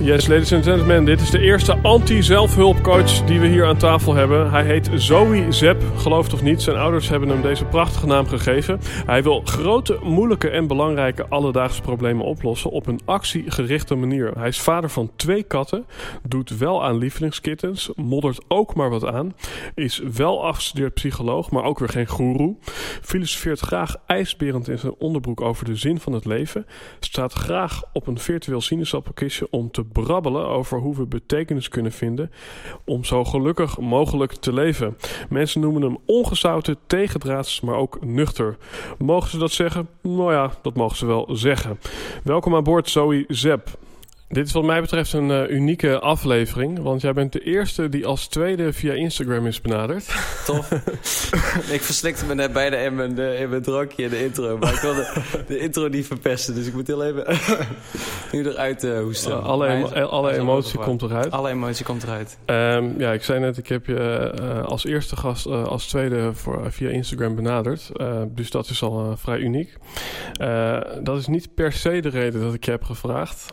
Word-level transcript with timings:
Yes, 0.00 0.26
ladies 0.26 0.52
and 0.52 0.64
gentlemen, 0.64 1.04
dit 1.04 1.20
is 1.20 1.30
de 1.30 1.38
eerste 1.38 1.78
anti-zelfhulpcoach 1.82 3.24
die 3.24 3.40
we 3.40 3.46
hier 3.46 3.66
aan 3.66 3.76
tafel 3.76 4.14
hebben. 4.14 4.50
Hij 4.50 4.64
heet 4.64 4.90
Zoe 4.94 5.52
Zepp, 5.52 5.82
gelooft 5.96 6.32
of 6.32 6.42
niet. 6.42 6.62
Zijn 6.62 6.76
ouders 6.76 7.08
hebben 7.08 7.28
hem 7.28 7.42
deze 7.42 7.64
prachtige 7.64 8.06
naam 8.06 8.26
gegeven. 8.26 8.80
Hij 8.82 9.22
wil 9.22 9.40
grote, 9.44 9.98
moeilijke 10.02 10.48
en 10.48 10.66
belangrijke 10.66 11.26
alledaagse 11.28 11.80
problemen 11.80 12.24
oplossen 12.24 12.70
op 12.70 12.86
een 12.86 13.00
actiegerichte 13.04 13.94
manier. 13.94 14.30
Hij 14.38 14.48
is 14.48 14.60
vader 14.60 14.90
van 14.90 15.10
twee 15.16 15.42
katten, 15.42 15.86
doet 16.28 16.58
wel 16.58 16.84
aan 16.84 16.98
lievelingskittens, 16.98 17.90
moddert 17.94 18.40
ook 18.48 18.74
maar 18.74 18.90
wat 18.90 19.06
aan, 19.06 19.34
is 19.74 19.98
wel 19.98 20.44
afgestudeerd 20.44 20.94
psycholoog, 20.94 21.50
maar 21.50 21.64
ook 21.64 21.78
weer 21.78 21.88
geen 21.88 22.08
goeroe, 22.08 22.56
filosofeert 23.02 23.60
graag 23.60 23.96
ijsberend 24.06 24.68
in 24.68 24.78
zijn 24.78 24.94
onderbroek 24.98 25.40
over 25.40 25.64
de 25.64 25.76
zin 25.76 26.00
van 26.00 26.12
het 26.12 26.24
leven, 26.24 26.66
staat 27.00 27.32
graag 27.32 27.82
op 27.92 28.06
een 28.06 28.18
virtueel 28.18 28.60
sinaasappelkistje 28.60 29.46
om 29.50 29.70
te 29.70 29.84
brabbelen 29.92 30.46
over 30.46 30.78
hoe 30.78 30.96
we 30.96 31.06
betekenis 31.06 31.68
kunnen 31.68 31.92
vinden 31.92 32.30
om 32.84 33.04
zo 33.04 33.24
gelukkig 33.24 33.78
mogelijk 33.78 34.32
te 34.32 34.52
leven. 34.52 34.96
Mensen 35.28 35.60
noemen 35.60 35.82
hem 35.82 35.98
ongezouten, 36.04 36.76
tegendraads, 36.86 37.60
maar 37.60 37.74
ook 37.74 38.04
nuchter. 38.04 38.56
Mogen 38.98 39.30
ze 39.30 39.38
dat 39.38 39.52
zeggen? 39.52 39.88
Nou 40.02 40.32
ja, 40.32 40.50
dat 40.62 40.76
mogen 40.76 40.96
ze 40.96 41.06
wel 41.06 41.28
zeggen. 41.32 41.78
Welkom 42.24 42.54
aan 42.54 42.64
boord, 42.64 42.90
Zoe 42.90 43.24
Zep. 43.28 43.78
Dit 44.28 44.46
is 44.46 44.52
wat 44.52 44.64
mij 44.64 44.80
betreft 44.80 45.12
een 45.12 45.28
uh, 45.28 45.50
unieke 45.50 45.98
aflevering, 45.98 46.78
want 46.78 47.00
jij 47.00 47.12
bent 47.12 47.32
de 47.32 47.40
eerste 47.40 47.88
die 47.88 48.06
als 48.06 48.26
tweede 48.26 48.72
via 48.72 48.92
Instagram 48.92 49.46
is 49.46 49.60
benaderd. 49.60 50.06
Tof. 50.46 50.70
ik 51.70 51.82
verslikte 51.82 52.26
me 52.26 52.34
net 52.34 52.52
bijna 52.52 52.76
in 52.76 52.94
mijn, 52.94 53.18
uh, 53.18 53.40
in 53.40 53.48
mijn 53.48 53.62
drankje 53.62 54.02
in 54.02 54.10
de 54.10 54.24
intro, 54.24 54.58
maar 54.58 54.74
ik 54.74 54.80
wilde 54.80 55.06
de 55.46 55.58
intro 55.58 55.88
niet 55.88 56.06
verpesten, 56.06 56.54
dus 56.54 56.66
ik 56.66 56.74
moet 56.74 56.86
heel 56.86 57.04
even 57.04 57.24
nu 58.32 58.44
eruit 58.48 58.84
uh, 58.84 59.00
hoesten. 59.00 59.42
Alle 59.42 59.68
emo 59.68 59.86
alle 59.86 60.32
emotie 60.32 60.78
komt 60.78 61.02
eruit. 61.02 61.30
Alle 61.30 61.50
emotie 61.50 61.84
komt 61.84 62.02
eruit. 62.02 62.38
Um, 62.46 62.94
ja, 62.98 63.12
ik 63.12 63.22
zei 63.22 63.40
net, 63.40 63.58
ik 63.58 63.68
heb 63.68 63.86
je 63.86 64.32
als 64.66 64.84
eerste 64.84 65.16
gast 65.16 65.46
als 65.46 65.86
tweede 65.86 66.34
voor, 66.34 66.72
via 66.72 66.88
Instagram 66.88 67.34
benaderd, 67.34 67.90
dus 68.28 68.50
dat 68.50 68.68
is 68.68 68.82
al 68.82 69.16
vrij 69.16 69.38
uniek. 69.38 69.76
dat 71.02 71.18
is 71.18 71.26
niet 71.26 71.54
per 71.54 71.72
se 71.72 72.00
de 72.00 72.08
reden 72.08 72.40
dat 72.40 72.54
ik 72.54 72.64
je 72.64 72.70
heb 72.70 72.84
gevraagd. 72.84 73.46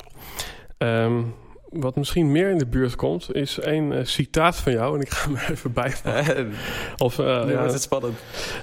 Um, 0.84 1.34
wat 1.70 1.96
misschien 1.96 2.32
meer 2.32 2.50
in 2.50 2.58
de 2.58 2.66
buurt 2.66 2.96
komt, 2.96 3.36
is 3.36 3.58
een 3.62 3.92
uh, 3.92 4.00
citaat 4.04 4.56
van 4.56 4.72
jou. 4.72 4.96
En 4.96 5.02
ik 5.02 5.10
ga 5.10 5.30
hem 5.30 5.38
even 5.52 5.74
bijpakken. 5.74 6.52
of, 6.98 7.20
uh, 7.20 7.26
ja, 7.26 7.64
het 7.64 7.82
spannend. 7.82 8.18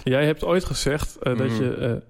Jij 0.04 0.26
hebt 0.26 0.44
ooit 0.44 0.64
gezegd 0.64 1.16
uh, 1.22 1.32
mm. 1.32 1.38
dat 1.38 1.56
je 1.56 2.02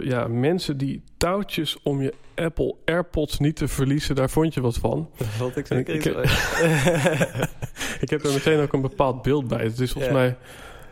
ja, 0.00 0.28
mensen 0.28 0.76
die 0.76 1.02
touwtjes 1.16 1.76
om 1.82 2.02
je 2.02 2.14
Apple 2.34 2.74
AirPods 2.84 3.38
niet 3.38 3.56
te 3.56 3.68
verliezen, 3.68 4.14
daar 4.14 4.30
vond 4.30 4.54
je 4.54 4.60
wat 4.60 4.76
van. 4.76 5.10
Dat 5.16 5.26
vond 5.26 5.56
ik 5.56 5.66
zeker. 5.66 5.94
Ik, 5.94 6.04
ik, 6.04 6.14
ik, 8.04 8.10
heb 8.10 8.24
er 8.24 8.32
meteen 8.32 8.60
ook 8.60 8.72
een 8.72 8.80
bepaald 8.80 9.22
beeld 9.22 9.48
bij. 9.48 9.62
Het 9.62 9.80
is 9.80 9.92
volgens 9.92 10.14
ja. 10.14 10.18
mij 10.18 10.36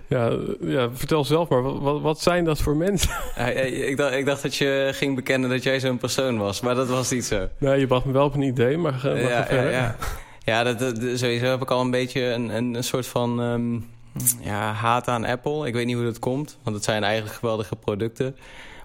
ja, 0.07 0.37
ja, 0.61 0.91
vertel 0.93 1.25
zelf 1.25 1.49
maar. 1.49 1.63
Wat, 1.63 2.01
wat 2.01 2.21
zijn 2.21 2.45
dat 2.45 2.61
voor 2.61 2.77
mensen? 2.77 3.11
Ja, 3.37 3.45
ik, 3.47 3.97
dacht, 3.97 4.13
ik 4.13 4.27
dacht 4.27 4.43
dat 4.43 4.57
je 4.57 4.91
ging 4.93 5.15
bekennen 5.15 5.51
dat 5.51 5.63
jij 5.63 5.81
zo'n 5.81 5.99
persoon 5.99 6.39
was. 6.39 6.61
Maar 6.61 6.75
dat 6.75 6.89
was 6.89 7.11
niet 7.11 7.25
zo. 7.25 7.49
Nee, 7.59 7.81
je 7.81 7.87
bracht 7.87 8.05
me 8.05 8.13
wel 8.13 8.25
op 8.25 8.35
een 8.35 8.43
idee, 8.43 8.79
maar 8.79 8.93
ga, 8.93 9.11
ja. 9.11 9.47
Ja, 9.51 9.71
ja. 9.71 9.97
ja 10.45 10.63
dat, 10.63 10.79
dat, 10.79 10.97
sowieso 11.15 11.45
heb 11.45 11.63
ik 11.63 11.71
al 11.71 11.81
een 11.81 11.91
beetje 11.91 12.23
een, 12.23 12.49
een, 12.49 12.75
een 12.75 12.85
soort 12.85 13.07
van 13.07 13.41
um, 13.41 13.87
ja, 14.41 14.73
haat 14.73 15.09
aan 15.09 15.25
Apple. 15.25 15.67
Ik 15.67 15.75
weet 15.75 15.87
niet 15.87 15.97
hoe 15.97 16.05
dat 16.05 16.19
komt, 16.19 16.59
want 16.63 16.77
het 16.77 16.85
zijn 16.85 17.05
eigenlijk 17.05 17.35
geweldige 17.35 17.77
producten. 17.77 18.37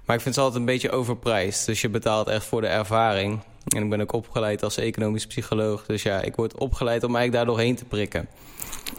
Maar 0.05 0.15
ik 0.15 0.23
vind 0.23 0.35
ze 0.35 0.41
altijd 0.41 0.59
een 0.59 0.65
beetje 0.65 0.91
overprijsd. 0.91 1.65
Dus 1.65 1.81
je 1.81 1.89
betaalt 1.89 2.27
echt 2.27 2.45
voor 2.45 2.61
de 2.61 2.67
ervaring. 2.67 3.39
En 3.67 3.83
ik 3.83 3.89
ben 3.89 4.01
ook 4.01 4.13
opgeleid 4.13 4.63
als 4.63 4.77
economisch 4.77 5.27
psycholoog. 5.27 5.85
Dus 5.85 6.03
ja, 6.03 6.21
ik 6.21 6.35
word 6.35 6.57
opgeleid 6.57 7.03
om 7.03 7.15
eigenlijk 7.15 7.45
daar 7.45 7.55
doorheen 7.55 7.75
te 7.75 7.85
prikken. 7.85 8.27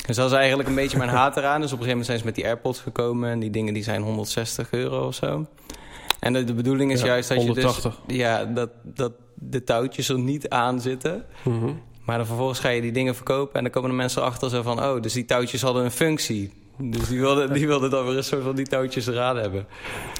Dus 0.07 0.17
dat 0.17 0.31
is 0.31 0.37
eigenlijk 0.37 0.69
een 0.69 0.75
beetje 0.75 0.99
mijn 0.99 1.11
haat 1.11 1.37
eraan. 1.37 1.61
Dus 1.61 1.73
op 1.73 1.79
een 1.79 1.85
gegeven 1.85 1.89
moment 1.89 2.07
zijn 2.07 2.19
ze 2.19 2.25
met 2.25 2.35
die 2.35 2.45
AirPods 2.45 2.81
gekomen. 2.81 3.31
En 3.31 3.39
die 3.39 3.51
dingen 3.51 3.75
die 3.75 3.83
zijn 3.83 4.03
160 4.03 4.71
euro 4.71 5.07
of 5.07 5.15
zo. 5.15 5.47
En 6.21 6.33
de, 6.33 6.45
de 6.45 6.55
bedoeling 6.55 6.93
is 6.93 7.01
ja, 7.01 7.07
juist 7.07 7.29
dat 7.29 7.39
180. 7.39 7.83
je 7.93 8.01
dus... 8.07 8.17
Ja, 8.17 8.45
dat, 8.45 8.71
dat 8.83 9.13
de 9.35 9.65
touwtjes 9.65 10.09
er 10.09 10.19
niet 10.19 10.49
aan 10.49 10.81
zitten. 10.81 11.25
Mm 11.43 11.61
-hmm. 11.61 11.83
Maar 12.05 12.17
dan 12.17 12.27
vervolgens 12.27 12.59
ga 12.59 12.69
je 12.69 12.81
die 12.81 12.93
dingen 12.93 13.15
verkopen. 13.15 13.55
En 13.55 13.63
dan 13.63 13.73
komen 13.73 13.91
de 13.91 13.97
mensen 13.97 14.23
achter 14.23 14.51
zo 14.51 14.63
van... 14.63 14.83
Oh, 14.83 15.03
dus 15.03 15.13
die 15.13 15.25
touwtjes 15.25 15.63
hadden 15.63 15.85
een 15.85 15.91
functie. 15.91 16.53
Dus 16.83 17.09
die 17.09 17.21
wilden, 17.21 17.53
die 17.53 17.67
wilden 17.67 17.91
dan 17.91 18.07
weer 18.07 18.17
een 18.17 18.25
soort 18.25 18.43
van 18.43 18.55
die 18.55 18.67
touwtjes 18.67 19.07
eraan 19.07 19.37
hebben. 19.37 19.67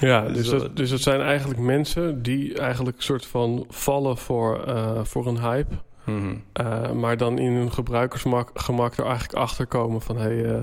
Ja, 0.01 0.23
dus, 0.23 0.37
dus, 0.37 0.61
dat, 0.61 0.77
dus 0.77 0.91
het 0.91 1.03
zijn 1.03 1.21
eigenlijk 1.21 1.61
mensen 1.61 2.23
die 2.23 2.59
eigenlijk 2.59 2.97
een 2.97 3.03
soort 3.03 3.27
van 3.27 3.65
vallen 3.69 4.17
voor, 4.17 4.65
uh, 4.69 5.01
voor 5.03 5.27
een 5.27 5.41
hype. 5.41 5.75
Mm 6.11 6.21
-hmm. 6.21 6.43
uh, 6.67 6.91
maar 6.91 7.17
dan 7.17 7.39
in 7.39 7.53
hun 7.53 7.73
gebruikersgemak 7.73 8.97
er 8.97 9.05
eigenlijk 9.05 9.35
achter 9.35 9.67
komen 9.67 10.01
van... 10.01 10.17
Hey, 10.17 10.37
uh, 10.37 10.59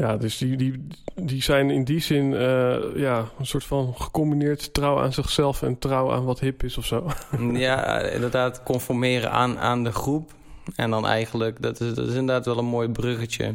ja, 0.00 0.16
dus 0.16 0.38
die, 0.38 0.56
die, 0.56 0.86
die 1.14 1.42
zijn 1.42 1.70
in 1.70 1.84
die 1.84 2.00
zin 2.00 2.32
uh, 2.32 2.76
ja, 2.96 3.24
een 3.38 3.46
soort 3.46 3.64
van 3.64 3.94
gecombineerd 3.96 4.74
trouw 4.74 5.00
aan 5.00 5.12
zichzelf 5.12 5.62
en 5.62 5.78
trouw 5.78 6.12
aan 6.12 6.24
wat 6.24 6.40
hip 6.40 6.62
is 6.62 6.78
of 6.78 6.86
zo. 6.86 7.06
Ja, 7.52 7.98
inderdaad, 7.98 8.62
conformeren 8.62 9.30
aan, 9.30 9.58
aan 9.58 9.84
de 9.84 9.92
groep. 9.92 10.32
En 10.76 10.90
dan 10.90 11.06
eigenlijk, 11.06 11.62
dat 11.62 11.80
is, 11.80 11.94
dat 11.94 12.08
is 12.08 12.14
inderdaad 12.14 12.44
wel 12.44 12.58
een 12.58 12.64
mooi 12.64 12.88
bruggetje. 12.88 13.54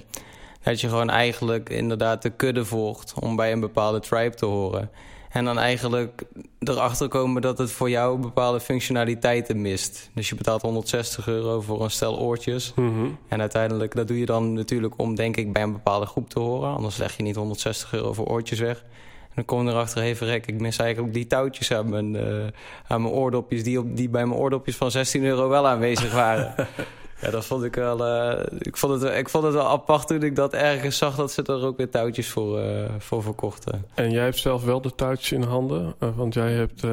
Dat 0.63 0.81
je 0.81 0.89
gewoon 0.89 1.09
eigenlijk 1.09 1.69
inderdaad 1.69 2.21
de 2.21 2.29
kudde 2.29 2.65
volgt 2.65 3.13
om 3.19 3.35
bij 3.35 3.51
een 3.51 3.59
bepaalde 3.59 3.99
tribe 3.99 4.35
te 4.35 4.45
horen. 4.45 4.89
En 5.35 5.45
dan 5.45 5.59
eigenlijk 5.59 6.23
erachter 6.59 7.07
komen 7.07 7.41
dat 7.41 7.57
het 7.57 7.71
voor 7.71 7.89
jou 7.89 8.19
bepaalde 8.19 8.59
functionaliteiten 8.59 9.61
mist. 9.61 10.09
Dus 10.13 10.29
je 10.29 10.35
betaalt 10.35 10.61
160 10.61 11.27
euro 11.27 11.61
voor 11.61 11.83
een 11.83 11.91
stel 11.91 12.19
oortjes. 12.19 12.73
Mm 12.75 12.93
-hmm. 12.93 13.17
En 13.27 13.39
uiteindelijk, 13.39 13.95
dat 13.95 14.07
doe 14.07 14.19
je 14.19 14.25
dan 14.25 14.53
natuurlijk 14.53 14.93
om, 14.97 15.15
denk 15.15 15.37
ik, 15.37 15.53
bij 15.53 15.61
een 15.63 15.71
bepaalde 15.71 16.05
groep 16.05 16.29
te 16.29 16.39
horen. 16.39 16.75
Anders 16.75 16.97
leg 16.97 17.17
je 17.17 17.23
niet 17.23 17.35
160 17.35 17.93
euro 17.93 18.13
voor 18.13 18.25
oortjes 18.25 18.59
weg. 18.59 18.77
En 19.21 19.31
dan 19.35 19.45
kom 19.45 19.65
je 19.65 19.71
erachter, 19.71 20.01
hey 20.01 20.15
verrek, 20.15 20.45
ik 20.45 20.59
mis 20.59 20.77
eigenlijk 20.77 21.13
die 21.13 21.27
touwtjes 21.27 21.71
aan 21.73 21.89
mijn, 21.89 22.13
uh, 22.13 22.45
aan 22.87 23.01
mijn 23.01 23.13
oordopjes... 23.13 23.63
Die, 23.63 23.79
op, 23.79 23.95
die 23.95 24.09
bij 24.09 24.25
mijn 24.25 24.39
oordopjes 24.39 24.75
van 24.75 24.91
16 24.91 25.23
euro 25.23 25.49
wel 25.49 25.67
aanwezig 25.67 26.13
waren. 26.13 26.55
Ja, 27.25 27.31
dat 27.31 27.45
vond 27.45 27.63
ik 27.63 27.75
wel. 27.75 28.07
Uh, 28.07 28.39
ik, 28.59 28.77
vond 28.77 29.01
het, 29.01 29.17
ik 29.17 29.29
vond 29.29 29.43
het 29.43 29.53
wel 29.53 29.67
apart 29.67 30.07
toen 30.07 30.23
ik 30.23 30.35
dat 30.35 30.53
ergens 30.53 30.97
zag 30.97 31.15
dat 31.15 31.31
ze 31.31 31.43
er 31.43 31.65
ook 31.65 31.77
weer 31.77 31.89
touwtjes 31.89 32.29
voor, 32.29 32.59
uh, 32.59 32.85
voor 32.97 33.23
verkochten. 33.23 33.85
En 33.93 34.11
jij 34.11 34.23
hebt 34.23 34.37
zelf 34.37 34.63
wel 34.63 34.81
de 34.81 34.95
touwtjes 34.95 35.31
in 35.31 35.43
handen, 35.43 35.95
uh, 35.99 36.09
want 36.15 36.33
jij 36.33 36.51
hebt. 36.51 36.83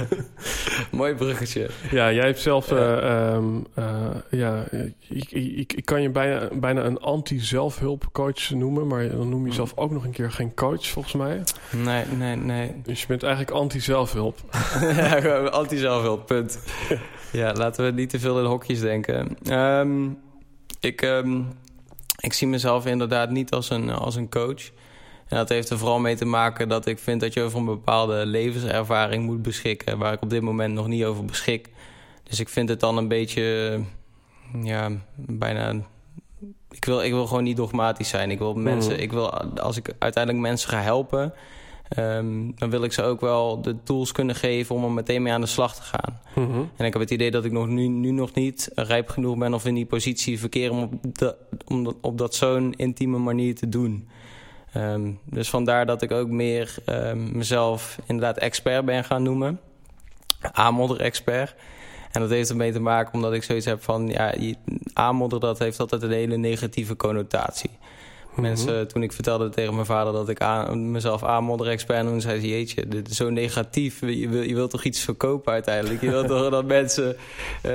Mooi 0.90 1.14
bruggetje. 1.14 1.70
Ja, 1.90 2.12
jij 2.12 2.24
hebt 2.24 2.40
zelf. 2.40 2.70
Ja, 2.70 3.34
um, 3.34 3.66
ja 4.30 4.64
ik, 5.08 5.30
ik, 5.30 5.72
ik, 5.72 5.84
kan 5.84 6.02
je 6.02 6.10
bijna, 6.10 6.48
bijna 6.52 6.84
een 6.84 7.00
anti-zelfhulpcoach 7.00 8.50
noemen, 8.50 8.86
maar 8.86 9.08
dan 9.08 9.28
noem 9.28 9.42
je 9.42 9.48
jezelf 9.48 9.72
ook 9.74 9.90
nog 9.90 10.04
een 10.04 10.12
keer 10.12 10.30
geen 10.30 10.54
coach, 10.54 10.86
volgens 10.86 11.14
mij. 11.14 11.42
Nee, 11.70 12.04
nee, 12.06 12.36
nee. 12.36 12.80
Dus 12.82 13.00
je 13.00 13.06
bent 13.06 13.22
eigenlijk 13.22 13.54
anti-zelfhulp. 13.54 14.38
ja, 14.80 15.38
anti-zelfhulp, 15.46 16.26
punt. 16.26 16.58
Ja, 17.32 17.52
laten 17.52 17.84
we 17.84 17.90
niet 17.90 18.10
te 18.10 18.18
veel 18.18 18.38
in 18.38 18.44
hokjes 18.44 18.80
denken. 18.80 19.36
Um, 19.52 20.18
ik, 20.80 21.02
um, 21.02 21.48
ik 22.18 22.32
zie 22.32 22.46
mezelf 22.46 22.86
inderdaad 22.86 23.30
niet 23.30 23.50
als 23.50 23.70
een, 23.70 23.90
als 23.90 24.14
een 24.16 24.30
coach. 24.30 24.70
En 25.28 25.36
dat 25.38 25.48
heeft 25.48 25.70
er 25.70 25.78
vooral 25.78 25.98
mee 25.98 26.16
te 26.16 26.24
maken 26.24 26.68
dat 26.68 26.86
ik 26.86 26.98
vind 26.98 27.20
dat 27.20 27.32
je 27.34 27.42
over 27.42 27.58
een 27.58 27.64
bepaalde 27.64 28.26
levenservaring 28.26 29.24
moet 29.24 29.42
beschikken. 29.42 29.98
Waar 29.98 30.12
ik 30.12 30.22
op 30.22 30.30
dit 30.30 30.42
moment 30.42 30.74
nog 30.74 30.86
niet 30.86 31.04
over 31.04 31.24
beschik. 31.24 31.68
Dus 32.22 32.40
ik 32.40 32.48
vind 32.48 32.68
het 32.68 32.80
dan 32.80 32.96
een 32.96 33.08
beetje, 33.08 33.80
ja, 34.62 34.90
bijna 35.16 35.74
ik, 36.70 36.84
wil, 36.84 37.02
ik 37.02 37.12
wil 37.12 37.26
gewoon 37.26 37.42
niet 37.44 37.56
dogmatisch 37.56 38.08
zijn. 38.08 38.30
Ik 38.30 38.38
wil 38.38 38.54
mensen, 38.54 38.92
Mhm. 38.92 39.02
ik 39.02 39.12
wil, 39.12 39.30
als 39.40 39.76
ik 39.76 39.92
uiteindelijk 39.98 40.44
mensen 40.44 40.68
ga 40.68 40.80
helpen, 40.80 41.34
ehm, 41.94 42.50
dan 42.56 42.70
wil 42.70 42.84
ik 42.84 42.92
ze 42.92 43.02
ook 43.02 43.20
wel 43.20 43.62
de 43.62 43.76
tools 43.82 44.12
kunnen 44.12 44.34
geven 44.34 44.74
om 44.74 44.84
er 44.84 44.90
meteen 44.90 45.22
mee 45.22 45.32
aan 45.32 45.40
de 45.40 45.46
slag 45.46 45.74
te 45.74 45.82
gaan. 45.82 46.20
Mhm. 46.34 46.58
En 46.76 46.86
ik 46.86 46.92
heb 46.92 47.02
het 47.02 47.10
idee 47.10 47.30
dat 47.30 47.44
ik 47.44 47.52
nog 47.52 47.66
nu, 47.68 47.86
nu 47.88 48.10
nog 48.10 48.34
niet 48.34 48.70
rijp 48.74 49.08
genoeg 49.08 49.36
ben 49.38 49.54
of 49.54 49.66
in 49.66 49.74
die 49.74 49.86
positie 49.86 50.38
verkeer 50.38 50.70
om 50.70 50.82
op, 50.82 51.18
dat- 51.18 51.36
om 51.66 51.84
dat, 51.84 51.94
op 52.00 52.18
dat 52.18 52.34
zo'n 52.34 52.72
intieme 52.76 53.18
manier 53.18 53.54
te 53.54 53.68
doen. 53.68 54.08
Ehm, 54.72 55.10
dus 55.24 55.50
vandaar 55.50 55.86
dat 55.86 56.02
ik 56.02 56.10
ook 56.10 56.28
meer 56.28 56.74
ehm, 56.84 57.36
mezelf 57.36 57.98
inderdaad 58.06 58.38
expert 58.38 58.84
ben 58.84 59.04
gaan 59.04 59.22
noemen. 59.22 59.60
Aanmodder-expert. 60.52 61.54
En 62.12 62.20
dat 62.20 62.30
heeft 62.30 62.50
ermee 62.50 62.72
te 62.72 62.80
maken 62.80 63.14
omdat 63.14 63.32
ik 63.32 63.42
zoiets 63.42 63.66
heb 63.66 63.82
van... 63.82 64.08
Ja, 64.08 64.34
aanmodder 64.92 65.40
dat 65.40 65.58
heeft 65.58 65.80
altijd 65.80 66.02
een 66.02 66.10
hele 66.10 66.36
negatieve 66.36 66.96
connotatie. 66.96 67.70
Mhm. 68.32 68.40
Mensen, 68.40 68.88
toen 68.88 69.02
ik 69.02 69.12
vertelde 69.12 69.48
tegen 69.48 69.74
mijn 69.74 69.86
vader 69.86 70.12
dat 70.12 70.28
ik 70.28 70.40
aan, 70.40 70.90
mezelf 70.90 71.24
aanmodder-expert 71.24 72.04
noemde... 72.04 72.20
zei 72.20 72.40
ze, 72.40 72.48
jeetje, 72.48 72.88
dit 72.88 73.10
is 73.10 73.16
zo 73.16 73.30
negatief. 73.30 74.00
Je, 74.00 74.28
wil, 74.28 74.42
je 74.42 74.54
wilt 74.54 74.70
toch 74.70 74.84
iets 74.84 75.00
verkopen 75.00 75.52
uiteindelijk? 75.52 76.00
Je 76.00 76.10
wilt 76.10 76.26
toch 76.28 76.50
dat 76.58 76.64
mensen 76.66 77.16
eh, 77.62 77.70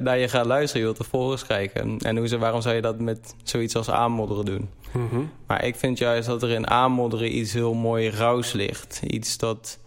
naar 0.00 0.18
je 0.18 0.28
gaan 0.28 0.46
luisteren? 0.46 0.78
Je 0.80 0.86
wilt 0.86 0.96
toch 0.96 1.20
volgers 1.20 1.46
kijken? 1.46 1.98
En 1.98 2.16
hoe, 2.16 2.28
ze- 2.28 2.38
waarom 2.38 2.60
zou 2.60 2.74
je 2.74 2.80
dat 2.82 2.98
met 3.00 3.34
zoiets 3.42 3.76
als 3.76 3.90
aanmodderen 3.90 4.44
doen? 4.44 4.68
Mhm. 4.92 5.20
Maar 5.46 5.64
ik 5.64 5.76
vind 5.76 5.98
juist 5.98 6.26
dat 6.28 6.42
er 6.42 6.50
in 6.50 6.68
aanmodderen 6.70 7.36
iets 7.36 7.52
heel 7.52 7.74
mooi 7.74 8.10
rauws 8.10 8.52
ligt. 8.52 9.00
Iets 9.06 9.38
dat 9.38 9.78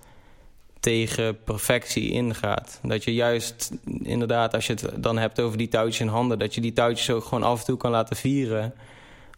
tegen 0.79 1.37
perfectie 1.43 2.11
ingaat. 2.11 2.79
Dat 2.83 3.03
je 3.03 3.13
juist, 3.13 3.71
inderdaad, 4.03 4.53
als 4.53 4.67
je 4.67 4.73
het 4.73 4.89
dan 5.03 5.17
hebt 5.17 5.39
over 5.39 5.57
die 5.57 5.67
touwtjes 5.67 5.99
in 5.99 6.07
handen... 6.07 6.39
dat 6.39 6.55
je 6.55 6.61
die 6.61 6.73
touwtjes 6.73 7.09
ook 7.09 7.23
gewoon 7.23 7.43
af 7.43 7.59
en 7.59 7.65
toe 7.65 7.77
kan 7.77 7.91
laten 7.91 8.15
vieren. 8.15 8.73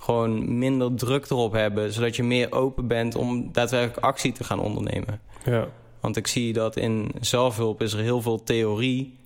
Gewoon 0.02 0.58
minder 0.58 0.96
druk 0.96 1.30
erop 1.30 1.54
hebben... 1.54 1.94
zodat 1.94 2.16
je 2.16 2.24
meer 2.24 2.52
open 2.52 2.88
bent 2.88 3.16
om 3.16 3.50
daadwerkelijk 3.52 4.06
actie 4.06 4.32
te 4.32 4.44
gaan 4.44 4.60
ondernemen. 4.60 5.22
Ja. 5.46 5.68
Want 6.00 6.18
ik 6.18 6.28
zie 6.28 6.54
dat 6.54 6.76
in 6.76 7.12
zelfhulp 7.20 7.82
is 7.82 7.94
er 7.94 8.00
heel 8.00 8.22
veel 8.22 8.44
theorie... 8.44 9.18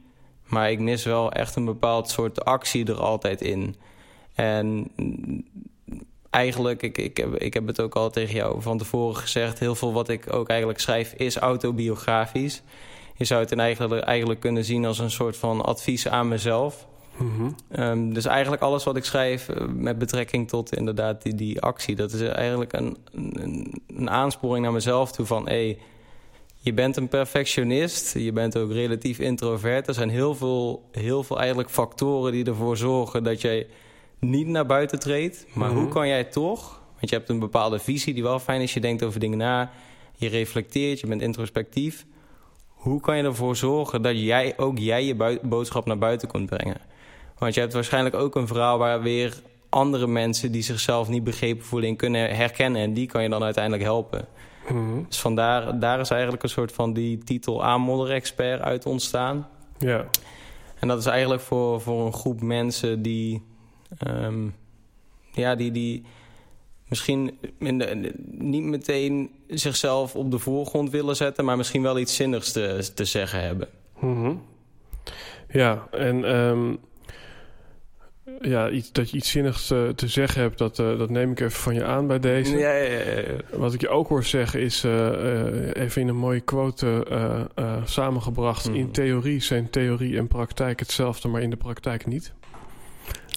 maar 0.46 0.72
ik 0.72 0.80
mis 0.80 1.04
wel 1.04 1.32
echt 1.32 1.56
een 1.56 1.66
bepaald 1.66 2.10
soort 2.10 2.46
actie 2.46 2.86
er 2.86 3.00
altijd 3.00 3.42
in. 3.42 3.76
En 4.34 4.92
eigenlijk, 6.30 6.82
ik, 6.82 6.98
ik, 6.98 7.18
heb, 7.18 7.36
ik 7.36 7.54
heb 7.54 7.68
het 7.68 7.82
ook 7.82 7.96
al 7.96 8.10
tegen 8.10 8.36
jou 8.36 8.62
van 8.62 8.78
tevoren 8.78 9.16
gezegd... 9.16 9.60
heel 9.60 9.76
veel 9.76 9.94
wat 9.94 10.10
ik 10.10 10.34
ook 10.34 10.50
eigenlijk 10.50 10.80
schrijf 10.80 11.14
is 11.14 11.38
autobiografisch. 11.38 12.62
Je 13.16 13.26
zou 13.26 13.42
het 13.42 13.52
in 13.52 13.60
eigenlijk, 13.60 14.04
eigenlijk 14.04 14.40
kunnen 14.40 14.66
zien 14.66 14.86
als 14.86 15.00
een 15.00 15.12
soort 15.12 15.38
van 15.38 15.62
advies 15.62 16.08
aan 16.08 16.28
mezelf... 16.28 16.88
Mhm. 17.18 17.50
Ehm, 17.70 18.14
dus 18.14 18.26
eigenlijk 18.26 18.62
alles 18.62 18.84
wat 18.84 18.96
ik 18.96 19.06
schrijf 19.06 19.50
eh, 19.50 19.68
met 19.68 19.98
betrekking 19.98 20.48
tot 20.48 20.76
inderdaad 20.76 21.22
die, 21.22 21.36
die 21.36 21.62
actie... 21.62 21.96
dat 21.96 22.12
is 22.12 22.22
eigenlijk 22.22 22.74
een, 22.74 22.98
een, 23.12 23.82
een 23.88 24.10
aansporing 24.10 24.64
naar 24.64 24.74
mezelf 24.74 25.12
toe 25.12 25.26
van... 25.26 25.48
Hey, 25.48 25.78
je 26.60 26.74
bent 26.74 26.98
een 26.98 27.08
perfectionist, 27.08 28.14
je 28.14 28.32
bent 28.32 28.58
ook 28.58 28.72
relatief 28.72 29.20
introvert. 29.20 29.88
Er 29.88 29.94
zijn 29.94 30.10
heel 30.10 30.36
veel, 30.36 30.84
heel 30.92 31.24
veel 31.24 31.40
eigenlijk 31.40 31.70
factoren 31.70 32.32
die 32.32 32.46
ervoor 32.46 32.78
zorgen 32.78 33.24
dat 33.24 33.42
jij 33.42 33.68
niet 34.20 34.48
naar 34.48 34.66
buiten 34.66 35.00
treedt. 35.00 35.46
Maar 35.54 35.70
Mhm. 35.70 35.80
hoe 35.80 35.90
kan 35.90 36.08
jij 36.08 36.24
toch, 36.24 36.82
want 36.96 37.10
je 37.10 37.16
hebt 37.16 37.30
een 37.30 37.40
bepaalde 37.40 37.80
visie 37.80 38.14
die 38.14 38.24
wel 38.24 38.40
fijn 38.40 38.62
is... 38.62 38.74
je 38.74 38.80
denkt 38.80 39.04
over 39.04 39.20
dingen 39.20 39.38
na, 39.38 39.72
je 40.16 40.28
reflecteert, 40.30 41.00
je 41.00 41.08
bent 41.08 41.22
introspectief... 41.22 42.06
hoe 42.68 43.02
kan 43.02 43.18
je 43.18 43.24
ervoor 43.24 43.56
zorgen 43.56 44.02
dat 44.02 44.20
jij 44.20 44.54
ook 44.58 44.78
jij 44.78 45.06
je 45.06 45.40
boodschap 45.42 45.86
naar 45.86 45.98
buiten 45.98 46.28
kunt 46.28 46.46
brengen? 46.50 46.78
Want 47.38 47.54
je 47.54 47.60
hebt 47.60 47.74
waarschijnlijk 47.74 48.16
ook 48.16 48.36
een 48.36 48.48
verhaal 48.48 48.78
waar 48.78 49.02
weer 49.02 49.34
andere 49.70 50.08
mensen 50.08 50.52
die 50.52 50.62
zichzelf 50.62 51.08
niet 51.10 51.24
begrepen 51.24 51.66
voelen 51.66 51.90
in 51.90 51.96
kunnen 51.96 52.36
herkennen. 52.36 52.82
En 52.82 52.94
die 52.94 53.08
kan 53.08 53.24
je 53.24 53.30
dan 53.30 53.44
uiteindelijk 53.44 53.84
helpen. 53.84 54.28
Mhm. 54.70 55.04
Dus 55.08 55.20
vandaar 55.20 55.80
daar 55.80 56.00
is 56.00 56.10
eigenlijk 56.10 56.44
een 56.44 56.50
soort 56.50 56.72
van 56.72 56.94
die 56.94 57.18
titel 57.18 57.64
aanmodder-expert 57.64 58.62
uit 58.62 58.86
ontstaan. 58.86 59.48
Ja. 59.78 60.06
En 60.80 60.88
dat 60.88 61.00
is 61.00 61.06
eigenlijk 61.06 61.42
voor, 61.42 61.82
voor 61.82 62.06
een 62.06 62.14
groep 62.14 62.42
mensen 62.42 63.02
die, 63.02 63.42
ehm, 63.98 64.48
ja, 65.32 65.56
die, 65.56 65.72
die 65.72 66.04
misschien 66.88 67.38
de- 67.60 68.14
niet 68.32 68.64
meteen 68.64 69.30
zichzelf 69.48 70.16
op 70.16 70.32
de 70.32 70.40
voorgrond 70.40 70.90
willen 70.90 71.16
zetten, 71.16 71.46
maar 71.46 71.58
misschien 71.58 71.82
wel 71.82 72.00
iets 72.00 72.16
zinnigs 72.16 72.52
te, 72.52 72.90
te 72.96 73.06
zeggen 73.06 73.42
hebben. 73.42 73.68
Mhm. 74.00 74.34
Ja, 75.50 75.88
en 75.92 76.26
ehm, 76.26 76.76
ja, 78.42 78.70
iets, 78.70 78.92
dat 78.92 79.10
je 79.10 79.18
iets 79.18 79.30
zinnigs 79.30 79.72
eh, 79.72 79.88
te 79.88 80.08
zeggen 80.08 80.42
hebt, 80.42 80.58
dat, 80.58 80.80
eh, 80.80 80.98
dat 80.98 81.10
neem 81.10 81.32
ik 81.32 81.40
even 81.40 81.52
van 81.52 81.74
je 81.74 81.84
aan 81.84 82.08
bij 82.08 82.20
deze. 82.20 82.58
Ja, 82.58 82.72
ja, 82.72 83.00
ja. 83.00 83.22
Wat 83.58 83.74
ik 83.74 83.82
je 83.82 83.90
ook 83.90 84.08
hoor 84.08 84.24
zeggen 84.24 84.62
is, 84.62 84.84
eh, 84.84 85.74
even 85.74 86.02
in 86.02 86.08
een 86.08 86.16
mooie 86.16 86.40
quote 86.40 87.08
samengebracht... 87.86 88.68
Mhm. 88.68 88.78
in 88.78 88.92
theorie 88.92 89.42
zijn 89.42 89.70
theorie 89.70 90.18
en 90.18 90.28
praktijk 90.28 90.80
hetzelfde, 90.80 91.28
maar 91.28 91.42
in 91.42 91.50
de 91.50 91.58
praktijk 91.58 92.06
niet. 92.06 92.34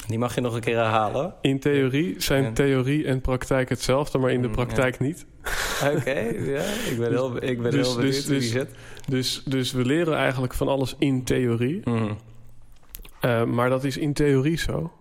Die 0.08 0.18
mag 0.18 0.34
je 0.34 0.40
nog 0.40 0.54
een 0.54 0.60
keer 0.60 0.76
herhalen. 0.76 1.34
In 1.40 1.58
theorie 1.58 2.14
zijn 2.18 2.54
theorie 2.54 3.06
en 3.06 3.20
praktijk 3.20 3.68
hetzelfde, 3.68 4.18
maar 4.18 4.30
in 4.30 4.42
de 4.42 4.48
Mm, 4.48 4.54
praktijk 4.54 5.00
niet. 5.00 5.26
Oké, 5.96 6.18
ja, 6.20 6.62
ik 6.90 6.94
ben 6.98 7.10
heel, 7.10 7.42
ik 7.42 7.62
ben 7.62 7.70
dus- 7.70 7.86
heel 7.86 7.96
benieuwd 7.96 8.14
dus- 8.14 8.26
dus- 8.26 8.50
zit. 8.50 8.70
Dus, 9.06 9.42
dus 9.44 9.72
we 9.72 9.84
leren 9.84 10.16
eigenlijk 10.16 10.54
van 10.54 10.68
alles 10.68 10.94
in 10.98 11.24
theorie. 11.24 11.80
Mhm. 11.84 12.12
Eh, 13.20 13.44
maar 13.44 13.68
dat 13.68 13.84
is 13.84 13.96
in 13.96 14.12
theorie 14.12 14.58
zo. 14.58 14.92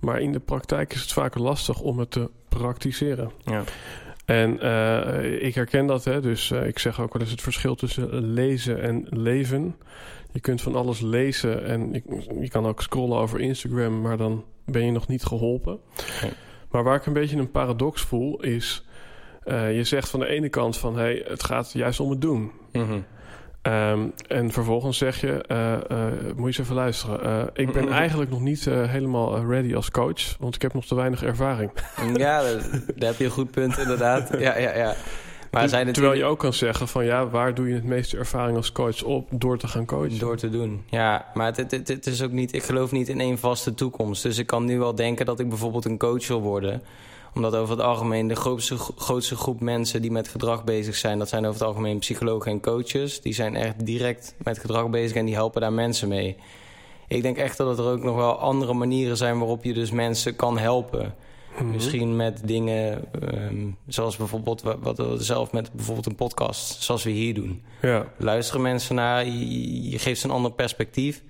Maar 0.00 0.20
in 0.20 0.32
de 0.32 0.40
praktijk 0.40 0.92
is 0.92 1.00
het 1.00 1.12
vaak 1.12 1.38
lastig 1.38 1.80
om 1.80 1.98
het 1.98 2.10
te 2.10 2.30
praktiseren. 2.48 3.30
Ja. 3.44 3.62
En 4.24 4.60
eh, 4.60 5.42
ik 5.42 5.54
herken 5.54 5.86
dat, 5.86 6.04
hè. 6.04 6.20
Dus 6.20 6.50
eh, 6.50 6.66
ik 6.66 6.78
zeg 6.78 7.00
ook 7.00 7.12
wel 7.12 7.22
eens 7.22 7.30
het 7.30 7.42
verschil 7.42 7.74
tussen 7.74 8.32
lezen 8.32 8.82
en 8.82 9.06
leven. 9.10 9.76
Je 10.32 10.40
kunt 10.40 10.62
van 10.62 10.74
alles 10.74 11.00
lezen 11.00 11.64
en 11.64 11.92
je, 11.92 12.02
je 12.40 12.48
kan 12.48 12.66
ook 12.66 12.82
scrollen 12.82 13.18
over 13.18 13.40
Instagram, 13.40 14.00
maar 14.00 14.16
dan 14.16 14.44
ben 14.64 14.84
je 14.84 14.92
nog 14.92 15.08
niet 15.08 15.24
geholpen. 15.24 15.78
Maar 16.70 16.82
waar 16.82 16.96
ik 16.96 17.06
een 17.06 17.12
beetje 17.12 17.36
een 17.36 17.50
paradox 17.50 18.02
voel 18.02 18.42
is... 18.42 18.86
je 19.46 19.84
zegt 19.84 20.08
van 20.08 20.20
de 20.20 20.26
ene 20.26 20.48
kant 20.48 20.76
van... 20.76 20.96
Hey, 20.96 21.24
het 21.26 21.44
gaat 21.44 21.72
juist 21.72 22.00
om 22.00 22.10
het 22.10 22.20
doen. 22.20 22.50
Mhm. 22.72 22.98
Ehm, 23.68 24.00
en 24.28 24.50
vervolgens 24.52 24.98
zeg 24.98 25.20
je, 25.20 25.42
eh, 25.46 25.72
eh, 25.74 25.80
moet 26.22 26.36
je 26.36 26.44
eens 26.46 26.58
even 26.58 26.74
luisteren. 26.74 27.22
Eh, 27.22 27.42
ik 27.64 27.72
ben 27.72 27.88
eigenlijk 28.02 28.30
nog 28.30 28.40
niet 28.40 28.64
helemaal 28.64 29.44
ready 29.46 29.74
als 29.74 29.90
coach, 29.90 30.36
want 30.38 30.54
ik 30.54 30.62
heb 30.62 30.74
nog 30.74 30.86
te 30.86 30.94
weinig 30.94 31.22
ervaring. 31.24 31.70
Ja, 32.16 32.42
daar, 32.42 32.52
daar 32.96 33.08
heb 33.10 33.18
je 33.18 33.24
een 33.24 33.30
goed 33.30 33.50
punt 33.50 33.78
inderdaad. 33.78 34.30
Ja, 34.38 34.58
ja, 34.58 34.76
ja. 34.76 34.94
Maar 35.50 35.68
zijn 35.68 35.92
Terwijl 35.92 36.14
je 36.14 36.24
ook 36.24 36.38
kan 36.38 36.52
zeggen 36.52 36.88
van 36.88 37.04
ja, 37.04 37.28
waar 37.28 37.54
doe 37.54 37.68
je 37.68 37.74
het 37.74 37.84
meeste 37.84 38.16
ervaring 38.16 38.56
als 38.56 38.72
coach 38.72 39.02
op 39.02 39.28
door 39.30 39.58
te 39.58 39.68
gaan 39.68 39.84
coachen? 39.86 40.18
door 40.18 40.36
te 40.36 40.50
doen. 40.50 40.82
Ja, 40.86 41.26
maar 41.34 41.46
het, 41.46 41.56
het, 41.56 41.70
het- 41.70 41.88
het 41.88 42.06
is 42.06 42.22
ook 42.22 42.32
niet. 42.32 42.54
Ik 42.54 42.62
geloof 42.62 42.92
niet 42.92 43.08
in 43.08 43.20
één 43.20 43.38
vaste 43.38 43.74
toekomst. 43.74 44.22
Dus 44.22 44.38
ik 44.38 44.46
kan 44.46 44.64
nu 44.64 44.78
wel 44.78 44.94
denken 44.94 45.26
dat 45.26 45.40
ik 45.40 45.48
bijvoorbeeld 45.48 45.84
een 45.84 45.98
coach 45.98 46.28
wil 46.28 46.40
worden. 46.40 46.82
Omdat 47.34 47.54
over 47.54 47.76
het 47.76 47.84
algemeen 47.84 48.28
de 48.28 48.36
grootste, 48.36 48.76
grootste 48.96 49.36
groep 49.36 49.60
mensen 49.60 50.02
die 50.02 50.10
met 50.10 50.28
gedrag 50.28 50.64
bezig 50.64 50.94
zijn, 50.96 51.18
dat 51.18 51.28
zijn 51.28 51.46
over 51.46 51.58
het 51.58 51.68
algemeen 51.68 51.98
psychologen 51.98 52.50
en 52.50 52.60
coaches. 52.60 53.20
Die 53.20 53.32
zijn 53.34 53.56
echt 53.56 53.86
direct 53.86 54.34
met 54.42 54.58
gedrag 54.58 54.90
bezig 54.90 55.16
en 55.16 55.24
die 55.24 55.34
helpen 55.34 55.60
daar 55.60 55.72
mensen 55.72 56.08
mee. 56.08 56.36
Ik 57.08 57.22
denk 57.22 57.36
echt 57.36 57.56
dat 57.56 57.78
er 57.78 57.84
ook 57.84 58.02
nog 58.02 58.16
wel 58.16 58.38
andere 58.38 58.72
manieren 58.74 59.16
zijn 59.16 59.38
waarop 59.38 59.64
je 59.64 59.72
dus 59.74 59.90
mensen 59.90 60.36
kan 60.36 60.58
helpen. 60.58 61.14
Mhm. 61.58 61.70
Misschien 61.70 62.16
met 62.16 62.40
dingen 62.44 63.04
ehm, 63.20 63.66
zoals 63.86 64.16
bijvoorbeeld 64.16 64.62
wa- 64.62 64.78
wat 64.78 64.96
we 64.98 65.14
zelf 65.18 65.52
met 65.52 65.72
bijvoorbeeld 65.72 66.06
een 66.06 66.14
podcast, 66.14 66.82
zoals 66.82 67.02
we 67.04 67.10
hier 67.10 67.34
doen. 67.34 67.62
Ja, 67.82 68.06
Luisteren 68.16 68.62
mensen 68.62 68.94
naar, 68.94 69.24
je, 69.26 69.90
je 69.90 69.98
geeft 69.98 70.20
ze 70.20 70.26
een 70.26 70.32
ander 70.32 70.52
perspectief. 70.52 71.22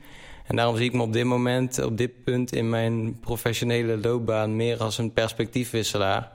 En 0.48 0.56
daarom 0.56 0.76
zie 0.76 0.86
ik 0.86 0.92
me 0.92 1.02
op 1.02 1.12
dit 1.12 1.24
moment, 1.24 1.84
op 1.84 1.96
dit 1.96 2.24
punt 2.24 2.54
in 2.54 2.70
mijn 2.70 3.18
professionele 3.20 3.98
loopbaan 3.98 4.56
meer 4.56 4.82
als 4.82 4.98
een 4.98 5.12
perspectiefwisselaar. 5.12 6.32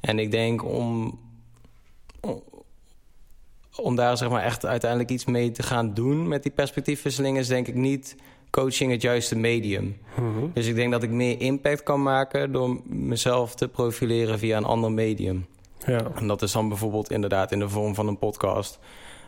En 0.00 0.18
ik 0.18 0.30
denk 0.30 0.64
om, 0.64 1.18
om, 3.76 3.96
daar 3.96 4.16
zeg 4.16 4.30
maar 4.30 4.42
echt 4.42 4.66
uiteindelijk 4.66 5.10
iets 5.10 5.24
mee 5.24 5.50
te 5.50 5.62
gaan 5.62 5.94
doen 5.94 6.28
met 6.28 6.42
die 6.42 6.52
perspectiefwisseling 6.52 7.38
is 7.38 7.48
denk 7.48 7.68
ik 7.68 7.74
niet 7.74 8.16
coaching 8.50 8.90
het 8.90 9.02
juiste 9.02 9.36
medium. 9.36 9.96
Mhm. 10.16 10.46
Dus 10.54 10.66
ik 10.66 10.74
denk 10.74 10.92
dat 10.92 11.02
ik 11.02 11.10
meer 11.10 11.40
impact 11.40 11.82
kan 11.82 12.02
maken 12.02 12.52
door 12.52 12.80
mezelf 12.84 13.54
te 13.54 13.68
profileren 13.68 14.38
via 14.38 14.56
een 14.56 14.64
ander 14.64 14.92
medium. 14.92 15.46
ja, 15.86 16.10
En 16.14 16.26
dat 16.26 16.42
is 16.42 16.52
dan 16.52 16.68
bijvoorbeeld 16.68 17.10
inderdaad 17.10 17.52
in 17.52 17.58
de 17.58 17.68
vorm 17.68 17.94
van 17.94 18.06
een 18.06 18.18
podcast, 18.18 18.78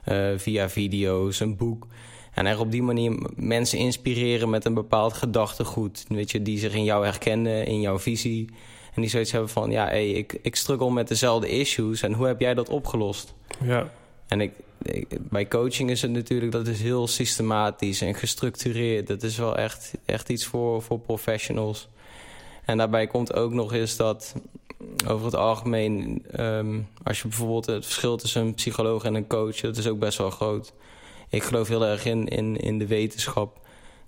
eh, 0.05 0.29
via 0.37 0.69
video's, 0.69 1.41
een 1.41 1.57
boek. 1.57 1.87
En 2.35 2.47
er 2.47 2.59
op 2.61 2.71
die 2.71 2.83
manier 2.83 3.19
mensen 3.37 3.79
inspireren 3.79 4.51
met 4.51 4.65
een 4.65 4.75
bepaald 4.75 5.13
gedachtegoed. 5.13 6.05
Weet 6.09 6.31
je, 6.31 6.43
die 6.43 6.59
zich 6.59 6.75
in 6.75 6.85
jou 6.85 7.05
herkennen, 7.05 7.67
in 7.67 7.81
jouw 7.81 7.99
visie. 7.99 8.49
En 8.95 9.01
die 9.03 9.11
zoiets 9.11 9.33
hebben 9.33 9.51
van, 9.51 9.71
ja, 9.71 9.85
hey, 9.87 10.11
ik, 10.11 10.39
ik 10.43 10.57
struggle 10.57 10.91
met 10.93 11.09
dezelfde 11.09 11.49
issues. 11.49 12.03
En 12.03 12.13
hoe 12.13 12.27
heb 12.27 12.41
jij 12.41 12.55
dat 12.55 12.69
opgelost? 12.69 13.35
ja, 13.65 13.91
En 14.29 14.41
ik, 14.41 14.53
ik- 14.83 15.19
bij 15.31 15.49
coaching 15.49 15.91
is 15.91 16.03
het 16.03 16.11
natuurlijk, 16.11 16.53
dat 16.53 16.67
is 16.67 16.81
heel 16.83 17.07
systematisch 17.07 18.01
en 18.01 18.15
gestructureerd. 18.15 19.07
Dat 19.07 19.23
is 19.23 19.37
wel 19.39 19.57
echt, 19.57 19.93
echt 20.05 20.29
iets 20.29 20.45
voor, 20.47 20.83
voor 20.83 20.99
professionals. 20.99 21.89
En 22.65 22.77
daarbij 22.77 23.07
komt 23.07 23.35
ook 23.35 23.53
nog 23.53 23.73
eens 23.73 23.97
dat 23.97 24.35
over 25.09 25.25
het 25.27 25.35
algemeen, 25.37 26.25
ehm, 26.31 26.79
als 27.03 27.23
je 27.23 27.29
bijvoorbeeld 27.29 27.67
het 27.67 27.85
verschil 27.85 28.17
tussen 28.17 28.43
een 28.43 28.55
psycholoog 28.55 29.05
en 29.05 29.15
een 29.15 29.27
coach, 29.27 29.61
dat 29.61 29.77
is 29.77 29.87
ook 29.87 29.99
best 29.99 30.19
wel 30.19 30.31
groot. 30.31 30.73
Ik 31.29 31.43
geloof 31.43 31.69
heel 31.69 31.85
erg 31.85 32.05
in, 32.05 32.29
in, 32.29 32.57
in 32.57 32.79
de 32.79 32.87
wetenschap. 32.87 33.61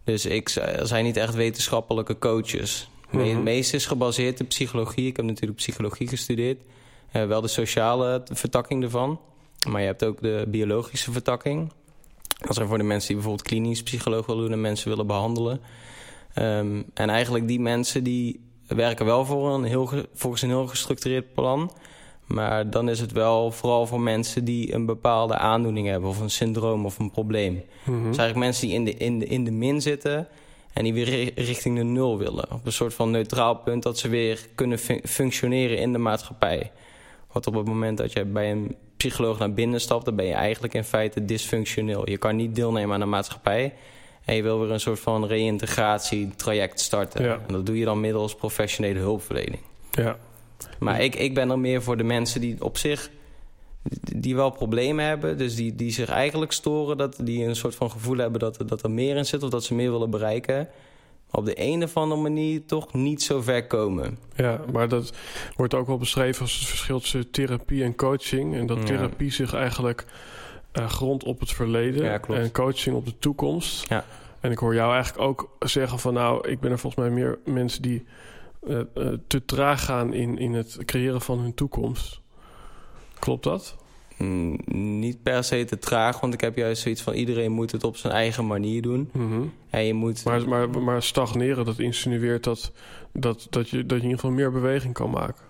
Dus 0.05 0.27
ik, 0.27 0.49
er 0.49 0.87
zijn 0.87 1.05
niet 1.05 1.17
echt 1.17 1.35
wetenschappelijke 1.35 2.19
coaches. 2.19 2.91
Het 3.11 3.21
Mhm. 3.21 3.43
meeste 3.43 3.77
is 3.77 3.87
gebaseerd 3.87 4.41
op 4.41 4.49
psychologie. 4.49 5.07
Ik 5.07 5.17
heb 5.17 5.25
natuurlijk 5.25 5.57
psychologie 5.59 6.09
gestudeerd. 6.09 6.63
Eh, 7.13 7.27
wel 7.27 7.41
de 7.41 7.49
sociale 7.49 8.23
vertakking 8.33 8.83
ervan. 8.83 9.21
Maar 9.69 9.81
je 9.81 9.87
hebt 9.87 10.05
ook 10.05 10.21
de 10.21 10.45
biologische 10.49 11.13
vertakking. 11.13 11.73
Dat 12.39 12.55
zijn 12.55 12.69
voor 12.69 12.79
de 12.79 12.85
mensen 12.85 13.07
die 13.09 13.17
bijvoorbeeld 13.17 13.49
klinisch 13.49 13.83
psycholoog 13.83 14.27
willen 14.27 14.43
doen 14.43 14.53
en 14.53 14.61
mensen 14.61 14.89
willen 14.89 15.07
behandelen. 15.07 15.61
Ehm, 16.35 16.83
en 16.95 17.11
eigenlijk 17.11 17.49
die 17.49 17.61
mensen 17.61 18.05
die 18.05 18.41
werken 18.67 19.07
wel 19.07 19.25
voor 19.25 19.55
een 19.55 19.65
heel, 19.65 19.87
ge- 19.87 20.09
volgens 20.15 20.43
een 20.43 20.49
heel 20.49 20.67
gestructureerd 20.67 21.35
plan. 21.35 21.71
Maar 22.27 22.71
dan 22.71 22.89
is 22.89 23.01
het 23.01 23.13
wel 23.13 23.51
vooral 23.51 23.87
voor 23.87 24.01
mensen 24.01 24.45
die 24.45 24.75
een 24.75 24.87
bepaalde 24.87 25.37
aandoening 25.37 25.87
hebben, 25.87 26.09
of 26.09 26.21
een 26.21 26.31
syndroom 26.31 26.85
of 26.85 26.99
een 26.99 27.11
probleem. 27.11 27.63
Mhm. 27.85 27.97
Dus 27.97 28.05
eigenlijk 28.05 28.37
mensen 28.37 28.67
die 28.67 28.77
in 28.77 28.85
de, 28.85 28.95
in, 28.97 29.19
de, 29.19 29.27
in 29.27 29.45
de 29.45 29.51
min 29.51 29.83
zitten 29.83 30.29
en 30.73 30.85
die 30.85 30.93
weer 30.95 31.05
ri- 31.05 31.33
richting 31.35 31.77
de 31.77 31.85
nul 31.85 32.19
willen. 32.19 32.53
Op 32.53 32.67
een 32.67 32.73
soort 32.73 32.95
van 32.95 33.11
neutraal 33.11 33.55
punt 33.57 33.83
dat 33.83 33.99
ze 33.99 34.09
weer 34.09 34.47
kunnen 34.55 34.79
fun- 34.79 35.01
functioneren 35.05 35.79
in 35.79 35.93
de 35.93 35.99
maatschappij. 35.99 36.71
Want 37.33 37.47
op 37.47 37.55
het 37.55 37.67
moment 37.67 37.99
dat 37.99 38.13
je 38.13 38.25
bij 38.25 38.51
een 38.51 38.77
psycholoog 38.97 39.39
naar 39.39 39.53
binnen 39.53 39.81
stapt, 39.81 40.05
dan 40.05 40.17
ben 40.17 40.27
je 40.27 40.33
eigenlijk 40.35 40.75
in 40.75 40.85
feite 40.85 41.25
dysfunctioneel. 41.25 42.11
Je 42.11 42.19
kan 42.19 42.37
niet 42.37 42.55
deelnemen 42.55 42.95
aan 42.95 43.01
de 43.01 43.07
maatschappij. 43.07 43.75
En 44.25 44.35
je 44.35 44.43
wil 44.43 44.61
weer 44.61 44.71
een 44.71 44.81
soort 44.81 45.01
van 45.01 45.27
reïntegratietraject 45.27 46.81
starten. 46.81 47.25
Ja. 47.25 47.33
En 47.47 47.53
dat 47.55 47.67
doe 47.67 47.79
je 47.79 47.85
dan 47.85 48.01
middels 48.01 48.35
professionele 48.35 48.99
hulpverlening. 48.99 49.61
Ja. 49.91 50.17
Maar 50.79 51.01
ik, 51.01 51.15
ik 51.15 51.35
ben 51.35 51.51
er 51.51 51.59
meer 51.59 51.83
voor 51.83 51.97
de 51.97 52.05
mensen 52.05 52.41
die 52.41 52.65
op 52.65 52.77
zich 52.79 53.11
die 54.17 54.37
wel 54.37 54.51
problemen 54.51 55.05
hebben. 55.05 55.39
Dus 55.39 55.55
die, 55.55 55.75
die 55.75 55.91
zich 55.91 56.09
eigenlijk 56.09 56.53
storen. 56.53 56.97
Dat, 56.97 57.19
die 57.23 57.45
een 57.45 57.57
soort 57.57 57.75
van 57.75 57.91
gevoel 57.91 58.17
hebben 58.17 58.41
dat, 58.41 58.59
er- 58.59 58.67
dat 58.67 58.83
er 58.83 58.91
meer 58.91 59.17
in 59.17 59.27
zit. 59.27 59.43
Of 59.43 59.51
dat 59.51 59.65
ze 59.65 59.75
meer 59.75 59.91
willen 59.91 60.11
bereiken. 60.11 60.57
Maar 61.31 61.41
op 61.41 61.45
de 61.45 61.55
een 61.63 61.83
of 61.83 61.97
andere 61.97 62.21
manier 62.21 62.67
toch 62.67 62.93
niet 62.95 63.23
zo 63.23 63.41
ver 63.41 63.67
komen. 63.67 64.19
Ja, 64.35 64.61
maar 64.73 64.89
dat 64.89 65.13
wordt 65.57 65.75
ook 65.75 65.87
wel 65.87 65.99
beschreven 65.99 66.41
als 66.43 66.59
het 66.59 66.69
verschil 66.69 67.01
tussen 67.01 67.31
therapie 67.31 67.83
en 67.83 67.95
coaching. 67.97 68.55
En 68.55 68.67
dat 68.67 68.79
Ja. 68.79 68.85
therapie 68.85 69.33
zich 69.33 69.55
eigenlijk 69.55 70.05
eh 70.73 70.89
grond 70.89 71.25
op 71.25 71.41
het 71.41 71.53
verleden 71.53 72.05
Ja, 72.05 72.21
en 72.21 72.53
coaching 72.53 72.97
op 72.97 73.07
de 73.07 73.19
toekomst. 73.19 73.89
Ja. 73.89 74.05
En 74.41 74.51
ik 74.51 74.59
hoor 74.59 74.75
jou 74.75 74.93
eigenlijk 74.95 75.25
ook 75.29 75.57
zeggen 75.59 75.99
van 75.99 76.15
nou, 76.15 76.49
ik 76.49 76.61
ben 76.61 76.71
er 76.71 76.79
volgens 76.79 77.03
mij 77.05 77.13
meer 77.15 77.39
mensen 77.45 77.83
die 77.83 78.05
eh, 78.67 78.81
eh, 78.81 79.19
te 79.27 79.45
traag 79.45 79.85
gaan 79.85 80.13
in, 80.13 80.39
in 80.39 80.53
het 80.53 80.79
creëren 80.85 81.21
van 81.21 81.39
hun 81.39 81.55
toekomst. 81.55 82.21
Klopt 83.19 83.45
dat? 83.45 83.77
Mm, 84.17 84.59
niet 84.99 85.23
per 85.23 85.45
se 85.45 85.65
te 85.65 85.79
traag. 85.79 86.21
Want 86.21 86.35
ik 86.35 86.41
heb 86.41 86.57
juist 86.57 86.83
zoiets 86.83 87.03
van 87.03 87.13
iedereen 87.15 87.53
moet 87.53 87.73
het 87.73 87.85
op 87.85 87.97
zijn 87.97 88.13
eigen 88.13 88.47
manier 88.47 88.83
doen. 88.83 89.11
Mhm. 89.13 89.43
En 89.71 89.85
je 89.85 89.95
moet... 89.95 90.25
Maar, 90.25 90.49
maar, 90.49 90.83
maar 90.83 91.03
stagneren, 91.03 91.65
dat 91.65 91.79
insinueert 91.79 92.45
dat, 92.45 92.73
dat, 93.13 93.47
dat, 93.51 93.69
je, 93.69 93.87
dat 93.87 93.97
je 93.97 94.03
in 94.05 94.11
ieder 94.11 94.19
geval 94.19 94.31
meer 94.31 94.53
beweging 94.53 94.95
kan 94.95 95.11
maken. 95.11 95.45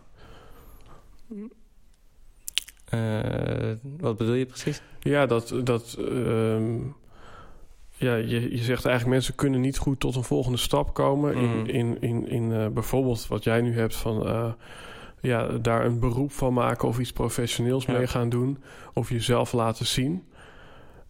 eh, 2.85 3.73
wat 3.99 4.17
bedoel 4.17 4.35
je 4.35 4.47
precies? 4.47 4.83
Ja, 5.01 5.27
dat. 5.27 5.55
dat 5.65 5.97
ehm, 5.99 6.79
ja, 7.99 8.15
je, 8.15 8.51
je 8.57 8.63
zegt 8.63 8.85
eigenlijk 8.85 9.07
mensen 9.17 9.35
kunnen 9.35 9.61
niet 9.61 9.79
goed 9.79 10.01
tot 10.01 10.17
een 10.17 10.25
volgende 10.25 10.59
stap 10.59 10.95
komen. 10.95 11.37
Mhm. 11.37 11.59
In, 11.59 11.69
in, 11.69 12.01
in, 12.01 12.29
in 12.29 12.53
eh, 12.53 12.67
bijvoorbeeld 12.67 13.27
wat 13.27 13.45
jij 13.45 13.61
nu 13.61 13.75
hebt 13.79 13.97
van. 13.97 14.27
eh, 14.27 14.53
ja, 15.21 15.47
daar 15.47 15.85
een 15.85 15.99
beroep 16.01 16.33
van 16.33 16.53
maken 16.53 16.89
of 16.89 16.99
iets 16.99 17.13
professioneels 17.13 17.85
Ja. 17.85 17.93
mee 17.93 18.07
gaan 18.07 18.29
doen. 18.29 18.59
Of 18.95 19.09
jezelf 19.11 19.53
laten 19.53 19.87
zien. 19.87 20.25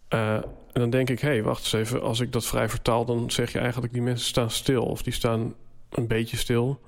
Eh, 0.07 0.33
en 0.33 0.43
dan 0.83 0.89
denk 0.89 1.09
ik, 1.09 1.19
hé, 1.19 1.27
hey, 1.27 1.43
wacht 1.43 1.59
eens 1.59 1.73
even. 1.73 2.01
Als 2.01 2.19
ik 2.19 2.31
dat 2.31 2.45
vrij 2.45 2.69
vertaal, 2.69 3.05
dan 3.05 3.31
zeg 3.31 3.51
je 3.51 3.59
eigenlijk 3.59 3.93
die 3.93 4.01
mensen 4.01 4.27
staan 4.27 4.49
stil. 4.51 4.83
Of 4.83 5.01
die 5.03 5.13
staan 5.13 5.53
een 5.89 6.07
beetje 6.07 6.37
stil. 6.37 6.79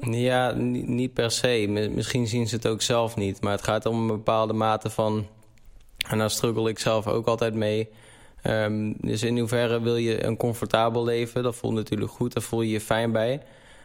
Ja, 0.00 0.50
ni- 0.52 0.82
niet 0.82 1.12
per 1.12 1.30
se. 1.30 1.66
Mi- 1.68 1.88
Misschien 1.88 2.26
zien 2.26 2.48
ze 2.48 2.54
het 2.54 2.66
ook 2.68 2.82
zelf 2.82 3.16
niet. 3.16 3.40
Maar 3.42 3.52
het 3.52 3.62
gaat 3.64 3.86
om 3.86 4.00
een 4.00 4.06
bepaalde 4.06 4.52
mate 4.52 4.90
van... 4.90 5.26
En 6.08 6.18
daar 6.18 6.30
struggle 6.30 6.68
ik 6.70 6.78
zelf 6.78 7.06
ook 7.06 7.26
altijd 7.26 7.54
mee. 7.54 7.88
Ehm, 8.46 8.92
dus 9.00 9.22
in 9.22 9.38
hoeverre 9.38 9.80
wil 9.82 9.96
je 9.96 10.24
een 10.24 10.36
comfortabel 10.36 11.04
leven? 11.04 11.42
Dat 11.42 11.56
voelt 11.56 11.74
natuurlijk 11.74 12.10
goed, 12.10 12.32
daar 12.34 12.42
voel 12.42 12.60
je 12.62 12.70
je 12.70 12.80
fijn 12.80 13.12
bij. 13.12 13.42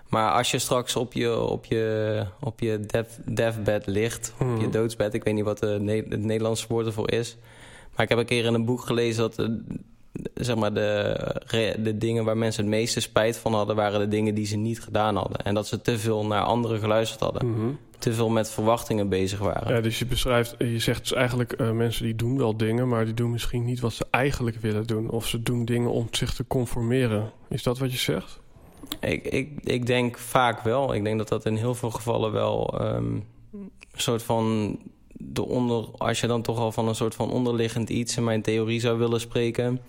Maar 0.10 0.32
als 0.32 0.52
je 0.52 0.60
straks 0.60 0.96
op 0.96 1.14
je, 1.14 1.40
op 1.40 1.66
je, 1.66 2.24
op 2.40 2.60
je 2.60 2.80
death, 2.80 3.20
deathbed 3.26 3.86
ligt, 3.88 4.34
op 4.40 4.48
je 4.48 4.54
Mhm. 4.64 4.72
doodsbed... 4.72 5.14
ik 5.14 5.24
weet 5.24 5.34
niet 5.34 5.44
wat 5.44 5.60
de, 5.60 6.04
het 6.10 6.24
Nederlandse 6.24 6.66
woord 6.70 6.86
ervoor 6.86 7.12
is... 7.12 7.38
maar 7.96 8.04
ik 8.04 8.10
heb 8.10 8.18
een 8.18 8.26
keer 8.26 8.46
in 8.46 8.54
een 8.54 8.66
boek 8.66 8.82
gelezen 8.82 9.22
dat... 9.36 9.50
zeg 10.34 10.56
maar 10.56 10.74
de, 10.74 11.76
de 11.80 11.98
dingen 11.98 12.26
waar 12.26 12.38
mensen 12.38 12.64
het 12.64 12.74
meeste 12.74 13.00
spijt 13.00 13.38
van 13.38 13.54
hadden... 13.54 13.76
waren 13.76 14.00
de 14.00 14.08
dingen 14.08 14.36
die 14.36 14.46
ze 14.46 14.56
niet 14.56 14.82
gedaan 14.82 15.16
hadden. 15.16 15.38
En 15.38 15.54
dat 15.54 15.68
ze 15.68 15.82
te 15.82 16.00
veel 16.00 16.26
naar 16.26 16.44
anderen 16.44 16.80
geluisterd 16.80 17.20
hadden. 17.20 17.52
Mhm. 17.52 17.68
Te 18.00 18.14
veel 18.14 18.30
met 18.30 18.50
verwachtingen 18.50 19.10
bezig 19.10 19.40
waren. 19.40 19.76
Ja, 19.76 19.82
dus 19.82 20.00
je 20.00 20.06
beschrijft, 20.06 20.56
je 20.58 20.80
zegt 20.80 21.00
dus 21.00 21.14
eigenlijk 21.14 21.54
eh, 21.54 21.72
mensen 21.72 22.06
die 22.06 22.16
doen 22.16 22.38
wel 22.38 22.58
dingen, 22.58 22.88
maar 22.88 23.06
die 23.06 23.14
doen 23.14 23.32
misschien 23.32 23.66
niet 23.66 23.80
wat 23.80 23.94
ze 23.94 24.06
eigenlijk 24.12 24.58
willen 24.58 24.88
doen. 24.88 25.10
Of 25.10 25.28
ze 25.28 25.44
doen 25.44 25.66
dingen 25.66 25.92
om 25.92 26.08
zich 26.12 26.34
te 26.34 26.48
conformeren. 26.48 27.32
Is 27.50 27.64
dat 27.64 27.80
wat 27.80 27.92
je 27.92 27.98
zegt? 27.98 28.40
Ik, 29.00 29.24
ik, 29.26 29.50
ik 29.64 29.86
denk 29.86 30.18
vaak 30.18 30.62
wel. 30.62 30.94
Ik 30.94 31.04
denk 31.04 31.18
dat 31.18 31.28
dat 31.28 31.46
in 31.46 31.56
heel 31.56 31.76
veel 31.76 31.92
gevallen 31.92 32.32
wel 32.32 32.80
ehm, 32.80 33.16
een 33.54 33.72
soort 33.94 34.24
van... 34.24 34.78
De 35.24 35.46
onder, 35.46 35.86
als 35.98 36.20
je 36.20 36.28
dan 36.28 36.42
toch 36.42 36.58
al 36.58 36.72
van 36.72 36.88
een 36.88 36.96
soort 36.96 37.16
van 37.16 37.32
onderliggend 37.32 37.90
iets 37.90 38.18
in 38.18 38.24
mijn 38.24 38.42
theorie 38.42 38.80
zou 38.80 38.98
willen 38.98 39.20
spreken. 39.20 39.80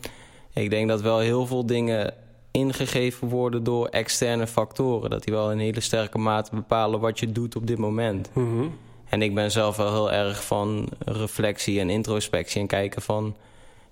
Ik 0.53 0.71
denk 0.71 0.89
dat 0.89 1.01
wel 1.01 1.19
heel 1.19 1.47
veel 1.47 1.67
dingen 1.67 2.15
ingegeven 2.51 3.29
worden 3.29 3.65
door 3.65 3.87
externe 3.87 4.47
factoren. 4.47 5.11
Dat 5.11 5.25
die 5.25 5.35
wel 5.35 5.51
in 5.51 5.59
hele 5.59 5.81
sterke 5.81 6.19
mate 6.19 6.55
bepalen 6.55 7.01
wat 7.01 7.21
je 7.21 7.33
doet 7.33 7.57
op 7.57 7.67
dit 7.67 7.79
moment. 7.79 8.31
Mhm. 8.33 8.67
En 9.09 9.23
ik 9.23 9.35
ben 9.35 9.51
zelf 9.51 9.77
wel 9.77 9.93
heel 9.93 10.13
erg 10.13 10.45
van 10.45 10.89
reflectie 10.99 11.81
en 11.81 11.91
introspectie 11.91 12.61
en 12.61 12.67
kijken 12.67 13.03
van... 13.03 13.37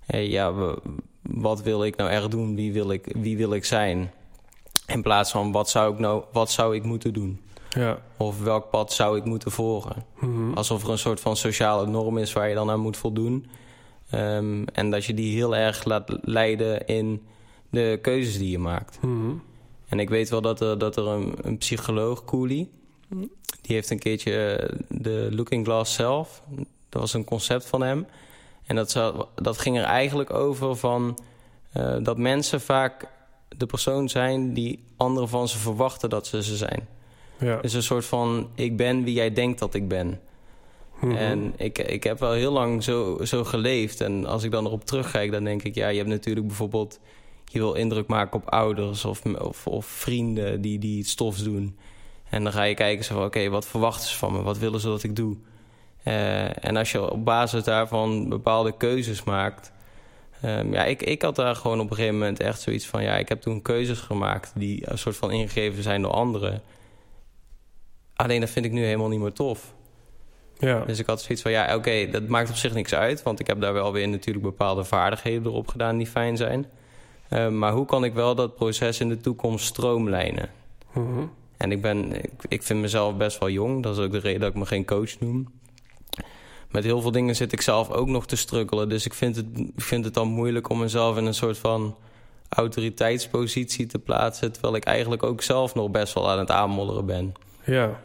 Hey, 0.06 0.28
ja, 0.28 0.74
wat 1.22 1.62
wil 1.62 1.84
ik 1.84 1.96
nou 1.96 2.10
echt 2.10 2.30
doen? 2.30 2.54
Wie 2.54 2.72
wil 2.72 2.90
ik, 2.90 3.14
wie 3.16 3.36
wil 3.36 3.52
ik 3.52 3.64
zijn? 3.64 4.10
In 4.86 5.02
plaats 5.02 5.30
van 5.30 5.52
wat 5.52 5.70
zou, 5.70 5.92
ik 5.92 5.98
nou, 5.98 6.24
wat 6.32 6.50
zou 6.50 6.74
ik 6.74 6.82
moeten 6.82 7.12
doen? 7.12 7.40
Ja. 7.70 7.98
Of 8.16 8.42
welk 8.42 8.70
pad 8.70 8.92
zou 8.92 9.18
ik 9.18 9.24
moeten 9.24 9.50
volgen? 9.50 10.04
Mhm. 10.20 10.52
Alsof 10.52 10.82
er 10.82 10.90
een 10.90 10.98
soort 10.98 11.20
van 11.20 11.36
sociale 11.36 11.86
norm 11.86 12.18
is 12.18 12.32
waar 12.32 12.48
je 12.48 12.54
dan 12.54 12.70
aan 12.70 12.80
moet 12.80 12.96
voldoen. 12.96 13.46
Ehm, 14.10 14.64
en 14.72 14.90
dat 14.90 15.04
je 15.04 15.14
die 15.14 15.34
heel 15.34 15.56
erg 15.56 15.84
laat 15.84 16.18
leiden 16.22 16.86
in 16.86 17.22
de 17.70 17.98
keuzes 18.02 18.38
die 18.38 18.50
je 18.50 18.58
maakt. 18.58 19.02
Mhm. 19.02 19.32
En 19.88 20.00
ik 20.00 20.08
weet 20.08 20.28
wel 20.28 20.40
dat 20.40 20.60
er, 20.60 20.78
dat 20.78 20.96
er 20.96 21.06
een, 21.06 21.34
een 21.42 21.58
psycholoog, 21.58 22.24
Cooley... 22.24 22.68
die 23.62 23.74
heeft 23.74 23.90
een 23.90 23.98
keertje 23.98 24.56
eh, 24.56 24.78
de 24.88 25.28
Looking 25.30 25.64
Glass 25.64 25.94
zelf... 25.94 26.42
dat 26.88 27.00
was 27.00 27.14
een 27.14 27.24
concept 27.24 27.66
van 27.66 27.82
hem. 27.82 28.06
En 28.66 28.76
dat, 28.76 28.90
zou, 28.90 29.24
dat 29.34 29.58
ging 29.58 29.78
er 29.78 29.84
eigenlijk 29.84 30.32
over 30.32 30.76
van... 30.76 31.18
eh, 31.72 31.96
dat 32.02 32.18
mensen 32.18 32.60
vaak 32.60 33.08
de 33.56 33.66
persoon 33.66 34.08
zijn... 34.08 34.54
die 34.54 34.84
anderen 34.96 35.28
van 35.28 35.48
ze 35.48 35.58
verwachten 35.58 36.10
dat 36.10 36.26
ze 36.26 36.42
ze 36.42 36.56
zijn. 36.56 36.88
Ja. 37.40 37.56
Dus 37.56 37.72
een 37.72 37.82
soort 37.82 38.04
van... 38.04 38.48
ik 38.54 38.76
ben 38.76 39.04
wie 39.04 39.14
jij 39.14 39.32
denkt 39.32 39.58
dat 39.58 39.74
ik 39.74 39.88
ben. 39.88 40.20
Mhm. 41.00 41.16
En 41.16 41.52
ik, 41.56 41.78
ik 41.78 42.04
heb 42.04 42.18
wel 42.18 42.32
heel 42.32 42.52
lang 42.52 42.82
zo, 42.82 43.18
zo 43.24 43.44
geleefd. 43.44 44.00
En 44.00 44.26
als 44.26 44.42
ik 44.42 44.50
dan 44.50 44.66
erop 44.66 44.84
terugkijk, 44.84 45.30
dan 45.30 45.44
denk 45.44 45.62
ik... 45.62 45.74
ja, 45.74 45.88
je 45.88 45.96
hebt 45.96 46.08
natuurlijk 46.08 46.46
bijvoorbeeld... 46.46 47.00
je 47.44 47.58
wil 47.58 47.72
indruk 47.72 48.06
maken 48.06 48.40
op 48.40 48.48
ouders 48.48 49.04
of, 49.04 49.24
of, 49.24 49.66
of 49.66 49.86
vrienden 49.86 50.60
die, 50.60 50.78
die 50.78 50.98
iets 50.98 51.16
doen. 51.42 51.78
En 52.30 52.44
dan 52.44 52.52
ga 52.52 52.62
je 52.62 52.74
kijken 52.74 53.04
zo 53.04 53.14
van... 53.14 53.24
oké, 53.24 53.48
wat 53.48 53.66
verwachten 53.66 54.08
ze 54.08 54.16
van 54.16 54.32
me? 54.32 54.42
Wat 54.42 54.58
willen 54.58 54.80
ze 54.80 54.86
dat 54.86 55.02
ik 55.02 55.16
doe? 55.16 55.36
Eh, 56.02 56.64
en 56.64 56.76
als 56.76 56.92
je 56.92 57.10
op 57.10 57.24
basis 57.24 57.64
daarvan 57.64 58.28
bepaalde 58.28 58.76
keuzes 58.76 59.24
maakt... 59.24 59.72
ehm, 60.40 60.72
ja, 60.72 60.84
ik, 60.84 61.02
ik 61.02 61.22
had 61.22 61.36
daar 61.36 61.56
gewoon 61.56 61.80
op 61.80 61.90
een 61.90 61.96
gegeven 61.96 62.18
moment 62.18 62.40
echt 62.40 62.60
zoiets 62.60 62.86
van... 62.86 63.02
ja, 63.02 63.16
ik 63.16 63.28
heb 63.28 63.40
toen 63.40 63.62
keuzes 63.62 63.98
gemaakt 63.98 64.52
die 64.54 64.90
een 64.90 64.98
soort 64.98 65.16
van 65.16 65.30
ingegeven 65.30 65.82
zijn 65.82 66.02
door 66.02 66.12
anderen. 66.12 66.62
Alleen 68.22 68.40
dat 68.40 68.50
vind 68.50 68.64
ik 68.64 68.72
nu 68.72 68.84
helemaal 68.84 69.08
niet 69.08 69.20
meer 69.20 69.32
tof. 69.32 69.74
ja. 70.58 70.84
Dus 70.84 70.98
ik 70.98 71.06
had 71.06 71.22
zoiets 71.22 71.42
van, 71.42 71.50
ja, 71.50 71.76
oké, 71.76 72.10
dat 72.10 72.28
maakt 72.28 72.50
op 72.50 72.56
zich 72.56 72.74
niks 72.74 72.94
uit. 72.94 73.22
Want 73.22 73.40
ik 73.40 73.46
heb 73.46 73.60
daar 73.60 73.72
wel 73.72 73.92
weer 73.92 74.08
natuurlijk 74.08 74.44
bepaalde 74.44 74.84
vaardigheden 74.84 75.44
erop 75.44 75.68
gedaan 75.68 75.96
die 75.96 76.06
fijn 76.06 76.36
zijn. 76.36 76.66
Eh, 77.28 77.48
maar 77.48 77.72
hoe 77.72 77.86
kan 77.86 78.04
ik 78.04 78.14
wel 78.14 78.34
dat 78.34 78.54
proces 78.54 79.00
in 79.00 79.08
de 79.08 79.20
toekomst 79.20 79.66
stroomlijnen? 79.66 80.48
Mhm. 80.92 81.24
En 81.56 81.72
ik, 81.72 81.82
ben, 81.82 82.24
ik, 82.24 82.30
ik 82.48 82.62
vind 82.62 82.80
mezelf 82.80 83.16
best 83.16 83.38
wel 83.38 83.50
jong. 83.50 83.82
Dat 83.82 83.98
is 83.98 84.04
ook 84.04 84.12
de 84.12 84.18
reden 84.18 84.40
dat 84.40 84.50
ik 84.50 84.56
me 84.56 84.66
geen 84.66 84.84
coach 84.84 85.20
noem. 85.20 85.48
Met 86.70 86.84
heel 86.84 87.00
veel 87.00 87.10
dingen 87.10 87.36
zit 87.36 87.52
ik 87.52 87.60
zelf 87.60 87.90
ook 87.90 88.08
nog 88.08 88.26
te 88.26 88.36
struggelen. 88.36 88.88
Dus 88.88 89.06
ik 89.06 89.14
vind 89.14 89.36
het, 89.36 89.46
ik 89.76 89.82
vind 89.82 90.04
het 90.04 90.14
dan 90.14 90.28
moeilijk 90.28 90.68
om 90.68 90.78
mezelf 90.78 91.16
in 91.16 91.26
een 91.26 91.34
soort 91.34 91.58
van 91.58 91.96
autoriteitspositie 92.48 93.86
te 93.86 93.98
plaatsen... 93.98 94.52
terwijl 94.52 94.74
ik 94.74 94.84
eigenlijk 94.84 95.22
ook 95.22 95.42
zelf 95.42 95.74
nog 95.74 95.90
best 95.90 96.14
wel 96.14 96.30
aan 96.30 96.38
het 96.38 96.50
aanmodderen 96.50 97.06
ben. 97.06 97.32
Ja. 97.64 98.00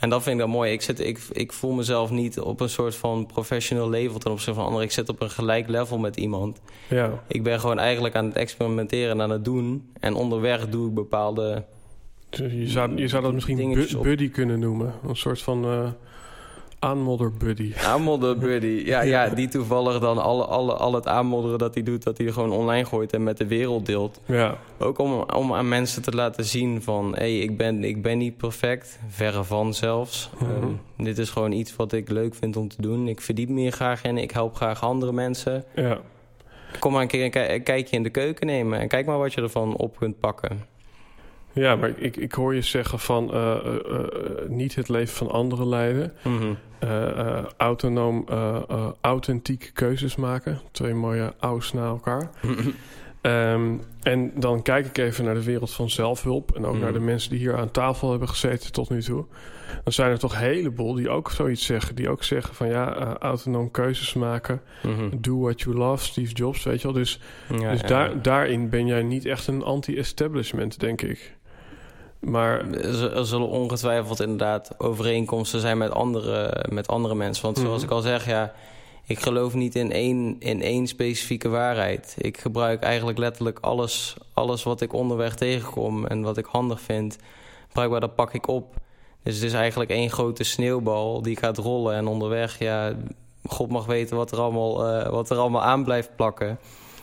En 0.00 0.08
dat 0.10 0.22
vind 0.22 0.34
ik 0.34 0.40
dan 0.40 0.50
mooi. 0.50 0.72
Ik, 0.72 0.82
zit, 0.82 1.00
ik, 1.00 1.20
ik 1.32 1.52
voel 1.52 1.72
mezelf 1.72 2.10
niet 2.10 2.40
op 2.40 2.60
een 2.60 2.68
soort 2.68 2.94
van 2.94 3.26
professional 3.26 3.90
level 3.90 4.18
ten 4.18 4.30
opzichte 4.30 4.54
van 4.54 4.64
anderen. 4.64 4.86
Ik 4.86 4.92
zit 4.92 5.08
op 5.08 5.20
een 5.20 5.30
gelijk 5.30 5.68
level 5.68 5.98
met 5.98 6.16
iemand. 6.16 6.60
Ja. 6.88 7.22
Ik 7.26 7.42
ben 7.42 7.60
gewoon 7.60 7.78
eigenlijk 7.78 8.14
aan 8.14 8.24
het 8.24 8.36
experimenteren 8.36 9.10
en 9.10 9.22
aan 9.22 9.30
het 9.30 9.44
doen. 9.44 9.90
En 10.00 10.14
onderweg 10.14 10.68
doe 10.68 10.88
ik 10.88 10.94
bepaalde... 10.94 11.64
Je, 12.30 12.68
zou, 12.68 12.96
je 12.96 13.08
zou 13.08 13.22
dat 13.22 13.32
misschien 13.32 13.74
bu- 13.74 13.98
buddy 14.02 14.30
kunnen 14.30 14.58
noemen. 14.58 14.94
Een 15.06 15.16
soort 15.16 15.42
van 15.42 15.64
eh 15.64 15.88
aanmodder 16.80 17.32
buddy. 17.32 17.72
Aanmodder 17.84 18.38
buddy. 18.38 18.82
Ja, 18.86 19.00
ja, 19.02 19.28
die 19.28 19.48
toevallig 19.48 19.98
dan 19.98 20.18
alle, 20.18 20.44
alle, 20.44 20.72
al 20.72 20.94
het 20.94 21.06
aanmodderen 21.06 21.58
dat 21.58 21.74
hij 21.74 21.82
doet... 21.82 22.02
dat 22.02 22.18
hij 22.18 22.32
gewoon 22.32 22.52
online 22.52 22.84
gooit 22.84 23.12
en 23.12 23.22
met 23.22 23.38
de 23.38 23.46
wereld 23.46 23.86
deelt. 23.86 24.20
Ja. 24.26 24.58
Ook 24.78 24.98
om, 24.98 25.12
om 25.34 25.54
aan 25.54 25.68
mensen 25.68 26.02
te 26.02 26.10
laten 26.10 26.44
zien 26.44 26.82
van... 26.82 27.10
hé, 27.12 27.18
hey, 27.18 27.38
ik, 27.38 27.56
ben, 27.56 27.84
ik 27.84 28.02
ben 28.02 28.18
niet 28.18 28.36
perfect. 28.36 28.98
Verre 29.08 29.44
van 29.44 29.74
zelfs. 29.74 30.30
Mhm. 30.38 30.50
Ehm, 30.50 31.04
dit 31.04 31.18
is 31.18 31.30
gewoon 31.30 31.52
iets 31.52 31.76
wat 31.76 31.92
ik 31.92 32.08
leuk 32.10 32.34
vind 32.34 32.56
om 32.56 32.68
te 32.68 32.82
doen. 32.82 33.08
Ik 33.08 33.20
verdiep 33.20 33.48
me 33.48 33.60
hier 33.60 33.72
graag 33.72 34.02
in. 34.04 34.18
Ik 34.18 34.30
help 34.30 34.54
graag 34.54 34.82
andere 34.82 35.12
mensen. 35.12 35.64
Ja. 35.74 35.98
Kom 36.78 36.92
maar 36.92 37.02
een 37.02 37.08
keer 37.08 37.24
een, 37.24 37.30
ki- 37.30 37.54
een 37.54 37.62
kijkje 37.62 37.96
in 37.96 38.02
de 38.02 38.10
keuken 38.10 38.46
nemen... 38.46 38.78
en 38.78 38.88
kijk 38.88 39.06
maar 39.06 39.18
wat 39.18 39.32
je 39.32 39.42
ervan 39.42 39.76
op 39.76 39.96
kunt 39.96 40.20
pakken. 40.20 40.64
Ja, 41.52 41.76
maar 41.76 41.92
ik, 41.96 42.16
ik 42.16 42.32
hoor 42.32 42.54
je 42.54 42.62
zeggen 42.62 42.98
van 42.98 43.32
eh, 43.32 43.50
eh, 43.52 43.56
eh, 43.74 44.00
niet 44.48 44.74
het 44.74 44.88
leven 44.88 45.14
van 45.16 45.30
anderen 45.30 45.68
leiden. 45.68 46.12
Eh, 46.22 46.32
eh, 46.80 47.44
autonoom, 47.56 48.24
eh, 48.28 48.56
eh, 48.68 48.86
authentiek 49.00 49.70
keuzes 49.74 50.16
maken. 50.16 50.60
Twee 50.70 50.94
mooie 50.94 51.34
aus 51.38 51.72
na 51.72 51.86
elkaar. 51.86 52.30
Ehm, 53.20 53.74
en 54.02 54.32
dan 54.34 54.62
kijk 54.62 54.86
ik 54.86 54.98
even 54.98 55.24
naar 55.24 55.34
de 55.34 55.44
wereld 55.44 55.72
van 55.72 55.90
zelfhulp. 55.90 56.56
En 56.56 56.64
ook 56.64 56.78
naar 56.78 56.92
de 56.92 57.00
mensen 57.00 57.30
die 57.30 57.38
hier 57.38 57.56
aan 57.56 57.70
tafel 57.70 58.10
hebben 58.10 58.28
gezeten 58.28 58.72
tot 58.72 58.90
nu 58.90 59.02
toe. 59.02 59.24
Dan 59.84 59.92
zijn 59.92 60.10
er 60.10 60.18
toch 60.18 60.32
een 60.32 60.38
heleboel 60.38 60.94
die 60.94 61.08
ook 61.08 61.30
zoiets 61.30 61.66
zeggen. 61.66 61.94
Die 61.94 62.08
ook 62.08 62.22
zeggen 62.24 62.54
van 62.54 62.68
ja, 62.68 63.16
autonoom 63.18 63.70
keuzes 63.70 64.14
maken. 64.14 64.60
Mhm. 64.82 65.08
Do 65.20 65.38
what 65.38 65.60
you 65.60 65.76
love, 65.76 66.04
Steve 66.04 66.32
Jobs, 66.32 66.62
weet 66.62 66.80
je 66.80 66.86
wel. 66.86 66.96
Dus, 66.96 67.20
Ja, 67.58 67.70
dus 67.70 67.80
ja. 67.80 67.86
Daar, 67.86 68.22
daarin 68.22 68.68
ben 68.68 68.86
jij 68.86 69.02
niet 69.02 69.24
echt 69.24 69.46
een 69.46 69.62
anti-establishment, 69.62 70.80
denk 70.80 71.02
ik. 71.02 71.36
Maar 72.20 72.70
Er 72.70 73.26
zullen 73.26 73.48
ongetwijfeld 73.48 74.20
inderdaad 74.20 74.70
overeenkomsten 74.78 75.60
zijn 75.60 75.78
met 75.78 75.90
andere, 75.90 76.64
met 76.68 76.88
andere 76.88 77.14
mensen. 77.14 77.44
Want 77.44 77.58
zoals 77.58 77.76
Mhm. 77.76 77.84
ik 77.84 77.90
al 77.90 78.00
zeg, 78.00 78.26
ja, 78.26 78.52
ik 79.06 79.18
geloof 79.20 79.54
niet 79.54 79.74
in 79.74 79.92
één, 79.92 80.36
in 80.38 80.62
één 80.62 80.86
specifieke 80.86 81.48
waarheid. 81.48 82.14
Ik 82.18 82.38
gebruik 82.38 82.82
eigenlijk 82.82 83.18
letterlijk 83.18 83.58
alles, 83.60 84.16
alles 84.32 84.62
wat 84.62 84.80
ik 84.80 84.92
onderweg 84.92 85.34
tegenkom 85.34 86.06
en 86.06 86.22
wat 86.22 86.36
ik 86.36 86.44
handig 86.44 86.80
vind. 86.80 87.18
Bruikbaar, 87.72 88.00
dat 88.00 88.14
pak 88.14 88.34
ik 88.34 88.48
op. 88.48 88.74
Dus 89.22 89.34
het 89.34 89.44
is 89.44 89.52
eigenlijk 89.52 89.90
één 89.90 90.10
grote 90.10 90.44
sneeuwbal 90.44 91.22
die 91.22 91.36
gaat 91.36 91.58
rollen. 91.58 91.94
En 91.94 92.06
onderweg, 92.06 92.58
ja, 92.58 92.92
God 93.46 93.70
mag 93.70 93.86
weten 93.86 94.16
wat 94.16 94.32
er 94.32 94.38
allemaal, 94.38 94.86
eh, 94.86 95.10
wat 95.10 95.30
er 95.30 95.36
allemaal 95.36 95.62
aan 95.62 95.84
blijft 95.84 96.16
plakken. 96.16 96.58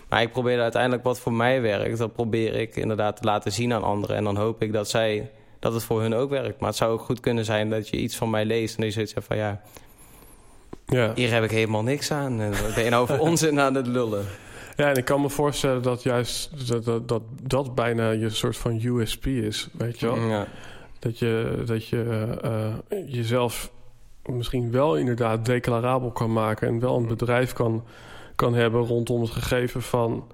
Maar 0.10 0.22
ik 0.22 0.32
probeer 0.32 0.62
uiteindelijk 0.62 1.04
wat 1.04 1.20
voor 1.20 1.34
mij 1.34 1.62
werkt. 1.62 1.98
Dat 1.98 2.14
probeer 2.14 2.56
ik 2.56 2.76
inderdaad 2.76 3.18
te 3.18 3.24
laten 3.24 3.52
zien 3.52 3.74
aan 3.74 3.84
anderen. 3.84 4.16
En 4.16 4.24
dan 4.24 4.38
hoop 4.38 4.62
ik 4.62 4.74
dat 4.74 4.90
zij 4.90 5.32
dat 5.60 5.74
het 5.74 5.84
voor 5.84 6.02
hun 6.02 6.14
ook 6.16 6.30
werkt. 6.30 6.60
Maar 6.60 6.70
het 6.70 6.78
zou 6.78 6.92
ook 6.92 7.02
goed 7.02 7.20
kunnen 7.20 7.46
zijn 7.46 7.70
dat 7.70 7.90
je 7.90 7.98
iets 7.98 8.16
van 8.16 8.30
mij 8.30 8.46
leest 8.46 8.76
en 8.76 8.82
dat 8.82 8.86
je 8.86 8.94
zoiets 8.94 9.14
hebt 9.14 9.26
van 9.26 9.38
ja, 9.38 9.62
ja. 10.86 11.12
hier 11.16 11.34
heb 11.34 11.44
ik 11.44 11.52
helemaal 11.52 11.84
niks 11.84 12.12
aan. 12.12 12.38
Ben 12.76 12.84
je 12.84 12.90
nou 12.90 13.02
over 13.02 13.20
onzin 13.30 13.60
aan 13.60 13.76
het 13.76 13.88
lullen? 13.88 14.26
ja, 14.78 14.90
en 14.90 14.96
ik 14.96 15.06
kan 15.06 15.22
me 15.22 15.30
voorstellen 15.30 15.82
dat 15.82 16.04
juist 16.04 16.68
dat 16.68 16.86
dat, 16.86 17.08
dat, 17.08 17.22
dat 17.42 17.76
bijna 17.76 18.10
je 18.10 18.30
soort 18.30 18.58
van 18.58 18.82
USP 18.84 19.26
is, 19.26 19.70
weet 19.78 20.00
je 20.00 20.06
wel. 20.06 20.28
Ja. 20.28 20.48
Dat 21.00 21.20
je, 21.20 21.64
dat 21.66 21.88
je 21.88 22.04
eh, 22.42 22.66
eh, 22.66 22.74
jezelf 23.08 23.72
misschien 24.26 24.72
wel 24.72 24.96
inderdaad 24.96 25.46
declarabel 25.46 26.12
kan 26.12 26.34
maken 26.34 26.68
en 26.68 26.80
wel 26.80 26.98
een 26.98 27.08
bedrijf 27.08 27.54
kan, 27.54 27.84
kan 28.38 28.54
hebben 28.54 28.82
rondom 28.82 29.22
het 29.22 29.30
gegeven 29.30 29.82
van. 29.82 30.28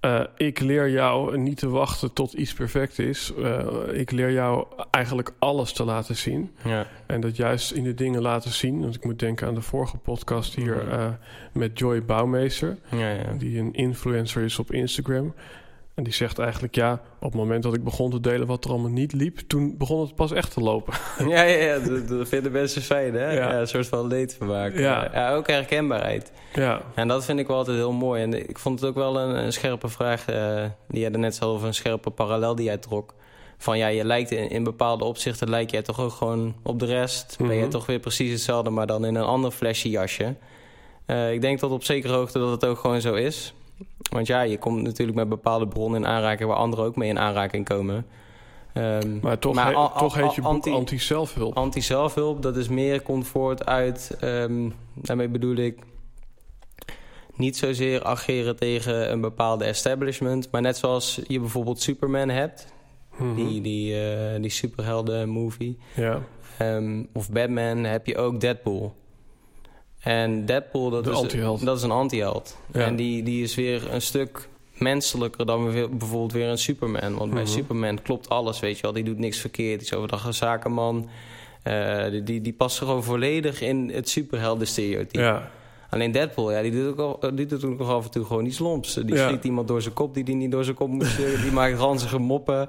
eh, 0.00 0.20
ik 0.36 0.60
leer 0.60 0.90
jou 0.90 1.38
niet 1.38 1.58
te 1.58 1.68
wachten 1.68 2.12
tot 2.12 2.32
iets 2.32 2.54
perfect 2.54 2.98
is. 2.98 3.32
Eh, 3.42 3.66
ik 3.92 4.10
leer 4.10 4.32
jou 4.32 4.66
eigenlijk 4.90 5.32
alles 5.38 5.72
te 5.72 5.84
laten 5.84 6.16
zien. 6.16 6.50
Ja. 6.64 6.86
En 7.06 7.20
dat 7.20 7.36
juist 7.36 7.70
in 7.72 7.82
de 7.84 7.94
dingen 7.94 8.22
laten 8.22 8.50
zien. 8.50 8.80
Want 8.80 8.94
ik 8.94 9.04
moet 9.04 9.18
denken 9.18 9.46
aan 9.46 9.54
de 9.54 9.60
vorige 9.62 9.96
podcast 9.96 10.54
hier 10.54 10.76
Mhm. 10.84 10.88
eh, 10.90 11.06
met 11.52 11.78
Joy 11.78 12.04
Bouwmeester. 12.04 12.78
Ja, 12.90 13.10
ja. 13.10 13.32
Die 13.38 13.58
een 13.58 13.72
influencer 13.74 14.42
is 14.42 14.58
op 14.58 14.72
Instagram. 14.72 15.34
En 15.96 16.04
die 16.04 16.12
zegt 16.12 16.38
eigenlijk, 16.38 16.74
ja, 16.74 16.92
op 17.20 17.32
het 17.32 17.34
moment 17.34 17.62
dat 17.62 17.74
ik 17.74 17.84
begon 17.84 18.10
te 18.10 18.20
delen 18.20 18.46
wat 18.46 18.64
er 18.64 18.70
allemaal 18.70 18.90
niet 18.90 19.12
liep, 19.12 19.38
toen 19.38 19.76
begon 19.78 20.00
het 20.00 20.14
pas 20.14 20.32
echt 20.32 20.52
te 20.52 20.60
lopen. 20.60 20.94
ja, 21.28 21.42
ja, 21.42 21.62
ja 21.64 21.78
dat, 21.78 22.08
dat 22.08 22.28
vinden 22.28 22.52
mensen 22.52 22.82
fijn, 22.82 23.14
hè? 23.14 23.32
Ja. 23.32 23.50
Ja. 23.50 23.60
een 23.60 23.68
soort 23.68 23.86
van 23.86 24.06
leedvermaak. 24.06 24.78
Ja. 24.78 25.08
ja, 25.12 25.34
ook 25.34 25.46
herkenbaarheid. 25.46 26.32
ja, 26.54 26.82
En 26.94 27.08
dat 27.08 27.24
vind 27.24 27.38
ik 27.38 27.46
wel 27.46 27.56
altijd 27.56 27.76
heel 27.76 27.92
mooi. 27.92 28.22
En 28.22 28.48
ik 28.48 28.58
vond 28.58 28.80
het 28.80 28.88
ook 28.88 28.94
wel 28.94 29.18
een, 29.20 29.44
een 29.44 29.52
scherpe 29.52 29.88
vraag 29.88 30.28
eh, 30.28 30.64
die 30.88 31.00
jij 31.00 31.08
net 31.08 31.34
zei 31.34 31.50
over 31.50 31.66
een 31.66 31.74
scherpe 31.74 32.10
parallel 32.10 32.54
die 32.54 32.64
jij 32.64 32.78
trok. 32.78 33.14
Van 33.58 33.78
ja, 33.78 33.86
je 33.86 34.04
lijkt 34.04 34.30
in, 34.30 34.50
in 34.50 34.64
bepaalde 34.64 35.04
opzichten 35.04 35.50
lijkt 35.50 35.70
jij 35.70 35.82
toch 35.82 36.00
ook 36.00 36.12
gewoon 36.12 36.54
op 36.62 36.78
de 36.78 36.86
rest. 36.86 37.36
Ben 37.38 37.54
je 37.54 37.60
Mhm. 37.60 37.70
toch 37.70 37.86
weer 37.86 37.98
precies 38.00 38.30
hetzelfde, 38.30 38.70
maar 38.70 38.86
dan 38.86 39.04
in 39.04 39.14
een 39.14 39.24
ander 39.24 39.50
flesje 39.50 39.90
jasje. 39.90 40.34
Eh, 41.06 41.32
ik 41.32 41.40
denk 41.40 41.58
tot 41.58 41.70
op 41.70 41.84
zekere 41.84 42.12
hoogte 42.12 42.38
dat 42.38 42.50
het 42.50 42.64
ook 42.64 42.78
gewoon 42.78 43.00
zo 43.00 43.14
is. 43.14 43.54
Want 44.10 44.26
ja, 44.26 44.40
je 44.40 44.58
komt 44.58 44.82
natuurlijk 44.82 45.18
met 45.18 45.28
bepaalde 45.28 45.68
bronnen 45.68 46.00
in 46.00 46.06
aanraking 46.06 46.48
waar 46.48 46.58
anderen 46.58 46.84
ook 46.84 46.96
mee 46.96 47.08
in 47.08 47.18
aanraking 47.18 47.64
komen. 47.64 48.06
Ehm, 48.72 49.18
maar 49.22 49.38
toch, 49.38 49.54
Maar 49.54 49.66
he- 49.66 49.98
toch 49.98 50.14
heet 50.14 50.34
je 50.34 50.40
boek 50.40 50.50
anti- 50.50 50.70
anti-zelfhulp. 50.70 51.54
Anti-zelfhulp, 51.56 52.42
dat 52.42 52.56
is 52.56 52.68
meer 52.68 53.00
komt 53.02 53.26
voort 53.26 53.66
uit... 53.66 54.16
ehm, 54.20 54.70
daarmee 54.94 55.28
bedoel 55.28 55.56
ik... 55.56 55.78
niet 57.36 57.56
zozeer 57.56 58.04
ageren 58.04 58.56
tegen 58.56 59.12
een 59.12 59.20
bepaalde 59.20 59.64
establishment... 59.64 60.50
maar 60.50 60.60
net 60.60 60.76
zoals 60.76 61.20
je 61.26 61.40
bijvoorbeeld 61.40 61.80
Superman 61.80 62.28
hebt... 62.28 62.66
Mhm. 63.18 63.34
die, 63.34 63.60
die, 63.60 64.00
eh, 64.00 64.40
die 64.40 64.50
superhelden-movie... 64.50 65.78
Ja, 65.94 66.20
ehm, 66.58 67.02
of 67.12 67.30
Batman, 67.30 67.76
heb 67.84 68.06
je 68.06 68.16
ook 68.16 68.40
Deadpool. 68.40 68.94
En 70.06 70.44
Deadpool, 70.46 70.90
dat, 70.90 71.04
De 71.04 71.10
is, 71.10 71.16
antiheld. 71.16 71.64
dat 71.64 71.76
is 71.76 71.82
een 71.82 71.90
anti-held. 71.90 72.56
Ja. 72.72 72.80
En 72.80 72.96
die, 72.96 73.22
die 73.22 73.42
is 73.42 73.54
weer 73.54 73.92
een 73.92 74.02
stuk 74.02 74.48
menselijker 74.72 75.46
dan 75.46 75.64
bijvoorbeeld 75.98 76.32
weer 76.32 76.48
een 76.48 76.58
Superman. 76.58 77.16
Want 77.16 77.32
bij 77.32 77.42
Mhm. 77.42 77.50
Superman 77.52 78.02
klopt 78.02 78.28
alles, 78.28 78.60
weet 78.60 78.76
je 78.76 78.82
wel. 78.82 78.92
Die 78.92 79.04
doet 79.04 79.18
niks 79.18 79.38
verkeerd, 79.38 79.78
die 79.80 79.88
is 79.90 79.94
overdag 79.94 80.24
een 80.24 80.34
zakenman. 80.34 81.08
Eh, 81.62 82.10
die, 82.10 82.22
die, 82.22 82.40
die 82.40 82.52
past 82.52 82.78
gewoon 82.78 83.04
volledig 83.04 83.60
in 83.60 83.90
het 83.94 84.08
superhelden-stereotype. 84.08 85.20
ja. 85.20 85.50
Alleen 85.90 86.12
Deadpool, 86.12 86.52
ja, 86.52 86.62
die 86.62 86.70
doet, 86.70 86.98
ook 86.98 87.20
al, 87.20 87.34
die 87.34 87.46
doet 87.46 87.64
ook 87.64 87.78
nog 87.78 87.90
af 87.90 88.04
en 88.04 88.10
toe 88.10 88.24
gewoon 88.24 88.44
iets 88.46 88.58
lomps. 88.58 88.94
Die 88.94 89.14
Ja. 89.14 89.28
schiet 89.28 89.44
iemand 89.44 89.68
door 89.68 89.82
zijn 89.82 89.94
kop 89.94 90.14
die 90.14 90.24
die 90.24 90.34
niet 90.34 90.50
door 90.50 90.64
zijn 90.64 90.76
kop 90.76 90.88
moet 90.88 91.06
schudden. 91.06 91.42
die 91.42 91.52
maakt 91.52 91.78
ranzige 91.78 92.18
moppen. 92.18 92.68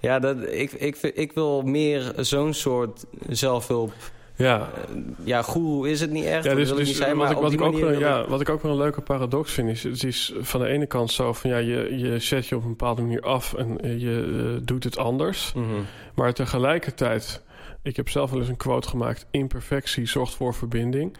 Ja, 0.00 0.18
dat, 0.18 0.36
ik, 0.50 0.72
ik, 0.72 0.96
ik 0.96 1.32
wil 1.32 1.62
meer 1.62 2.12
zo'n 2.16 2.54
soort 2.54 3.04
zelfhulp. 3.28 3.92
Ja. 4.38 4.60
Eh, 4.60 4.94
Ja, 5.24 5.42
goeroe 5.42 5.90
is 5.90 6.00
het 6.00 6.10
niet 6.10 6.24
echt. 6.24 6.44
Ja, 6.44 6.54
dus, 6.54 6.68
dus 6.74 6.86
niet 6.86 6.96
zijn, 6.96 7.16
wat, 7.16 7.30
ik, 7.30 7.36
wat, 7.36 7.52
ik 7.52 7.60
ook 7.60 7.78
wel, 7.78 7.90
wil 7.90 7.98
ja, 7.98 8.28
wat 8.28 8.40
ik 8.40 8.48
ook 8.48 8.62
wel 8.62 8.72
een 8.72 8.78
leuke 8.78 9.00
paradox 9.00 9.52
vind, 9.52 9.68
is: 9.68 9.82
het 9.82 10.04
is 10.04 10.32
van 10.40 10.60
de 10.60 10.66
ene 10.66 10.86
kant 10.86 11.10
zo 11.12 11.32
van 11.32 11.50
ja, 11.50 11.56
je, 11.56 11.98
je 11.98 12.18
zet 12.18 12.46
je 12.46 12.56
op 12.56 12.62
een 12.62 12.68
bepaalde 12.68 13.02
manier 13.02 13.20
af 13.22 13.54
en 13.54 13.80
eh, 13.80 14.00
je 14.00 14.44
eh, 14.56 14.66
doet 14.66 14.84
het 14.84 14.98
anders. 14.98 15.52
Mhm. 15.52 15.66
Maar 16.14 16.32
tegelijkertijd, 16.34 17.42
ik 17.82 17.96
heb 17.96 18.08
zelf 18.08 18.30
wel 18.30 18.40
eens 18.40 18.48
een 18.48 18.56
quote 18.56 18.88
gemaakt: 18.88 19.26
imperfectie 19.30 20.06
zorgt 20.06 20.34
voor 20.34 20.54
verbinding. 20.54 21.16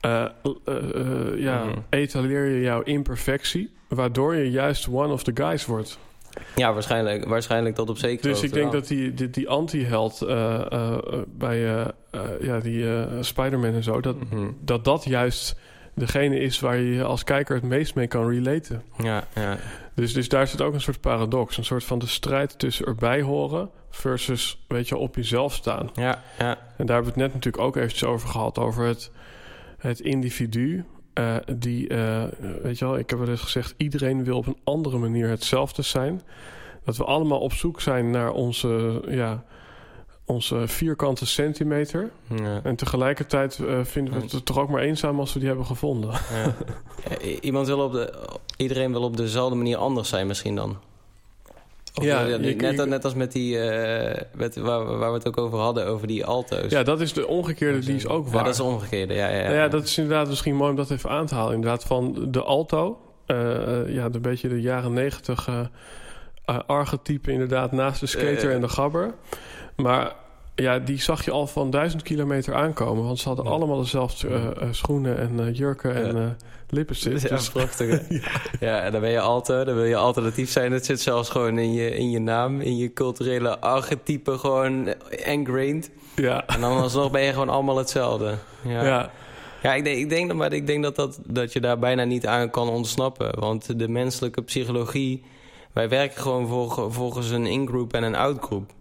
Eh, 0.00 0.22
eh, 0.22 0.30
eh, 0.94 1.38
ja, 1.40 1.64
Mhm. 1.64 1.78
etaleer 1.88 2.44
je 2.46 2.60
jouw 2.60 2.82
imperfectie, 2.82 3.70
waardoor 3.88 4.34
je 4.36 4.50
juist 4.50 4.88
one 4.88 5.12
of 5.12 5.22
the 5.22 5.30
guys 5.34 5.66
wordt. 5.66 5.98
Ja, 6.56 6.72
waarschijnlijk, 6.72 7.24
waarschijnlijk 7.24 7.74
tot 7.74 7.90
op 7.90 7.98
zekere 7.98 8.28
Dus 8.28 8.42
ik 8.42 8.52
denk 8.52 8.70
wel. 8.72 8.80
dat 8.80 8.88
die, 8.88 9.14
die, 9.14 9.30
die 9.30 9.48
anti-held 9.48 10.22
eh, 10.22 10.72
eh, 10.72 10.96
bij 11.26 11.64
eh, 11.74 11.80
eh, 12.10 12.20
ja, 12.40 12.60
die 12.60 12.84
Spider-Man 13.20 13.74
en 13.74 13.82
zo, 13.82 14.00
dat, 14.00 14.16
Mhm. 14.30 14.50
dat 14.60 14.84
dat 14.84 15.04
juist 15.04 15.56
degene 15.94 16.38
is 16.40 16.60
waar 16.60 16.76
je 16.78 17.02
als 17.04 17.24
kijker 17.24 17.54
het 17.54 17.64
meest 17.64 17.94
mee 17.94 18.06
kan 18.06 18.28
relaten. 18.28 18.82
Ja, 19.02 19.24
ja. 19.34 19.56
Dus, 19.94 20.12
dus 20.12 20.28
daar 20.28 20.46
zit 20.46 20.60
ook 20.62 20.74
een 20.74 20.80
soort 20.80 21.00
paradox. 21.00 21.56
Een 21.56 21.64
soort 21.64 21.84
van 21.84 21.98
de 21.98 22.06
strijd 22.06 22.58
tussen 22.58 22.86
erbij 22.86 23.22
horen 23.22 23.70
versus, 23.90 24.64
weet 24.68 24.88
je, 24.88 24.96
op 24.96 25.14
jezelf 25.16 25.54
staan. 25.54 25.90
ja, 25.94 26.22
ja. 26.38 26.58
En 26.76 26.86
daar 26.86 26.96
hebben 26.96 27.14
we 27.14 27.20
het 27.20 27.32
net 27.32 27.34
natuurlijk 27.34 27.62
ook 27.64 27.76
eventjes 27.76 28.04
over 28.04 28.28
gehad. 28.28 28.58
Over 28.58 28.84
het, 28.84 29.10
het 29.78 30.00
individu. 30.00 30.84
Eh, 31.18 31.36
die, 31.56 31.88
eh, 31.88 32.22
weet 32.62 32.78
je 32.78 32.84
wel, 32.84 32.98
ik 32.98 33.10
heb 33.10 33.18
wel 33.18 33.28
eens 33.28 33.40
gezegd... 33.40 33.74
iedereen 33.76 34.24
wil 34.24 34.36
op 34.36 34.46
een 34.46 34.58
andere 34.64 34.98
manier 34.98 35.28
hetzelfde 35.28 35.82
zijn. 35.82 36.22
Dat 36.84 36.96
we 36.96 37.04
allemaal 37.04 37.38
op 37.38 37.52
zoek 37.52 37.80
zijn 37.80 38.10
naar 38.10 38.32
onze, 38.32 39.02
ja, 39.08 39.44
onze 40.24 40.68
vierkante 40.68 41.26
centimeter. 41.26 42.10
Ja. 42.36 42.60
En 42.62 42.76
tegelijkertijd 42.76 43.58
eh, 43.58 43.84
vinden 43.84 44.14
we 44.14 44.20
het 44.20 44.46
toch 44.46 44.58
ook 44.58 44.68
maar 44.68 44.82
eenzaam 44.82 45.18
als 45.20 45.32
we 45.32 45.38
die 45.38 45.48
hebben 45.48 45.66
gevonden. 45.66 46.10
Ja. 46.10 46.54
Iemand 47.40 47.66
wil 47.66 47.78
op 47.78 47.92
de, 47.92 48.28
iedereen 48.56 48.92
wil 48.92 49.02
op 49.02 49.16
dezelfde 49.16 49.56
manier 49.56 49.76
anders 49.76 50.08
zijn 50.08 50.26
misschien 50.26 50.54
dan. 50.54 50.76
Ja, 52.02 52.20
je 52.20 52.30
je- 52.30 52.38
niet? 52.38 52.86
net, 52.86 53.04
als 53.04 53.14
met 53.14 53.32
die, 53.32 53.58
eh, 53.58 54.22
met, 54.34 54.56
waar, 54.56 54.86
we- 54.86 54.94
waar 54.96 55.10
we 55.10 55.16
het 55.16 55.26
ook 55.28 55.38
over 55.38 55.58
hadden, 55.58 55.86
over 55.86 56.06
die 56.06 56.24
alto's. 56.24 56.70
Ja, 56.70 56.82
dat 56.82 57.00
is 57.00 57.12
de 57.12 57.26
omgekeerde, 57.26 57.78
die 57.78 57.94
is 57.96 58.06
ook 58.06 58.24
waar. 58.26 58.34
Ja, 58.36 58.42
dat 58.42 58.50
is 58.52 58.56
de 58.56 58.62
omgekeerde, 58.62 59.14
ja. 59.14 59.28
ja, 59.28 59.36
ja. 59.42 59.52
Ja, 59.52 59.68
dat 59.68 59.84
is 59.84 59.98
inderdaad 59.98 60.28
misschien 60.28 60.54
mooi 60.56 60.70
om 60.70 60.76
dat 60.76 60.90
even 60.90 61.10
aan 61.10 61.26
te 61.26 61.34
halen. 61.34 61.54
Inderdaad, 61.54 61.84
van 61.84 62.26
de 62.30 62.42
alto. 62.42 62.98
eh, 63.26 63.80
eh, 63.80 63.94
ja, 63.94 64.04
een 64.04 64.20
beetje 64.22 64.48
de 64.48 64.60
jaren 64.60 64.92
negentig 64.92 65.48
eh, 65.48 65.60
eh, 66.44 66.58
archetype 66.66 67.32
inderdaad 67.32 67.72
naast 67.72 68.00
de 68.00 68.06
skater 68.06 68.48
Eh. 68.48 68.54
en 68.54 68.60
de 68.60 68.68
gabber. 68.68 69.14
Maar 69.76 70.12
ja, 70.54 70.78
die 70.78 71.00
zag 71.00 71.24
je 71.24 71.30
al 71.30 71.46
van 71.46 71.70
duizend 71.70 72.02
kilometer 72.02 72.54
aankomen. 72.54 73.04
Want 73.04 73.18
ze 73.18 73.28
hadden 73.28 73.44
Ja. 73.46 73.50
allemaal 73.50 73.78
dezelfde 73.78 74.28
eh, 74.28 74.34
eh, 74.46 74.68
schoenen 74.70 75.18
en 75.18 75.40
eh, 75.46 75.54
jurken 75.54 75.94
en. 76.04 76.36
Lippenstift. 76.72 77.22
Ja, 77.28 77.36
Dus- 77.36 77.48
prachtig. 77.50 77.88
hè? 78.08 78.18
ja. 78.66 78.80
en 78.82 78.92
dan 78.92 79.00
ben 79.00 79.10
je 79.10 79.20
alto, 79.20 79.64
dan 79.64 79.74
wil 79.74 79.84
je 79.84 79.96
alternatief 79.96 80.50
zijn. 80.50 80.72
Het 80.72 80.84
zit 80.86 81.00
zelfs 81.00 81.28
gewoon 81.28 81.58
in 81.58 81.72
je, 81.72 81.90
in 81.90 82.10
je 82.10 82.18
naam, 82.20 82.60
in 82.60 82.76
je 82.76 82.92
culturele 82.92 83.58
archetype 83.58 84.38
gewoon 84.38 84.94
ingrained. 85.10 85.90
ja, 86.16 86.46
En 86.46 86.60
dan 86.60 86.80
alsnog 86.80 87.10
ben 87.10 87.22
je 87.22 87.32
gewoon 87.32 87.48
allemaal 87.48 87.76
hetzelfde. 87.76 88.34
Ja, 88.64 88.84
ja. 88.84 89.10
ja. 89.62 89.74
ik, 89.74 89.84
denk, 89.84 89.96
ik, 89.98 90.08
denk, 90.08 90.28
dat- 90.28 90.36
maar 90.36 90.52
ik 90.52 90.66
denk 90.66 90.82
dat, 90.82 90.96
dat, 90.96 91.18
dat 91.26 91.52
je 91.52 91.60
daar 91.60 91.78
bijna 91.78 92.04
niet 92.04 92.26
aan 92.26 92.50
kan 92.50 92.68
ontsnappen. 92.68 93.40
Want 93.40 93.78
de 93.78 93.88
menselijke 93.88 94.42
psychologie... 94.42 95.22
Wij 95.72 95.88
werken 95.88 96.22
gewoon 96.22 96.46
volg- 96.48 96.86
volgens 96.94 97.30
een 97.30 97.46
in-group 97.46 97.92
en 97.94 98.02
een 98.02 98.14
out-group. 98.14 98.72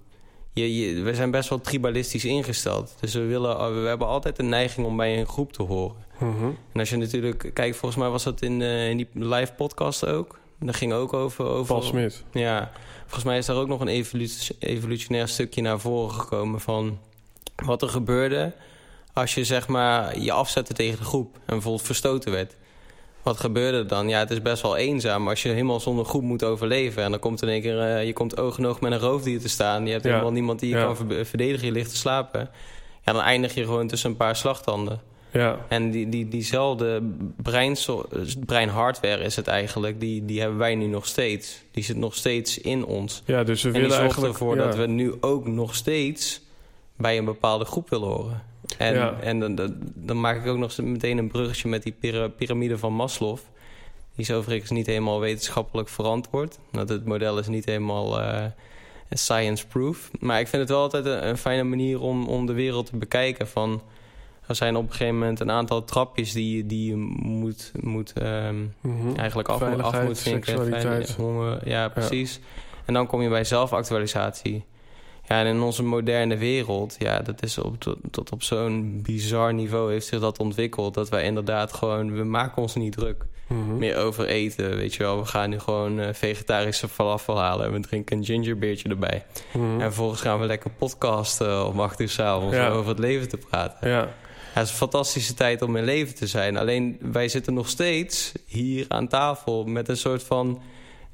Je, 0.58 0.78
je, 0.78 1.02
we 1.02 1.16
zijn 1.16 1.32
best 1.32 1.50
wel 1.50 1.62
tribalistisch 1.62 2.26
ingesteld. 2.26 2.96
Dus 3.00 3.14
we, 3.14 3.26
willen, 3.26 3.82
we 3.82 3.88
hebben 3.88 4.08
altijd 4.08 4.36
de 4.36 4.44
neiging 4.44 4.88
om 4.88 4.98
bij 4.98 5.20
een 5.20 5.28
groep 5.28 5.54
te 5.54 5.64
horen. 5.64 5.96
Mhm. 6.20 6.46
En 6.74 6.80
als 6.80 6.90
je 6.90 6.98
natuurlijk 6.98 7.52
kijkt, 7.54 7.78
volgens 7.78 8.02
mij 8.02 8.10
was 8.10 8.24
dat 8.24 8.42
in, 8.42 8.62
eh, 8.62 8.90
in 8.90 8.98
die 8.98 9.08
live 9.14 9.54
podcast 9.54 10.06
ook. 10.06 10.40
Dat 10.60 10.76
ging 10.76 10.94
ook 10.94 11.14
over... 11.14 11.46
over 11.46 11.66
Paul 11.66 11.82
Smit. 11.82 12.24
ja, 12.32 12.72
volgens 13.02 13.24
mij 13.24 13.38
is 13.38 13.46
daar 13.46 13.56
ook 13.56 13.68
nog 13.68 13.80
een 13.80 13.88
evolu- 13.88 14.30
evolutionair 14.60 15.28
stukje 15.28 15.62
naar 15.62 15.80
voren 15.80 16.12
gekomen 16.12 16.60
van 16.60 17.00
wat 17.56 17.82
er 17.82 17.90
gebeurde 17.90 18.54
als 19.14 19.34
je 19.34 19.44
zeg 19.44 19.68
maar 19.68 20.20
je 20.20 20.32
afzette 20.32 20.74
tegen 20.74 20.98
de 20.98 21.06
groep 21.06 21.36
en 21.36 21.42
bijvoorbeeld 21.46 21.86
verstoten 21.86 22.32
werd. 22.32 22.56
Wat 23.28 23.40
gebeurde 23.40 23.78
er 23.78 23.88
dan? 23.88 24.08
Ja, 24.10 24.20
het 24.20 24.32
is 24.32 24.42
best 24.42 24.62
wel 24.62 24.78
eenzaam 24.78 25.28
als 25.28 25.42
je 25.44 25.50
helemaal 25.50 25.80
zonder 25.80 26.06
groep 26.06 26.22
moet 26.22 26.44
overleven. 26.44 27.04
En 27.04 27.12
dan 27.12 27.20
komt 27.20 27.42
in 27.42 27.48
één 27.50 27.62
keer, 27.62 27.80
eh, 27.80 28.06
je 28.06 28.14
komt 28.14 28.40
oog 28.40 28.60
met 28.82 28.92
een 28.92 29.00
roofdier 29.00 29.40
te 29.40 29.50
staan. 29.50 29.86
Je 29.86 29.92
hebt 29.92 30.04
Ja. 30.04 30.10
helemaal 30.10 30.32
niemand 30.32 30.60
die 30.60 30.70
je 30.70 30.76
Ja. 30.76 30.84
kan 30.86 30.96
ver- 30.96 31.26
verdedigen, 31.26 31.66
je 31.68 31.72
ligt 31.74 31.90
te 31.90 31.96
slapen. 31.96 32.50
Ja, 33.06 33.14
dan 33.14 33.22
eindig 33.22 33.54
je 33.54 33.64
gewoon 33.64 33.88
tussen 33.88 34.10
een 34.10 34.18
paar 34.18 34.36
slagtanden. 34.36 35.00
Ja, 35.32 35.58
En 35.68 35.92
die, 35.92 36.10
die, 36.10 36.28
diezelfde 36.28 37.02
breinso- 37.42 38.06
breinhardware 38.46 39.24
is 39.24 39.36
het 39.36 39.48
eigenlijk, 39.48 40.00
die, 40.00 40.26
die 40.26 40.40
hebben 40.40 40.58
wij 40.58 40.76
nu 40.76 40.86
nog 40.86 41.06
steeds. 41.06 41.62
Die 41.72 41.84
zit 41.84 41.98
nog 41.98 42.16
steeds 42.16 42.58
in 42.58 42.86
ons. 42.86 43.24
ja, 43.26 43.44
dus 43.44 43.62
we 43.62 43.68
En 43.68 43.74
die 43.74 43.82
willen 43.82 43.98
zorgt 43.98 44.12
eigenlijk... 44.14 44.34
ervoor 44.40 44.56
ja. 44.56 44.64
dat 44.64 44.76
we 44.76 44.88
nu 44.88 45.14
ook 45.22 45.48
nog 45.48 45.76
steeds 45.76 46.42
bij 46.98 47.18
een 47.18 47.26
bepaalde 47.26 47.66
groep 47.66 47.90
willen 47.90 48.08
horen. 48.08 48.44
En, 48.78 48.94
Ja. 48.94 49.14
en 49.22 49.40
dan, 49.40 49.56
dan, 49.56 49.76
dan 49.96 50.20
maak 50.20 50.38
ik 50.38 50.48
ook 50.48 50.58
nog 50.58 50.78
meteen 50.78 51.18
een 51.18 51.28
bruggetje 51.28 51.70
met 51.70 51.84
die 51.84 51.96
pira- 52.00 52.28
piramide 52.28 52.78
van 52.78 52.94
Maslow. 52.94 53.38
Die 54.16 54.26
is 54.26 54.32
overigens 54.32 54.72
niet 54.72 54.86
helemaal 54.86 55.20
wetenschappelijk 55.20 55.90
verantwoord. 55.90 56.58
Dat 56.72 56.90
het 56.90 57.06
model 57.06 57.38
is 57.40 57.48
niet 57.48 57.66
helemaal 57.66 58.22
eh, 58.22 58.46
science-proof. 59.10 60.12
Maar 60.20 60.40
ik 60.40 60.48
vind 60.48 60.62
het 60.62 60.72
wel 60.72 60.82
altijd 60.82 61.06
een, 61.06 61.28
een 61.28 61.38
fijne 61.38 61.64
manier 61.64 62.02
om, 62.02 62.28
om 62.28 62.46
de 62.46 62.54
wereld 62.54 62.86
te 62.86 62.96
bekijken. 62.98 63.48
Van, 63.48 63.82
er 64.48 64.56
zijn 64.56 64.76
op 64.76 64.84
een 64.84 64.92
gegeven 64.92 65.18
moment 65.18 65.40
een 65.40 65.52
aantal 65.52 65.84
trapjes 65.84 66.34
die, 66.34 66.58
je- 66.58 66.66
die 66.66 66.90
je 66.90 66.96
moet, 67.22 67.72
moet 67.80 68.14
ehm, 68.14 68.56
Mhm. 68.82 69.16
eigenlijk 69.18 69.50
af, 69.50 69.60
moet- 69.60 69.68
af 69.82 69.92
Veiligheid, 69.92 70.08
moet 70.08 70.20
vinken. 70.20 70.54
hoe 71.18 71.44
we- 71.44 71.70
Ja, 71.70 71.90
precies. 71.90 72.40
En 72.86 72.94
dan 72.94 73.08
kom 73.08 73.22
je 73.22 73.30
bij 73.30 73.44
zelfactualisatie. 73.44 74.66
Ja, 75.28 75.40
en 75.40 75.46
in 75.46 75.62
onze 75.62 75.84
moderne 75.84 76.38
wereld, 76.38 76.96
ja, 77.00 77.20
dat 77.20 77.44
is 77.44 77.58
op, 77.58 77.80
tot, 77.80 77.98
tot 78.12 78.32
op 78.32 78.44
zo'n 78.44 79.00
bizar 79.04 79.54
niveau 79.54 79.92
heeft 79.92 80.06
zich 80.08 80.20
dat 80.20 80.40
ontwikkeld. 80.40 80.94
Dat 80.94 81.10
wij 81.10 81.24
inderdaad 81.24 81.74
gewoon, 81.74 82.16
we 82.16 82.24
maken 82.24 82.62
ons 82.62 82.76
niet 82.76 82.94
druk 82.94 83.26
Mhm. 83.48 83.78
meer 83.78 83.98
over 83.98 84.26
eten. 84.26 84.76
Weet 84.76 84.94
je 84.94 85.04
wel, 85.04 85.20
we 85.20 85.26
gaan 85.26 85.50
nu 85.50 85.60
gewoon 85.60 86.00
eh, 86.00 86.14
vegetarische 86.14 86.88
falafel 86.88 87.40
halen 87.40 87.66
en 87.66 87.72
we 87.72 87.80
drinken 87.80 88.18
een 88.18 88.26
gingerbeertje 88.26 88.90
erbij. 88.90 89.26
Mhm. 89.54 89.64
En 89.74 89.80
vervolgens 89.82 90.22
gaan 90.22 90.40
we 90.40 90.46
lekker 90.46 90.70
podcasten 90.78 91.68
om 91.68 91.80
acht 91.80 92.00
uur 92.00 92.10
s'avonds 92.10 92.56
Ja. 92.56 92.70
over 92.70 92.90
het 92.90 93.00
leven 93.00 93.30
te 93.30 93.38
praten. 93.38 93.90
Ja, 93.90 93.98
Ja, 93.98 94.10
het 94.54 94.64
is 94.66 94.70
een 94.72 94.78
fantastische 94.78 95.34
tijd 95.34 95.62
om 95.62 95.76
in 95.76 95.84
leven 95.84 96.16
te 96.16 96.28
zijn. 96.28 96.58
Alleen 96.58 96.98
wij 97.02 97.28
zitten 97.28 97.54
nog 97.54 97.70
steeds 97.70 98.32
hier 98.46 98.86
aan 98.88 99.08
tafel 99.08 99.64
met 99.66 99.90
een 99.90 99.98
soort 99.98 100.24
van 100.24 100.62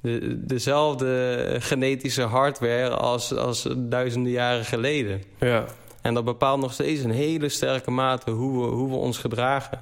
de, 0.03 0.45
dezelfde 0.45 1.55
genetische 1.59 2.21
hardware 2.21 2.89
als, 2.89 3.35
als 3.35 3.67
duizenden 3.77 4.31
jaren 4.31 4.65
geleden. 4.65 5.21
ja. 5.39 5.65
En 6.01 6.13
dat 6.13 6.25
bepaalt 6.25 6.61
nog 6.61 6.73
steeds 6.73 7.03
een 7.03 7.11
hele 7.11 7.49
sterke 7.49 7.91
mate 7.91 8.31
hoe 8.31 8.61
we, 8.61 8.71
hoe 8.71 8.89
we 8.89 8.95
ons 8.95 9.17
gedragen. 9.17 9.79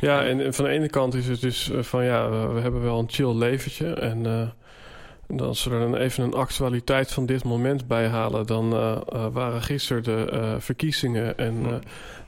Ja, 0.00 0.24
en, 0.24 0.40
en 0.40 0.54
van 0.54 0.64
de 0.64 0.70
ene 0.70 0.88
kant 0.88 1.14
is 1.14 1.26
het 1.26 1.40
dus 1.40 1.70
eh, 1.70 1.82
van 1.82 2.04
ja, 2.04 2.30
we, 2.30 2.52
we 2.54 2.60
hebben 2.60 2.82
wel 2.82 2.98
een 2.98 3.10
chill 3.10 3.34
leventje. 3.34 3.92
En 3.94 4.26
eh, 4.26 4.48
en 5.30 5.40
als 5.40 5.64
we 5.64 5.70
er 5.70 5.80
dan 5.80 5.96
even 5.96 6.24
een 6.24 6.34
actualiteit 6.34 7.12
van 7.12 7.26
dit 7.26 7.44
moment 7.44 7.86
bij 7.86 8.06
halen, 8.08 8.46
dan 8.46 8.72
eh, 8.72 8.96
eh, 9.12 9.26
waren 9.32 9.62
gisteren 9.62 10.02
de 10.02 10.28
eh, 10.32 10.54
verkiezingen. 10.58 11.38
En 11.38 11.56
eh, 11.64 11.74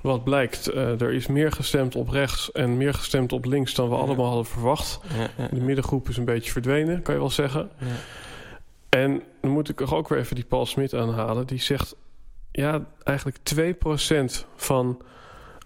wat 0.03 0.25
blijkt, 0.25 0.67
eh, 0.69 1.01
er 1.01 1.13
is 1.13 1.27
meer 1.27 1.53
gestemd 1.53 1.97
op 1.97 2.09
rechts 2.09 2.53
en 2.53 2.77
meer 2.77 2.95
gestemd 2.95 3.33
op 3.33 3.45
links 3.45 3.75
dan 3.75 3.89
we 3.89 3.95
Ja. 3.95 4.01
allemaal 4.01 4.27
hadden 4.27 4.47
verwacht. 4.47 5.01
Ja, 5.37 5.47
De 5.49 5.61
middengroep 5.61 6.09
is 6.09 6.17
een 6.17 6.25
beetje 6.25 6.53
verdwenen, 6.53 7.03
kan 7.03 7.15
je 7.15 7.21
wel 7.21 7.31
zeggen. 7.31 7.71
ja. 7.79 7.87
En 8.89 9.23
dan 9.41 9.51
moet 9.51 9.69
ik 9.69 9.81
er 9.81 9.95
ook 9.95 10.09
weer 10.09 10.19
even 10.19 10.35
die 10.35 10.45
Paul 10.45 10.67
Smit 10.67 10.95
aanhalen. 10.95 11.47
Die 11.47 11.61
zegt, 11.61 11.97
ja, 12.51 12.87
eigenlijk 13.05 13.37
2% 13.43 14.47
van... 14.57 15.03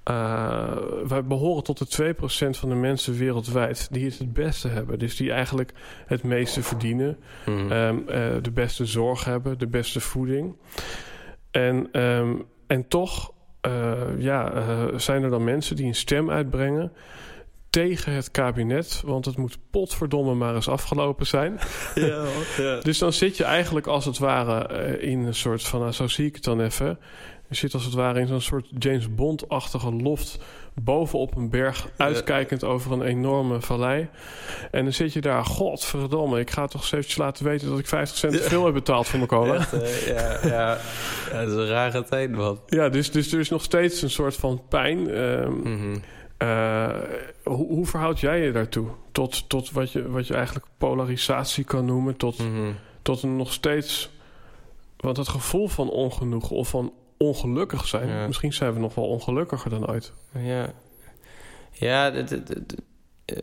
eh, 0.04 0.76
wij 1.08 1.24
behoren 1.24 1.62
tot 1.64 1.78
de 1.78 1.86
2% 1.86 2.56
van 2.58 2.68
de 2.68 2.74
mensen 2.74 3.14
wereldwijd 3.14 3.88
die 3.90 4.04
het 4.04 4.18
het 4.18 4.32
beste 4.32 4.68
hebben. 4.68 4.98
Dus 4.98 5.16
die 5.16 5.32
eigenlijk 5.32 5.72
het 6.06 6.22
meeste 6.22 6.62
verdienen. 6.62 7.18
Mhm. 7.46 7.72
ehm, 7.72 7.96
eh, 8.08 8.22
de 8.42 8.50
beste 8.52 8.86
zorg 8.86 9.24
hebben, 9.24 9.58
de 9.58 9.66
beste 9.66 10.00
voeding. 10.00 10.56
En, 11.50 11.88
ehm, 11.92 12.34
en 12.66 12.88
toch 12.88 13.32
ja, 14.18 14.52
eh, 14.52 14.84
zijn 14.96 15.22
er 15.22 15.30
dan 15.30 15.44
mensen 15.44 15.76
die 15.76 15.86
een 15.86 15.94
stem 15.94 16.30
uitbrengen 16.30 16.92
tegen 17.70 18.12
het 18.12 18.30
kabinet. 18.30 19.02
Want 19.04 19.24
het 19.24 19.36
moet 19.36 19.58
potverdomme 19.70 20.34
maar 20.34 20.54
eens 20.54 20.68
afgelopen 20.68 21.26
zijn. 21.26 21.58
ja, 21.94 22.24
ja. 22.56 22.80
Dus 22.80 22.98
dan 22.98 23.12
zit 23.12 23.36
je 23.36 23.44
eigenlijk 23.44 23.86
als 23.86 24.04
het 24.04 24.18
ware 24.18 24.66
eh, 24.66 25.10
in 25.10 25.18
een 25.24 25.34
soort 25.34 25.62
van, 25.62 25.80
nou, 25.80 25.92
zo 25.92 26.08
zie 26.08 26.26
ik 26.26 26.34
het 26.34 26.44
dan 26.44 26.60
even. 26.60 26.98
Je 27.48 27.54
zit 27.54 27.74
als 27.74 27.84
het 27.84 27.94
ware 27.94 28.20
in 28.20 28.26
zo'n 28.26 28.40
soort 28.40 28.66
James 28.78 29.14
Bond-achtige 29.14 29.92
loft 29.92 30.38
bovenop 30.82 31.36
een 31.36 31.50
berg, 31.50 31.88
uitkijkend 31.96 32.64
over 32.64 32.92
een 32.92 33.02
enorme 33.02 33.60
vallei. 33.60 34.08
En 34.70 34.82
dan 34.84 34.92
zit 34.92 35.12
je 35.12 35.20
daar, 35.20 35.44
godverdomme, 35.44 36.40
ik 36.40 36.50
ga 36.50 36.66
toch 36.66 36.80
eens 36.80 36.92
eventjes 36.92 37.16
laten 37.16 37.44
weten 37.44 37.68
dat 37.68 37.78
ik 37.78 37.86
50 37.86 38.16
cent 38.18 38.32
te 38.32 38.42
veel 38.42 38.64
heb 38.64 38.74
betaald 38.74 39.06
voor 39.06 39.18
mijn 39.18 39.30
cola. 39.30 39.54
Echt, 39.54 39.72
eh, 39.72 40.06
ja, 40.06 40.38
ja. 40.48 40.78
ja, 41.30 41.40
dat 41.40 41.48
is 41.48 41.54
een 41.54 41.66
rare 41.68 42.04
tijd, 42.04 42.30
man. 42.30 42.60
Ja, 42.66 42.88
dus, 42.88 43.10
dus 43.10 43.32
er 43.32 43.40
is 43.40 43.48
nog 43.50 43.62
steeds 43.62 44.02
een 44.02 44.10
soort 44.10 44.36
van 44.36 44.62
pijn. 44.68 45.10
Ehm, 45.10 45.52
Mhm. 45.52 45.96
eh, 46.36 46.88
hoe, 47.44 47.66
hoe 47.66 47.86
verhoud 47.86 48.20
jij 48.20 48.40
je 48.44 48.52
daartoe? 48.52 48.88
Tot, 49.12 49.48
tot 49.48 49.70
wat, 49.70 49.92
je, 49.92 50.10
wat 50.10 50.26
je 50.26 50.34
eigenlijk 50.34 50.66
polarisatie 50.78 51.64
kan 51.64 51.84
noemen, 51.84 52.16
tot 52.16 52.38
Mhm. 52.38 52.70
tot 53.02 53.22
een 53.22 53.36
nog 53.36 53.52
steeds. 53.52 54.10
Want 54.96 55.16
het 55.16 55.28
gevoel 55.28 55.68
van 55.68 55.90
ongenoeg 55.90 56.50
of 56.50 56.68
van 56.68 56.92
ongelukkig 57.18 57.86
zijn. 57.86 58.08
Ja. 58.08 58.26
Misschien 58.26 58.52
zijn 58.52 58.72
we 58.72 58.78
nog 58.80 58.94
wel 58.94 59.08
ongelukkiger 59.08 59.70
dan 59.70 59.88
ooit. 59.90 60.12
Ja, 60.38 60.72
ja 61.72 62.12
eh, 62.12 63.36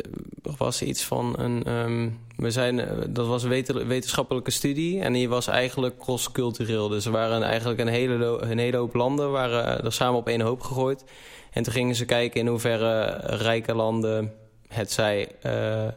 er 0.43 0.55
was 0.57 0.81
iets 0.81 1.03
van 1.03 1.35
een. 1.39 1.63
ehm, 1.63 2.09
we 2.35 2.51
zijn, 2.51 2.79
eh, 2.79 2.97
dat 3.09 3.27
was 3.27 3.43
een 3.43 3.49
weten- 3.49 3.87
wetenschappelijke 3.87 4.51
studie 4.51 5.01
en 5.01 5.13
die 5.13 5.29
was 5.29 5.47
eigenlijk 5.47 5.97
cross-cultureel. 5.99 6.87
Dus 6.87 7.05
er 7.05 7.11
waren 7.11 7.43
eigenlijk 7.43 7.79
een 7.79 7.87
hele, 7.87 8.37
een 8.41 8.57
hele 8.57 8.77
hoop 8.77 8.93
landen 8.93 9.31
waren 9.31 9.83
er 9.83 9.93
samen 9.93 10.19
op 10.19 10.27
één 10.27 10.41
hoop 10.41 10.61
gegooid. 10.61 11.03
En 11.51 11.63
toen 11.63 11.73
gingen 11.73 11.95
ze 11.95 12.05
kijken 12.05 12.39
in 12.39 12.47
hoeverre 12.47 13.03
rijke 13.23 13.73
landen 13.75 14.33
het 14.67 14.91
zij 14.91 15.31
eh, 15.41 15.87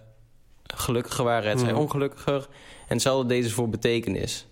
gelukkiger 0.74 1.24
waren, 1.24 1.50
het 1.50 1.60
zij 1.60 1.72
Mhm. 1.72 1.80
ongelukkiger. 1.80 2.46
En 2.88 2.92
hetzelfde 2.94 3.28
deden 3.28 3.48
ze 3.48 3.54
voor 3.54 3.68
betekenis. 3.68 4.46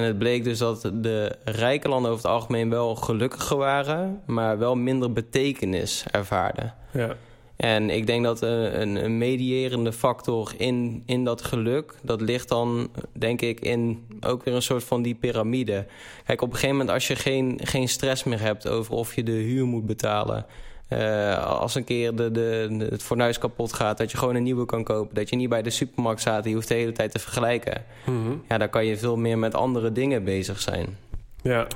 En 0.00 0.06
het 0.06 0.18
bleek 0.18 0.44
dus 0.44 0.58
dat 0.58 0.90
de 0.94 1.36
rijke 1.44 1.88
landen 1.88 2.10
over 2.10 2.22
het 2.22 2.32
algemeen 2.32 2.70
wel 2.70 2.94
gelukkiger 2.94 3.56
waren, 3.56 4.20
maar 4.26 4.58
wel 4.58 4.76
minder 4.76 5.12
betekenis 5.12 6.04
ervaarden. 6.10 6.74
Ja, 6.90 7.16
En 7.56 7.90
ik 7.90 8.06
denk 8.06 8.24
dat 8.24 8.42
een, 8.42 9.04
een 9.04 9.18
medierende 9.18 9.92
factor 9.92 10.52
in, 10.56 11.02
in 11.06 11.24
dat 11.24 11.42
geluk, 11.42 11.94
dat 12.02 12.20
ligt 12.20 12.48
dan, 12.48 12.90
denk 13.12 13.40
ik, 13.40 13.60
in 13.60 14.06
ook 14.20 14.44
weer 14.44 14.54
een 14.54 14.62
soort 14.62 14.84
van 14.84 15.02
die 15.02 15.14
piramide. 15.14 15.86
Kijk, 16.24 16.42
op 16.42 16.48
een 16.48 16.54
gegeven 16.54 16.76
moment, 16.76 16.94
als 16.94 17.06
je 17.06 17.16
geen, 17.16 17.60
geen 17.62 17.88
stress 17.88 18.24
meer 18.24 18.40
hebt 18.40 18.68
over 18.68 18.94
of 18.94 19.14
je 19.14 19.22
de 19.22 19.32
huur 19.32 19.66
moet 19.66 19.86
betalen. 19.86 20.46
Uh, 20.92 21.44
als 21.46 21.74
een 21.74 21.84
keer 21.84 22.14
de, 22.14 22.30
de, 22.30 22.86
het 22.90 23.02
fornuis 23.02 23.38
kapot 23.38 23.72
gaat, 23.72 23.98
dat 23.98 24.10
je 24.10 24.16
gewoon 24.16 24.34
een 24.34 24.42
nieuwe 24.42 24.66
kan 24.66 24.84
kopen. 24.84 25.14
Dat 25.14 25.28
je 25.30 25.36
niet 25.36 25.48
bij 25.48 25.62
de 25.62 25.70
supermarkt 25.70 26.20
staat, 26.20 26.44
je 26.44 26.54
hoeft 26.54 26.68
de 26.68 26.74
hele 26.74 26.92
tijd 26.92 27.10
te 27.10 27.18
vergelijken. 27.18 27.84
Mm 28.06 28.42
Ja, 28.48 28.58
dan 28.58 28.70
kan 28.70 28.86
je 28.86 28.96
veel 28.96 29.16
meer 29.16 29.38
met 29.38 29.54
andere 29.54 29.92
dingen 29.92 30.24
bezig 30.24 30.60
zijn. 30.60 30.96
Ja. 31.42 31.66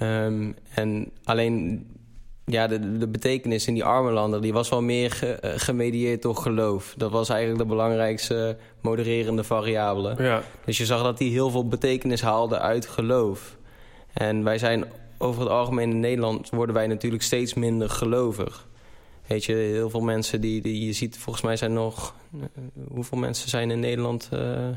Um, 0.00 0.56
en 0.74 1.10
alleen 1.24 1.86
ja, 2.44 2.66
de, 2.66 2.98
de 2.98 3.08
betekenis 3.08 3.66
in 3.66 3.74
die 3.74 3.84
arme 3.84 4.10
landen... 4.10 4.40
die 4.40 4.52
was 4.52 4.68
wel 4.68 4.82
meer 4.82 5.10
ge, 5.10 5.26
eh, 5.26 5.50
gemedieerd 5.56 6.22
door 6.22 6.36
geloof. 6.36 6.94
Dat 6.96 7.10
was 7.10 7.28
eigenlijk 7.28 7.60
de 7.60 7.68
belangrijkste 7.68 8.56
modererende 8.80 9.44
variabele. 9.44 10.14
Ja. 10.18 10.42
Dus 10.64 10.78
je 10.78 10.86
zag 10.86 11.02
dat 11.02 11.18
die 11.18 11.30
heel 11.30 11.50
veel 11.50 11.68
betekenis 11.68 12.22
haalde 12.22 12.58
uit 12.58 12.86
geloof. 12.86 13.56
En 14.12 14.44
wij 14.44 14.58
zijn 14.58 14.84
over 15.18 15.40
het 15.40 15.50
algemeen 15.50 15.90
in 15.90 16.00
Nederland... 16.00 16.50
worden 16.50 16.74
wij 16.74 16.86
natuurlijk 16.86 17.22
steeds 17.22 17.54
minder 17.54 17.90
gelovig. 17.90 18.66
Weet 19.26 19.44
je, 19.44 19.52
heel 19.52 19.90
veel 19.90 20.00
mensen 20.00 20.40
die, 20.40 20.62
die 20.62 20.86
je 20.86 20.92
ziet... 20.92 21.18
volgens 21.18 21.44
mij 21.44 21.56
zijn 21.56 21.72
nog... 21.72 22.14
Uh, 22.34 22.42
hoeveel 22.88 23.18
mensen 23.18 23.48
zijn 23.48 23.70
in 23.70 23.80
Nederland... 23.80 24.30
Uh, 24.32 24.68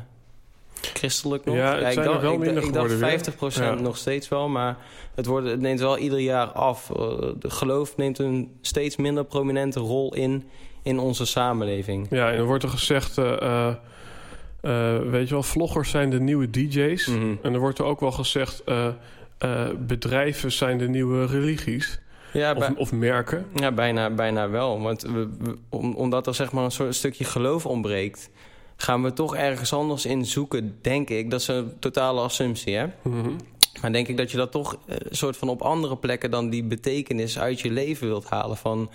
christelijk 0.82 1.45
nog. 1.45 1.56
Ja, 1.56 1.78
het 1.78 1.93
zijn 1.93 2.08
er 2.08 2.21
wel 2.21 2.34
ik, 2.34 2.39
minder 2.39 2.63
ik 2.63 2.73
dacht 2.73 2.73
geworden 2.73 2.97
50 2.97 3.36
procent 3.36 3.82
nog 3.82 3.97
steeds 3.97 4.30
wel, 4.30 4.47
maar 4.47 4.78
het, 5.15 5.26
wordt, 5.26 5.47
het 5.47 5.60
neemt 5.60 5.80
wel 5.80 5.97
ieder 5.97 6.19
jaar 6.19 6.47
af. 6.47 6.89
Uh, 6.89 6.97
de 7.39 7.50
geloof 7.50 7.97
neemt 7.97 8.19
een 8.19 8.52
steeds 8.62 8.95
minder 8.95 9.26
prominente 9.26 9.80
rol 9.80 10.15
in 10.15 10.43
in 10.88 11.00
onze 11.00 11.26
samenleving. 11.26 12.08
Ja, 12.10 12.32
en 12.32 12.38
er 12.38 12.45
wordt 12.45 12.63
er 12.63 12.69
gezegd... 12.69 13.17
Uh, 13.17 13.73
uh, 14.62 14.97
weet 14.97 15.28
je 15.28 15.34
wel, 15.34 15.43
vloggers 15.43 15.89
zijn 15.89 16.10
de 16.10 16.19
nieuwe 16.19 16.50
DJ's. 16.50 17.08
Mhm. 17.08 17.36
En 17.41 17.54
er 17.54 17.60
wordt 17.60 17.80
er 17.80 17.86
ook 17.86 18.00
wel 18.00 18.12
gezegd... 18.12 18.63
bedrijven 19.80 20.52
zijn 20.52 20.78
de 20.78 20.89
nieuwe 20.89 21.26
religies. 21.26 22.00
Ja, 22.34 22.54
of, 22.54 22.69
of, 22.76 22.91
merken. 22.91 23.45
Ja, 23.54 23.71
bijna, 23.71 24.10
bijna 24.10 24.50
wel. 24.50 24.82
Want 24.82 25.02
we, 25.02 25.30
we, 25.39 25.58
om, 25.69 25.95
omdat 25.95 26.28
er 26.28 26.36
zeg 26.36 26.52
maar 26.52 26.63
een 26.63 26.71
soort 26.71 26.95
stukje 26.95 27.23
geloof 27.23 27.65
ontbreekt 27.65 28.30
gaan 28.78 29.04
we 29.04 29.13
toch 29.13 29.36
ergens 29.36 29.73
anders 29.73 30.06
in 30.06 30.26
zoeken, 30.26 30.78
denk 30.82 31.10
ik. 31.10 31.32
Dat 31.32 31.39
is 31.39 31.47
een 31.47 31.80
totale 31.80 32.21
assumptie, 32.21 32.76
hè? 32.76 32.86
Mm 33.04 33.21
-hmm. 33.21 33.36
Maar 33.82 33.91
denk 33.91 34.08
ik 34.08 34.17
dat 34.17 34.32
je 34.32 34.38
dat 34.38 34.52
toch 34.52 34.78
een 34.86 35.15
soort 35.15 35.38
van 35.38 35.50
op 35.50 35.62
andere 35.62 35.97
plekken... 35.97 36.32
dan 36.32 36.50
die 36.50 36.63
betekenis 36.63 37.39
uit 37.39 37.60
je 37.60 37.71
leven 37.71 38.08
wilt 38.08 38.30
halen. 38.30 38.58
Van, 38.58 38.89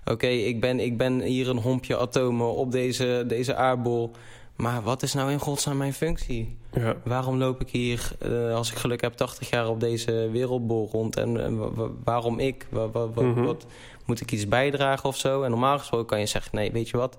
oké, 0.00 0.12
okay, 0.12 0.38
ik, 0.38 0.60
ben, 0.60 0.80
ik 0.80 0.96
ben 0.96 1.20
hier 1.20 1.48
een 1.48 1.58
hompje 1.58 1.98
atomen 1.98 2.54
op 2.54 2.72
deze, 2.72 3.24
deze 3.26 3.54
aardbol... 3.54 4.10
Maar 4.58 4.82
wat 4.82 5.02
is 5.02 5.14
nou 5.14 5.30
in 5.30 5.38
godsnaam 5.38 5.76
mijn 5.76 5.92
functie? 5.92 6.56
Ja. 6.72 6.96
Waarom 7.04 7.36
loop 7.36 7.60
ik 7.60 7.70
hier, 7.70 8.10
uh, 8.22 8.54
als 8.54 8.70
ik 8.70 8.76
geluk 8.76 9.00
heb, 9.00 9.12
80 9.12 9.50
jaar 9.50 9.68
op 9.68 9.80
deze 9.80 10.28
wereldbol 10.32 10.88
rond? 10.92 11.16
En, 11.16 11.40
en 11.40 11.72
waarom 12.04 12.38
ik? 12.38 12.66
Mm 12.70 12.90
-hmm. 13.14 13.44
wat, 13.44 13.66
moet 14.04 14.20
ik 14.20 14.32
iets 14.32 14.48
bijdragen 14.48 15.08
of 15.08 15.16
zo? 15.16 15.42
En 15.42 15.50
normaal 15.50 15.78
gesproken 15.78 16.06
kan 16.06 16.20
je 16.20 16.26
zeggen, 16.26 16.54
nee, 16.54 16.72
weet 16.72 16.88
je 16.88 16.96
wat 16.96 17.18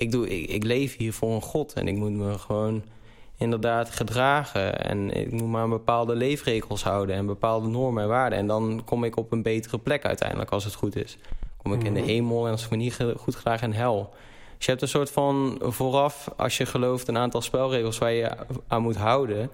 ik, 0.00 0.10
doe, 0.10 0.28
ik, 0.28 0.48
ik, 0.48 0.64
leef 0.64 0.96
hier 0.96 1.12
voor 1.12 1.30
een 1.30 1.42
God 1.42 1.72
en 1.72 1.88
ik 1.88 1.96
moet 1.96 2.12
me 2.12 2.38
gewoon 2.38 2.82
inderdaad 3.36 3.90
gedragen. 3.90 4.84
En 4.84 5.10
ik 5.10 5.30
moet 5.30 5.48
maar 5.48 5.68
bepaalde 5.68 6.14
leefregels 6.14 6.82
houden 6.82 7.16
en 7.16 7.26
bepaalde 7.26 7.68
normen 7.68 8.02
en 8.02 8.08
waarden. 8.08 8.38
En 8.38 8.46
dan 8.46 8.82
kom 8.84 9.04
ik 9.04 9.16
op 9.16 9.32
een 9.32 9.42
betere 9.42 9.78
plek 9.78 10.04
uiteindelijk, 10.04 10.50
als 10.50 10.64
het 10.64 10.74
goed 10.74 10.96
is. 10.96 11.18
Kom 11.56 11.72
ik 11.72 11.84
in 11.84 11.94
de 11.94 12.00
hemel 12.00 12.46
en 12.46 12.52
als 12.52 12.64
ik 12.64 12.70
me 12.70 12.76
niet 12.76 12.98
goed 13.16 13.36
gedraag 13.36 13.62
in 13.62 13.72
hel. 13.72 14.14
Dus 14.60 14.68
je 14.68 14.74
hebt 14.74 14.84
een 14.84 14.98
soort 14.98 15.10
van 15.10 15.58
vooraf, 15.62 16.30
als 16.36 16.56
je 16.56 16.66
gelooft, 16.66 17.08
een 17.08 17.18
aantal 17.18 17.40
spelregels 17.40 17.98
waar 17.98 18.12
je 18.12 18.30
aan 18.66 18.82
moet 18.82 18.96
houden. 18.96 19.50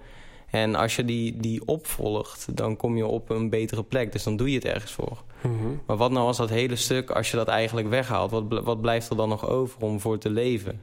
En 0.51 0.75
als 0.75 0.97
je 0.97 1.05
die, 1.05 1.37
die 1.37 1.67
opvolgt, 1.67 2.57
dan 2.57 2.77
kom 2.77 2.97
je 2.97 3.07
op 3.07 3.31
een 3.31 3.51
betere 3.51 3.83
plek. 3.83 4.13
Dus 4.13 4.23
dan 4.23 4.37
doe 4.37 4.49
je 4.49 4.55
het 4.55 4.65
ergens 4.65 4.93
voor. 4.93 5.23
Mm 5.41 5.59
-hmm. 5.59 5.81
Maar 5.87 5.97
wat 5.97 6.11
nou 6.11 6.27
als 6.27 6.37
dat 6.37 6.51
hele 6.51 6.77
stuk, 6.77 7.11
als 7.11 7.31
je 7.31 7.37
dat 7.37 7.49
eigenlijk 7.49 7.89
weghaalt... 7.89 8.31
wat, 8.31 8.45
wat 8.49 8.81
blijft 8.81 9.11
er 9.11 9.17
dan 9.17 9.29
nog 9.29 9.49
over 9.49 9.83
om 9.83 10.01
voor 10.01 10.19
te 10.19 10.31
leven? 10.31 10.81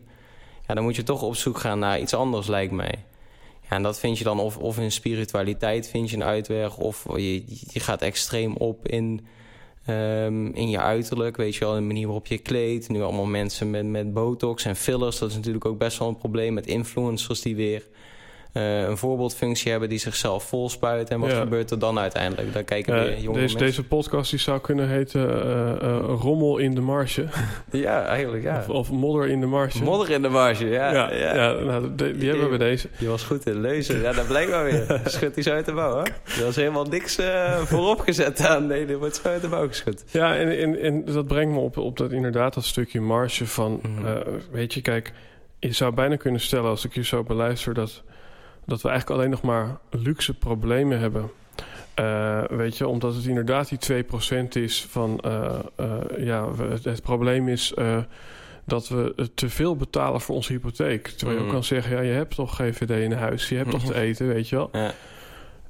Ja, 0.68 0.74
dan 0.74 0.84
moet 0.84 0.96
je 0.96 1.04
toch 1.04 1.22
op 1.22 1.36
zoek 1.36 1.58
gaan 1.58 1.80
naar 1.80 2.00
iets 2.00 2.14
anders, 2.14 2.48
lijkt 2.48 2.74
mij. 2.74 3.06
Ja, 3.62 3.70
en 3.70 3.84
dat 3.84 4.00
vind 4.00 4.18
je 4.18 4.24
dan 4.24 4.40
of, 4.40 4.58
of 4.58 4.80
in 4.80 4.92
spiritualiteit 4.92 5.90
vind 5.90 6.10
je 6.10 6.16
een 6.16 6.24
uitweg... 6.24 6.78
of 6.78 7.06
je, 7.16 7.44
je 7.72 7.80
gaat 7.80 8.02
extreem 8.02 8.56
op 8.56 8.88
in, 8.88 9.28
um, 9.88 10.54
in 10.54 10.70
je 10.70 10.80
uiterlijk. 10.80 11.38
Weet 11.38 11.56
je 11.56 11.66
wel, 11.66 11.74
de 11.74 11.82
manier 11.82 12.06
waarop 12.06 12.28
je 12.28 12.38
kleedt. 12.38 12.90
Nu 12.90 13.02
allemaal 13.02 13.26
mensen 13.26 13.70
met, 13.70 13.86
met 13.86 14.14
botox 14.14 14.66
en 14.66 14.76
fillers. 14.76 15.20
Dat 15.20 15.30
is 15.30 15.36
natuurlijk 15.36 15.66
ook 15.66 15.78
best 15.78 15.98
wel 15.98 16.08
een 16.08 16.18
probleem 16.18 16.54
met 16.54 16.68
influencers 16.68 17.42
die 17.42 17.56
weer... 17.56 17.88
Uh, 18.54 18.82
een 18.82 18.98
voorbeeldfunctie 18.98 19.72
hebben 19.72 19.90
die 19.90 19.98
zichzelf 19.98 20.44
vol 20.44 20.70
spuiten. 20.70 21.16
En 21.16 21.22
wat 21.22 21.32
Ja. 21.32 21.40
gebeurt 21.40 21.72
er 21.72 21.80
dan 21.80 22.00
uiteindelijk? 22.00 22.54
Daar 22.54 22.64
kijken 22.64 22.96
Eh, 22.98 23.04
weer 23.04 23.20
jonge 23.20 23.40
deze, 23.40 23.58
deze 23.58 23.84
podcast 23.84 24.30
die 24.30 24.40
zou 24.40 24.60
kunnen 24.62 24.88
heten 24.90 25.30
eh, 25.44 25.72
eh, 25.72 26.00
Rommel 26.20 26.58
in 26.58 26.76
de 26.76 26.82
Marge. 26.82 27.26
Ja, 27.72 28.06
eigenlijk 28.06 28.44
ja. 28.44 28.58
Of, 28.58 28.70
of 28.70 28.92
Modder 28.92 29.28
in 29.28 29.40
de 29.40 29.46
Marge. 29.46 29.84
Modder 29.84 30.10
in 30.10 30.22
de 30.22 30.30
marge, 30.30 30.66
ja. 30.68 30.92
ja, 30.94 31.14
ja. 31.14 31.36
ja. 31.36 31.52
nou, 31.54 31.96
die 31.96 32.30
hebben 32.30 32.50
we 32.50 32.58
deze. 32.58 32.88
Je 32.98 33.08
was 33.08 33.24
goed 33.24 33.46
in 33.46 33.62
leuzen. 33.62 34.02
Ja, 34.02 34.12
dat 34.12 34.28
blijkt 34.28 34.50
wel 34.50 34.64
weer. 34.64 35.02
Schud 35.06 35.34
die 35.34 35.44
zo 35.44 35.52
uit 35.52 35.66
de 35.66 35.72
mouw, 35.72 35.98
hè? 35.98 36.04
Er 36.40 36.44
was 36.46 36.56
helemaal 36.56 36.86
niks 36.86 37.18
eh, 37.18 37.58
voorop 37.58 38.00
gezet 38.00 38.46
aan. 38.46 38.68
Nee, 38.68 38.86
er 38.86 38.98
wordt 38.98 39.16
zo 39.16 39.28
uit 39.28 39.42
de 39.42 39.48
mouw 39.48 39.68
geschud. 39.68 40.04
Ja, 40.12 40.36
en, 40.36 40.58
en, 40.60 40.80
en 40.80 41.06
dat 41.06 41.28
brengt 41.28 41.54
me 41.54 41.60
op, 41.60 41.78
op 41.78 41.98
dat 41.98 42.12
inderdaad 42.12 42.54
dat 42.54 42.66
stukje 42.66 43.02
marge 43.02 43.48
van... 43.48 43.80
Mhm. 43.84 44.06
eh, 44.08 44.16
weet 44.52 44.74
je, 44.74 44.82
kijk, 44.82 45.14
je 45.60 45.72
zou 45.72 45.94
bijna 45.94 46.16
kunnen 46.16 46.42
stellen 46.42 46.70
als 46.70 46.86
ik 46.86 46.94
je 46.94 47.04
zo 47.04 47.24
beluister... 47.24 47.74
dat, 47.74 48.04
dat 48.66 48.82
we 48.82 48.90
eigenlijk 48.90 49.20
alleen 49.20 49.32
nog 49.32 49.42
maar 49.42 49.78
luxe 49.90 50.34
problemen 50.34 51.00
hebben. 51.00 51.30
Eh, 51.94 52.44
weet 52.50 52.78
je, 52.78 52.88
omdat 52.88 53.16
het 53.16 53.26
inderdaad 53.26 53.70
die 53.70 54.04
2% 54.06 54.48
is 54.54 54.86
van... 54.90 55.20
eh, 55.20 55.60
eh, 55.76 55.96
ja, 56.18 56.56
het, 56.56 56.84
het 56.84 57.02
probleem 57.02 57.48
is... 57.48 57.74
dat 58.66 58.88
we 58.88 59.30
te 59.36 59.50
veel 59.50 59.76
betalen 59.76 60.22
voor 60.22 60.36
onze 60.36 60.52
hypotheek. 60.54 61.08
Terwijl 61.08 61.32
je 61.32 61.44
ook 61.44 61.50
Mhm. 61.50 61.56
kan 61.56 61.64
zeggen, 61.64 61.96
ja, 61.96 62.02
je 62.02 62.12
hebt 62.12 62.36
toch 62.36 62.56
GVD 62.56 62.90
in 62.90 63.12
huis, 63.12 63.50
je 63.50 63.56
hebt 63.56 63.70
toch 63.72 63.86
te 63.86 63.96
eten, 64.08 64.28
weet 64.28 64.50
je 64.50 64.56
wel. 64.56 64.70
Ja. 64.72 64.94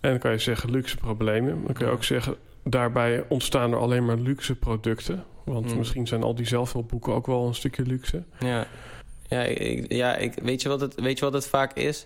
En 0.01 0.09
dan 0.09 0.19
kan 0.19 0.31
je 0.31 0.37
zeggen 0.37 0.71
luxe 0.71 0.97
problemen. 0.97 1.63
Dan 1.65 1.73
kun 1.73 1.85
je 1.85 1.91
ook 1.91 2.03
zeggen, 2.03 2.35
daarbij 2.63 3.23
ontstaan 3.29 3.71
er 3.71 3.77
alleen 3.77 4.05
maar 4.05 4.17
luxe 4.17 4.55
producten. 4.55 5.23
Want 5.45 5.71
Mm. 5.71 5.77
misschien 5.77 6.07
zijn 6.07 6.23
al 6.23 6.35
die 6.35 6.47
zelfhulpboeken 6.47 7.13
ook 7.13 7.25
wel 7.27 7.47
een 7.47 7.55
stukje 7.55 7.83
luxe. 7.83 8.23
Ja, 8.39 8.67
ja, 9.27 9.41
ik, 9.41 9.91
ja 9.93 10.15
ik, 10.15 10.33
weet, 10.43 10.61
je 10.61 10.69
wat 10.69 10.81
het, 10.81 10.95
weet 11.01 11.19
je 11.19 11.25
wat 11.25 11.33
het 11.33 11.47
vaak 11.47 11.73
is? 11.73 12.05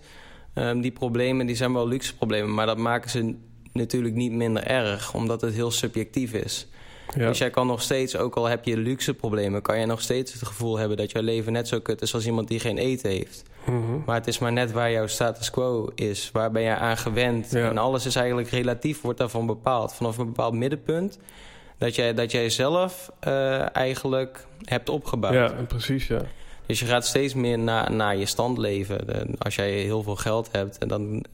Ehm, 0.58 0.80
die 0.80 0.92
problemen 0.92 1.46
die 1.46 1.56
zijn 1.56 1.74
wel 1.74 1.88
luxe 1.88 2.16
problemen, 2.16 2.54
maar 2.54 2.66
dat 2.66 2.78
maken 2.78 3.10
ze 3.10 3.36
natuurlijk 3.74 4.16
niet 4.16 4.32
minder 4.32 4.64
erg, 4.64 5.14
omdat 5.14 5.42
het 5.42 5.54
heel 5.54 5.72
subjectief 5.72 6.34
is. 6.34 6.68
Ja, 7.16 7.28
Dus 7.28 7.38
jij 7.38 7.50
kan 7.50 7.68
nog 7.68 7.82
steeds, 7.82 8.18
ook 8.18 8.36
al 8.36 8.46
heb 8.46 8.66
je 8.66 8.78
luxe 8.78 9.14
problemen, 9.14 9.62
kan 9.62 9.80
je 9.80 9.86
nog 9.86 10.02
steeds 10.02 10.34
het 10.34 10.44
gevoel 10.44 10.78
hebben 10.78 10.98
dat 10.98 11.12
jouw 11.12 11.22
leven 11.22 11.54
net 11.54 11.68
zo 11.68 11.80
kut 11.80 12.02
is 12.02 12.14
als 12.14 12.26
iemand 12.26 12.48
die 12.48 12.60
geen 12.60 12.78
eten 12.78 13.10
heeft. 13.10 13.44
Mhm. 13.66 14.00
Maar 14.06 14.16
het 14.16 14.28
is 14.28 14.40
maar 14.40 14.52
net 14.52 14.72
waar 14.72 14.92
jouw 14.92 15.08
status 15.08 15.50
quo 15.50 15.90
is. 15.96 16.30
Waar 16.34 16.52
ben 16.52 16.62
je 16.62 16.76
aan 16.76 16.98
gewend? 16.98 17.52
Ja. 17.52 17.70
En 17.70 17.78
alles 17.78 18.06
is 18.06 18.16
eigenlijk 18.16 18.50
relatief, 18.50 19.02
wordt 19.02 19.20
daarvan 19.20 19.46
bepaald. 19.46 19.94
Vanaf 19.94 20.18
een 20.18 20.26
bepaald 20.26 20.54
middenpunt. 20.54 21.20
Dat 21.78 21.96
jij, 21.96 22.14
dat 22.14 22.32
jij 22.32 22.50
zelf 22.50 23.12
eh, 23.20 23.76
eigenlijk 23.76 24.46
hebt 24.64 24.90
opgebouwd. 24.90 25.34
ja 25.34 25.48
precies, 25.68 26.08
ja. 26.08 26.22
Dus 26.68 26.80
je 26.80 26.86
gaat 26.86 27.06
steeds 27.06 27.34
meer 27.34 27.60
na, 27.60 27.90
naar 27.90 28.18
je 28.18 28.26
stand 28.26 28.58
leven. 28.58 29.36
Als 29.38 29.56
jij 29.56 29.72
heel 29.72 30.04
veel 30.04 30.16
geld 30.16 30.50
hebt, 30.52 30.90
dan... 30.90 31.26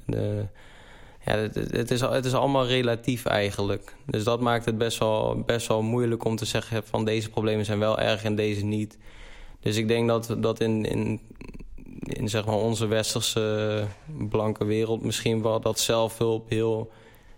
Ja, 1.25 1.35
het, 1.35 1.55
het, 1.55 1.91
is, 1.91 2.01
het 2.01 2.25
is 2.25 2.33
allemaal 2.33 2.67
relatief 2.67 3.25
eigenlijk. 3.25 3.95
Dus 4.05 4.23
dat 4.23 4.39
maakt 4.39 4.65
het 4.65 4.77
best 4.77 4.97
wel, 4.97 5.43
best 5.45 5.67
wel 5.67 5.81
moeilijk 5.81 6.25
om 6.25 6.35
te 6.35 6.45
zeggen... 6.45 6.83
van 6.83 7.05
deze 7.05 7.29
problemen 7.29 7.65
zijn 7.65 7.79
wel 7.79 7.99
erg 7.99 8.23
en 8.23 8.35
deze 8.35 8.65
niet. 8.65 8.97
Dus 9.59 9.77
ik 9.77 9.87
denk 9.87 10.07
dat, 10.07 10.35
dat 10.37 10.59
in, 10.59 10.85
in, 10.85 11.19
in 11.99 12.29
zeg 12.29 12.45
maar 12.45 12.55
onze 12.55 12.85
westerse 12.85 13.85
blanke 14.29 14.65
wereld... 14.65 15.03
misschien 15.03 15.41
wel 15.41 15.59
dat 15.59 15.79
zelfhulp 15.79 16.49
heel, 16.49 16.91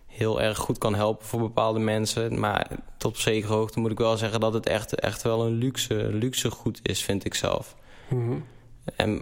heel 0.07 0.41
erg 0.41 0.57
goed 0.57 0.77
kan 0.77 0.95
helpen 0.95 1.25
voor 1.25 1.39
bepaalde 1.39 1.79
mensen. 1.79 2.39
Maar 2.39 2.67
tot 2.97 3.11
op 3.11 3.17
zekere 3.17 3.53
hoogte 3.53 3.79
moet 3.79 3.91
ik 3.91 3.97
wel 3.97 4.17
zeggen... 4.17 4.39
dat 4.39 4.53
het 4.53 4.67
echt, 4.67 4.95
echt 4.95 5.21
wel 5.21 5.45
een 5.45 5.53
luxe, 5.53 6.09
luxe 6.11 6.51
goed 6.51 6.79
is, 6.83 7.03
vind 7.03 7.25
ik 7.25 7.33
zelf. 7.33 7.75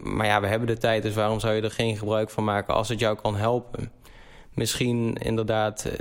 Maar 0.03 0.25
ja, 0.25 0.41
we 0.41 0.47
hebben 0.47 0.67
de 0.67 0.77
tijd, 0.77 1.03
dus 1.03 1.13
waarom 1.13 1.39
zou 1.39 1.53
je 1.53 1.61
er 1.61 1.71
geen 1.71 1.97
gebruik 1.97 2.29
van 2.29 2.43
maken 2.43 2.73
als 2.73 2.89
het 2.89 2.99
jou 2.99 3.15
kan 3.15 3.35
helpen? 3.35 3.91
Misschien 4.53 5.15
inderdaad 5.15 5.85
eh, 5.85 5.93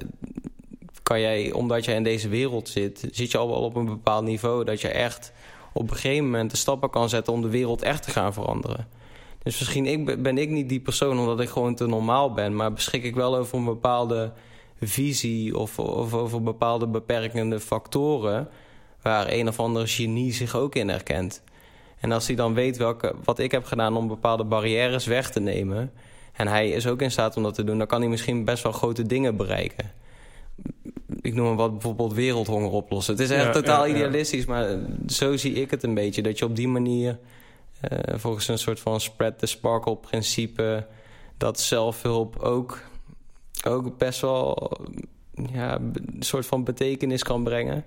kan 1.02 1.20
jij, 1.20 1.52
omdat 1.52 1.84
jij 1.84 1.94
in 1.94 2.02
deze 2.02 2.28
wereld 2.28 2.68
zit, 2.68 3.08
zit 3.12 3.30
je 3.30 3.38
al 3.38 3.48
wel 3.48 3.62
op 3.62 3.76
een 3.76 3.84
bepaald 3.84 4.24
niveau 4.24 4.64
dat 4.64 4.80
je 4.80 4.88
echt 4.88 5.32
op 5.72 5.90
een 5.90 5.96
gegeven 5.96 6.24
moment 6.24 6.50
de 6.50 6.56
stappen 6.56 6.90
kan 6.90 7.08
zetten 7.08 7.32
om 7.32 7.42
de 7.42 7.48
wereld 7.48 7.82
echt 7.82 8.02
te 8.02 8.10
gaan 8.10 8.32
veranderen. 8.32 8.88
Dus 9.42 9.58
misschien 9.58 9.86
ik, 9.86 10.22
ben- 10.22 10.38
ik 10.38 10.50
niet 10.50 10.68
die 10.68 10.80
persoon 10.80 11.18
omdat 11.18 11.40
ik 11.40 11.48
gewoon 11.48 11.74
te 11.74 11.86
normaal 11.86 12.32
ben, 12.32 12.56
maar 12.56 12.72
beschik 12.72 13.02
ik 13.02 13.14
wel 13.14 13.36
over 13.36 13.58
een 13.58 13.64
bepaalde 13.64 14.32
visie 14.80 15.58
of, 15.58 15.78
of 15.78 16.14
over 16.14 16.42
bepaalde 16.42 16.86
beperkende 16.86 17.60
factoren 17.60 18.48
waar 19.02 19.32
een 19.32 19.48
of 19.48 19.60
ander 19.60 19.88
genie 19.88 20.32
zich 20.32 20.56
ook 20.56 20.74
in 20.74 20.88
herkent. 20.88 21.42
En 22.02 22.12
als 22.12 22.26
hij 22.26 22.36
dan 22.36 22.54
weet 22.54 22.76
welke, 22.76 23.14
wat 23.24 23.38
ik 23.38 23.50
heb 23.50 23.64
gedaan 23.64 23.96
om 23.96 24.08
bepaalde 24.08 24.44
barrières 24.44 25.06
weg 25.06 25.30
te 25.30 25.40
nemen... 25.40 25.92
en 26.32 26.48
hij 26.48 26.70
is 26.70 26.86
ook 26.86 27.02
in 27.02 27.10
staat 27.10 27.36
om 27.36 27.42
dat 27.42 27.54
te 27.54 27.64
doen... 27.64 27.78
dan 27.78 27.86
kan 27.86 28.00
hij 28.00 28.10
misschien 28.10 28.44
best 28.44 28.62
wel 28.62 28.72
grote 28.72 29.06
dingen 29.06 29.36
bereiken. 29.36 29.90
Ik 31.20 31.34
noem 31.34 31.46
hem 31.46 31.56
wat 31.56 31.72
bijvoorbeeld 31.72 32.12
wereldhonger 32.12 32.70
oplossen. 32.70 33.14
Het 33.14 33.22
is 33.22 33.30
echt 33.30 33.52
totaal 33.52 33.86
idealistisch, 33.86 34.44
maar 34.44 34.78
zo 35.06 35.36
zie 35.36 35.52
ik 35.52 35.70
het 35.70 35.82
een 35.82 35.94
beetje. 35.94 36.22
Dat 36.22 36.38
je 36.38 36.44
op 36.44 36.56
die 36.56 36.68
manier, 36.68 37.18
uh, 37.92 37.98
volgens 38.14 38.48
een 38.48 38.58
soort 38.58 38.80
van 38.80 39.00
spread 39.00 39.38
the 39.38 39.46
sparkle 39.46 39.96
principe... 39.96 40.86
dat 41.36 41.60
zelfhulp 41.60 42.38
ook, 42.38 42.80
ook 43.66 43.98
best 43.98 44.20
wel 44.20 44.70
ja, 45.52 45.78
een 45.80 46.16
soort 46.18 46.46
van 46.46 46.64
betekenis 46.64 47.22
kan 47.22 47.44
brengen... 47.44 47.84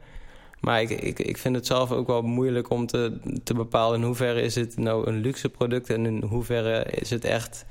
Maar 0.59 0.81
ik, 0.81 0.89
ik, 0.89 1.19
ik 1.19 1.37
vind 1.37 1.55
het 1.55 1.65
zelf 1.65 1.91
ook 1.91 2.07
wel 2.07 2.21
moeilijk 2.21 2.69
om 2.69 2.85
te, 2.85 3.19
te 3.43 3.53
bepalen... 3.53 3.99
in 3.99 4.05
hoeverre 4.05 4.41
is 4.41 4.55
het 4.55 4.77
nou 4.77 5.07
een 5.07 5.19
luxe 5.19 5.49
product... 5.49 5.89
en 5.89 6.05
in 6.05 6.23
hoeverre 6.23 6.83
is 6.83 7.09
het 7.09 7.25
echt 7.25 7.65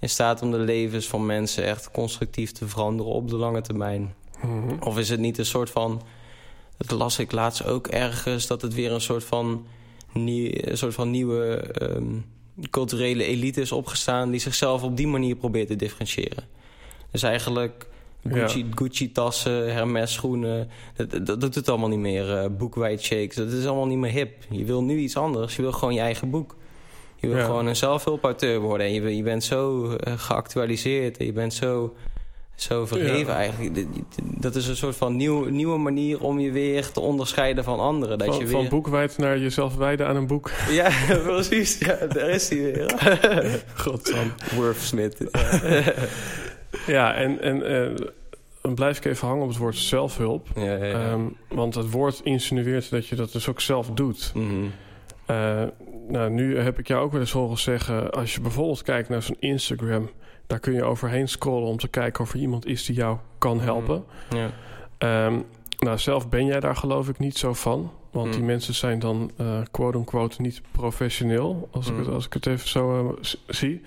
in 0.00 0.08
staat 0.08 0.42
om 0.42 0.50
de 0.50 0.58
levens 0.58 1.06
van 1.06 1.26
mensen... 1.26 1.64
echt 1.64 1.90
constructief 1.90 2.52
te 2.52 2.68
veranderen 2.68 3.12
op 3.12 3.28
de 3.28 3.36
lange 3.36 3.60
termijn. 3.60 4.14
Mhm. 4.42 4.82
Of 4.82 4.98
is 4.98 5.08
het 5.08 5.20
niet 5.20 5.38
een 5.38 5.46
soort 5.46 5.70
van... 5.70 6.02
Dat 6.76 6.90
las 6.90 7.18
ik 7.18 7.32
laatst 7.32 7.64
ook 7.64 7.86
ergens... 7.86 8.46
dat 8.46 8.62
het 8.62 8.74
weer 8.74 8.92
een 8.92 9.00
soort 9.00 9.24
van, 9.24 9.66
nieuw, 10.12 10.50
een 10.52 10.78
soort 10.78 10.94
van 10.94 11.10
nieuwe 11.10 11.56
ehm, 11.56 12.18
culturele 12.70 13.24
elite 13.24 13.60
is 13.60 13.72
opgestaan... 13.72 14.30
die 14.30 14.40
zichzelf 14.40 14.82
op 14.82 14.96
die 14.96 15.06
manier 15.06 15.36
probeert 15.36 15.68
te 15.68 15.76
differentiëren. 15.76 16.44
Dus 17.10 17.22
eigenlijk 17.22 17.86
Gucci, 18.28 18.66
Gucci 18.74 19.12
tassen, 19.12 19.74
Hermes 19.74 20.12
schoenen. 20.12 20.68
Dat, 20.96 21.26
dat, 21.26 21.40
doet 21.40 21.54
het 21.54 21.68
allemaal 21.68 21.88
niet 21.88 21.98
meer. 21.98 22.42
Uh, 22.42 22.44
boekwijd 22.58 23.02
shakes, 23.02 23.36
dat 23.36 23.52
is 23.52 23.66
allemaal 23.66 23.86
niet 23.86 23.98
meer 23.98 24.10
hip. 24.10 24.32
Je 24.50 24.64
wil 24.64 24.82
nu 24.82 24.98
iets 24.98 25.16
anders. 25.16 25.56
Je 25.56 25.62
wil 25.62 25.72
gewoon 25.72 25.94
je 25.94 26.00
eigen 26.00 26.30
boek. 26.30 26.56
Je 27.16 27.28
wil 27.28 27.44
gewoon 27.44 27.66
een 27.66 27.76
zelfhulpauteur 27.76 28.60
worden. 28.60 28.86
En 28.86 28.92
je, 28.92 29.16
je 29.16 29.22
bent 29.22 29.44
zo 29.44 29.84
uh, 29.84 29.96
geactualiseerd. 30.16 31.16
En 31.16 31.26
je 31.26 31.32
bent 31.32 31.54
zo, 31.54 31.94
zo 32.54 32.86
verheven 32.86 33.34
eigenlijk. 33.34 33.86
Dat 34.16 34.54
is 34.54 34.66
een 34.66 34.76
soort 34.76 34.96
van 34.96 35.16
nieuw, 35.16 35.44
nieuwe 35.44 35.78
manier 35.78 36.20
om 36.20 36.40
je 36.40 36.50
weer 36.50 36.90
te 36.90 37.00
onderscheiden 37.00 37.64
van 37.64 37.78
anderen. 37.78 38.18
Dat 38.18 38.26
van, 38.26 38.38
je 38.38 38.44
weer... 38.44 38.52
van 38.52 38.68
boekwijd 38.68 39.18
naar 39.18 39.38
jezelf 39.38 39.76
wijden 39.76 40.06
aan 40.06 40.16
een 40.16 40.26
boek. 40.26 40.50
Ja, 40.70 40.90
precies. 41.22 41.78
Ja, 41.78 41.96
daar 42.06 42.28
is 42.28 42.48
hij 42.48 42.58
weer. 42.58 43.64
Godsam. 43.74 44.32
Worth 44.54 44.80
Smith. 44.80 45.16
Ja, 46.86 47.14
en, 47.14 47.40
en 47.40 47.70
uh, 47.72 48.06
dan 48.60 48.74
blijf 48.74 48.98
ik 48.98 49.04
even 49.04 49.28
hangen 49.28 49.42
op 49.42 49.48
het 49.48 49.58
woord 49.58 49.76
zelfhulp. 49.76 50.48
Ja, 50.54 50.62
ja, 50.62 50.84
ja. 50.84 51.12
Um, 51.12 51.36
want 51.48 51.74
het 51.74 51.90
woord 51.90 52.20
insinueert 52.24 52.90
dat 52.90 53.06
je 53.06 53.16
dat 53.16 53.32
dus 53.32 53.48
ook 53.48 53.60
zelf 53.60 53.90
doet. 53.90 54.32
Mm 54.34 54.48
-hmm. 54.48 54.72
uh, 55.30 55.62
nou, 56.08 56.30
nu 56.30 56.58
heb 56.58 56.78
ik 56.78 56.88
jou 56.88 57.04
ook 57.04 57.12
wel 57.12 57.20
eens 57.20 57.32
horen 57.32 57.58
zeggen... 57.58 58.10
als 58.10 58.34
je 58.34 58.40
bijvoorbeeld 58.40 58.82
kijkt 58.82 59.08
naar 59.08 59.22
zo'n 59.22 59.36
Instagram... 59.38 60.10
daar 60.46 60.60
kun 60.60 60.72
je 60.72 60.84
overheen 60.84 61.28
scrollen 61.28 61.68
om 61.68 61.78
te 61.78 61.88
kijken 61.88 62.24
of 62.24 62.32
er 62.32 62.40
iemand 62.40 62.66
is 62.66 62.84
die 62.84 62.96
jou 62.96 63.18
kan 63.38 63.56
mhm. 63.56 63.64
helpen. 63.64 64.04
Mm 64.30 64.38
-hmm. 64.98 65.08
um, 65.08 65.44
nou, 65.78 65.98
zelf 65.98 66.28
ben 66.28 66.46
jij 66.46 66.60
daar 66.60 66.76
geloof 66.76 67.08
ik 67.08 67.18
niet 67.18 67.38
zo 67.38 67.54
van. 67.54 67.92
Want 68.14 68.26
die 68.26 68.36
hmm. 68.36 68.46
mensen 68.46 68.74
zijn 68.74 68.98
dan 68.98 69.30
uh, 69.40 69.58
quote-unquote 69.70 70.42
niet 70.42 70.60
professioneel, 70.70 71.68
als, 71.70 71.88
ik 71.88 71.96
het, 71.96 72.06
hmm. 72.06 72.14
als 72.14 72.26
ik 72.26 72.32
het 72.32 72.46
even 72.46 72.68
zo 72.68 73.08
uh, 73.08 73.28
zie. 73.46 73.80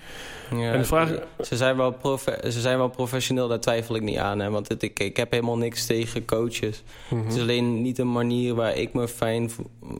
Ja, 0.50 0.72
en 0.72 0.78
de 0.78 0.84
vraag... 0.84 1.08
ze, 1.44 1.56
zijn 1.56 1.76
wel 1.76 2.18
ze 2.42 2.60
zijn 2.60 2.78
wel 2.78 2.88
professioneel, 2.88 3.48
daar 3.48 3.60
twijfel 3.60 3.94
ik 3.94 4.02
niet 4.02 4.16
aan. 4.16 4.38
Hè? 4.38 4.50
Want 4.50 4.68
het, 4.68 4.82
ik, 4.82 4.98
ik 4.98 5.16
heb 5.16 5.30
helemaal 5.30 5.56
niks 5.56 5.86
tegen 5.86 6.24
coaches. 6.24 6.82
Mm 7.08 7.18
-hmm. 7.18 7.26
Het 7.26 7.36
is 7.36 7.42
alleen 7.42 7.82
niet 7.82 7.98
een 7.98 8.12
manier 8.12 8.54
waar 8.54 8.76
ik 8.76 8.92
me 8.92 9.08
fijn 9.08 9.50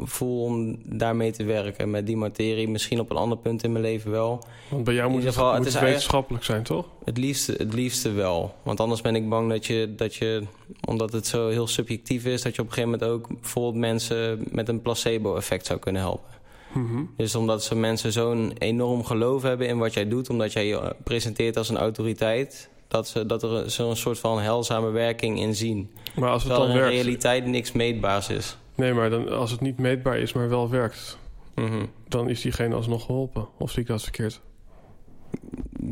voel 0.04 0.42
om 0.42 0.78
daarmee 0.84 1.32
te 1.32 1.44
werken. 1.44 1.90
Met 1.90 2.06
die 2.06 2.16
materie, 2.16 2.68
misschien 2.68 3.00
op 3.00 3.10
een 3.10 3.16
ander 3.16 3.38
punt 3.38 3.64
in 3.64 3.72
mijn 3.72 3.84
leven 3.84 4.10
wel. 4.10 4.44
Want 4.68 4.84
bij 4.84 4.94
jou 4.94 5.10
moet, 5.10 5.22
het, 5.22 5.34
geval, 5.34 5.52
het, 5.52 5.62
moet 5.62 5.72
het 5.72 5.82
wetenschappelijk 5.82 6.44
zijn, 6.44 6.62
toch? 6.62 6.86
Het 7.04 7.18
liefste, 7.18 7.54
het 7.56 7.74
liefste 7.74 8.10
wel. 8.10 8.54
Want 8.62 8.80
anders 8.80 9.00
ben 9.00 9.14
ik 9.14 9.28
bang 9.28 9.50
dat 9.50 9.66
je, 9.66 9.94
dat 9.96 10.14
je, 10.14 10.42
omdat 10.85 11.12
het 11.12 11.26
zo 11.26 11.48
heel 11.48 11.66
subjectief 11.66 12.24
is... 12.24 12.42
dat 12.42 12.54
je 12.54 12.62
op 12.62 12.68
een 12.68 12.74
gegeven 12.74 12.98
moment 12.98 13.11
ook 13.11 13.40
bijvoorbeeld 13.40 13.74
mensen 13.74 14.44
met 14.50 14.68
een 14.68 14.83
placebo-effect 14.83 15.66
zou 15.66 15.78
kunnen 15.78 16.02
helpen. 16.02 16.31
Mhm. 16.72 17.02
Dus 17.16 17.35
omdat 17.35 17.64
ze 17.64 17.74
mensen 17.74 18.12
zo'n 18.12 18.52
enorm 18.59 19.04
geloof 19.04 19.42
hebben 19.42 19.68
in 19.68 19.78
wat 19.78 19.94
jij 19.94 20.09
doet... 20.09 20.31
omdat 20.31 20.52
jij 20.52 20.66
je 20.66 20.96
presenteert 21.04 21.57
als 21.57 21.68
een 21.68 21.76
autoriteit... 21.76 22.68
dat, 22.88 23.09
ze, 23.09 23.26
dat 23.26 23.42
er 23.42 23.70
zo'n 23.70 23.96
soort 23.96 24.18
van 24.18 24.40
heilzame 24.40 24.90
werking 24.90 25.40
in 25.40 25.54
zien. 25.54 25.90
Maar 26.16 26.31
als 26.31 26.42
het 26.42 26.52
dan 26.52 26.68
in 26.68 26.74
werkt... 26.74 26.92
realiteit 26.92 27.46
niks 27.46 27.72
meetbaars 27.72 28.28
is. 28.28 28.57
Nee, 28.74 28.92
maar 28.92 29.11
dan, 29.11 29.28
als 29.28 29.50
het 29.50 29.61
niet 29.61 29.78
meetbaar 29.78 30.18
is, 30.18 30.33
maar 30.33 30.48
wel 30.48 30.70
werkt... 30.70 31.18
Mhm. 31.54 31.85
dan 32.09 32.28
is 32.28 32.40
diegene 32.40 32.74
alsnog 32.74 33.04
geholpen. 33.04 33.48
Of 33.59 33.70
zie 33.70 33.83
ik 33.83 33.88
dat 33.88 34.02
verkeerd? 34.02 34.40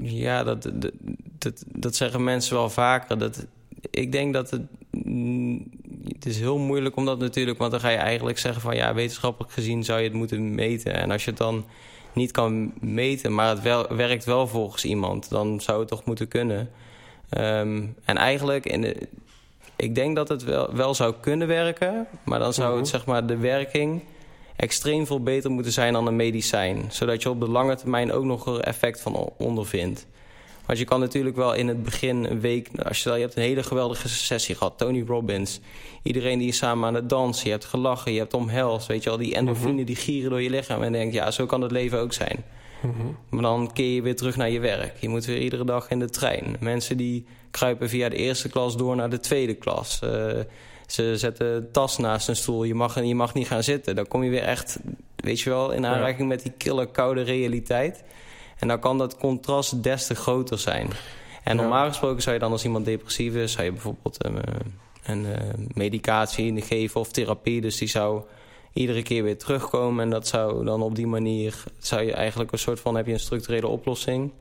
Ja, 0.02 0.44
dat, 0.44 0.70
dat, 1.38 1.64
dat, 1.66 1.94
zeggen 1.94 2.24
mensen 2.24 2.54
wel 2.54 2.70
vaker. 2.70 3.18
Dat, 3.18 3.46
ik 3.90 4.12
denk 4.12 4.32
dat 4.32 4.50
het... 4.50 4.62
Het 6.08 6.26
is 6.26 6.38
heel 6.38 6.58
moeilijk 6.58 6.96
om 6.96 7.04
dat 7.04 7.18
natuurlijk... 7.18 7.58
want 7.58 7.70
dan 7.70 7.80
ga 7.80 7.88
je 7.88 7.96
eigenlijk 7.96 8.38
zeggen 8.38 8.62
van... 8.62 8.76
ja, 8.76 8.94
wetenschappelijk 8.94 9.52
gezien 9.52 9.84
zou 9.84 9.98
je 9.98 10.04
het 10.04 10.16
moeten 10.16 10.54
meten. 10.54 10.94
En 10.94 11.10
als 11.10 11.24
je 11.24 11.30
het 11.30 11.38
dan 11.38 11.64
niet 12.12 12.30
kan 12.30 12.72
meten... 12.80 13.34
maar 13.34 13.48
het 13.48 13.62
wel, 13.62 13.96
werkt 13.96 14.24
wel 14.24 14.46
volgens 14.46 14.84
iemand... 14.84 15.30
dan 15.30 15.60
zou 15.60 15.78
het 15.78 15.88
toch 15.88 16.04
moeten 16.04 16.28
kunnen. 16.28 16.70
Um, 17.38 17.94
en 18.04 18.16
eigenlijk... 18.16 18.66
In 18.66 18.80
de, 18.80 19.08
ik 19.76 19.94
denk 19.94 20.16
dat 20.16 20.28
het 20.28 20.44
wel, 20.44 20.74
wel 20.74 20.94
zou 20.94 21.14
kunnen 21.20 21.48
werken... 21.48 22.06
maar 22.24 22.38
dan 22.38 22.52
zou 22.52 22.70
het 22.70 22.80
mhm. 22.80 22.90
zeg 22.90 23.06
maar 23.06 23.26
de 23.26 23.36
werking 23.36 24.02
extreem 24.56 25.06
veel 25.06 25.22
beter 25.22 25.50
moeten 25.50 25.72
zijn 25.72 25.92
dan 25.92 26.06
een 26.06 26.16
medicijn. 26.16 26.84
Zodat 26.88 27.22
je 27.22 27.30
op 27.30 27.40
de 27.40 27.48
lange 27.48 27.76
termijn 27.76 28.12
ook 28.12 28.24
nog 28.24 28.46
er 28.46 28.60
effect 28.60 29.00
van 29.00 29.32
ondervindt. 29.38 30.06
Want 30.66 30.78
je 30.78 30.84
kan 30.84 31.00
natuurlijk 31.00 31.36
wel 31.36 31.54
in 31.54 31.68
het 31.68 31.82
begin 31.82 32.24
een 32.24 32.40
week... 32.40 32.68
Als 32.82 33.02
je, 33.02 33.10
je 33.10 33.20
hebt 33.20 33.36
een 33.36 33.42
hele 33.42 33.62
geweldige 33.62 34.08
sessie 34.08 34.54
gehad. 34.54 34.78
Tony 34.78 35.04
Robbins. 35.06 35.60
Iedereen 36.02 36.38
die 36.38 36.48
is 36.48 36.56
samen 36.56 36.88
aan 36.88 36.94
het 36.94 37.08
dansen. 37.08 37.44
Je 37.44 37.50
hebt 37.50 37.64
gelachen, 37.64 38.12
je 38.12 38.18
hebt 38.18 38.34
omhelst. 38.34 38.86
Weet 38.86 39.02
je 39.02 39.10
al, 39.10 39.16
die 39.16 39.34
endorfine 39.34 39.72
mhm. 39.72 39.84
die 39.84 39.96
gieren 39.96 40.30
door 40.30 40.42
je 40.42 40.50
lichaam. 40.50 40.82
En 40.82 40.92
denk 40.92 41.12
ja, 41.12 41.30
zo 41.30 41.46
kan 41.46 41.60
het 41.60 41.70
leven 41.70 41.98
ook 41.98 42.12
zijn. 42.12 42.44
Mhm. 42.80 43.06
Maar 43.28 43.42
dan 43.42 43.72
keer 43.72 43.94
je 43.94 44.02
weer 44.02 44.16
terug 44.16 44.36
naar 44.36 44.50
je 44.50 44.60
werk. 44.60 44.96
Je 45.00 45.08
moet 45.08 45.24
weer 45.24 45.40
iedere 45.40 45.64
dag 45.64 45.90
in 45.90 45.98
de 45.98 46.10
trein. 46.10 46.56
Mensen 46.60 46.96
die 46.96 47.26
kruipen 47.50 47.88
via 47.88 48.08
de 48.08 48.16
eerste 48.16 48.48
klas 48.48 48.76
door 48.76 48.96
naar 48.96 49.10
de 49.10 49.20
tweede 49.20 49.54
klas. 49.54 50.00
Uh, 50.04 50.10
ze 50.86 51.16
zetten 51.16 51.72
tas 51.72 51.98
naast 51.98 52.28
een 52.28 52.36
stoel. 52.36 52.64
Je 52.64 52.74
mag, 52.74 53.04
je 53.04 53.14
mag 53.14 53.34
niet 53.34 53.46
gaan 53.46 53.62
zitten. 53.62 53.94
Dan 53.94 54.08
kom 54.08 54.22
je 54.22 54.30
weer 54.30 54.42
echt, 54.42 54.78
weet 55.16 55.40
je 55.40 55.50
wel, 55.50 55.70
in 55.70 55.86
aanraking 55.86 56.28
met 56.28 56.42
die 56.42 56.52
kille, 56.56 56.90
koude 56.90 57.22
realiteit. 57.22 58.04
En 58.58 58.68
dan 58.68 58.80
kan 58.80 58.98
dat 58.98 59.16
contrast 59.16 59.82
des 59.82 60.06
te 60.06 60.14
groter 60.14 60.58
zijn. 60.58 60.90
En 61.44 61.56
normaal 61.56 61.88
gesproken 61.88 62.22
zou 62.22 62.34
je 62.34 62.40
dan 62.40 62.52
als 62.52 62.64
iemand 62.64 62.84
depressief 62.84 63.34
is... 63.34 63.52
zou 63.52 63.64
je 63.64 63.72
bijvoorbeeld 63.72 64.24
een, 64.24 64.42
eh, 64.42 64.54
een, 65.02 65.26
eh, 65.26 65.48
medicatie 65.74 66.62
geven 66.62 67.00
of 67.00 67.10
therapie. 67.10 67.60
Dus 67.60 67.78
die 67.78 67.88
zou 67.88 68.22
iedere 68.72 69.02
keer 69.02 69.22
weer 69.22 69.38
terugkomen. 69.38 70.04
En 70.04 70.10
dat 70.10 70.26
zou 70.26 70.64
dan 70.64 70.82
op 70.82 70.94
die 70.94 71.06
manier... 71.06 71.64
zou 71.78 72.02
je 72.02 72.12
eigenlijk 72.12 72.52
een 72.52 72.58
soort 72.58 72.80
van... 72.80 72.96
heb 72.96 73.06
je 73.06 73.12
een 73.12 73.20
structurele 73.20 73.66
oplossing. 73.66 74.32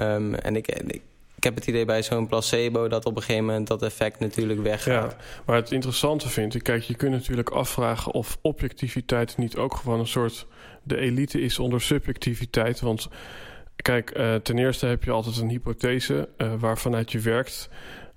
Um, 0.00 0.34
en 0.34 0.56
ik, 0.56 0.68
ik 0.68 1.02
ik 1.44 1.50
heb 1.50 1.58
het 1.58 1.68
idee 1.68 1.84
bij 1.84 2.02
zo'n 2.02 2.26
placebo 2.26 2.88
dat 2.88 3.04
op 3.04 3.16
een 3.16 3.22
gegeven 3.22 3.44
moment 3.44 3.66
dat 3.66 3.82
effect 3.82 4.20
natuurlijk 4.20 4.60
weggaat. 4.60 5.10
Ja, 5.10 5.24
maar 5.46 5.56
het 5.56 5.70
interessante 5.70 6.28
vind 6.28 6.54
ik, 6.54 6.62
kijk, 6.62 6.82
je 6.82 6.94
kunt 6.94 7.12
natuurlijk 7.12 7.50
afvragen 7.50 8.12
of 8.12 8.38
objectiviteit 8.40 9.36
niet 9.36 9.56
ook 9.56 9.74
gewoon 9.74 9.98
een 9.98 10.06
soort 10.06 10.46
de 10.82 10.96
elite 10.96 11.40
is 11.40 11.58
onder 11.58 11.80
subjectiviteit. 11.80 12.80
Want 12.80 13.08
kijk, 13.76 14.18
uh, 14.18 14.34
ten 14.34 14.58
eerste 14.58 14.86
heb 14.86 15.04
je 15.04 15.10
altijd 15.10 15.36
een 15.36 15.48
hypothese 15.48 16.28
uh, 16.38 16.52
waarvanuit 16.58 17.12
je 17.12 17.18
werkt. 17.18 17.68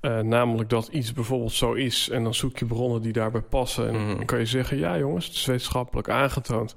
Uh, 0.02 0.20
namelijk 0.20 0.70
dat 0.70 0.88
iets 0.88 1.14
bijvoorbeeld 1.14 1.52
zo 1.52 1.74
is. 1.74 2.10
En 2.10 2.24
dan 2.24 2.34
zoek 2.34 2.58
je 2.58 2.66
bronnen 2.66 3.02
die 3.02 3.14
daarbij 3.14 3.42
passen. 3.42 3.88
En 3.88 3.96
mm 4.00 4.16
dan 4.16 4.26
kan 4.26 4.40
je 4.40 4.46
zeggen: 4.46 4.78
ja, 4.78 4.98
jongens, 4.98 5.26
het 5.26 5.36
is 5.36 5.46
wetenschappelijk 5.46 6.10
aangetoond. 6.10 6.76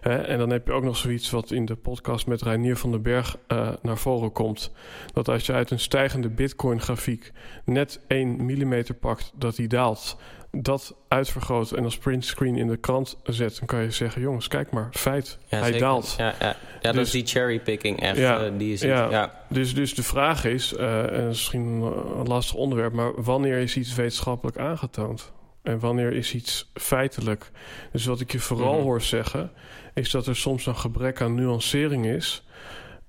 Hè? 0.00 0.16
En 0.16 0.38
dan 0.38 0.50
heb 0.50 0.66
je 0.66 0.72
ook 0.72 0.84
nog 0.84 0.96
zoiets 0.96 1.30
wat 1.30 1.50
in 1.50 1.64
de 1.64 1.76
podcast 1.76 2.26
met 2.26 2.42
Reinier 2.42 2.76
van 2.76 2.90
den 2.90 3.02
Berg 3.02 3.36
uh, 3.48 3.68
naar 3.82 3.98
voren 3.98 4.32
komt. 4.32 4.72
Dat 5.12 5.28
als 5.28 5.46
je 5.46 5.52
uit 5.52 5.70
een 5.70 5.80
stijgende 5.80 6.28
Bitcoin-grafiek 6.28 7.32
net 7.64 8.00
1 8.06 8.44
mm 8.44 8.84
pakt, 9.00 9.32
dat 9.34 9.56
die 9.56 9.68
daalt 9.68 10.16
dat 10.50 10.94
uitvergroot 11.08 11.72
en 11.72 11.84
als 11.84 11.98
printscreen 11.98 12.56
in 12.56 12.66
de 12.66 12.76
krant 12.76 13.16
zet, 13.22 13.56
dan 13.58 13.66
kan 13.66 13.82
je 13.82 13.90
zeggen: 13.90 14.22
jongens, 14.22 14.48
kijk 14.48 14.70
maar, 14.70 14.88
feit, 14.90 15.38
hij 15.48 15.78
daalt. 15.78 16.14
Ja, 16.18 16.34
ja. 16.40 16.46
ja 16.46 16.56
dus, 16.80 16.92
dat 16.92 17.06
is 17.06 17.10
die 17.10 17.26
cherrypicking 17.26 18.00
echt. 18.00 18.18
Ja, 18.18 18.44
uh, 18.44 18.52
die 18.58 18.72
is 18.72 18.80
ja, 18.80 19.10
ja. 19.10 19.44
Dus, 19.48 19.74
dus 19.74 19.94
de 19.94 20.02
vraag 20.02 20.44
is, 20.44 20.72
uh, 20.72 21.12
en 21.12 21.26
misschien 21.26 21.62
een 22.18 22.26
lastig 22.26 22.54
onderwerp, 22.54 22.92
maar 22.92 23.22
wanneer 23.22 23.58
is 23.58 23.76
iets 23.76 23.94
wetenschappelijk 23.94 24.58
aangetoond? 24.58 25.32
En 25.62 25.78
wanneer 25.78 26.12
is 26.12 26.34
iets 26.34 26.70
feitelijk? 26.74 27.50
Dus 27.92 28.04
wat 28.04 28.20
ik 28.20 28.32
je 28.32 28.38
vooral 28.38 28.78
mm 28.78 28.82
hoor 28.82 29.02
zeggen, 29.02 29.50
is 29.94 30.10
dat 30.10 30.26
er 30.26 30.36
soms 30.36 30.66
een 30.66 30.76
gebrek 30.76 31.20
aan 31.20 31.34
nuancering 31.34 32.06
is. 32.06 32.44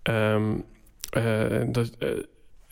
Um, 0.03 0.65
uh, 1.17 1.61
dat, 1.67 1.91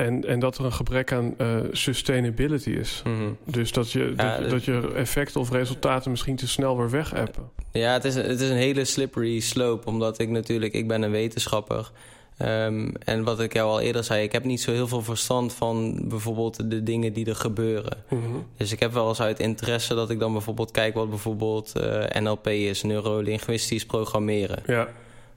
En, 0.06 0.28
en 0.28 0.40
dat 0.40 0.58
er 0.58 0.66
een 0.66 0.74
gebrek 0.74 1.12
aan 1.12 1.34
uh, 1.38 1.58
sustainability 1.72 2.70
is. 2.70 3.02
Mhm. 3.06 3.30
Dus 3.44 3.72
dat 3.72 3.92
je, 3.92 4.14
dat- 4.16 4.50
dat 4.50 4.64
je 4.66 4.92
effecten 4.96 5.42
of 5.42 5.52
resultaten 5.52 6.12
misschien 6.12 6.36
te 6.36 6.48
snel 6.48 6.78
weer 6.78 6.90
wegappen. 6.90 7.44
Ja, 7.72 7.94
het 7.94 8.06
is, 8.06 8.16
het 8.16 8.40
is 8.42 8.50
een 8.50 8.56
hele 8.56 8.86
slippery 8.86 9.40
slope. 9.40 9.88
Omdat 9.88 10.20
ik 10.20 10.30
natuurlijk, 10.30 10.74
ik 10.74 10.88
ben 10.88 11.02
een 11.02 11.12
wetenschapper. 11.12 11.92
Ehm, 12.38 12.90
en 13.04 13.24
wat 13.24 13.40
ik 13.40 13.54
jou 13.54 13.70
al 13.70 13.80
eerder 13.80 14.04
zei, 14.04 14.24
ik 14.24 14.32
heb 14.32 14.44
niet 14.44 14.62
zo 14.62 14.72
heel 14.72 14.88
veel 14.88 15.02
verstand 15.02 15.54
van 15.54 16.02
bijvoorbeeld 16.08 16.70
de 16.70 16.84
dingen 16.84 17.14
die 17.14 17.26
er 17.26 17.36
gebeuren. 17.36 17.98
Mhm. 18.10 18.22
Dus 18.58 18.72
ik 18.72 18.80
heb 18.80 18.94
wel 18.94 19.08
eens 19.08 19.22
uit 19.22 19.40
interesse 19.40 19.96
dat 19.96 20.10
ik 20.10 20.20
dan 20.20 20.32
bijvoorbeeld 20.32 20.72
kijk 20.72 20.94
wat 20.94 21.10
bijvoorbeeld 21.10 21.72
eh, 21.76 22.22
NLP 22.22 22.48
is, 22.48 22.84
neurolinguistisch 22.84 23.86
programmeren. 23.86 24.60
Ja, 24.66 24.88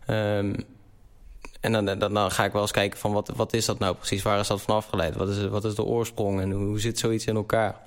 Ehm, 0.06 0.52
en 1.62 1.72
dan, 1.72 1.98
dan, 1.98 2.14
dan 2.14 2.30
ga 2.30 2.44
ik 2.44 2.52
wel 2.52 2.62
eens 2.62 2.70
kijken 2.70 2.98
van 2.98 3.12
wat, 3.12 3.32
wat 3.36 3.52
is 3.52 3.64
dat 3.64 3.78
nou 3.78 3.94
precies? 3.94 4.22
Waar 4.22 4.40
is 4.40 4.46
dat 4.46 4.62
van 4.62 4.76
afgeleid? 4.76 5.16
Wat 5.16 5.28
is, 5.28 5.46
wat 5.46 5.64
is 5.64 5.74
de 5.74 5.84
oorsprong 5.84 6.40
en 6.40 6.50
hoe, 6.50 6.80
zit 6.80 6.98
zoiets 6.98 7.26
in 7.26 7.36
elkaar? 7.36 7.80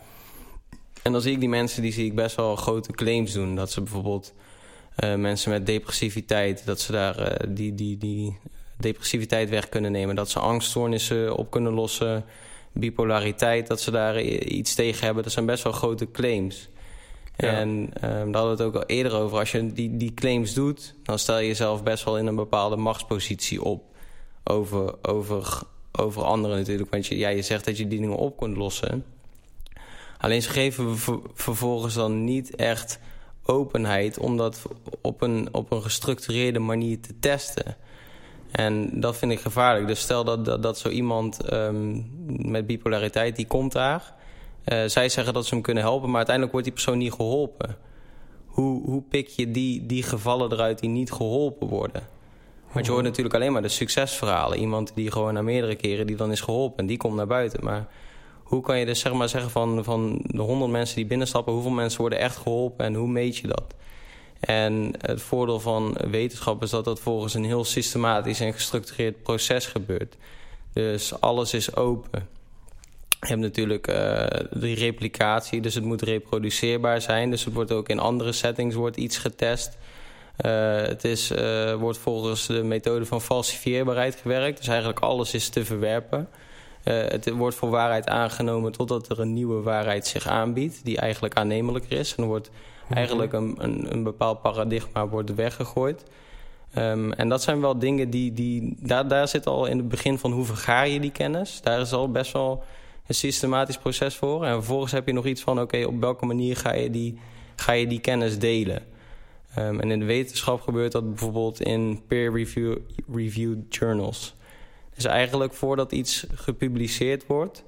En 1.02 1.12
dan 1.12 1.22
zie 1.22 1.32
ik 1.32 1.40
die 1.40 1.50
mensen, 1.50 1.82
die 1.82 1.94
zie 1.94 2.06
ik 2.06 2.16
best 2.16 2.36
wel 2.36 2.56
grote 2.56 2.92
claims 2.92 3.34
doen. 3.34 3.56
Dat 3.56 3.72
ze 3.72 3.82
bijvoorbeeld 3.82 4.34
eh, 4.96 5.16
mensen 5.16 5.52
met 5.52 5.66
depressiviteit, 5.66 6.66
dat 6.66 6.80
ze 6.80 6.92
daar 6.92 7.18
eh, 7.18 7.48
die, 7.50 7.76
die, 7.76 7.98
die 7.98 8.38
depressiviteit 8.78 9.50
weg 9.50 9.70
kunnen 9.70 9.92
nemen. 9.92 10.16
Dat 10.16 10.30
ze 10.30 10.40
angststoornissen 10.40 11.36
op 11.36 11.52
kunnen 11.52 11.74
lossen. 11.74 12.26
Bipolariteit, 12.72 13.68
dat 13.68 13.82
ze 13.82 13.92
daar 13.92 14.22
iets 14.22 14.76
tegen 14.76 15.06
hebben. 15.06 15.24
Dat 15.24 15.32
zijn 15.32 15.46
best 15.46 15.64
wel 15.64 15.74
grote 15.74 16.12
claims. 16.12 16.70
En 17.38 17.90
ehm, 17.94 18.32
daar 18.32 18.42
hadden 18.42 18.42
we 18.44 18.50
het 18.50 18.62
ook 18.62 18.76
al 18.76 18.86
eerder 18.86 19.14
over. 19.14 19.38
Als 19.38 19.52
je 19.52 19.74
die, 19.74 19.98
die 19.98 20.14
claims 20.14 20.54
doet, 20.54 20.96
dan 21.04 21.20
stel 21.20 21.40
je 21.40 21.48
jezelf 21.48 21.84
best 21.84 22.04
wel 22.04 22.18
in 22.18 22.28
een 22.28 22.36
bepaalde 22.36 22.76
machtspositie 22.76 23.64
op. 23.64 23.84
Over, 24.44 24.94
over, 25.02 25.62
over 25.92 26.24
anderen 26.24 26.58
natuurlijk. 26.58 26.92
Want 26.92 27.08
je, 27.08 27.18
ja, 27.18 27.30
je 27.30 27.42
zegt 27.42 27.66
dat 27.66 27.78
je 27.78 27.88
die 27.88 28.00
dingen 28.00 28.18
op 28.18 28.38
kunt 28.38 28.58
lossen. 28.58 29.06
Alleen 30.18 30.42
ze 30.42 30.50
geven 30.50 30.98
ver- 30.98 31.20
vervolgens 31.34 31.94
dan 31.94 32.24
niet 32.24 32.56
echt 32.56 33.00
openheid 33.46 34.18
om 34.18 34.38
dat 34.38 34.62
op 35.02 35.22
een, 35.22 35.50
op 35.52 35.72
een 35.72 35.82
gestructureerde 35.82 36.60
manier 36.60 37.00
te 37.02 37.20
testen. 37.20 37.76
En 38.52 39.00
dat 39.00 39.18
vind 39.18 39.32
ik 39.32 39.40
gevaarlijk. 39.40 39.88
Dus 39.88 40.00
stel 40.00 40.24
dat, 40.24 40.46
dat, 40.46 40.64
dat 40.64 40.78
zo 40.78 40.90
iemand 40.90 41.42
ehm, 41.42 42.02
met 42.52 42.68
bipolariteit, 42.68 43.36
die 43.36 43.48
komt 43.48 43.72
daar. 43.72 44.15
Eh, 44.66 44.84
zij 44.86 45.10
zeggen 45.10 45.34
dat 45.34 45.46
ze 45.46 45.54
hem 45.54 45.64
kunnen 45.64 45.84
helpen, 45.84 46.08
maar 46.08 46.16
uiteindelijk 46.16 46.56
wordt 46.56 46.68
die 46.68 46.76
persoon 46.76 46.98
niet 46.98 47.14
geholpen. 47.14 47.78
Hoe, 48.46 48.84
hoe 48.86 49.02
pik 49.02 49.28
je 49.28 49.52
die, 49.52 49.86
die 49.86 50.04
gevallen 50.04 50.52
eruit 50.52 50.80
die 50.80 50.90
niet 50.90 51.12
geholpen 51.12 51.68
worden? 51.68 52.08
Want 52.72 52.86
je 52.86 52.92
hoort 52.92 53.04
natuurlijk 53.04 53.36
alleen 53.36 53.52
maar 53.52 53.62
de 53.62 53.68
succesverhalen. 53.68 54.58
Iemand 54.58 54.92
die 54.96 55.12
gewoon 55.12 55.34
na 55.34 55.42
meerdere 55.42 55.76
keren 55.76 56.08
die 56.08 56.16
dan 56.16 56.32
is 56.32 56.42
geholpen 56.42 56.78
en 56.78 56.86
die 56.86 56.98
komt 56.98 57.16
naar 57.16 57.28
buiten. 57.28 57.64
Maar 57.64 57.88
hoe 58.44 58.62
kan 58.62 58.80
je 58.80 58.86
dus 58.86 59.00
zeg 59.00 59.14
maar 59.14 59.30
zeggen 59.30 59.52
van, 59.52 59.84
van 59.84 60.20
de 60.24 60.42
honderd 60.42 60.72
mensen 60.72 60.96
die 60.96 61.06
binnenstappen... 61.06 61.54
hoeveel 61.54 61.72
mensen 61.72 62.00
worden 62.00 62.20
echt 62.20 62.38
geholpen 62.38 62.86
en 62.86 62.94
hoe 62.94 63.08
meet 63.08 63.38
je 63.38 63.48
dat? 63.48 63.76
En 64.40 64.94
het 64.98 65.22
voordeel 65.22 65.60
van 65.60 65.98
wetenschap 66.10 66.64
is 66.64 66.70
dat 66.70 66.86
dat 66.86 67.00
volgens 67.00 67.34
een 67.34 67.46
heel 67.46 67.64
systematisch 67.64 68.40
en 68.40 68.54
gestructureerd 68.54 69.24
proces 69.24 69.66
gebeurt. 69.66 70.16
Dus 70.74 71.20
alles 71.20 71.54
is 71.54 71.76
open. 71.76 72.35
Je 73.20 73.28
hebt 73.28 73.42
natuurlijk 73.42 73.88
eh 73.88 74.26
die 74.52 74.76
replicatie, 74.76 75.62
dus 75.62 75.74
het 75.74 75.84
moet 75.84 76.02
reproduceerbaar 76.02 77.02
zijn. 77.02 77.30
Dus 77.30 77.46
het 77.46 77.54
wordt 77.54 77.72
ook 77.72 77.90
in 77.90 78.00
andere 78.00 78.32
settings 78.32 78.76
wordt 78.76 78.98
iets 78.98 79.18
getest. 79.18 79.78
Eh, 80.36 80.82
het 80.82 81.04
is, 81.04 81.32
eh, 81.32 81.74
wordt 81.74 81.98
volgens 81.98 82.48
de 82.48 82.64
methode 82.64 83.06
van 83.06 83.22
falsifieerbaarheid 83.22 84.16
gewerkt. 84.16 84.58
Dus 84.58 84.68
eigenlijk 84.68 85.00
alles 85.00 85.34
is 85.34 85.50
te 85.50 85.66
verwerpen. 85.66 86.30
Het 86.86 87.30
wordt 87.30 87.56
voor 87.56 87.70
waarheid 87.70 88.08
aangenomen 88.08 88.72
totdat 88.72 89.10
er 89.10 89.20
een 89.20 89.34
nieuwe 89.34 89.62
waarheid 89.62 90.08
zich 90.08 90.28
aanbiedt... 90.28 90.82
die 90.84 90.98
eigenlijk 90.98 91.34
aannemelijker 91.34 91.98
is. 91.98 92.16
En 92.16 92.24
er 92.24 92.30
wordt 92.30 92.50
eigenlijk 92.94 93.34
een, 93.34 93.56
een, 93.58 93.92
een 93.92 94.04
bepaald 94.04 94.42
paradigma 94.42 95.08
wordt 95.08 95.36
weggegooid. 95.36 96.04
Ehm, 96.74 97.12
en 97.12 97.30
dat 97.30 97.44
zijn 97.44 97.62
wel 97.62 97.80
dingen 97.80 98.10
die... 98.10 98.34
die 98.34 98.76
daar, 98.80 99.08
daar 99.08 99.28
zit 99.28 99.46
al 99.46 99.66
in 99.66 99.78
het 99.78 99.88
begin 99.88 100.18
van 100.18 100.32
hoe 100.32 100.46
vergaar 100.46 100.88
je 100.88 101.00
die 101.00 101.12
kennis. 101.12 101.62
Daar 101.62 101.80
is 101.80 101.94
al 101.94 102.12
best 102.12 102.32
wel 102.32 102.64
een 103.08 103.16
systematisch 103.16 103.78
proces 103.78 104.16
voor. 104.16 104.46
En 104.46 104.54
vervolgens 104.54 104.92
heb 104.92 105.08
je 105.08 105.14
nog 105.14 105.26
iets 105.26 105.42
van... 105.42 105.62
oké, 105.62 105.86
op 105.86 106.00
welke 106.00 106.26
manier 106.26 106.56
ga 106.56 106.74
je 106.74 106.90
die, 106.90 107.20
ga 107.56 107.72
je 107.72 107.88
die 107.88 108.00
kennis 108.00 108.40
delen? 108.40 108.84
Ehm, 109.56 109.80
en 109.80 109.92
in 109.92 110.00
de 110.00 110.06
wetenschap 110.06 110.62
gebeurt 110.62 110.92
dat 110.92 111.10
bijvoorbeeld 111.10 111.62
in 111.62 112.02
peer-reviewed 112.08 113.76
journals. 113.76 114.36
Dus 114.96 115.06
eigenlijk 115.06 115.54
voordat 115.54 115.92
iets 115.92 116.26
gepubliceerd 116.34 117.26
wordt... 117.28 117.64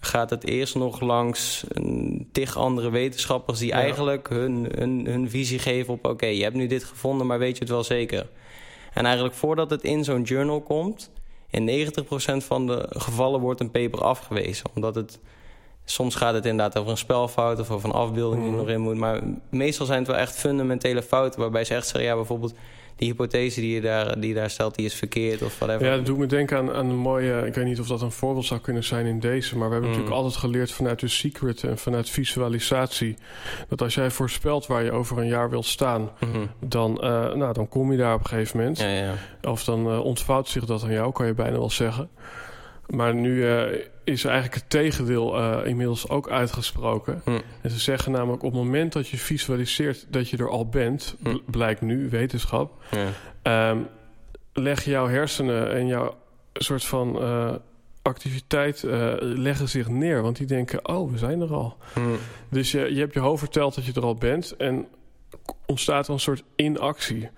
gaat 0.00 0.30
het 0.30 0.44
eerst 0.44 0.74
nog 0.74 1.00
langs 1.00 1.64
een 1.68 2.28
tig 2.32 2.56
andere 2.56 2.90
wetenschappers... 2.90 3.58
die 3.58 3.68
Ja. 3.68 3.74
eigenlijk 3.74 4.28
hun, 4.28 4.68
hun, 4.74 5.06
hun 5.06 5.30
visie 5.30 5.58
geven 5.58 5.92
op... 5.92 6.06
oké, 6.06 6.26
je 6.26 6.42
hebt 6.42 6.54
nu 6.54 6.66
dit 6.66 6.84
gevonden, 6.84 7.26
maar 7.26 7.38
weet 7.38 7.54
je 7.54 7.60
het 7.60 7.72
wel 7.72 7.84
zeker? 7.84 8.28
En 8.92 9.04
eigenlijk 9.04 9.34
voordat 9.34 9.70
het 9.70 9.82
in 9.82 10.04
zo'n 10.04 10.22
journal 10.22 10.60
komt... 10.60 11.10
in 11.50 11.66
90% 11.66 12.44
van 12.44 12.66
de 12.66 12.86
gevallen 12.88 13.40
wordt 13.40 13.60
een 13.60 13.70
paper 13.70 14.02
afgewezen. 14.04 14.66
Omdat 14.74 14.94
het... 14.94 15.18
Soms 15.84 16.14
gaat 16.14 16.34
het 16.34 16.46
inderdaad 16.46 16.78
over 16.78 16.90
een 16.90 16.96
spelfout 16.96 17.60
of 17.60 17.70
over 17.70 17.88
een 17.88 17.94
afbeelding 17.94 18.42
die 18.42 18.50
Mhm. 18.50 18.60
nog 18.60 18.68
in 18.68 18.80
moet. 18.80 18.96
Maar 18.96 19.20
meestal 19.50 19.86
zijn 19.86 19.98
het 19.98 20.08
wel 20.08 20.16
echt 20.16 20.36
fundamentele 20.36 21.02
fouten... 21.02 21.40
waarbij 21.40 21.64
ze 21.64 21.74
echt 21.74 21.86
zeggen, 21.86 22.10
ja, 22.10 22.14
bijvoorbeeld... 22.14 22.54
die 22.96 23.08
hypothese 23.08 23.60
die 23.60 23.74
je 23.74 23.80
daar, 23.80 24.20
die 24.20 24.28
je 24.28 24.34
daar 24.34 24.50
stelt, 24.50 24.74
die 24.74 24.84
is 24.84 24.94
verkeerd 24.94 25.42
of 25.42 25.58
whatever. 25.58 25.86
Ja, 25.86 25.96
dat 25.96 26.06
doet 26.06 26.18
me 26.18 26.26
denken 26.26 26.58
aan, 26.58 26.72
aan 26.72 26.88
een 26.88 26.96
mooie... 26.96 27.46
Ik 27.46 27.54
weet 27.54 27.64
niet 27.64 27.80
of 27.80 27.86
dat 27.86 28.02
een 28.02 28.12
voorbeeld 28.12 28.44
zou 28.46 28.60
kunnen 28.60 28.84
zijn 28.84 29.06
in 29.06 29.20
deze... 29.20 29.58
maar 29.58 29.66
we 29.66 29.72
hebben 29.72 29.90
Mm. 29.90 29.96
natuurlijk 29.96 30.24
altijd 30.24 30.36
geleerd 30.36 30.72
vanuit 30.72 31.00
de 31.00 31.08
secret... 31.08 31.64
en 31.64 31.78
vanuit 31.78 32.10
visualisatie... 32.10 33.16
dat 33.68 33.82
als 33.82 33.94
jij 33.94 34.10
voorspelt 34.10 34.66
waar 34.66 34.84
je 34.84 34.92
over 34.92 35.18
een 35.18 35.28
jaar 35.28 35.50
wilt 35.50 35.66
staan... 35.66 36.10
Mhm. 36.20 36.46
dan, 36.60 37.00
eh, 37.02 37.34
nou, 37.34 37.52
dan 37.52 37.68
kom 37.68 37.92
je 37.92 37.98
daar 37.98 38.14
op 38.14 38.20
een 38.20 38.26
gegeven 38.26 38.58
moment. 38.58 38.78
Ja, 38.78 38.88
ja. 38.88 39.14
Of 39.42 39.64
dan 39.64 39.90
eh, 39.90 40.04
ontvouwt 40.04 40.48
zich 40.48 40.64
dat 40.64 40.82
aan 40.82 40.92
jou, 40.92 41.12
kan 41.12 41.26
je 41.26 41.34
bijna 41.34 41.58
wel 41.58 41.70
zeggen. 41.70 42.08
Maar 42.86 43.14
nu 43.14 43.46
eh, 43.48 43.62
is 44.10 44.24
eigenlijk 44.24 44.54
het 44.54 44.70
tegendeel 44.70 45.38
eh, 45.38 45.66
inmiddels 45.66 46.08
ook 46.08 46.30
uitgesproken. 46.30 47.22
Hm. 47.24 47.30
En 47.60 47.70
ze 47.70 47.78
zeggen 47.78 48.12
namelijk 48.12 48.42
op 48.42 48.52
het 48.52 48.62
moment 48.62 48.92
dat 48.92 49.08
je 49.08 49.16
visualiseert 49.16 50.06
dat 50.08 50.28
je 50.28 50.36
er 50.36 50.50
al 50.50 50.68
bent... 50.68 51.16
Hm. 51.18 51.30
bl- 51.30 51.38
blijkt 51.50 51.80
nu, 51.80 52.08
wetenschap... 52.08 52.84
ja. 52.90 53.08
Ehm, 53.42 53.78
leg 54.52 54.84
jouw 54.84 55.06
hersenen 55.06 55.72
en 55.72 55.86
jouw 55.86 56.16
soort 56.52 56.84
van 56.84 57.22
eh, 57.22 57.54
activiteit 58.02 58.84
eh, 58.84 59.14
leggen 59.18 59.68
zich 59.68 59.88
neer. 59.88 60.22
Want 60.22 60.36
die 60.36 60.46
denken, 60.46 60.88
oh, 60.88 61.10
we 61.10 61.18
zijn 61.18 61.40
er 61.40 61.52
al. 61.52 61.76
Mhm. 61.94 62.08
Dus 62.50 62.70
je, 62.70 62.94
je 62.94 63.00
hebt 63.00 63.14
je 63.14 63.20
hoofd 63.20 63.38
verteld 63.38 63.74
dat 63.74 63.84
je 63.84 63.92
er 63.92 64.02
al 64.02 64.14
bent... 64.14 64.56
en 64.56 64.86
ontstaat 65.66 66.06
er 66.06 66.12
een 66.12 66.20
soort 66.20 66.44
inactie. 66.56 67.28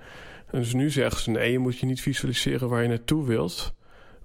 En 0.50 0.58
dus 0.58 0.72
nu 0.72 0.90
zeggen 0.90 1.20
ze, 1.20 1.30
nee, 1.30 1.52
je 1.52 1.58
moet 1.58 1.78
je 1.78 1.86
niet 1.86 2.00
visualiseren 2.00 2.68
waar 2.68 2.82
je 2.82 2.88
naartoe 2.88 3.26
wilt... 3.26 3.72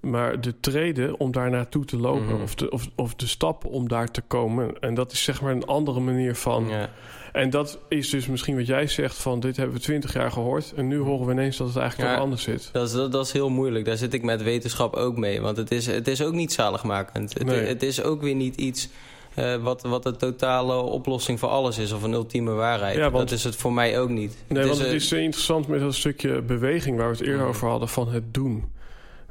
maar 0.00 0.40
de 0.40 0.60
treden 0.60 1.20
om 1.20 1.32
daar 1.32 1.50
naartoe 1.50 1.84
te 1.84 1.96
lopen... 1.96 2.24
Mhm. 2.34 2.42
of, 2.42 2.54
de, 2.54 2.70
of, 2.70 2.88
of 2.94 3.14
de 3.14 3.26
stappen 3.26 3.70
om 3.70 3.88
daar 3.88 4.10
te 4.10 4.20
komen. 4.20 4.80
En 4.80 4.94
dat 4.94 5.12
is 5.12 5.22
zeg 5.22 5.40
maar 5.40 5.52
een 5.52 5.66
andere 5.66 6.00
manier 6.00 6.34
van... 6.34 6.68
Ja. 6.68 6.90
En 7.32 7.50
dat 7.50 7.78
is 7.88 8.10
dus 8.10 8.26
misschien 8.26 8.56
wat 8.56 8.66
jij 8.66 8.86
zegt 8.86 9.16
van... 9.16 9.40
dit 9.40 9.56
hebben 9.56 9.76
we 9.76 9.82
twintig 9.82 10.12
jaar 10.12 10.30
gehoord... 10.32 10.72
en 10.76 10.86
nu 10.88 10.98
horen 10.98 11.26
we 11.26 11.32
ineens 11.32 11.56
dat 11.56 11.66
het 11.68 11.76
eigenlijk 11.76 12.08
Ja. 12.10 12.14
wel 12.14 12.24
anders 12.24 12.42
zit. 12.42 12.68
Dat 12.72 12.86
is, 12.86 12.92
dat, 12.94 13.12
dat 13.12 13.26
is 13.26 13.32
heel 13.32 13.48
moeilijk. 13.50 13.84
Daar 13.84 13.96
zit 13.96 14.14
ik 14.14 14.22
met 14.22 14.42
wetenschap 14.42 14.94
ook 14.96 15.16
mee. 15.16 15.40
Want 15.40 15.56
het 15.56 15.70
is, 15.70 15.86
het 15.86 16.08
is 16.08 16.22
ook 16.22 16.32
niet 16.32 16.52
zaligmakend. 16.52 17.34
Het, 17.34 17.44
Nee. 17.44 17.60
het 17.66 17.82
is 17.82 18.02
ook 18.02 18.22
weer 18.22 18.34
niet 18.34 18.56
iets 18.56 18.88
eh, 19.34 19.54
wat, 19.56 19.82
wat 19.82 20.02
de 20.02 20.16
totale 20.16 20.74
oplossing 20.76 21.38
voor 21.38 21.48
alles 21.48 21.78
is. 21.78 21.92
Of 21.92 22.02
een 22.02 22.12
ultieme 22.12 22.52
waarheid. 22.52 22.96
Ja, 22.96 23.10
want- 23.10 23.28
dat 23.28 23.38
is 23.38 23.44
het 23.44 23.56
voor 23.56 23.72
mij 23.72 24.00
ook 24.00 24.08
niet. 24.08 24.36
Nee, 24.48 24.66
want 24.66 24.78
het 24.78 24.88
is 24.92 25.12
interessant 25.12 25.68
met 25.68 25.80
dat 25.80 25.94
stukje 25.94 26.42
beweging... 26.42 26.96
waar 26.96 27.10
we 27.10 27.16
het 27.16 27.24
eerder 27.26 27.40
Mhm. 27.40 27.48
over 27.48 27.68
hadden 27.68 27.88
van 27.88 28.08
het 28.08 28.34
doen. 28.34 28.64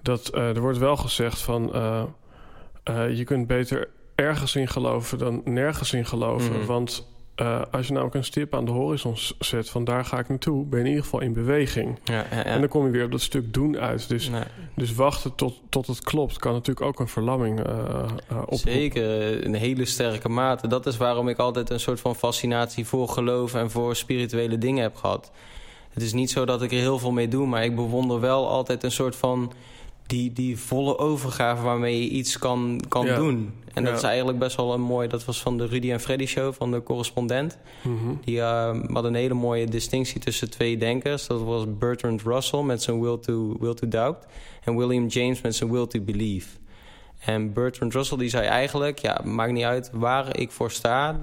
Dat 0.07 0.27
eh, 0.27 0.47
er 0.55 0.61
wordt 0.61 0.77
wel 0.77 0.97
gezegd 0.97 1.41
van... 1.41 1.73
eh, 1.73 2.03
eh, 2.83 3.17
je 3.17 3.23
kunt 3.23 3.47
beter 3.47 3.89
ergens 4.15 4.55
in 4.55 4.67
geloven 4.67 5.17
dan 5.17 5.41
nergens 5.45 5.93
in 5.93 6.05
geloven. 6.05 6.57
Mhm. 6.57 6.65
Want 6.65 7.07
als 7.71 7.87
je 7.87 7.93
namelijk 7.93 8.15
een 8.15 8.23
stip 8.23 8.55
aan 8.55 8.65
de 8.65 8.71
horizon 8.71 9.17
zet... 9.39 9.69
van 9.69 9.83
daar 9.83 10.05
ga 10.05 10.19
ik 10.19 10.29
naartoe, 10.29 10.65
ben 10.65 10.79
je 10.79 10.83
in 10.85 10.89
ieder 10.89 11.03
geval 11.03 11.21
in 11.21 11.33
beweging. 11.33 11.99
ja, 12.03 12.13
ja, 12.13 12.35
ja. 12.35 12.43
En 12.43 12.59
dan 12.59 12.69
kom 12.69 12.85
je 12.85 12.91
weer 12.91 13.05
op 13.05 13.11
dat 13.11 13.21
stuk 13.21 13.53
doen 13.53 13.77
uit. 13.77 14.09
Dus, 14.09 14.29
Nee, 14.29 14.43
dus 14.75 14.93
wachten 14.93 15.35
tot, 15.35 15.61
tot 15.69 15.87
het 15.87 16.01
klopt... 16.01 16.37
kan 16.37 16.53
natuurlijk 16.53 16.85
ook 16.85 16.99
een 16.99 17.07
verlamming 17.07 17.59
eh, 17.59 18.05
oproepen. 18.29 18.57
Zeker, 18.57 19.43
in 19.43 19.53
hele 19.53 19.85
sterke 19.85 20.29
mate. 20.29 20.67
Dat 20.67 20.85
is 20.85 20.97
waarom 20.97 21.27
ik 21.29 21.37
altijd 21.37 21.69
een 21.69 21.79
soort 21.79 21.99
van 21.99 22.15
fascinatie 22.15 22.85
voor 22.85 23.09
geloof 23.09 23.53
en 23.53 23.71
voor 23.71 23.95
spirituele 23.95 24.57
dingen 24.57 24.81
heb 24.81 24.95
gehad. 24.95 25.31
Het 25.89 26.03
is 26.03 26.13
niet 26.13 26.29
zo 26.29 26.45
dat 26.45 26.61
ik 26.61 26.71
er 26.71 26.77
heel 26.77 26.99
veel 26.99 27.11
mee 27.11 27.27
doe, 27.27 27.47
maar 27.47 27.63
ik 27.63 27.75
bewonder 27.75 28.19
wel 28.19 28.47
altijd 28.49 28.83
een 28.83 28.91
soort 28.91 29.15
van 29.15 29.51
die, 30.07 30.33
die 30.33 30.57
volle 30.59 30.97
overgave 30.97 31.63
waarmee 31.63 32.01
je 32.01 32.09
iets 32.09 32.39
kan, 32.39 32.81
kan 32.87 33.05
Ja. 33.05 33.15
doen. 33.15 33.53
En 33.73 33.83
dat 33.83 33.97
is 33.97 34.03
eigenlijk 34.03 34.39
best 34.39 34.55
wel 34.55 34.73
een 34.73 34.81
mooi. 34.81 35.07
Dat 35.07 35.25
was 35.25 35.41
van 35.41 35.57
de 35.57 35.65
Rudy 35.65 35.91
en 35.91 35.99
Freddy 35.99 36.25
show 36.25 36.53
van 36.53 36.71
de 36.71 36.83
correspondent. 36.83 37.57
Mhm. 37.81 38.13
Die 38.23 38.41
eh, 38.41 38.79
had 38.93 39.03
een 39.03 39.15
hele 39.15 39.33
mooie 39.33 39.65
distinctie 39.67 40.19
tussen 40.19 40.49
twee 40.49 40.77
denkers. 40.77 41.27
Dat 41.27 41.41
was 41.41 41.65
Bertrand 41.77 42.21
Russell 42.21 42.61
met 42.61 42.81
zijn 42.83 43.01
will 43.01 43.17
to, 43.17 43.55
will 43.59 43.73
to 43.73 43.87
doubt. 43.87 44.25
En 44.63 44.75
William 44.77 45.07
James 45.07 45.41
met 45.41 45.55
zijn 45.55 45.71
will 45.71 45.87
to 45.87 45.99
believe. 46.01 46.47
En 47.19 47.53
Bertrand 47.53 47.93
Russell 47.93 48.17
die 48.17 48.29
zei 48.29 48.45
eigenlijk... 48.47 48.99
ja, 48.99 49.21
maakt 49.23 49.51
niet 49.51 49.63
uit 49.63 49.89
waar 49.93 50.37
ik 50.39 50.51
voor 50.51 50.71
sta... 50.71 51.19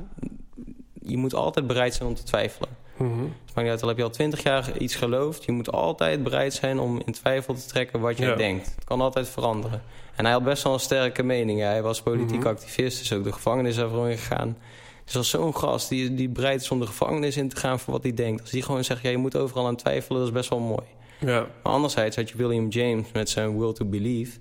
je 1.02 1.16
moet 1.16 1.34
altijd 1.34 1.66
bereid 1.66 1.94
zijn 1.94 2.08
om 2.08 2.14
te 2.14 2.22
twijfelen. 2.22 2.68
Het 2.96 3.54
maakt 3.54 3.60
niet 3.62 3.68
uit, 3.70 3.82
al 3.82 3.88
heb 3.88 3.96
je 3.96 4.02
al 4.02 4.10
twintig 4.10 4.42
jaar 4.42 4.76
iets 4.78 4.94
geloofd... 4.94 5.44
je 5.44 5.52
moet 5.52 5.72
altijd 5.72 6.22
bereid 6.22 6.54
zijn 6.54 6.78
om 6.78 7.02
in 7.04 7.12
twijfel 7.12 7.54
te 7.54 7.66
trekken 7.66 8.00
wat 8.00 8.18
je 8.18 8.24
Ja. 8.26 8.34
denkt. 8.34 8.72
Het 8.74 8.84
kan 8.84 9.00
altijd 9.00 9.28
veranderen. 9.28 9.82
En 10.16 10.24
hij 10.24 10.32
had 10.32 10.44
best 10.44 10.62
wel 10.62 10.72
een 10.72 10.80
sterke 10.80 11.22
mening. 11.22 11.60
Hij 11.60 11.82
was 11.82 12.02
politiek 12.02 12.38
Mhm. 12.38 12.46
activist, 12.48 13.00
is 13.00 13.12
ook 13.12 13.24
de 13.24 13.32
gevangenis 13.32 13.76
ervoor 13.76 14.08
ingegaan. 14.10 14.56
Dus 15.04 15.16
als 15.16 15.30
zo'n 15.30 15.56
gast 15.56 15.88
die, 15.88 16.14
die 16.14 16.28
bereid 16.28 16.60
is 16.60 16.70
om 16.70 16.80
de 16.80 16.86
gevangenis 16.86 17.36
in 17.36 17.48
te 17.48 17.56
gaan... 17.56 17.78
voor 17.80 17.92
wat 17.92 18.02
hij 18.02 18.14
denkt. 18.14 18.40
Als 18.40 18.50
die 18.50 18.62
gewoon 18.62 18.84
zegt, 18.84 19.02
ja, 19.02 19.10
je 19.10 19.16
moet 19.16 19.36
overal 19.36 19.66
aan 19.66 19.76
twijfelen... 19.76 20.18
dat 20.18 20.28
is 20.28 20.34
best 20.34 20.50
wel 20.50 20.58
mooi. 20.60 20.82
Ja. 21.20 21.40
Maar 21.62 21.72
anderzijds 21.72 22.16
had 22.16 22.28
je 22.28 22.36
William 22.36 22.68
James 22.68 23.06
met 23.12 23.28
zijn 23.30 23.58
Will 23.58 23.72
to 23.72 23.84
Believe. 23.84 24.38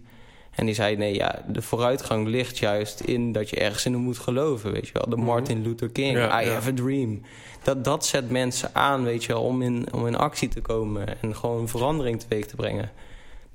En 0.55 0.65
die 0.65 0.75
zei, 0.75 0.95
nee, 0.95 1.13
ja, 1.13 1.43
de 1.47 1.61
vooruitgang 1.61 2.27
ligt 2.27 2.57
juist 2.57 2.99
in 2.99 3.31
dat 3.31 3.49
je 3.49 3.55
ergens 3.55 3.85
in 3.85 3.95
moet 3.95 4.17
geloven, 4.19 4.71
weet 4.71 4.87
je 4.87 4.93
wel. 4.93 5.09
De 5.09 5.15
Martin 5.15 5.61
Luther 5.61 5.89
King, 5.89 6.17
Ja, 6.17 6.41
I 6.41 6.45
ja. 6.45 6.51
have 6.53 6.69
a 6.69 6.73
dream. 6.73 7.21
Dat, 7.63 7.83
dat 7.83 8.05
zet 8.05 8.29
mensen 8.29 8.69
aan, 8.75 9.03
weet 9.03 9.23
je 9.23 9.33
wel, 9.33 9.41
om 9.43 9.61
in, 9.61 9.87
om 9.93 10.07
in 10.07 10.15
actie 10.15 10.47
te 10.49 10.61
komen... 10.61 11.21
en 11.21 11.35
gewoon 11.35 11.67
verandering 11.67 12.19
teweeg 12.19 12.45
te 12.45 12.55
brengen. 12.55 12.91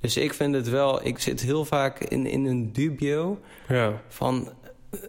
Dus 0.01 0.17
ik 0.17 0.33
vind 0.33 0.55
het 0.55 0.69
wel, 0.69 1.05
ik 1.05 1.19
zit 1.19 1.41
heel 1.41 1.65
vaak 1.65 1.99
in, 1.99 2.25
in 2.25 2.45
een 2.45 2.73
dubio 2.73 3.39
Ja. 3.67 4.01
van 4.07 4.49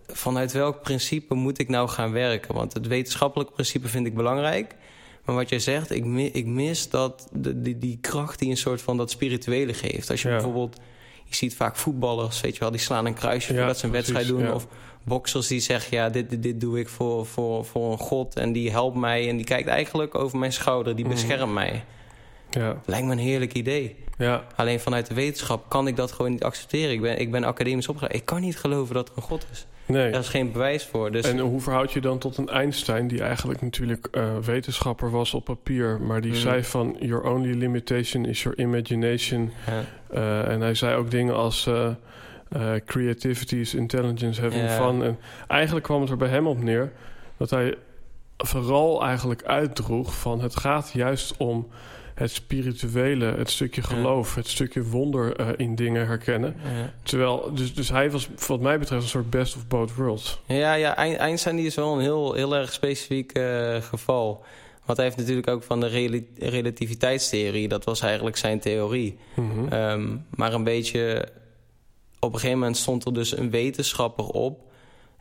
vanuit 0.06 0.52
welk 0.52 0.82
principe 0.82 1.34
moet 1.34 1.58
ik 1.58 1.68
nou 1.68 1.88
gaan 1.88 2.12
werken? 2.12 2.54
Want 2.54 2.72
het 2.72 2.86
wetenschappelijke 2.86 3.52
principe 3.52 3.88
vind 3.88 4.06
ik 4.06 4.14
belangrijk. 4.14 4.74
Maar 5.24 5.34
wat 5.34 5.48
jij 5.48 5.58
zegt, 5.58 5.90
ik, 5.90 6.04
mi- 6.04 6.30
ik 6.32 6.46
mis 6.46 6.88
dat, 6.90 7.28
de, 7.32 7.60
die, 7.62 7.78
die 7.78 7.98
kracht 8.00 8.38
die 8.38 8.50
een 8.50 8.56
soort 8.56 8.82
van 8.82 8.96
dat 8.96 9.10
spirituele 9.10 9.74
geeft. 9.74 10.10
Als 10.10 10.22
je 10.22 10.28
bijvoorbeeld, 10.28 10.80
je 11.30 11.36
ziet 11.36 11.56
vaak 11.56 11.76
voetballers, 11.76 12.40
weet 12.40 12.54
je 12.54 12.60
wel, 12.60 12.70
die 12.70 12.80
slaan 12.80 13.06
een 13.06 13.14
kruisje 13.14 13.52
Ja, 13.52 13.58
voordat 13.58 13.78
ze 13.78 13.84
een 13.84 13.90
precies, 13.90 14.12
wedstrijd 14.12 14.40
doen. 14.40 14.54
Of 14.54 14.66
boxers 15.02 15.46
die 15.46 15.60
zeggen, 15.60 15.96
ja, 15.96 16.08
dit, 16.08 16.30
dit, 16.30 16.42
dit 16.42 16.60
doe 16.60 16.78
ik 16.78 16.88
voor, 16.88 17.26
voor, 17.26 17.64
voor 17.64 17.92
een 17.92 17.98
god 17.98 18.34
en 18.36 18.52
die 18.52 18.70
helpt 18.70 18.96
mij. 18.96 19.28
En 19.28 19.36
die 19.36 19.44
kijkt 19.46 19.68
eigenlijk 19.68 20.14
over 20.14 20.38
mijn 20.38 20.52
schouder, 20.52 20.96
die 20.96 21.04
Mhm. 21.04 21.14
beschermt 21.14 21.52
mij. 21.52 21.84
Ja. 22.50 22.76
Lijkt 22.86 23.06
me 23.06 23.12
een 23.12 23.18
heerlijk 23.18 23.52
idee. 23.54 23.96
Ja. 24.18 24.44
Alleen 24.56 24.80
vanuit 24.80 25.06
de 25.06 25.14
wetenschap 25.14 25.68
kan 25.68 25.86
ik 25.86 25.96
dat 25.96 26.12
gewoon 26.12 26.30
niet 26.30 26.42
accepteren. 26.44 26.90
Ik 26.92 27.00
ben, 27.00 27.18
ik 27.18 27.30
ben 27.30 27.44
academisch 27.44 27.88
opgeleid. 27.88 28.14
Ik 28.14 28.24
kan 28.24 28.40
niet 28.40 28.56
geloven 28.58 28.94
dat 28.94 29.08
er 29.08 29.16
een 29.16 29.22
god 29.22 29.46
is. 29.52 29.66
Nee. 29.90 30.10
Daar 30.10 30.20
is 30.20 30.28
geen 30.28 30.52
bewijs 30.52 30.84
voor. 30.86 31.10
Dus 31.10 31.24
En 31.30 31.38
hoe 31.38 31.60
verhoud 31.60 31.92
je 31.92 32.00
dan 32.00 32.18
tot 32.18 32.36
een 32.36 32.48
Einstein... 32.48 33.08
die 33.08 33.22
eigenlijk 33.22 33.60
natuurlijk 33.62 34.08
eh, 34.10 34.36
wetenschapper 34.38 35.10
was 35.10 35.34
op 35.34 35.44
papier... 35.44 36.00
maar 36.00 36.20
die 36.20 36.30
Mhm. 36.30 36.40
zei 36.40 36.64
van... 36.64 36.96
your 37.00 37.30
only 37.30 37.52
limitation 37.54 38.24
is 38.24 38.42
your 38.42 38.58
imagination... 38.58 39.50
ja, 39.66 39.82
Eh, 40.10 40.48
en 40.52 40.60
hij 40.60 40.74
zei 40.74 40.96
ook 40.96 41.10
dingen 41.10 41.34
als 41.34 41.66
eh, 41.66 41.88
creativity 42.86 43.56
is 43.56 43.74
intelligence, 43.74 44.40
having 44.40 44.62
Ja. 44.62 44.76
fun. 44.76 45.02
En 45.02 45.18
eigenlijk 45.46 45.84
kwam 45.86 46.00
het 46.00 46.10
er 46.10 46.16
bij 46.16 46.28
hem 46.28 46.46
op 46.46 46.62
neer 46.62 46.92
dat 47.36 47.50
hij 47.50 47.74
vooral 48.36 49.04
eigenlijk 49.04 49.42
uitdroeg 49.44 50.14
van 50.18 50.40
het 50.40 50.56
gaat 50.56 50.90
juist 50.94 51.36
om 51.36 51.68
het 52.20 52.30
spirituele, 52.30 53.24
het 53.24 53.50
stukje 53.50 53.82
geloof, 53.82 54.34
het 54.34 54.48
stukje 54.48 54.82
wonder 54.84 55.36
eh, 55.36 55.48
in 55.56 55.74
dingen 55.74 56.06
herkennen. 56.06 56.56
ja. 56.64 56.92
Terwijl, 57.02 57.50
dus, 57.54 57.74
dus 57.74 57.88
hij 57.88 58.10
was 58.10 58.28
wat 58.46 58.60
mij 58.60 58.78
betreft 58.78 59.02
een 59.02 59.08
soort 59.08 59.30
best 59.30 59.56
of 59.56 59.66
both 59.66 59.94
worlds. 59.94 60.40
ja, 60.46 60.74
ja, 60.74 60.96
Ein- 60.96 61.16
Einstein 61.16 61.56
die 61.56 61.66
is 61.66 61.74
wel 61.74 61.94
een 61.94 62.00
heel, 62.00 62.32
heel 62.34 62.56
erg 62.56 62.72
specifiek 62.72 63.32
eh, 63.32 63.76
geval. 63.82 64.44
Want 64.84 64.96
hij 64.98 65.06
heeft 65.06 65.18
natuurlijk 65.18 65.48
ook 65.48 65.62
van 65.62 65.80
de 65.80 65.86
rela- 65.86 66.20
relativiteitstheorie... 66.38 67.68
dat 67.68 67.84
was 67.84 68.00
eigenlijk 68.00 68.36
zijn 68.36 68.60
theorie. 68.60 69.18
Mhm. 69.34 69.72
Ehm, 69.72 70.16
maar 70.30 70.52
een 70.54 70.64
beetje... 70.64 71.28
Op 72.20 72.32
een 72.32 72.38
gegeven 72.38 72.58
moment 72.58 72.76
stond 72.76 73.04
er 73.04 73.14
dus 73.14 73.36
een 73.36 73.50
wetenschapper 73.50 74.24
op... 74.24 74.60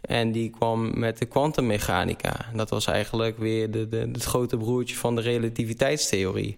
en 0.01 0.31
die 0.31 0.49
kwam 0.49 0.99
met 0.99 1.17
de 1.17 1.25
kwantummechanica. 1.25 2.45
Dat 2.53 2.69
was 2.69 2.85
eigenlijk 2.85 3.37
weer 3.37 3.71
de, 3.71 3.89
de, 3.89 4.09
het 4.11 4.23
grote 4.23 4.57
broertje 4.57 4.95
van 4.95 5.15
de 5.15 5.21
relativiteitstheorie. 5.21 6.57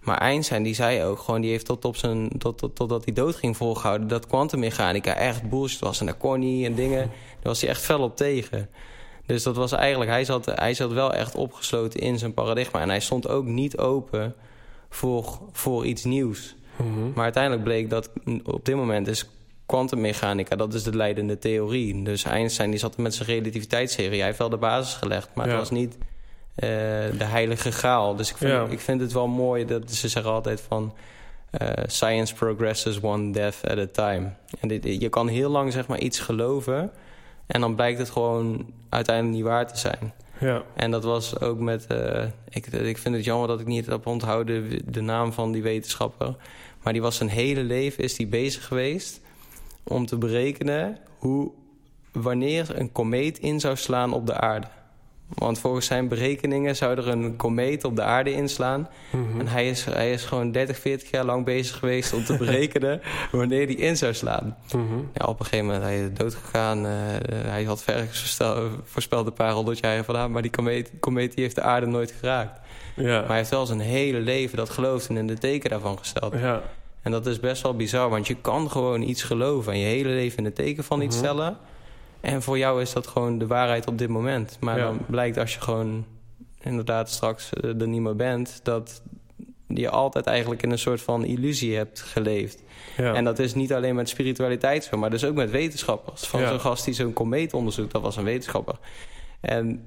Maar 0.00 0.18
Einstein 0.18 0.62
die 0.62 0.74
zei 0.74 1.04
ook 1.04 1.18
gewoon... 1.18 1.40
die 1.40 1.50
heeft 1.50 1.66
tot 1.66 1.84
op 1.84 1.96
zijn, 1.96 2.30
tot, 2.38 2.58
tot, 2.58 2.76
totdat 2.76 3.04
hij 3.04 3.14
dood 3.14 3.36
ging 3.36 3.56
volgehouden... 3.56 4.08
dat 4.08 4.26
kwantummechanica 4.26 5.14
echt 5.14 5.48
bullshit 5.48 5.80
was. 5.80 6.00
En 6.00 6.06
daar 6.06 6.14
kon 6.14 6.40
hij 6.40 6.64
en 6.64 6.74
dingen... 6.74 6.98
daar 6.98 7.42
was 7.42 7.60
hij 7.60 7.70
echt 7.70 7.82
fel 7.82 8.00
op 8.00 8.16
tegen. 8.16 8.68
Dus 9.26 9.42
dat 9.42 9.56
was 9.56 9.72
eigenlijk... 9.72 10.10
Hij 10.10 10.24
zat, 10.24 10.46
hij 10.46 10.74
zat 10.74 10.92
wel 10.92 11.14
echt 11.14 11.34
opgesloten 11.34 12.00
in 12.00 12.18
zijn 12.18 12.34
paradigma. 12.34 12.80
En 12.80 12.88
hij 12.88 13.00
stond 13.00 13.28
ook 13.28 13.44
niet 13.44 13.78
open 13.78 14.34
voor, 14.88 15.38
voor 15.52 15.86
iets 15.86 16.04
nieuws. 16.04 16.54
Mhm. 16.76 17.12
Maar 17.14 17.24
uiteindelijk 17.24 17.64
bleek 17.64 17.90
dat 17.90 18.10
op 18.44 18.64
dit 18.64 18.76
moment 18.76 19.08
is 19.08 19.28
kwantummechanica, 19.66 20.56
dat 20.56 20.74
is 20.74 20.82
de 20.82 20.96
leidende 20.96 21.38
theorie. 21.38 22.02
Dus 22.02 22.24
Einstein 22.24 22.70
die 22.70 22.78
zat 22.78 22.96
met 22.96 23.14
zijn 23.14 23.28
relativiteitstheorie. 23.28 24.16
Hij 24.16 24.26
heeft 24.26 24.38
wel 24.38 24.48
de 24.48 24.56
basis 24.56 24.94
gelegd, 24.94 25.28
maar 25.34 25.46
Ja. 25.46 25.50
het 25.50 25.60
was 25.60 25.70
niet 25.70 25.98
de 27.18 27.24
heilige 27.24 27.72
graal. 27.72 28.16
Dus 28.16 28.30
ik 28.30 28.36
vind, 28.36 28.50
Ja. 28.50 28.66
ik 28.68 28.80
vind 28.80 29.00
het 29.00 29.12
wel 29.12 29.26
mooi 29.28 29.64
dat 29.64 29.90
ze 29.92 30.08
zeggen 30.08 30.32
altijd 30.32 30.60
van... 30.60 30.94
eh, 31.50 31.68
science 31.86 32.34
progresses 32.34 33.00
one 33.02 33.32
death 33.32 33.60
at 33.68 33.78
a 33.78 33.86
time. 33.92 34.30
En 34.60 34.68
dit, 34.68 34.84
je 35.00 35.08
kan 35.08 35.28
heel 35.28 35.50
lang 35.50 35.72
zeg 35.72 35.86
maar 35.86 35.98
iets 35.98 36.18
geloven... 36.18 36.90
en 37.46 37.60
dan 37.60 37.74
blijkt 37.74 37.98
het 37.98 38.10
gewoon 38.10 38.72
uiteindelijk 38.88 39.36
niet 39.36 39.44
waar 39.44 39.66
te 39.66 39.78
zijn. 39.78 40.12
Ja, 40.40 40.62
En 40.76 40.90
dat 40.90 41.04
was 41.04 41.40
ook 41.40 41.58
met... 41.58 41.86
eh, 41.86 42.24
ik, 42.48 42.66
ik 42.66 42.98
vind 42.98 43.14
het 43.14 43.24
jammer 43.24 43.48
dat 43.48 43.60
ik 43.60 43.66
niet 43.66 43.86
heb 43.86 44.06
onthouden 44.06 44.78
de 44.92 45.00
naam 45.00 45.32
van 45.32 45.52
die 45.52 45.62
wetenschapper. 45.62 46.34
Maar 46.82 46.92
die 46.92 47.02
was 47.02 47.16
zijn 47.16 47.28
hele 47.28 47.62
leven 47.62 48.04
is 48.04 48.14
die 48.14 48.26
bezig 48.26 48.66
geweest... 48.66 49.20
om 49.82 50.06
te 50.06 50.16
berekenen 50.18 50.98
hoe, 51.18 51.50
wanneer 52.12 52.78
een 52.78 52.92
komeet 52.92 53.38
in 53.38 53.60
zou 53.60 53.76
slaan 53.76 54.12
op 54.12 54.26
de 54.26 54.34
aarde. 54.34 54.66
Want 55.34 55.58
volgens 55.58 55.86
zijn 55.86 56.08
berekeningen 56.08 56.76
zou 56.76 56.96
er 56.96 57.08
een 57.08 57.36
komeet 57.36 57.84
op 57.84 57.96
de 57.96 58.02
aarde 58.02 58.32
inslaan. 58.32 58.88
Mhm. 59.10 59.40
En 59.40 59.48
hij 59.48 59.68
is, 59.68 59.84
hij 59.84 60.12
is 60.12 60.24
gewoon 60.24 60.52
30, 60.52 60.78
40 60.78 61.10
jaar 61.10 61.24
lang 61.24 61.44
bezig 61.44 61.78
geweest 61.78 62.12
om 62.12 62.24
te 62.24 62.36
berekenen 62.44 63.00
wanneer 63.32 63.66
die 63.66 63.76
in 63.76 63.96
zou 63.96 64.14
slaan. 64.14 64.56
Mhm. 64.74 64.98
Ja, 65.14 65.26
op 65.26 65.38
een 65.40 65.44
gegeven 65.44 65.66
moment 65.66 65.84
hij 65.84 66.00
is 66.00 66.08
dood 66.14 66.34
gegaan. 66.34 66.86
eh, 66.86 66.92
hij 67.46 67.64
had 67.64 67.82
ver 67.82 68.06
voorstel- 68.06 68.68
voorspeld 68.84 69.26
een 69.26 69.32
paar 69.32 69.52
honderd 69.52 69.78
jaar 69.78 70.04
vandaan. 70.04 70.30
Maar 70.30 70.42
die 70.42 70.50
komeet, 70.50 70.90
komeet 71.00 71.34
die 71.34 71.42
heeft 71.44 71.54
de 71.54 71.62
aarde 71.62 71.86
nooit 71.86 72.14
geraakt. 72.20 72.60
ja. 72.96 73.18
Maar 73.18 73.26
hij 73.28 73.36
heeft 73.36 73.50
wel 73.50 73.66
zijn 73.66 73.80
hele 73.80 74.18
leven 74.18 74.56
dat 74.56 74.70
geloofd 74.70 75.08
en 75.08 75.16
in 75.16 75.26
de 75.26 75.38
teken 75.38 75.70
daarvan 75.70 75.98
gesteld. 75.98 76.32
ja. 76.32 76.62
En 77.02 77.10
dat 77.10 77.26
is 77.26 77.40
best 77.40 77.62
wel 77.62 77.76
bizar. 77.76 78.10
Want 78.10 78.26
je 78.26 78.34
kan 78.40 78.70
gewoon 78.70 79.02
iets 79.02 79.22
geloven 79.22 79.72
en 79.72 79.78
je 79.78 79.84
hele 79.86 80.08
leven 80.08 80.38
in 80.38 80.44
de 80.44 80.52
teken 80.52 80.84
van 80.84 81.00
iets 81.00 81.16
Mhm. 81.16 81.24
stellen. 81.24 81.56
En 82.20 82.42
voor 82.42 82.58
jou 82.58 82.80
is 82.80 82.92
dat 82.92 83.06
gewoon 83.06 83.38
de 83.38 83.46
waarheid 83.46 83.86
op 83.86 83.98
dit 83.98 84.08
moment. 84.08 84.56
Maar 84.60 84.78
Ja. 84.78 84.84
dan 84.84 84.98
blijkt 85.06 85.38
als 85.38 85.54
je 85.54 85.60
gewoon 85.60 86.04
inderdaad 86.60 87.10
straks 87.10 87.52
eh, 87.52 87.80
er 87.80 87.88
niet 87.88 88.00
meer 88.00 88.16
bent... 88.16 88.60
dat 88.62 89.02
je 89.66 89.90
altijd 89.90 90.26
eigenlijk 90.26 90.62
in 90.62 90.70
een 90.70 90.78
soort 90.78 91.02
van 91.02 91.24
illusie 91.24 91.76
hebt 91.76 92.00
geleefd. 92.00 92.62
ja. 92.96 93.14
En 93.14 93.24
dat 93.24 93.38
is 93.38 93.54
niet 93.54 93.72
alleen 93.72 93.94
met 93.94 94.08
spiritualiteit 94.08 94.84
zo, 94.84 94.96
maar 94.96 95.10
dus 95.10 95.24
ook 95.24 95.34
met 95.34 95.50
wetenschappers. 95.50 96.26
Van 96.26 96.40
Ja. 96.40 96.48
zo'n 96.48 96.60
gast 96.60 96.84
die 96.84 96.94
zo'n 96.94 97.12
komeet 97.12 97.54
onderzoekt, 97.54 97.92
dat 97.92 98.02
was 98.02 98.16
een 98.16 98.24
wetenschapper. 98.24 98.74
En 99.40 99.82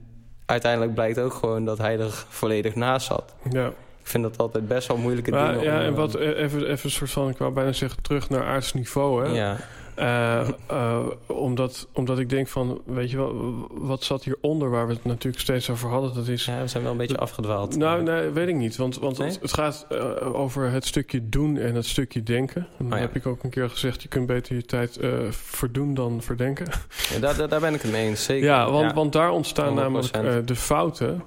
uiteindelijk 0.45 0.93
blijkt 0.93 1.19
ook 1.19 1.33
gewoon 1.33 1.65
dat 1.65 1.77
hij 1.77 1.99
er 1.99 2.25
volledig 2.29 2.75
naast 2.75 3.05
zat. 3.07 3.35
ja. 3.51 3.67
Ik 4.01 4.09
vind 4.09 4.23
dat 4.23 4.37
altijd 4.37 4.67
best 4.67 4.87
wel 4.87 4.97
moeilijke 4.97 5.31
Maar, 5.31 5.53
dingen. 5.53 5.63
ja, 5.65 5.75
om, 5.75 5.81
en 5.85 5.89
eh, 5.91 5.95
wat 5.95 6.15
eh, 6.15 6.27
even, 6.27 6.61
even 6.61 6.85
een 6.85 6.91
soort 6.91 7.11
van, 7.11 7.29
ik 7.29 7.37
wou 7.37 7.51
bijna 7.53 7.71
zeggen, 7.71 8.01
terug 8.03 8.29
naar 8.29 8.43
aards 8.43 8.73
niveau. 8.73 9.25
Hè? 9.27 9.33
Ja, 9.33 9.57
Eh, 9.95 10.47
eh, 10.67 10.99
omdat, 11.27 11.87
omdat 11.93 12.19
ik 12.19 12.29
denk 12.29 12.47
van, 12.47 12.81
weet 12.85 13.11
je 13.11 13.17
wel, 13.17 13.67
wat 13.71 14.03
zat 14.03 14.23
hieronder 14.23 14.69
waar 14.69 14.87
we 14.87 14.93
het 14.93 15.03
natuurlijk 15.05 15.41
steeds 15.43 15.69
over 15.69 15.89
hadden? 15.89 16.13
Dat 16.13 16.27
is. 16.27 16.45
ja, 16.45 16.61
we 16.61 16.67
zijn 16.67 16.83
wel 16.83 16.91
een 16.91 16.97
beetje 16.97 17.17
afgedwaald. 17.17 17.77
Nou, 17.77 18.03
nee, 18.03 18.29
weet 18.29 18.47
ik 18.47 18.55
niet. 18.55 18.75
Want, 18.75 18.99
want 18.99 19.17
Nee? 19.17 19.27
het, 19.27 19.41
het 19.41 19.53
gaat 19.53 19.85
eh, 19.89 20.35
over 20.35 20.71
het 20.71 20.85
stukje 20.85 21.29
doen 21.29 21.57
en 21.57 21.75
het 21.75 21.85
stukje 21.85 22.23
denken. 22.23 22.61
En 22.61 22.67
dan 22.77 22.87
Oh 22.87 22.93
ja. 22.93 22.99
heb 22.99 23.15
ik 23.15 23.25
ook 23.25 23.43
een 23.43 23.49
keer 23.49 23.69
gezegd, 23.69 24.01
je 24.01 24.07
kunt 24.07 24.27
beter 24.27 24.55
je 24.55 24.65
tijd 24.65 24.99
verdoen 25.29 25.93
dan 25.93 26.21
verdenken. 26.21 26.65
Ja, 27.13 27.19
daar, 27.19 27.37
daar, 27.37 27.49
daar 27.49 27.59
ben 27.59 27.73
ik 27.73 27.81
het 27.81 27.91
mee 27.91 28.07
eens, 28.07 28.23
zeker. 28.23 28.47
Ja, 28.47 28.71
want, 28.71 28.93
want 28.93 29.13
daar 29.13 29.31
ontstaan 29.31 29.71
100%. 29.71 29.73
namelijk 29.75 30.47
de 30.47 30.55
fouten. 30.55 31.23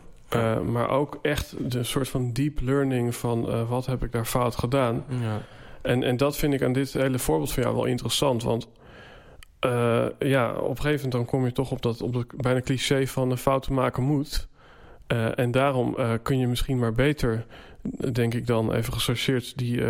maar 0.64 0.88
ook 0.90 1.18
echt 1.22 1.54
de 1.70 1.82
soort 1.84 2.08
van 2.08 2.32
deep 2.32 2.60
learning 2.60 3.14
van 3.14 3.66
wat 3.68 3.86
heb 3.86 4.02
ik 4.04 4.12
daar 4.12 4.24
fout 4.24 4.56
gedaan. 4.56 5.04
Ja. 5.08 5.40
En, 5.86 6.02
en 6.02 6.16
dat 6.16 6.36
vind 6.36 6.54
ik 6.54 6.62
aan 6.62 6.72
dit 6.72 6.92
hele 6.92 7.18
voorbeeld 7.18 7.52
van 7.52 7.62
jou 7.62 7.74
wel 7.74 7.84
interessant. 7.84 8.42
Want 8.42 8.68
eh, 9.58 10.06
ja, 10.18 10.52
op 10.52 10.70
een 10.70 10.76
gegeven 10.76 10.94
moment 10.94 11.12
dan 11.12 11.24
kom 11.24 11.44
je 11.44 11.52
toch 11.52 11.70
op 11.70 11.82
dat, 11.82 12.02
op 12.02 12.12
dat 12.12 12.26
bijna 12.36 12.60
cliché 12.60 13.06
van 13.06 13.30
een 13.30 13.38
fouten 13.38 13.74
maken 13.74 14.02
moet. 14.02 14.48
Eh, 15.06 15.38
en 15.38 15.50
daarom 15.50 15.94
eh, 15.96 16.12
kun 16.22 16.38
je 16.38 16.46
misschien 16.46 16.78
maar 16.78 16.92
beter, 16.92 17.46
denk 18.12 18.34
ik 18.34 18.46
dan 18.46 18.72
even 18.72 18.92
gesorteerd, 18.92 19.58
die 19.58 19.82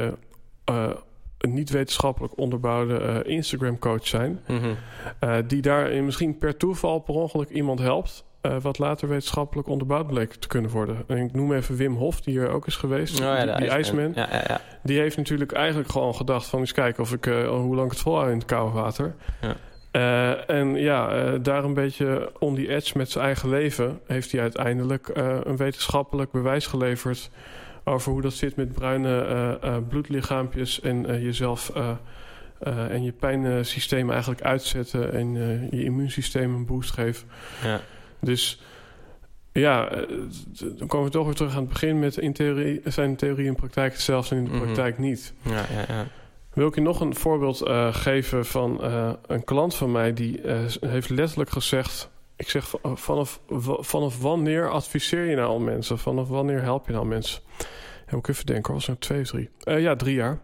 niet 1.38 1.70
wetenschappelijk 1.70 2.38
onderbouwde 2.38 2.99
eh, 2.99 3.32
Instagram 3.32 3.78
coach 3.78 4.07
zijn. 4.07 4.40
Mhm. 4.47 5.47
Die 5.47 5.62
daarin 5.62 6.05
misschien 6.05 6.38
per 6.38 6.57
toeval 6.57 6.99
per 6.99 7.14
ongeluk 7.14 7.49
iemand 7.49 7.78
helpt. 7.78 8.24
Eh, 8.47 8.57
wat 8.61 8.78
later 8.78 9.09
wetenschappelijk 9.09 9.68
onderbouwd 9.68 10.07
bleek 10.07 10.34
te 10.34 10.49
kunnen 10.49 10.70
worden. 10.70 11.05
En 11.07 11.16
ik 11.16 11.32
noem 11.32 11.53
even 11.53 11.76
Wim 11.76 11.94
Hof, 11.94 12.20
die 12.20 12.38
hier 12.38 12.49
ook 12.49 12.66
is 12.66 12.76
geweest. 12.76 13.20
Oh 13.20 13.26
ja, 13.26 13.57
die, 13.57 13.68
IJsman. 13.68 14.12
Ja, 14.14 14.28
ja, 14.30 14.44
ja. 14.49 14.61
Die 14.82 14.99
heeft 14.99 15.16
natuurlijk 15.16 15.53
eigenlijk 15.53 15.90
gewoon 15.90 16.14
gedacht 16.14 16.47
van... 16.47 16.59
eens 16.59 16.72
kijken 16.72 17.03
of 17.03 17.12
ik, 17.12 17.26
eh, 17.26 17.49
hoe 17.49 17.74
lang 17.74 17.86
ik 17.86 17.92
het 17.92 18.01
volhoud 18.01 18.30
in 18.30 18.36
het 18.38 18.47
koude 18.47 18.72
water. 18.72 19.14
Ja. 19.40 19.57
Eh, 19.90 20.57
en 20.57 20.74
ja, 20.74 21.30
daar 21.38 21.64
een 21.64 21.74
beetje 21.74 22.32
on 22.38 22.55
the 22.55 22.68
edge 22.68 22.99
met 22.99 23.11
zijn 23.11 23.24
eigen 23.24 23.49
leven... 23.49 24.01
heeft 24.07 24.32
hij 24.32 24.40
uiteindelijk 24.40 25.11
een 25.44 25.57
wetenschappelijk 25.57 26.30
bewijs 26.30 26.66
geleverd... 26.66 27.30
over 27.84 28.12
hoe 28.12 28.22
dat 28.22 28.32
zit 28.32 28.57
met 28.57 28.72
bruine 28.72 29.59
bloedlichaampjes... 29.88 30.80
en 30.80 31.22
jezelf 31.22 31.72
en 32.61 33.03
je 33.03 33.12
pijnsysteem 33.12 34.11
eigenlijk 34.11 34.42
uitzetten... 34.42 35.12
en 35.12 35.34
je 35.70 35.84
immuunsysteem 35.84 36.55
een 36.55 36.66
boost 36.66 36.92
geven. 36.92 37.28
Ja. 37.64 37.80
Dus 38.26 38.60
ja, 39.52 39.88
eh, 39.88 40.02
dan 40.78 40.88
komen 40.88 41.06
we 41.06 41.12
toch 41.12 41.24
weer 41.26 41.34
terug 41.34 41.52
aan 41.54 41.60
het 41.60 41.68
begin 41.68 41.98
met 41.98 42.16
in 42.16 42.32
theorie 42.32 42.80
zijn 42.84 43.16
theorie 43.16 43.48
en 43.48 43.54
praktijk 43.54 43.92
hetzelfde 43.92 44.34
en 44.34 44.40
in 44.44 44.44
de 44.50 44.50
Mhm. 44.56 44.62
praktijk 44.64 44.98
niet. 44.98 45.32
Ja, 45.42 45.52
ja, 45.54 45.84
ja. 45.88 46.06
Wil 46.52 46.68
ik 46.68 46.74
je 46.74 46.80
nog 46.80 47.00
een 47.00 47.14
voorbeeld 47.14 47.60
eh, 47.62 47.94
geven 47.94 48.46
van 48.46 48.82
eh, 48.82 49.10
een 49.26 49.44
klant 49.44 49.74
van 49.74 49.92
mij 49.92 50.12
die 50.12 50.40
heeft 50.80 51.10
letterlijk 51.10 51.50
gezegd: 51.50 52.10
ik 52.36 52.48
zeg 52.50 52.68
va- 52.68 52.78
vanaf, 52.96 53.40
vanaf 53.80 54.20
wanneer 54.20 54.70
adviseer 54.70 55.24
je 55.24 55.36
nou 55.36 55.48
al 55.48 55.58
mensen? 55.60 55.98
Vanaf 55.98 56.28
wanneer 56.28 56.62
help 56.62 56.86
je 56.86 56.92
nou 56.92 57.06
mensen? 57.06 57.40
Moet 58.10 58.18
ik 58.28 58.28
even 58.28 58.46
denken, 58.46 58.72
was 58.72 58.86
het 58.86 58.88
nou 58.88 59.00
twee 59.00 59.20
of 59.42 59.50
drie? 59.64 59.80
Ja, 59.82 59.96
drie 59.96 60.14
jaar. 60.14 60.38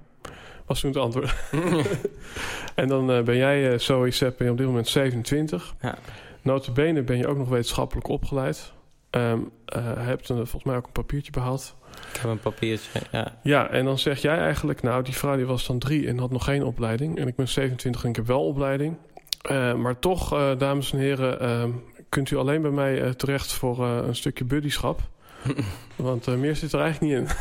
Was 0.67 0.81
toen 0.81 0.91
het 0.91 0.99
antwoord. 1.01 1.35
en 2.75 2.89
dan 2.89 3.07
ben 3.25 3.37
jij, 3.37 3.73
uh, 3.73 3.79
Zoe 3.79 4.11
Sepp, 4.11 4.41
op 4.41 4.57
dit 4.57 4.67
moment 4.67 4.89
27. 4.89 5.75
Ja. 5.81 5.99
Notabene 6.43 7.03
ben 7.03 7.17
je 7.17 7.27
ook 7.27 7.37
nog 7.37 7.49
wetenschappelijk 7.49 8.09
opgeleid. 8.09 8.73
Ehm 9.11 9.39
eh, 9.73 9.83
hebt 9.85 10.29
een, 10.29 10.37
volgens 10.37 10.65
mij 10.65 10.77
ook 10.77 10.87
een 10.87 10.93
papiertje 10.93 11.33
behaald. 11.33 11.75
Ik 12.13 12.21
heb 12.21 12.31
een 12.31 12.41
papiertje, 12.41 13.01
ja. 13.11 13.39
Ja, 13.43 13.71
en 13.71 13.85
dan 13.85 13.99
zeg 13.99 14.23
jij 14.23 14.39
eigenlijk... 14.39 14.83
nou, 14.83 15.03
die 15.03 15.17
vrouw 15.17 15.37
die 15.37 15.47
was 15.47 15.67
dan 15.67 15.79
drie 15.79 16.09
en 16.09 16.19
had 16.19 16.31
nog 16.31 16.45
geen 16.45 16.65
opleiding. 16.65 17.19
En 17.19 17.29
ik 17.29 17.37
ben 17.37 17.49
27 17.49 18.03
en 18.03 18.09
ik 18.09 18.17
heb 18.17 18.27
wel 18.27 18.47
opleiding. 18.47 18.97
Eh, 19.43 19.75
maar 19.75 19.99
toch, 19.99 20.33
eh, 20.33 20.51
dames 20.59 20.93
en 20.93 20.99
heren... 20.99 21.41
ehm, 21.41 21.71
kunt 22.09 22.31
u 22.31 22.37
alleen 22.37 22.63
bij 22.63 22.71
mij 22.71 23.15
terecht 23.15 23.53
voor 23.53 23.87
een 23.87 24.17
stukje 24.17 24.45
buddyschap. 24.45 25.01
Want 25.97 26.27
meer 26.27 26.57
zit 26.57 26.73
er 26.73 26.81
eigenlijk 26.81 27.13
niet 27.13 27.31
in. 27.31 27.37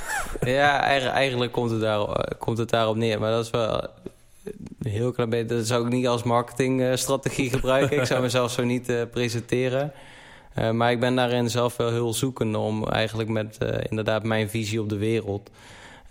Ja, 0.53 0.81
eigenlijk, 0.81 1.15
eigenlijk 1.15 1.51
komt, 1.51 1.71
het 1.71 1.81
daar, 1.81 2.35
komt 2.37 2.57
het 2.57 2.69
daarop 2.69 2.95
neer. 2.95 3.19
Maar 3.19 3.31
dat 3.31 3.45
is 3.45 3.49
wel 3.49 3.87
een 4.43 4.91
heel 4.91 5.11
klein 5.11 5.29
beetje... 5.29 5.45
Dat 5.55 5.67
zou 5.67 5.85
ik 5.85 5.91
niet 5.93 6.07
als 6.07 6.23
marketingstrategie 6.23 7.49
gebruiken. 7.55 7.97
ik 7.99 8.05
zou 8.05 8.21
mezelf 8.21 8.51
zo 8.51 8.63
niet 8.63 8.89
eh, 8.89 9.01
presenteren. 9.11 9.91
Eh, 10.53 10.71
maar 10.71 10.91
ik 10.91 10.99
ben 10.99 11.15
daarin 11.15 11.49
zelf 11.49 11.77
wel 11.77 11.91
heel 11.91 12.13
zoekende... 12.13 12.57
om 12.57 12.87
eigenlijk 12.87 13.29
met 13.29 13.57
eh, 13.57 13.77
inderdaad 13.89 14.23
mijn 14.23 14.49
visie 14.49 14.81
op 14.81 14.89
de 14.89 14.97
wereld... 14.97 15.49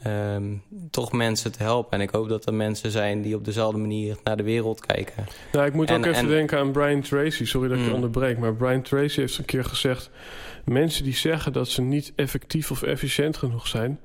ehm, 0.03 0.45
toch 0.91 1.13
mensen 1.13 1.53
te 1.53 1.63
helpen. 1.63 1.91
En 1.99 2.01
ik 2.01 2.11
hoop 2.11 2.29
dat 2.29 2.47
er 2.47 2.55
mensen 2.55 2.91
zijn 2.91 3.23
die 3.23 3.35
op 3.35 3.45
dezelfde 3.45 3.79
manier 3.79 4.17
naar 4.25 4.37
de 4.37 4.43
wereld 4.43 4.87
kijken. 4.87 5.27
Nou, 5.53 5.67
ik 5.67 5.75
moet 5.75 5.89
En- 5.91 5.97
ook 5.97 6.05
even 6.07 6.17
en- 6.19 6.29
denken 6.29 6.59
aan 6.59 6.71
Brian 6.73 7.01
Tracy. 7.01 7.45
Sorry 7.45 7.69
dat 7.69 7.77
ik 7.79 7.83
je 7.85 7.89
Mm. 7.89 7.95
onderbreek. 7.95 8.39
Maar 8.39 8.55
Brian 8.55 8.83
Tracy 8.83 9.21
heeft 9.21 9.39
een 9.39 9.45
keer 9.45 9.65
gezegd... 9.65 10.11
mensen 10.65 11.05
die 11.05 11.15
zeggen 11.17 11.53
dat 11.53 11.69
ze 11.69 11.83
niet 11.83 12.13
effectief 12.17 12.71
of 12.71 12.83
efficiënt 12.83 13.37
genoeg 13.37 13.67
zijn... 13.67 14.01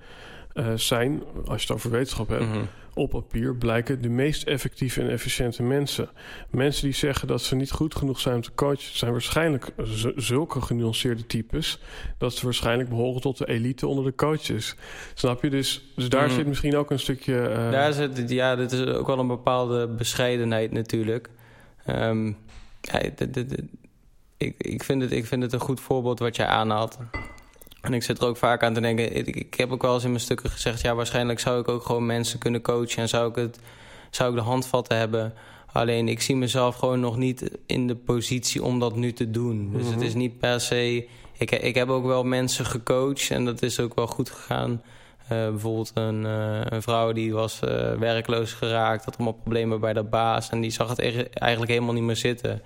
eh, 0.55 0.73
zijn, 0.75 1.23
als 1.45 1.61
je 1.61 1.67
het 1.67 1.71
over 1.77 1.91
wetenschap 1.91 2.27
hebt... 2.29 2.45
Mhm. 2.45 2.63
op 2.93 3.09
papier 3.09 3.55
blijken 3.55 4.01
de 4.01 4.09
meest 4.09 4.43
effectieve 4.43 5.01
en 5.01 5.09
efficiënte 5.09 5.63
mensen. 5.63 6.09
Mensen 6.49 6.83
die 6.83 6.93
zeggen 6.93 7.27
dat 7.27 7.41
ze 7.41 7.55
niet 7.55 7.71
goed 7.71 7.95
genoeg 7.95 8.19
zijn 8.19 8.35
om 8.35 8.41
te 8.41 8.53
coachen... 8.55 8.97
zijn 8.97 9.11
waarschijnlijk 9.11 9.71
zulke 10.15 10.61
genuanceerde 10.61 11.25
types... 11.25 11.79
dat 12.17 12.33
ze 12.33 12.45
waarschijnlijk 12.45 12.89
behoren 12.89 13.21
tot 13.21 13.37
de 13.37 13.47
elite 13.47 13.87
onder 13.87 14.03
de 14.05 14.15
coaches. 14.15 14.75
Snap 15.13 15.41
je? 15.43 15.49
Dus, 15.49 15.91
dus 15.95 16.09
daar 16.09 16.25
Mhm. 16.25 16.35
zit 16.35 16.47
misschien 16.47 16.75
ook 16.75 16.91
een 16.91 16.99
stukje... 16.99 17.39
eh, 17.41 17.71
Daar 17.71 17.93
zit, 17.93 18.29
ja, 18.29 18.55
dit 18.55 18.71
is 18.71 18.85
ook 18.85 19.07
wel 19.07 19.19
een 19.19 19.27
bepaalde 19.27 19.87
bescheidenheid 19.87 20.71
natuurlijk. 20.71 21.29
Ehm, 21.85 22.25
ja, 22.81 22.99
ik, 24.37 24.55
ik, 24.57 24.83
vind 24.83 25.01
het, 25.01 25.11
ik 25.11 25.25
vind 25.25 25.43
het 25.43 25.53
een 25.53 25.59
goed 25.59 25.79
voorbeeld 25.79 26.19
wat 26.19 26.35
jij 26.35 26.45
aanhaalt. 26.45 26.97
En 27.85 27.93
ik 27.93 28.03
zit 28.03 28.19
er 28.21 28.27
ook 28.27 28.37
vaak 28.37 28.63
aan 28.63 28.73
te 28.73 28.81
denken... 28.81 29.15
Ik, 29.15 29.27
ik 29.27 29.53
heb 29.53 29.71
ook 29.71 29.81
wel 29.81 29.93
eens 29.93 30.03
in 30.03 30.09
mijn 30.09 30.21
stukken 30.21 30.49
gezegd... 30.49 30.81
ja, 30.81 30.95
waarschijnlijk 30.95 31.39
zou 31.39 31.59
ik 31.59 31.67
ook 31.67 31.85
gewoon 31.85 32.05
mensen 32.05 32.39
kunnen 32.39 32.61
coachen... 32.61 33.01
en 33.01 33.09
zou 33.09 33.29
ik, 33.29 33.35
het, 33.35 33.59
zou 34.09 34.29
ik 34.29 34.35
de 34.35 34.43
handvatten 34.43 34.97
hebben... 34.97 35.33
Alleen 35.71 36.07
ik 36.07 36.21
zie 36.21 36.35
mezelf 36.35 36.75
gewoon 36.75 36.99
nog 36.99 37.17
niet 37.17 37.51
in 37.65 37.87
de 37.87 37.95
positie 37.95 38.63
om 38.63 38.79
dat 38.79 38.95
nu 38.95 39.13
te 39.13 39.31
doen. 39.31 39.69
Dus 39.73 39.85
het 39.85 39.95
Mhm. 39.95 40.05
is 40.05 40.13
niet 40.13 40.39
per 40.39 40.59
se... 40.61 41.07
Ik, 41.37 41.51
ik 41.51 41.75
heb 41.75 41.89
ook 41.89 42.05
wel 42.05 42.23
mensen 42.23 42.65
gecoacht 42.65 43.31
en 43.31 43.45
dat 43.45 43.61
is 43.61 43.79
ook 43.79 43.95
wel 43.95 44.07
goed 44.07 44.29
gegaan. 44.29 44.81
Eh, 45.27 45.49
bijvoorbeeld 45.49 45.91
een, 45.93 46.25
eh, 46.25 46.59
een 46.63 46.81
vrouw 46.81 47.11
die 47.11 47.33
was 47.33 47.59
eh, 47.59 47.93
werkloos 47.93 48.53
geraakt, 48.53 49.05
had 49.05 49.15
allemaal 49.17 49.33
problemen 49.41 49.79
bij 49.79 49.93
de 49.93 50.03
baas 50.03 50.49
en 50.49 50.61
die 50.61 50.71
zag 50.71 50.89
het 50.89 50.99
eigenlijk 51.33 51.71
helemaal 51.71 51.93
niet 51.93 52.03
meer 52.03 52.15
zitten. 52.15 52.61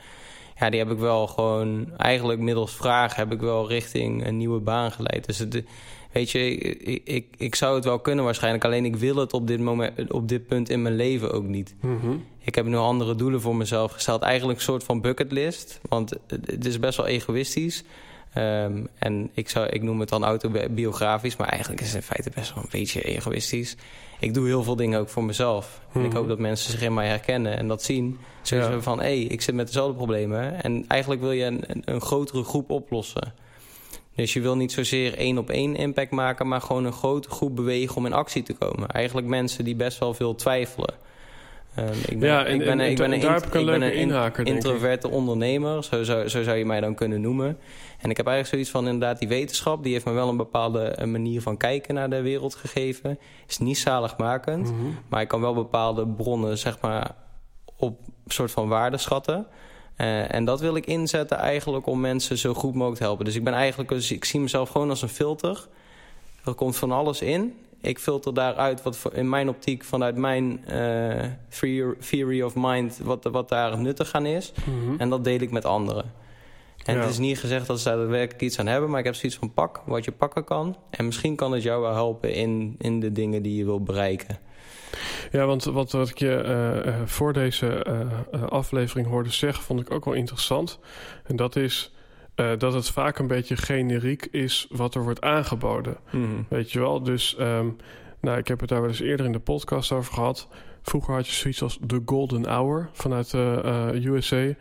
Ja, 0.60 0.70
die 0.70 0.80
heb 0.80 0.92
ik 0.92 0.98
wel 0.98 1.28
gewoon, 1.28 1.98
eigenlijk 1.98 2.40
middels 2.40 2.76
vragen 2.76 3.16
heb 3.16 3.34
ik 3.34 3.40
wel 3.40 3.68
richting 3.68 4.26
een 4.26 4.38
nieuwe 4.38 4.60
baan 4.60 4.92
geleid. 4.92 5.26
Dus 5.26 5.38
het, 5.38 5.64
weet 6.12 6.32
je, 6.32 6.56
ik, 6.58 7.02
ik, 7.04 7.26
ik 7.38 7.56
zou 7.56 7.76
het 7.76 7.86
wel 7.86 8.00
kunnen 8.00 8.26
waarschijnlijk, 8.26 8.66
alleen 8.66 8.86
ik 8.86 8.96
wil 8.96 9.16
het 9.16 9.34
op 9.34 9.48
dit, 9.48 9.60
moment, 9.60 10.12
op 10.12 10.28
dit 10.28 10.48
punt 10.48 10.70
in 10.70 10.82
mijn 10.82 10.96
leven 10.96 11.32
ook 11.32 11.46
niet. 11.46 11.76
mhm. 11.82 12.16
Ik 12.44 12.56
heb 12.56 12.66
nu 12.66 12.76
andere 12.76 13.16
doelen 13.16 13.42
voor 13.42 13.56
mezelf 13.56 13.92
gesteld. 13.92 14.22
Eigenlijk 14.22 14.60
een 14.60 14.66
soort 14.66 14.84
van 14.84 15.02
bucketlist. 15.02 15.80
Want 15.90 16.10
het 16.28 16.52
het 16.52 16.66
is 16.66 16.80
best 16.80 16.98
wel 16.98 17.08
egoïstisch. 17.08 17.84
Ehm, 18.34 18.86
en 19.00 19.30
ik, 19.34 19.50
zou, 19.50 19.68
ik 19.68 19.82
noem 19.82 20.00
het 20.00 20.10
dan 20.10 20.24
autobiografisch. 20.24 21.36
Maar 21.36 21.48
eigenlijk 21.48 21.82
is 21.82 21.88
het 21.88 21.96
in 21.96 22.02
feite 22.02 22.30
best 22.36 22.54
wel 22.54 22.64
een 22.64 22.70
beetje 22.72 23.02
egoïstisch. 23.02 23.76
Ik 24.20 24.34
doe 24.34 24.48
heel 24.48 24.64
veel 24.64 24.76
dingen 24.76 25.00
ook 25.00 25.10
voor 25.10 25.24
mezelf. 25.24 25.82
En 25.94 26.02
ik 26.02 26.08
Mhm. 26.08 26.16
hoop 26.18 26.28
dat 26.28 26.40
mensen 26.40 26.72
zich 26.72 26.82
in 26.82 26.94
mij 26.94 27.08
herkennen 27.08 27.58
en 27.58 27.68
dat 27.68 27.84
zien. 27.84 28.18
Zoiets 28.42 28.68
Ja. 28.70 28.82
van, 28.82 28.98
hé, 29.00 29.06
hey, 29.06 29.20
ik 29.22 29.42
zit 29.42 29.56
met 29.56 29.66
dezelfde 29.66 29.94
problemen. 29.96 30.64
En 30.64 30.86
eigenlijk 30.88 31.22
wil 31.22 31.32
je 31.32 31.46
een, 31.46 31.64
een, 31.86 32.02
grotere 32.02 32.44
groep 32.44 32.70
oplossen. 32.70 33.34
Dus 34.16 34.34
je 34.34 34.42
wil 34.42 34.56
niet 34.56 34.72
zozeer 34.72 35.18
één 35.18 35.38
op 35.38 35.50
één 35.50 35.76
impact 35.76 36.12
maken... 36.12 36.48
maar 36.48 36.62
gewoon 36.62 36.86
een 36.86 36.92
grote 36.94 37.30
groep 37.30 37.56
bewegen 37.56 37.96
om 37.96 38.06
in 38.06 38.14
actie 38.14 38.44
te 38.44 38.54
komen. 38.54 38.90
Eigenlijk 38.90 39.28
mensen 39.28 39.64
die 39.64 39.76
best 39.76 40.00
wel 40.00 40.14
veel 40.14 40.36
twijfelen. 40.36 40.94
Ehm, 41.76 41.88
ik 42.08 42.20
ben, 42.20 42.30
Ja, 42.30 42.46
en- 42.46 42.54
ik 42.54 42.60
ben, 42.60 42.80
en- 42.80 42.90
ik 42.90 42.98
ben 42.98 43.06
en 43.06 43.14
een, 43.14 43.20
daar 43.20 44.24
heb 44.24 44.36
ik 44.36 44.44
ben 44.44 44.54
introverte 44.56 45.10
ondernemer. 45.10 45.84
Zo 45.84 46.04
zo 46.04 46.28
zou 46.28 46.54
je 46.58 46.66
mij 46.66 46.80
dan 46.82 46.96
kunnen 46.96 47.22
noemen. 47.22 47.58
En 48.02 48.10
ik 48.10 48.18
heb 48.18 48.28
eigenlijk 48.28 48.48
zoiets 48.56 48.70
van 48.70 48.86
inderdaad 48.94 49.20
die 49.20 49.28
wetenschap... 49.28 49.84
die 49.84 49.94
heeft 49.94 50.06
me 50.06 50.12
wel 50.12 50.30
een 50.30 50.38
bepaalde 50.38 51.06
manier 51.06 51.42
van 51.42 51.58
kijken 51.58 51.94
naar 51.96 52.10
de 52.10 52.22
wereld 52.22 52.56
gegeven. 52.56 53.20
Is 53.48 53.58
niet 53.58 53.78
zaligmakend. 53.78 54.72
Mhm. 54.72 54.86
Maar 55.10 55.22
ik 55.22 55.28
kan 55.28 55.42
wel 55.42 55.54
bepaalde 55.54 56.08
bronnen, 56.08 56.58
zeg 56.58 56.82
maar, 56.82 57.16
op 57.78 58.00
soort 58.28 58.52
van 58.52 58.68
waarde 58.68 58.98
schatten. 58.98 59.48
Eh, 59.96 60.34
en 60.34 60.46
dat 60.46 60.60
wil 60.60 60.76
ik 60.76 60.86
inzetten 60.86 61.38
eigenlijk 61.38 61.86
om 61.88 62.00
mensen 62.00 62.38
zo 62.38 62.54
goed 62.54 62.74
mogelijk 62.74 62.98
te 62.98 63.04
helpen. 63.04 63.26
Dus 63.26 63.36
ik 63.36 63.44
ben 63.44 63.54
eigenlijk, 63.54 63.90
dus 63.90 64.12
ik 64.12 64.26
zie 64.26 64.40
mezelf 64.40 64.70
gewoon 64.70 64.90
als 64.90 65.02
een 65.02 65.10
filter. 65.10 65.68
Er 66.46 66.54
komt 66.54 66.78
van 66.78 66.92
alles 66.92 67.22
in. 67.22 67.54
Ik 67.82 68.00
filter 68.00 68.34
daaruit 68.34 68.84
wat 68.84 68.98
voor- 68.98 69.14
in 69.14 69.30
mijn 69.30 69.50
optiek 69.50 69.84
vanuit 69.84 70.16
mijn 70.16 70.66
eh, 70.66 71.26
theory- 71.60 71.96
theory 72.10 72.42
of 72.42 72.54
mind 72.56 73.00
wat, 73.04 73.24
wat 73.32 73.50
daar 73.50 73.78
nuttig 73.78 74.14
aan 74.14 74.26
is. 74.26 74.52
Mhm. 74.66 75.00
En 75.00 75.10
dat 75.10 75.24
deel 75.24 75.40
ik 75.40 75.52
met 75.52 75.66
anderen. 75.66 76.12
En 76.90 76.96
Ja. 76.96 77.02
het 77.02 77.10
is 77.10 77.18
niet 77.18 77.40
gezegd 77.40 77.68
dat 77.68 77.80
ze 77.80 77.90
daar 77.90 77.98
daadwerkelijk 77.98 78.42
iets 78.42 78.60
aan 78.60 78.68
hebben, 78.68 78.90
maar 78.90 79.00
ik 79.00 79.06
heb 79.06 79.16
zoiets 79.16 79.38
van 79.38 79.54
pak 79.54 79.82
wat 79.86 80.06
je 80.06 80.12
pakken 80.12 80.44
kan. 80.44 80.76
En 80.90 81.06
misschien 81.06 81.36
kan 81.36 81.52
het 81.52 81.64
jou 81.64 81.82
wel 81.82 81.94
helpen 81.94 82.34
in, 82.34 82.76
in 82.78 83.00
de 83.00 83.12
dingen 83.12 83.42
die 83.42 83.56
je 83.56 83.66
wil 83.66 83.84
bereiken. 83.84 84.40
Ja, 85.32 85.46
want 85.46 85.64
wat, 85.64 85.92
wat 85.92 86.10
ik 86.10 86.18
je 86.18 86.36
eh, 86.36 86.88
eh, 86.88 86.96
voor 87.06 87.34
deze 87.34 87.84
eh, 88.32 88.44
aflevering 88.44 89.08
hoorde 89.08 89.32
zeggen, 89.32 89.64
vond 89.64 89.80
ik 89.80 89.92
ook 89.92 90.06
wel 90.06 90.14
interessant. 90.14 90.80
En 91.24 91.36
dat 91.36 91.56
is 91.56 91.94
dat 92.58 92.74
het 92.74 92.90
vaak 92.90 93.20
een 93.20 93.28
beetje 93.28 93.58
generiek 93.58 94.26
is 94.32 94.68
wat 94.70 94.96
er 94.96 95.04
wordt 95.04 95.22
aangeboden. 95.22 95.98
Weet 96.50 96.72
je 96.72 96.80
wel? 96.80 97.04
Dus, 97.04 97.36
ehm, 97.36 97.68
nou, 98.22 98.38
ik 98.38 98.48
heb 98.48 98.60
het 98.60 98.70
daar 98.70 98.82
wel 98.82 98.90
eens 98.90 99.00
eerder 99.00 99.26
in 99.26 99.32
de 99.32 99.40
podcast 99.40 99.92
over 99.92 100.14
gehad. 100.14 100.48
Vroeger 100.82 101.14
had 101.14 101.28
je 101.28 101.34
zoiets 101.34 101.62
als 101.62 101.78
de 101.82 102.02
golden 102.06 102.46
hour 102.46 102.90
vanuit 102.94 103.32
de 103.32 104.02
USA. 104.04 104.54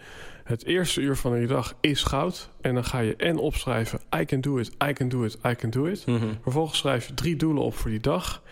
Het 0.49 0.64
eerste 0.64 1.01
uur 1.01 1.16
van 1.16 1.40
je 1.40 1.46
dag 1.46 1.74
is 1.80 2.03
goud. 2.03 2.49
En 2.61 2.74
dan 2.74 2.84
ga 2.84 2.99
je 2.99 3.16
en 3.16 3.36
opschrijven: 3.38 4.01
I 4.20 4.24
can 4.24 4.40
do 4.40 4.57
it, 4.59 4.70
I 4.88 4.92
can 4.92 5.09
do 5.09 5.24
it, 5.24 5.38
I 5.46 5.55
can 5.55 5.70
do 5.70 5.84
it. 5.84 6.07
Mhm. 6.07 6.26
Vervolgens 6.42 6.78
schrijf 6.78 7.07
je 7.07 7.14
drie 7.14 7.36
doelen 7.36 7.62
op 7.62 7.74
voor 7.74 7.90
die 7.90 8.01
dag. 8.01 8.42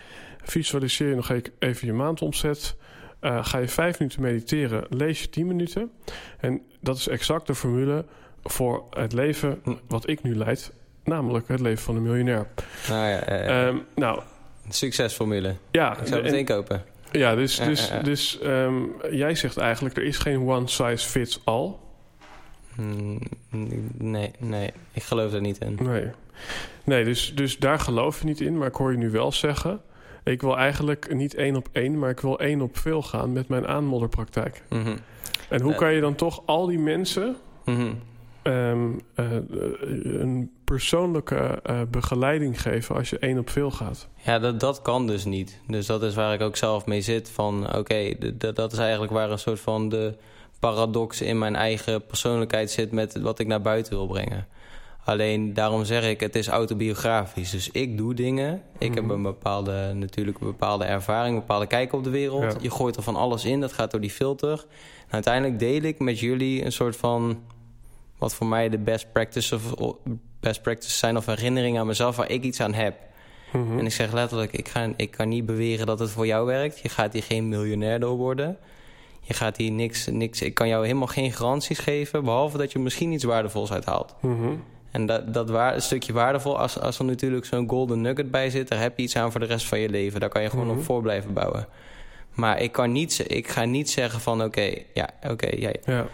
Visualiseer 0.43 1.09
je 1.09 1.15
nog 1.15 1.29
e- 1.29 1.41
even 1.59 1.87
je 1.87 1.93
maandomzet. 1.93 2.75
Eh, 3.19 3.45
ga 3.45 3.57
je 3.57 3.67
vijf 3.67 3.99
minuten 3.99 4.21
mediteren, 4.21 4.85
lees 4.89 5.21
je 5.21 5.29
tien 5.29 5.47
minuten. 5.47 5.91
En 6.39 6.61
dat 6.79 6.97
is 6.97 7.07
exact 7.07 7.47
de 7.47 7.55
formule 7.55 8.05
voor 8.43 8.83
het 8.89 9.13
leven 9.13 9.61
wat 9.87 10.09
ik 10.09 10.23
nu 10.23 10.35
leid. 10.35 10.71
Namelijk 11.03 11.47
het 11.47 11.59
leven 11.59 11.83
van 11.83 11.95
een 11.95 12.01
miljonair. 12.03 12.47
Nou 12.89 13.07
ja, 13.09 13.19
eh, 13.19 13.67
Ehm, 13.67 13.77
nou, 13.95 14.21
succesformule. 14.69 15.55
ja. 15.71 15.91
Ik 15.91 15.95
zou 16.07 16.09
het 16.09 16.13
en- 16.17 16.23
meteen 16.23 16.45
kopen. 16.45 16.83
ja, 17.11 17.35
dus, 17.35 17.57
Ja, 17.57 17.65
dus, 17.65 17.87
ja, 17.87 17.95
ja. 17.95 18.01
dus 18.01 18.39
ehm, 18.39 18.75
jij 19.11 19.35
zegt 19.35 19.57
eigenlijk... 19.57 19.97
er 19.97 20.03
is 20.03 20.17
geen 20.17 20.47
one 20.47 20.67
size 20.67 21.07
fits 21.09 21.39
all. 21.43 21.71
Hmm, 22.77 23.19
nee, 23.97 24.31
nee. 24.39 24.71
Ik 24.93 25.03
geloof 25.03 25.33
er 25.33 25.41
niet 25.41 25.57
in. 25.57 25.77
Nee, 25.81 26.05
nee 26.83 27.03
dus, 27.03 27.31
dus 27.35 27.57
daar 27.57 27.79
geloof 27.79 28.19
je 28.19 28.25
niet 28.25 28.41
in. 28.41 28.57
Maar 28.57 28.67
ik 28.67 28.75
hoor 28.75 28.91
je 28.91 28.97
nu 28.97 29.09
wel 29.09 29.31
zeggen... 29.31 29.81
ik 30.23 30.41
wil 30.41 30.57
eigenlijk 30.57 31.13
niet 31.13 31.35
één 31.35 31.55
op 31.55 31.67
één... 31.71 31.99
maar 31.99 32.09
ik 32.09 32.19
wil 32.19 32.39
één 32.39 32.61
op 32.61 32.77
veel 32.77 33.01
gaan 33.01 33.31
met 33.33 33.47
mijn 33.47 33.67
aanmodderpraktijk. 33.67 34.63
Mhm. 34.69 34.95
En 35.49 35.61
hoe 35.61 35.71
Eh. 35.71 35.77
kan 35.77 35.93
je 35.93 36.01
dan 36.01 36.15
toch 36.15 36.41
al 36.45 36.65
die 36.65 36.79
mensen... 36.79 37.35
Mhm. 37.65 37.91
ehm, 38.41 38.87
eh, 39.15 39.25
een 40.03 40.51
persoonlijke 40.63 41.59
eh, 41.63 41.81
begeleiding 41.91 42.61
geven... 42.61 42.95
als 42.95 43.09
je 43.09 43.19
één 43.19 43.37
op 43.39 43.49
veel 43.49 43.71
gaat? 43.71 44.07
Ja, 44.15 44.39
dat, 44.39 44.59
dat 44.59 44.81
kan 44.81 45.07
dus 45.07 45.25
niet. 45.25 45.59
Dus 45.67 45.85
dat 45.85 46.03
is 46.03 46.15
waar 46.15 46.33
ik 46.33 46.41
ook 46.41 46.55
zelf 46.55 46.85
mee 46.85 47.01
zit. 47.01 47.29
Van 47.29 47.75
oké, 47.75 48.13
d- 48.37 48.55
dat 48.55 48.71
is 48.71 48.77
eigenlijk 48.77 49.11
waar 49.11 49.31
een 49.31 49.39
soort 49.39 49.59
van 49.59 49.89
de 49.89 50.13
paradox 50.59 51.21
in 51.21 51.37
mijn 51.37 51.55
eigen 51.55 52.05
persoonlijkheid 52.05 52.71
zit 52.71 52.91
met 52.91 53.21
wat 53.21 53.39
ik 53.39 53.47
naar 53.47 53.61
buiten 53.61 53.93
wil 53.93 54.07
brengen. 54.07 54.47
Alleen 55.05 55.53
daarom 55.53 55.85
zeg 55.85 56.05
ik, 56.09 56.19
het 56.19 56.35
is 56.35 56.47
autobiografisch. 56.47 57.51
Dus 57.51 57.69
ik 57.71 57.97
doe 57.97 58.13
dingen. 58.13 58.61
Ik 58.77 58.93
heb 58.93 59.03
Mhm. 59.03 59.13
een 59.13 59.21
bepaalde, 59.21 59.93
natuurlijk 59.93 60.39
een 60.39 60.47
bepaalde 60.47 60.85
ervaring, 60.85 61.33
een 61.33 61.39
bepaalde 61.39 61.67
kijk 61.67 61.93
op 61.93 62.03
de 62.03 62.09
wereld. 62.09 62.41
Ja. 62.53 62.57
Je 62.61 62.71
gooit 62.71 62.95
er 62.95 63.03
van 63.03 63.15
alles 63.15 63.45
in, 63.45 63.59
dat 63.59 63.73
gaat 63.73 63.91
door 63.91 64.01
die 64.01 64.09
filter. 64.09 64.65
En 65.07 65.13
uiteindelijk 65.13 65.59
deel 65.59 65.81
ik 65.81 65.99
met 65.99 66.19
jullie 66.19 66.65
een 66.65 66.71
soort 66.71 66.95
van 66.95 67.41
wat 68.17 68.33
voor 68.33 68.47
mij 68.47 68.69
de 68.69 68.77
best 68.77 69.11
practice 69.11 69.55
of 69.55 69.95
best 70.39 70.61
practice 70.61 70.95
zijn 70.97 71.17
of 71.17 71.25
herinneringen 71.25 71.79
aan 71.79 71.87
mezelf 71.87 72.15
waar 72.15 72.29
ik 72.31 72.43
iets 72.43 72.59
aan 72.59 72.73
heb. 72.73 72.95
Mhm. 73.53 73.79
En 73.79 73.85
ik 73.85 73.91
zeg 73.91 74.13
letterlijk, 74.13 74.51
ik, 74.51 74.67
ga, 74.67 74.89
ik 74.95 75.11
kan 75.11 75.29
niet 75.29 75.45
beweren 75.45 75.85
dat 75.85 75.99
het 75.99 76.09
voor 76.09 76.25
jou 76.25 76.45
werkt. 76.45 76.79
Je 76.79 76.89
gaat 76.89 77.13
hier 77.13 77.23
geen 77.23 77.49
miljonair 77.49 77.99
door 77.99 78.15
worden. 78.17 78.57
Je 79.27 79.33
gaat 79.33 79.57
hier 79.57 79.71
niks, 79.71 80.07
niks... 80.07 80.41
Ik 80.41 80.53
kan 80.53 80.67
jou 80.67 80.85
helemaal 80.85 81.07
geen 81.07 81.31
garanties 81.31 81.79
geven... 81.79 82.23
behalve 82.23 82.57
dat 82.57 82.71
je 82.71 82.79
misschien 82.79 83.11
iets 83.11 83.23
waardevols 83.23 83.71
uithaalt. 83.71 84.15
Mhm. 84.21 84.47
En 84.91 85.05
dat, 85.05 85.33
dat 85.33 85.49
waar, 85.49 85.73
een 85.75 85.81
stukje 85.81 86.13
waardevol, 86.13 86.59
als, 86.59 86.79
als 86.79 86.99
er 86.99 87.05
natuurlijk 87.05 87.45
zo'n 87.45 87.69
golden 87.69 88.01
nugget 88.01 88.31
bij 88.31 88.49
zit... 88.49 88.67
daar 88.67 88.81
heb 88.81 88.97
je 88.97 89.03
iets 89.03 89.15
aan 89.15 89.31
voor 89.31 89.39
de 89.39 89.45
rest 89.45 89.65
van 89.65 89.79
je 89.79 89.89
leven. 89.89 90.19
Daar 90.19 90.29
kan 90.29 90.41
je 90.41 90.49
gewoon 90.49 90.67
Mhm. 90.67 90.77
op 90.77 90.83
voor 90.83 91.01
blijven 91.01 91.33
bouwen. 91.33 91.67
Maar 92.33 92.61
ik, 92.61 92.71
kan 92.71 92.91
niet, 92.91 93.23
ik 93.27 93.47
ga 93.47 93.65
niet 93.65 93.89
zeggen 93.89 94.19
van... 94.19 94.43
oké, 94.43 94.73
ja, 94.93 95.09
oké, 95.29 95.49
ja, 95.55 95.71
Ja, 95.85 96.05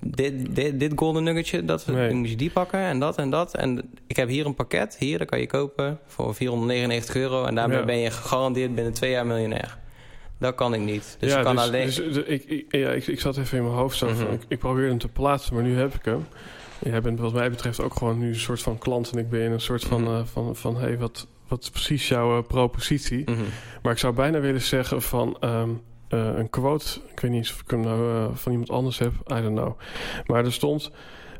dit, 0.00 0.54
dit, 0.54 0.80
dit 0.80 0.92
golden 0.96 1.22
nuggetje, 1.24 1.64
dat, 1.64 1.86
Nee. 1.86 2.14
moet 2.14 2.30
je 2.30 2.36
die 2.36 2.50
pakken 2.50 2.78
en 2.80 2.98
dat 2.98 3.18
en 3.18 3.30
dat. 3.30 3.54
En 3.54 3.90
ik 4.06 4.16
heb 4.16 4.28
hier 4.28 4.46
een 4.46 4.54
pakket, 4.54 4.96
hier, 4.98 5.18
dat 5.18 5.28
kan 5.28 5.40
je 5.40 5.46
kopen 5.46 5.98
voor 6.06 6.34
499 6.34 7.14
euro. 7.16 7.44
En 7.44 7.54
daarmee 7.54 7.78
Ja. 7.78 7.84
ben 7.84 7.98
je 7.98 8.10
gegarandeerd 8.10 8.74
binnen 8.74 8.92
twee 8.92 9.10
jaar 9.10 9.26
miljonair. 9.26 9.78
Dat 10.38 10.54
kan 10.54 10.74
ik 10.74 10.80
niet. 10.80 11.16
Dus 11.20 11.30
ja, 11.32 11.38
je 11.38 11.44
kan 11.44 11.54
dus, 11.56 11.64
alleen... 11.64 11.86
dus, 11.86 11.94
de- 11.96 12.26
ik, 12.26 12.44
ik, 12.44 12.66
ja, 12.68 12.90
ik, 12.90 13.06
ik 13.06 13.20
zat 13.20 13.36
even 13.36 13.58
in 13.58 13.64
mijn 13.64 13.76
hoofd 13.76 13.96
zo 13.98 14.08
van, 14.08 14.24
Mhm. 14.24 14.32
ik, 14.34 14.42
ik 14.48 14.58
probeerde 14.58 14.88
hem 14.88 14.98
te 14.98 15.08
plaatsen, 15.08 15.54
maar 15.54 15.62
nu 15.62 15.76
heb 15.76 15.94
ik 15.94 16.04
hem. 16.04 16.26
Jij 16.78 17.00
bent 17.00 17.18
wat 17.18 17.32
mij 17.32 17.50
betreft 17.50 17.80
ook 17.80 17.94
gewoon 17.96 18.18
nu 18.18 18.28
een 18.28 18.34
soort 18.34 18.62
van 18.62 18.78
klant... 18.78 19.10
en 19.10 19.18
ik 19.18 19.28
ben 19.30 19.52
een 19.52 19.60
soort 19.60 19.84
van, 19.84 20.06
eh, 20.06 20.20
van, 20.24 20.56
van 20.56 20.76
hey, 20.76 20.98
wat, 20.98 21.26
wat 21.48 21.62
is 21.62 21.70
precies 21.70 22.08
jouw 22.08 22.38
eh, 22.38 22.46
propositie? 22.46 23.30
Mhm. 23.30 23.40
Maar 23.82 23.92
ik 23.92 23.98
zou 23.98 24.14
bijna 24.14 24.40
willen 24.40 24.60
zeggen 24.62 25.02
van 25.02 25.36
ehm, 25.40 25.70
eh, 26.08 26.30
een 26.36 26.50
quote... 26.50 27.00
ik 27.10 27.20
weet 27.20 27.30
niet 27.30 27.50
of 27.50 27.60
ik 27.60 27.70
hem 27.70 27.80
nou 27.80 28.30
van 28.36 28.52
iemand 28.52 28.70
anders 28.70 28.98
heb, 28.98 29.12
I 29.12 29.42
don't 29.42 29.56
know. 29.58 29.78
Maar 30.26 30.44
er 30.44 30.52
stond, 30.52 30.90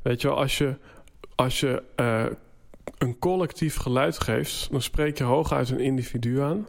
weet 0.03 0.21
je 0.21 0.29
wel, 0.29 0.37
als 0.37 0.59
je, 0.59 0.77
als 1.35 1.61
je 1.61 1.83
een 2.99 3.19
collectief 3.19 3.77
geluid 3.77 4.19
geeft... 4.21 4.69
dan 4.71 4.83
spreek 4.83 5.19
je 5.19 5.25
hooguit 5.25 5.71
een 5.71 5.81
individu 5.81 6.41
aan... 6.41 6.67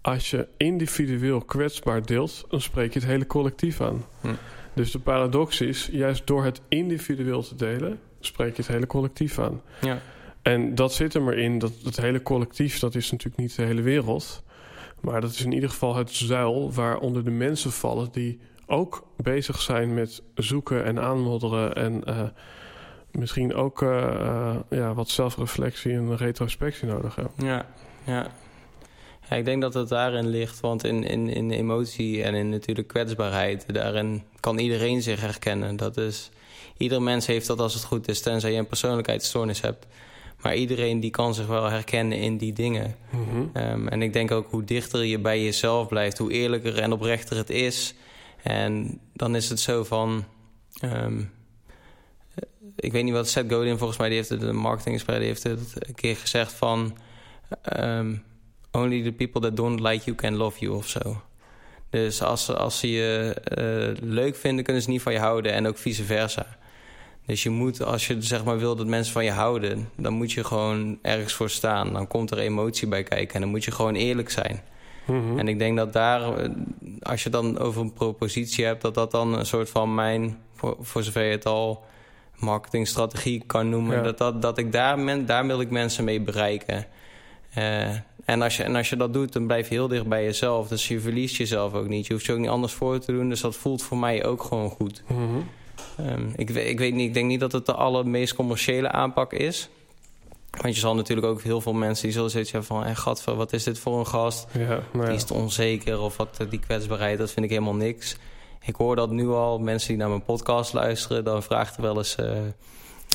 Als 0.00 0.30
je 0.30 0.48
individueel 0.56 1.40
kwetsbaar 1.40 2.06
deelt, 2.06 2.44
dan 2.48 2.60
spreek 2.60 2.92
je 2.92 2.98
het 2.98 3.08
hele 3.08 3.26
collectief 3.26 3.80
aan. 3.80 4.04
Hm. 4.20 4.28
Dus 4.72 4.90
de 4.90 4.98
paradox 4.98 5.60
is, 5.60 5.88
juist 5.92 6.26
door 6.26 6.44
het 6.44 6.60
individueel 6.68 7.42
te 7.42 7.54
delen, 7.54 8.00
spreek 8.20 8.56
je 8.56 8.62
het 8.62 8.70
hele 8.70 8.86
collectief 8.86 9.38
aan. 9.38 9.62
Ja. 9.80 9.98
En 10.42 10.74
dat 10.74 10.92
zit 10.92 11.14
er 11.14 11.22
maar 11.22 11.36
in, 11.38 11.58
dat 11.58 11.72
het 11.84 11.96
hele 11.96 12.22
collectief, 12.22 12.78
dat 12.78 12.94
is 12.94 13.10
natuurlijk 13.10 13.40
niet 13.40 13.56
de 13.56 13.62
hele 13.62 13.82
wereld. 13.82 14.42
Maar 15.00 15.20
dat 15.20 15.30
is 15.30 15.44
in 15.44 15.52
ieder 15.52 15.70
geval 15.70 15.96
het 15.96 16.10
zuil 16.10 16.72
waaronder 16.72 17.24
de 17.24 17.30
mensen 17.30 17.72
vallen 17.72 18.08
die 18.12 18.40
ook 18.66 19.06
bezig 19.16 19.60
zijn 19.60 19.94
met 19.94 20.22
zoeken 20.34 20.84
en 20.84 21.00
aanmodderen. 21.00 21.74
En 21.74 22.04
eh, 22.04 22.22
misschien 23.10 23.54
ook 23.54 23.82
eh, 23.82 24.20
eh, 24.20 24.56
ja, 24.70 24.94
wat 24.94 25.08
zelfreflectie 25.08 25.92
en 25.92 26.16
retrospectie 26.16 26.88
nodig 26.88 27.14
hebben. 27.14 27.46
Ja, 27.46 27.66
ja. 28.04 28.26
Ja. 29.30 29.36
Ik 29.36 29.44
denk 29.44 29.62
dat 29.62 29.74
het 29.74 29.88
daarin 29.88 30.28
ligt, 30.28 30.60
want 30.60 30.84
in, 30.84 31.04
in, 31.04 31.28
in 31.28 31.50
emotie 31.50 32.22
en 32.22 32.34
in 32.34 32.48
natuurlijk 32.48 32.88
kwetsbaarheid, 32.88 33.74
daarin 33.74 34.22
kan 34.40 34.58
iedereen 34.58 35.02
zich 35.02 35.20
herkennen. 35.20 35.76
Dat 35.76 35.96
is, 35.96 36.30
ieder 36.76 37.02
mens 37.02 37.26
heeft 37.26 37.46
dat 37.46 37.60
als 37.60 37.74
het 37.74 37.84
goed 37.84 38.08
is, 38.08 38.20
tenzij 38.20 38.52
je 38.52 38.58
een 38.58 38.66
persoonlijkheidsstoornis 38.66 39.60
hebt. 39.60 39.86
Maar 40.42 40.54
iedereen 40.56 41.00
die 41.00 41.10
kan 41.10 41.34
zich 41.34 41.46
wel 41.46 41.64
herkennen 41.70 42.18
in 42.18 42.36
die 42.36 42.52
dingen. 42.52 42.96
Mhm. 43.10 43.46
Ehm, 43.52 43.88
en 43.88 44.02
ik 44.02 44.12
denk 44.12 44.30
ook 44.30 44.50
hoe 44.50 44.64
dichter 44.64 45.04
je 45.04 45.18
bij 45.18 45.44
jezelf 45.44 45.88
blijft, 45.88 46.18
hoe 46.18 46.32
eerlijker 46.32 46.78
en 46.78 46.92
oprechter 46.92 47.36
het 47.36 47.50
is. 47.50 47.94
En 48.42 49.00
dan 49.12 49.36
is 49.36 49.48
het 49.48 49.60
zo 49.60 49.84
van. 49.84 50.24
ehm, 50.80 51.22
ik 52.76 52.92
weet 52.92 53.04
niet 53.04 53.12
wat 53.12 53.28
Seth 53.28 53.52
Godin 53.52 53.78
volgens 53.78 53.98
mij, 53.98 54.08
die 54.08 54.16
heeft 54.16 54.28
het, 54.28 54.40
de 54.40 54.52
marketing-expert, 54.52 55.18
die 55.18 55.26
heeft 55.26 55.42
het 55.42 55.88
een 55.88 55.94
keer 55.94 56.16
gezegd 56.16 56.52
van. 56.52 56.96
ehm, 57.62 58.14
only 58.82 59.02
the 59.02 59.12
people 59.12 59.40
that 59.40 59.56
don't 59.56 59.80
like 59.80 60.04
you 60.04 60.16
can 60.16 60.36
love 60.36 60.58
you 60.58 60.76
of 60.76 60.88
zo. 60.88 61.22
Dus 61.90 62.22
als, 62.22 62.44
ze- 62.44 62.56
als 62.56 62.78
ze 62.78 62.90
je 62.90 63.34
eh, 63.44 64.02
leuk 64.08 64.36
vinden, 64.36 64.64
kunnen 64.64 64.82
ze 64.82 64.90
niet 64.90 65.02
van 65.02 65.12
je 65.12 65.18
houden 65.18 65.52
en 65.52 65.66
ook 65.66 65.78
vice 65.78 66.04
versa. 66.04 66.46
Dus 67.26 67.42
je 67.42 67.50
moet, 67.50 67.82
als 67.82 68.06
je 68.06 68.22
zeg 68.22 68.44
maar 68.44 68.58
wil 68.58 68.76
dat 68.76 68.86
mensen 68.86 69.12
van 69.12 69.24
je 69.24 69.30
houden, 69.30 69.88
dan 69.96 70.12
moet 70.12 70.32
je 70.32 70.44
gewoon 70.44 70.98
ergens 71.02 71.32
voor 71.32 71.50
staan. 71.50 71.92
Dan 71.92 72.06
komt 72.06 72.30
er 72.30 72.38
emotie 72.38 72.88
bij 72.88 73.02
kijken 73.02 73.34
en 73.34 73.40
dan 73.40 73.50
moet 73.50 73.64
je 73.64 73.70
gewoon 73.70 73.94
eerlijk 73.94 74.30
zijn. 74.30 74.60
Mhm. 75.06 75.38
En 75.38 75.48
ik 75.48 75.58
denk 75.58 75.76
dat 75.76 75.92
daar, 75.92 76.38
eh, 76.38 76.50
als 77.02 77.22
je 77.22 77.30
dan 77.30 77.58
over 77.58 77.80
een 77.82 77.92
propositie 77.92 78.64
hebt, 78.64 78.82
dat 78.82 78.94
dat 78.94 79.10
dan 79.10 79.34
een 79.38 79.46
soort 79.46 79.70
van 79.70 79.94
mijn, 79.94 80.38
voor, 80.54 80.76
voor 80.80 81.02
zover 81.02 81.22
je 81.24 81.30
het 81.30 81.46
al 81.46 81.84
marketingstrategie 82.36 83.42
kan 83.46 83.68
noemen, 83.68 83.96
Ja. 83.96 84.02
dat, 84.02 84.18
dat, 84.18 84.42
dat 84.42 84.58
ik 84.58 84.72
daar, 84.72 84.98
men, 84.98 85.26
daar 85.26 85.46
wil 85.46 85.60
ik 85.60 85.70
mensen 85.70 86.04
mee 86.04 86.20
bereiken. 86.20 86.86
Eh, 87.54 87.88
en, 88.28 88.42
als 88.42 88.56
je, 88.56 88.62
en 88.62 88.76
als 88.76 88.88
je 88.88 88.96
dat 88.96 89.12
doet, 89.12 89.32
dan 89.32 89.46
blijf 89.46 89.68
je 89.68 89.74
heel 89.74 89.88
dicht 89.88 90.06
bij 90.06 90.24
jezelf. 90.24 90.68
Dus 90.68 90.88
je 90.88 91.00
verliest 91.00 91.36
jezelf 91.36 91.74
ook 91.74 91.88
niet. 91.88 92.06
Je 92.06 92.12
hoeft 92.12 92.24
je 92.26 92.32
ook 92.32 92.38
niet 92.38 92.48
anders 92.48 92.72
voor 92.72 92.98
te 92.98 93.12
doen. 93.12 93.28
Dus 93.28 93.40
dat 93.40 93.56
voelt 93.56 93.82
voor 93.82 93.96
mij 93.98 94.24
ook 94.24 94.42
gewoon 94.42 94.70
goed. 94.70 95.02
Mhm. 95.06 95.22
Ehm, 95.96 96.26
ik, 96.36 96.50
ik 96.50 96.78
weet 96.78 96.94
niet, 96.94 97.06
ik 97.08 97.14
denk 97.14 97.26
niet 97.26 97.40
dat 97.40 97.52
het 97.52 97.66
de 97.66 97.72
allermeest 97.74 98.34
commerciële 98.34 98.90
aanpak 98.90 99.32
is. 99.32 99.68
Want 100.60 100.74
je 100.74 100.80
zal 100.80 100.94
natuurlijk 100.94 101.26
ook 101.26 101.42
heel 101.42 101.60
veel 101.60 101.72
mensen 101.72 102.04
die 102.04 102.12
zullen 102.12 102.30
zitten 102.30 102.64
van... 102.64 102.82
Hey, 102.82 102.94
gadver, 102.94 103.34
wat 103.34 103.52
is 103.52 103.64
dit 103.64 103.78
voor 103.78 103.98
een 103.98 104.06
gast? 104.06 104.46
Ja, 104.58 104.80
nou 104.92 105.06
Die 105.06 105.14
is 105.14 105.24
te 105.24 105.34
onzeker 105.34 106.00
of 106.00 106.16
wat, 106.16 106.38
die 106.50 106.58
kwetsbaarheid, 106.60 107.18
dat 107.18 107.30
vind 107.30 107.44
ik 107.44 107.50
helemaal 107.52 107.74
niks. 107.74 108.16
Ik 108.64 108.74
hoor 108.76 108.96
dat 108.96 109.10
nu 109.10 109.28
al, 109.28 109.58
mensen 109.58 109.88
die 109.88 109.96
naar 109.96 110.08
mijn 110.08 110.22
podcast 110.24 110.72
luisteren... 110.72 111.24
dan 111.24 111.42
vraagt 111.42 111.76
er 111.76 111.82
wel 111.82 111.96
eens, 111.96 112.14
eh, 112.14 112.32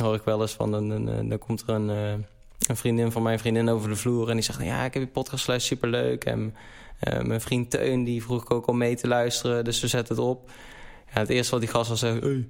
hoor 0.02 0.16
ik 0.16 0.22
wel 0.26 0.42
eens 0.42 0.52
van... 0.54 0.74
een- 0.74 1.30
dan 1.30 1.38
komt 1.40 1.64
er 1.68 1.70
een, 1.70 1.90
eh, 1.90 2.14
een 2.68 2.76
vriendin 2.76 3.12
van 3.12 3.24
mijn 3.24 3.40
vriendin 3.40 3.70
over 3.70 3.90
de 3.90 3.96
vloer... 3.96 4.30
en 4.30 4.34
die 4.36 4.44
zegt, 4.44 4.64
ja, 4.64 4.84
ik 4.86 4.94
heb 4.94 5.04
je 5.04 5.10
podcast 5.10 5.44
geluisterd, 5.44 5.80
superleuk. 5.80 6.24
En 6.24 6.56
eh, 7.00 7.22
mijn 7.22 7.42
vriend 7.42 7.70
Teun, 7.70 8.04
die 8.04 8.24
vroeg 8.24 8.42
ik 8.42 8.52
ook 8.52 8.68
om 8.68 8.78
mee 8.78 8.96
te 8.96 9.08
luisteren... 9.08 9.64
dus 9.64 9.80
we 9.82 9.88
zetten 9.88 10.16
het 10.16 10.24
op. 10.26 10.50
Ja, 11.14 11.20
het 11.20 11.30
eerste 11.30 11.52
wat 11.52 11.60
die 11.62 11.70
gast 11.70 11.90
al 11.90 11.96
zei... 11.98 12.20
Hey, 12.20 12.48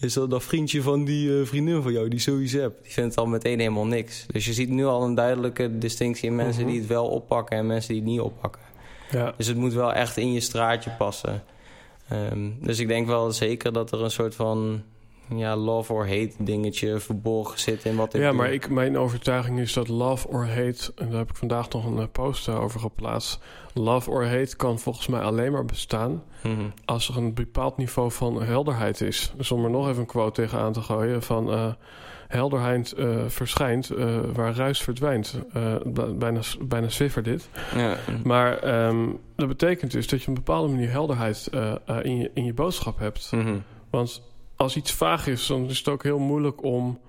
is 0.00 0.12
dat 0.12 0.30
dat 0.30 0.42
vriendje 0.44 0.82
van 0.82 1.04
die 1.04 1.40
eh, 1.40 1.46
vriendin 1.46 1.82
van 1.82 1.92
jou, 1.92 2.08
die 2.08 2.20
zoiets 2.20 2.52
hebt? 2.52 2.82
Die 2.82 2.92
vindt 2.92 3.10
het 3.10 3.18
al 3.18 3.26
meteen 3.30 3.58
helemaal 3.58 3.86
niks. 3.86 4.26
Dus 4.32 4.46
je 4.46 4.52
ziet 4.52 4.68
nu 4.68 4.84
al 4.86 5.02
een 5.02 5.14
duidelijke 5.14 5.78
distinctie 5.78 6.28
in 6.28 6.36
mensen 6.36 6.62
Mhm. 6.62 6.70
die 6.70 6.80
het 6.80 6.88
wel 6.88 7.06
oppakken... 7.08 7.56
en 7.56 7.66
mensen 7.66 7.92
die 7.92 8.02
het 8.02 8.10
niet 8.10 8.20
oppakken. 8.20 8.62
ja. 9.10 9.34
Dus 9.36 9.46
het 9.46 9.56
moet 9.56 9.72
wel 9.72 9.92
echt 9.92 10.16
in 10.16 10.32
je 10.32 10.40
straatje 10.40 10.90
passen. 10.90 11.42
Ehm, 12.08 12.48
dus 12.60 12.78
ik 12.78 12.88
denk 12.88 13.06
wel 13.06 13.30
zeker 13.32 13.72
dat 13.72 13.92
er 13.92 14.02
een 14.02 14.10
soort 14.10 14.34
van 14.34 14.82
ja, 15.36 15.56
love 15.56 15.92
or 15.92 16.08
hate 16.08 16.32
dingetje 16.38 17.00
verborgen 17.00 17.58
zit 17.58 17.84
in 17.84 17.96
wat 17.96 18.14
ik 18.14 18.20
Ja, 18.20 18.28
doe. 18.28 18.36
maar 18.36 18.52
ik, 18.52 18.68
mijn 18.70 18.98
overtuiging 18.98 19.58
is 19.58 19.72
dat 19.72 19.88
love 19.88 20.28
or 20.28 20.46
hate... 20.48 20.92
en 20.96 21.08
daar 21.08 21.18
heb 21.18 21.30
ik 21.30 21.36
vandaag 21.36 21.68
nog 21.68 21.84
een 21.86 21.98
eh, 21.98 22.04
post 22.12 22.48
over 22.48 22.80
geplaatst... 22.80 23.40
love 23.74 24.10
or 24.10 24.26
hate 24.26 24.56
kan 24.56 24.78
volgens 24.78 25.06
mij 25.06 25.20
alleen 25.20 25.52
maar 25.52 25.64
bestaan... 25.64 26.22
Mhm. 26.42 26.60
als 26.84 27.08
er 27.08 27.16
een 27.16 27.34
bepaald 27.34 27.76
niveau 27.76 28.10
van 28.12 28.42
helderheid 28.42 29.00
is. 29.00 29.32
Dus 29.36 29.50
om 29.50 29.64
er 29.64 29.70
nog 29.70 29.88
even 29.88 30.00
een 30.00 30.06
quote 30.06 30.42
tegenaan 30.42 30.72
te 30.72 30.80
gooien 30.80 31.22
van... 31.22 31.50
eh, 31.52 31.72
helderheid 32.28 32.92
eh, 32.92 33.08
verschijnt 33.26 33.90
waar 34.34 34.54
ruis 34.54 34.82
verdwijnt. 34.82 35.38
Bijna, 36.18 36.40
bijna 36.60 36.88
zwiffer 36.88 37.22
dit. 37.22 37.48
Ja. 37.76 37.96
Maar 38.24 38.58
ehm, 38.58 39.08
dat 39.36 39.48
betekent 39.48 39.90
dus 39.92 40.06
dat 40.08 40.22
je 40.22 40.28
op 40.30 40.36
een 40.36 40.42
bepaalde 40.44 40.68
manier 40.72 40.90
helderheid 40.90 41.50
in, 42.02 42.16
je, 42.16 42.30
in 42.34 42.44
je 42.44 42.54
boodschap 42.54 42.98
hebt. 42.98 43.32
Mhm. 43.34 43.56
Want 43.90 44.22
als 44.60 44.76
iets 44.76 44.92
vaag 44.92 45.26
is, 45.26 45.46
dan 45.46 45.68
is 45.68 45.78
het 45.78 45.88
ook 45.88 46.02
heel 46.02 46.18
moeilijk 46.18 46.64
om, 46.64 47.00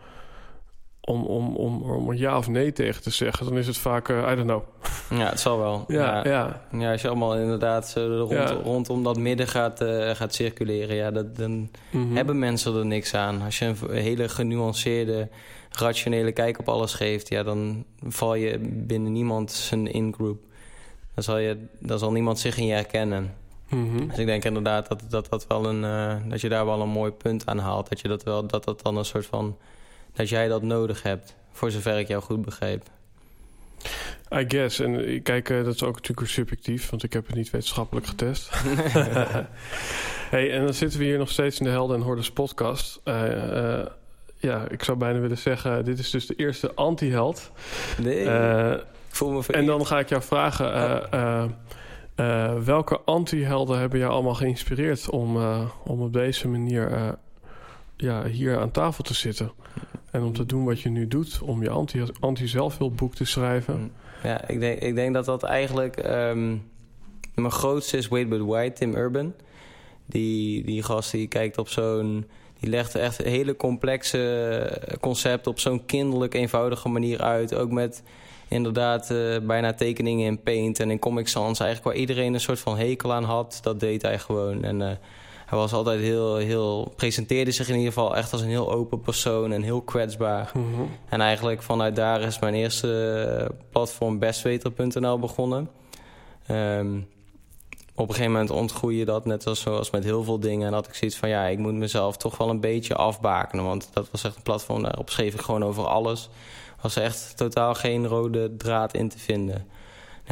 om, 1.01 1.25
om, 1.25 1.55
om, 1.55 1.81
om 1.81 2.09
een 2.09 2.17
ja 2.17 2.37
of 2.37 2.47
nee 2.47 2.71
tegen 2.71 3.01
te 3.01 3.09
zeggen. 3.09 3.45
Dan 3.45 3.57
is 3.57 3.67
het 3.67 3.77
vaak, 3.77 4.09
eh, 4.09 4.31
I 4.31 4.35
don't 4.35 4.47
know. 4.47 4.63
Ja, 5.09 5.29
het 5.29 5.39
zal 5.39 5.57
wel. 5.57 5.83
Ja, 5.87 6.27
ja. 6.27 6.61
ja. 6.71 6.91
als 6.91 7.01
je 7.01 7.07
allemaal 7.07 7.37
inderdaad 7.37 7.93
rond, 7.95 8.49
rondom 8.63 9.03
dat 9.03 9.17
midden 9.17 9.47
gaat, 9.47 9.81
uh, 9.81 10.09
gaat 10.09 10.33
circuleren... 10.33 10.95
Ja, 10.95 11.11
dat, 11.11 11.35
dan 11.37 11.69
mhm. 11.89 12.15
hebben 12.15 12.39
mensen 12.39 12.75
er 12.75 12.85
niks 12.85 13.13
aan. 13.13 13.41
Als 13.41 13.59
je 13.59 13.65
een 13.65 13.95
hele 13.95 14.29
genuanceerde, 14.29 15.29
rationele 15.69 16.31
kijk 16.31 16.59
op 16.59 16.69
alles 16.69 16.93
geeft... 16.93 17.29
Ja, 17.29 17.43
dan 17.43 17.85
val 18.07 18.35
je 18.35 18.59
binnen 18.61 19.11
niemand 19.11 19.51
zijn 19.51 19.91
in-group. 19.91 20.39
Dan, 21.13 21.23
zal 21.23 21.37
je, 21.37 21.57
dan 21.79 21.99
zal 21.99 22.11
niemand 22.11 22.39
zich 22.39 22.57
in 22.57 22.65
je 22.65 22.73
herkennen. 22.73 23.33
Mhm. 23.71 24.07
Dus 24.07 24.17
ik 24.17 24.25
denk 24.25 24.43
inderdaad 24.43 24.87
dat, 24.87 25.03
dat, 25.09 25.29
dat, 25.29 25.47
wel 25.47 25.65
een, 25.65 25.83
uh, 25.83 26.29
dat 26.29 26.41
je 26.41 26.49
daar 26.49 26.65
wel 26.65 26.81
een 26.81 26.89
mooi 26.89 27.11
punt 27.11 27.45
aan 27.45 27.59
haalt. 27.59 27.89
Dat, 27.89 28.01
je 28.01 28.07
dat, 28.07 28.23
wel, 28.23 28.47
dat 28.47 28.63
dat 28.63 28.81
dan 28.81 28.97
een 28.97 29.05
soort 29.05 29.25
van... 29.25 29.57
dat 30.13 30.29
jij 30.29 30.47
dat 30.47 30.61
nodig 30.61 31.03
hebt, 31.03 31.35
voor 31.51 31.71
zover 31.71 31.99
ik 31.99 32.07
jou 32.07 32.21
goed 32.21 32.41
begreep. 32.41 32.83
I 34.33 34.45
guess. 34.47 34.79
En 34.79 35.21
kijk, 35.23 35.49
uh, 35.49 35.63
dat 35.63 35.73
is 35.73 35.83
ook 35.83 35.95
natuurlijk 35.95 36.29
subjectief, 36.29 36.89
want 36.89 37.03
ik 37.03 37.13
heb 37.13 37.27
het 37.27 37.35
niet 37.35 37.49
wetenschappelijk 37.49 38.07
getest. 38.07 38.49
hey, 40.33 40.51
en 40.51 40.63
dan 40.63 40.73
zitten 40.73 40.99
we 40.99 41.05
hier 41.05 41.17
nog 41.17 41.29
steeds 41.29 41.59
in 41.59 41.65
de 41.65 41.71
Helden 41.71 41.97
en 41.97 42.03
Hordes 42.03 42.31
podcast. 42.31 42.99
Uh, 43.05 43.85
ja, 44.37 44.67
ik 44.69 44.83
zou 44.83 44.97
bijna 44.97 45.19
willen 45.19 45.37
zeggen, 45.37 45.85
dit 45.85 45.99
is 45.99 46.09
dus 46.09 46.25
de 46.25 46.35
eerste 46.35 46.73
anti-held. 46.73 47.51
Nee, 47.97 48.27
voel 49.07 49.31
me 49.31 49.43
En 49.47 49.65
dan 49.65 49.85
ga 49.85 49.99
ik 49.99 50.09
jou 50.09 50.21
vragen... 50.21 50.73
welke 52.63 52.99
anti-helden 53.05 53.79
hebben 53.79 53.99
jou 53.99 54.11
allemaal 54.11 54.33
geïnspireerd 54.33 55.09
om, 55.09 55.37
om 55.83 56.01
op 56.01 56.13
deze 56.13 56.47
manier 56.47 57.17
ja, 57.97 58.25
hier 58.25 58.59
aan 58.59 58.71
tafel 58.71 59.03
te 59.03 59.13
zitten? 59.13 59.51
En 60.11 60.23
om 60.23 60.33
te 60.33 60.45
doen 60.45 60.65
wat 60.65 60.81
je 60.81 60.89
nu 60.89 61.07
doet, 61.07 61.41
om 61.41 61.63
je 61.63 61.69
anti-zelfhulpboek 62.19 63.09
anti 63.09 63.23
te 63.23 63.31
schrijven. 63.31 63.79
Mm. 63.79 63.91
Ja, 64.23 64.47
ik 64.47 64.59
denk, 64.59 64.79
ik 64.79 64.95
denk 64.95 65.13
dat 65.13 65.25
dat 65.25 65.43
eigenlijk... 65.43 65.97
Ehm, 65.97 66.57
mijn 67.35 67.51
grootste 67.51 67.97
is 67.97 68.07
Wait 68.07 68.29
But 68.29 68.41
Why, 68.41 68.69
Tim 68.69 68.95
Urban. 68.95 69.33
Die, 70.05 70.63
die 70.65 70.83
gast 70.83 71.11
die 71.11 71.27
kijkt 71.27 71.57
op 71.57 71.69
zo'n... 71.69 72.25
Die 72.59 72.69
legt 72.69 72.95
echt 72.95 73.17
hele 73.17 73.55
complexe 73.55 74.97
concepten 74.99 75.51
op 75.51 75.59
zo'n 75.59 75.85
kinderlijk 75.85 76.33
eenvoudige 76.33 76.89
manier 76.89 77.21
uit. 77.21 77.55
Ook 77.55 77.71
met 77.71 78.03
inderdaad 78.51 79.11
uh, 79.11 79.37
bijna 79.39 79.73
tekeningen 79.73 80.25
in 80.25 80.41
Paint 80.41 80.79
en 80.79 80.91
in 80.91 80.99
Comic 80.99 81.27
Sans. 81.27 81.59
Eigenlijk 81.59 81.89
waar 81.89 82.01
iedereen 82.01 82.33
een 82.33 82.39
soort 82.39 82.59
van 82.59 82.77
hekel 82.77 83.13
aan 83.13 83.23
had, 83.23 83.59
dat 83.61 83.79
deed 83.79 84.01
hij 84.01 84.19
gewoon. 84.19 84.63
En... 84.63 84.79
Uh, 84.79 84.91
hij 85.45 85.59
was 85.59 85.73
altijd 85.73 86.01
heel, 86.01 86.35
heel, 86.35 86.93
presenteerde 86.95 87.51
zich 87.51 87.69
in 87.69 87.75
ieder 87.75 87.93
geval 87.93 88.15
echt 88.15 88.31
als 88.31 88.41
een 88.41 88.47
heel 88.47 88.71
open 88.71 89.01
persoon 89.01 89.51
en 89.51 89.61
heel 89.61 89.81
kwetsbaar. 89.81 90.51
Mhm. 90.53 90.81
En 91.09 91.21
eigenlijk 91.21 91.61
vanuit 91.61 91.95
daar 91.95 92.21
is 92.21 92.39
mijn 92.39 92.53
eerste 92.53 93.51
platform 93.71 94.19
bestweter.nl 94.19 95.19
begonnen. 95.19 95.69
Ehm, 96.47 96.99
op 97.95 98.07
een 98.07 98.13
gegeven 98.13 98.31
moment 98.31 98.49
ontgroei 98.49 98.97
je 98.97 99.05
dat, 99.05 99.25
net 99.25 99.47
als, 99.47 99.59
zoals 99.59 99.89
met 99.89 100.03
heel 100.03 100.23
veel 100.23 100.39
dingen. 100.39 100.67
En 100.67 100.73
had 100.73 100.87
ik 100.87 100.93
zoiets 100.93 101.17
van, 101.17 101.29
ja, 101.29 101.45
ik 101.45 101.57
moet 101.57 101.73
mezelf 101.73 102.17
toch 102.17 102.37
wel 102.37 102.49
een 102.49 102.59
beetje 102.59 102.95
afbakenen. 102.95 103.65
Want 103.65 103.89
dat 103.93 104.11
was 104.11 104.23
echt 104.23 104.35
een 104.35 104.41
platform, 104.41 104.83
daarop 104.83 105.09
schreef 105.09 105.33
ik 105.33 105.41
gewoon 105.41 105.63
over 105.63 105.87
alles. 105.87 106.29
Er 106.83 106.87
was 106.87 106.95
echt 106.95 107.37
totaal 107.37 107.73
geen 107.73 108.07
rode 108.07 108.55
draad 108.55 108.93
in 108.93 109.09
te 109.09 109.19
vinden 109.19 109.65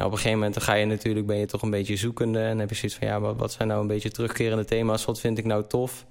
op 0.05 0.11
een 0.11 0.17
gegeven 0.17 0.39
moment 0.39 0.61
ga 0.61 0.73
je 0.73 0.85
natuurlijk, 0.85 1.25
ben 1.25 1.37
je 1.37 1.45
toch 1.45 1.61
een 1.61 1.69
beetje 1.69 1.95
zoekende. 1.95 2.39
En 2.39 2.59
heb 2.59 2.69
je 2.69 2.75
zoiets 2.75 2.97
van, 2.97 3.07
ja, 3.07 3.19
wat, 3.19 3.37
wat 3.37 3.51
zijn 3.51 3.67
nou 3.67 3.81
een 3.81 3.87
beetje 3.87 4.11
terugkerende 4.11 4.65
thema's? 4.65 5.05
Wat 5.05 5.19
vind 5.19 5.37
ik 5.37 5.45
nou 5.45 5.63
tof? 5.67 6.05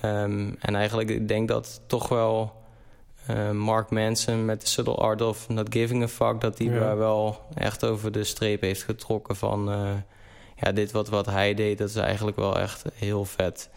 Ehm, 0.00 0.52
en 0.58 0.74
eigenlijk, 0.74 1.10
ik 1.10 1.28
denk 1.28 1.48
dat 1.48 1.80
toch 1.86 2.08
wel 2.08 2.62
uh, 3.30 3.50
Mark 3.50 3.90
Manson 3.90 4.44
met 4.44 4.60
The 4.60 4.66
Subtle 4.66 4.94
Art 4.94 5.20
of 5.20 5.48
Not 5.48 5.66
Giving 5.70 6.02
a 6.02 6.08
Fuck... 6.08 6.40
dat 6.40 6.56
die 6.56 6.70
daar 6.70 6.98
wel 6.98 7.40
echt 7.54 7.84
over 7.84 8.12
de 8.12 8.24
streep 8.24 8.60
heeft 8.60 8.82
getrokken 8.82 9.36
van... 9.36 9.70
Uh, 9.70 9.90
ja, 10.56 10.72
dit 10.72 10.92
wat, 10.92 11.08
wat 11.08 11.26
hij 11.26 11.54
deed, 11.54 11.78
dat 11.78 11.88
is 11.88 11.96
eigenlijk 11.96 12.36
wel 12.36 12.58
echt 12.58 12.84
heel 12.94 13.24
vet. 13.24 13.70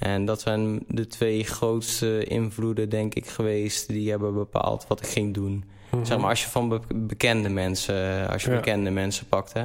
En 0.00 0.24
dat 0.24 0.40
zijn 0.40 0.84
de 0.88 1.06
twee 1.06 1.44
grootste 1.44 2.24
invloeden, 2.24 2.88
denk 2.88 3.14
ik, 3.14 3.26
geweest... 3.26 3.88
die 3.88 4.10
hebben 4.10 4.34
bepaald 4.34 4.86
wat 4.86 5.00
ik 5.00 5.06
ging 5.06 5.34
doen... 5.34 5.64
Mhm. 5.90 6.04
Zeg 6.04 6.18
maar 6.18 6.28
als 6.28 6.42
je 6.42 6.48
van 6.48 6.82
bekende 6.94 7.48
mensen, 7.48 8.28
als 8.28 8.42
je 8.42 8.50
bekende 8.50 8.90
mensen 8.90 9.26
pakt. 9.26 9.52
Hè? 9.52 9.62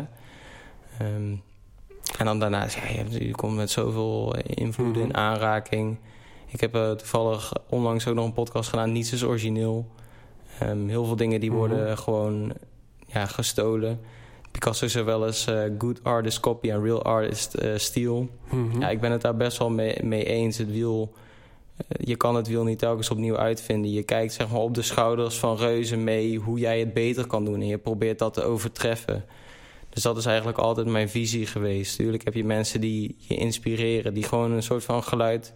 Um, 1.01 1.41
en 2.17 2.25
dan 2.25 2.39
daarna, 2.39 2.63
ja, 2.63 3.03
je, 3.09 3.25
je 3.27 3.35
komt 3.35 3.55
met 3.55 3.69
zoveel 3.69 4.35
invloeden 4.37 5.01
in 5.01 5.07
mhm. 5.07 5.17
aanraking. 5.17 5.97
Ik 6.47 6.61
heb 6.61 6.75
uh, 6.75 6.91
toevallig 6.91 7.53
onlangs 7.69 8.07
ook 8.07 8.15
nog 8.15 8.25
een 8.25 8.33
podcast 8.33 8.69
gedaan, 8.69 8.91
Niets 8.91 9.13
is 9.13 9.23
origineel. 9.23 9.87
Um, 10.63 10.89
heel 10.89 11.05
veel 11.05 11.15
dingen 11.15 11.39
die 11.39 11.49
mhm. 11.49 11.59
worden 11.59 11.97
gewoon 11.97 12.53
ja, 13.05 13.25
gestolen. 13.25 13.99
Picasso 14.55 14.87
zei 14.87 15.05
wel 15.05 15.25
eens 15.25 15.47
uh, 15.47 15.63
good 15.77 15.99
artist 16.03 16.39
copy 16.39 16.69
en 16.69 16.83
real 16.83 17.03
artist 17.03 17.55
uh, 17.61 17.71
steal. 17.75 18.29
Ja, 18.79 18.89
ik 18.89 18.99
ben 18.99 19.11
het 19.11 19.21
daar 19.21 19.35
best 19.35 19.57
wel 19.57 19.69
mee, 19.69 20.03
mee 20.03 20.23
eens. 20.23 20.57
Het 20.57 20.71
wiel 20.71 21.13
eh, 21.77 22.05
je 22.07 22.15
kan 22.15 22.35
het 22.35 22.47
wiel 22.47 22.63
niet 22.63 22.79
telkens 22.79 23.09
opnieuw 23.09 23.37
uitvinden. 23.37 23.91
Je 23.91 24.03
kijkt 24.03 24.33
zeg 24.33 24.49
maar, 24.49 24.59
op 24.59 24.73
de 24.73 24.81
schouders 24.81 25.37
van 25.37 25.57
reuzen 25.57 26.03
mee 26.03 26.37
hoe 26.37 26.59
jij 26.59 26.79
het 26.79 26.93
beter 26.93 27.27
kan 27.27 27.45
doen. 27.45 27.61
En 27.61 27.67
je 27.67 27.77
probeert 27.77 28.19
dat 28.19 28.33
te 28.33 28.43
overtreffen. 28.43 29.25
Dus 29.89 30.03
dat 30.03 30.17
is 30.17 30.25
eigenlijk 30.25 30.57
altijd 30.57 30.87
mijn 30.87 31.09
visie 31.09 31.45
geweest. 31.45 31.95
Tuurlijk 31.95 32.23
heb 32.23 32.33
je 32.33 32.43
mensen 32.43 32.81
die 32.81 33.15
je 33.19 33.35
inspireren. 33.35 34.13
Die 34.13 34.23
gewoon 34.23 34.51
een 34.51 34.63
soort 34.63 34.83
van 34.83 35.03
geluid, 35.03 35.53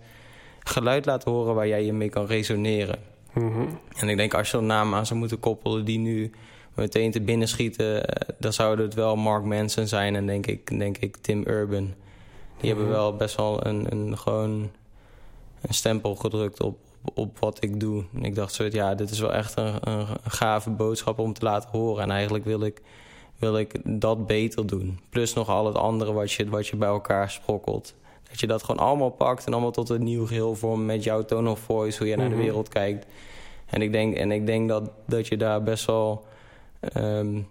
geluid 0.60 1.06
laten 1.06 1.32
horen 1.32 1.56
waar 1.56 1.68
jij 1.68 1.86
je 1.86 1.94
mee 1.94 2.10
kan 2.10 2.26
resoneren. 2.26 3.00
Mhm. 3.34 3.66
En 3.96 4.10
ik 4.10 4.18
denk 4.18 4.34
als 4.34 4.52
je 4.52 4.58
er 4.58 4.64
naam 4.64 4.94
aan 4.94 5.06
zou 5.06 5.20
moeten 5.20 5.40
koppelen 5.40 5.86
die 5.86 6.00
nu 6.00 6.32
meteen 6.74 7.12
te 7.12 7.22
binnen 7.22 7.48
schieten... 7.48 8.08
Eh, 8.08 8.30
dan 8.40 8.54
zouden 8.54 8.86
het 8.86 8.94
wel 8.94 9.16
Mark 9.16 9.44
Manson 9.44 9.88
zijn 9.88 10.16
en 10.16 10.26
denk 10.26 10.48
ik, 10.48 10.80
denk 10.80 10.98
ik 10.98 11.18
Tim 11.18 11.44
Urban. 11.48 11.94
Die 12.60 12.70
hebben 12.70 12.86
mhm. 12.86 12.96
wel 12.96 13.16
best 13.16 13.36
wel 13.36 13.66
een, 13.66 13.92
een 13.92 14.18
gewoon 14.18 14.70
een 15.62 15.74
stempel 15.74 16.16
gedrukt 16.16 16.62
op, 16.62 16.78
op 17.14 17.40
wat 17.40 17.64
ik 17.64 17.80
doe. 17.80 18.04
En 18.14 18.24
ik 18.24 18.36
dacht 18.36 18.54
zo, 18.54 18.68
ja, 18.72 18.96
dit 18.96 19.10
is 19.10 19.20
wel 19.20 19.34
echt 19.34 19.58
een, 19.58 19.90
een, 19.90 20.08
gave 20.24 20.70
boodschap 20.70 21.20
om 21.20 21.34
te 21.34 21.46
laten 21.46 21.70
horen. 21.70 22.04
En 22.04 22.12
eigenlijk 22.12 22.46
wil 22.46 22.62
ik, 22.62 22.82
wil 23.38 23.58
ik 23.58 23.80
dat 23.84 24.28
beter 24.28 24.68
doen. 24.68 25.00
Plus 25.10 25.34
nog 25.34 25.50
al 25.50 25.66
het 25.66 25.76
andere 25.76 26.14
wat 26.14 26.32
je, 26.32 26.50
wat 26.50 26.68
je 26.68 26.76
bij 26.76 26.88
elkaar 26.88 27.32
sprokkelt. 27.32 27.96
Dat 28.30 28.40
je 28.40 28.48
dat 28.48 28.64
gewoon 28.64 28.86
allemaal 28.86 29.10
pakt 29.10 29.46
en 29.46 29.52
allemaal 29.52 29.72
tot 29.72 29.90
een 29.90 30.04
nieuw 30.04 30.28
geheel 30.28 30.56
vormt 30.56 30.86
met 30.86 31.04
jouw 31.04 31.26
tone 31.26 31.50
of 31.50 31.60
voice, 31.60 31.98
hoe 31.98 32.08
je 32.08 32.16
naar 32.16 32.30
de 32.30 32.36
mhm. 32.36 32.44
wereld 32.44 32.70
kijkt. 32.70 33.06
En 33.66 33.82
ik 33.82 33.92
denk, 33.92 34.16
en 34.16 34.32
ik 34.32 34.46
denk 34.46 34.70
dat, 34.70 34.92
dat 35.08 35.28
je 35.28 35.38
daar 35.38 35.64
best 35.64 35.86
wel 35.86 36.26
um, 36.98 37.48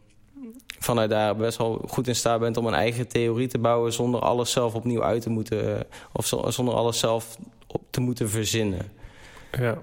vanuit 0.78 1.10
daar 1.10 1.36
best 1.36 1.58
wel 1.58 1.84
goed 1.88 2.08
in 2.08 2.16
staat 2.16 2.40
bent 2.40 2.56
om 2.56 2.66
een 2.66 2.74
eigen 2.74 3.08
theorie 3.08 3.48
te 3.48 3.58
bouwen 3.58 3.92
zonder 3.92 4.20
alles 4.20 4.52
zelf 4.52 4.74
opnieuw 4.74 5.02
uit 5.02 5.22
te 5.22 5.30
moeten. 5.30 5.76
Eh, 5.76 5.80
of 6.12 6.26
zonder 6.48 6.74
alles 6.74 6.98
zelf 6.98 7.38
op 7.66 7.82
te 7.90 8.00
moeten 8.00 8.30
verzinnen. 8.30 8.90
Ja. 9.58 9.78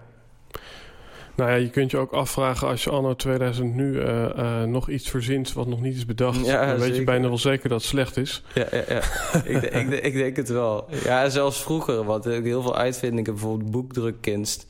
Nou 1.36 1.50
ja, 1.50 1.56
je 1.56 1.70
kunt 1.70 1.92
je 1.92 1.98
ook 1.98 2.12
afvragen 2.12 2.68
als 2.68 2.84
je 2.84 2.90
anno 2.90 3.16
2000 3.16 3.76
nu 3.76 3.94
uh, 3.94 4.30
uh, 4.38 4.64
nog 4.64 4.90
iets 4.90 5.10
verzint 5.10 5.54
wat 5.54 5.68
nog 5.68 5.82
niet 5.82 5.96
is 5.96 6.06
bedacht. 6.06 6.46
Ja, 6.46 6.66
dan 6.66 6.80
weet 6.80 6.96
je 6.96 7.04
bijna 7.04 7.28
wel 7.28 7.38
zeker 7.38 7.70
dat 7.70 7.80
het 7.80 7.90
slecht 7.90 8.18
is. 8.18 8.44
Ja, 8.54 8.68
ja, 8.72 8.84
ja. 8.88 9.02
ik, 9.54 9.62
ik, 9.62 10.04
ik, 10.04 10.14
denk 10.14 10.36
het 10.36 10.50
wel. 10.50 10.88
Ja, 11.04 11.30
zelfs 11.30 11.62
vroeger, 11.62 12.04
want 12.04 12.24
heel 12.26 12.62
veel 12.62 12.76
uitvindingen, 12.76 13.34
bijvoorbeeld 13.34 13.72
boekdrukkunst, 13.72 14.68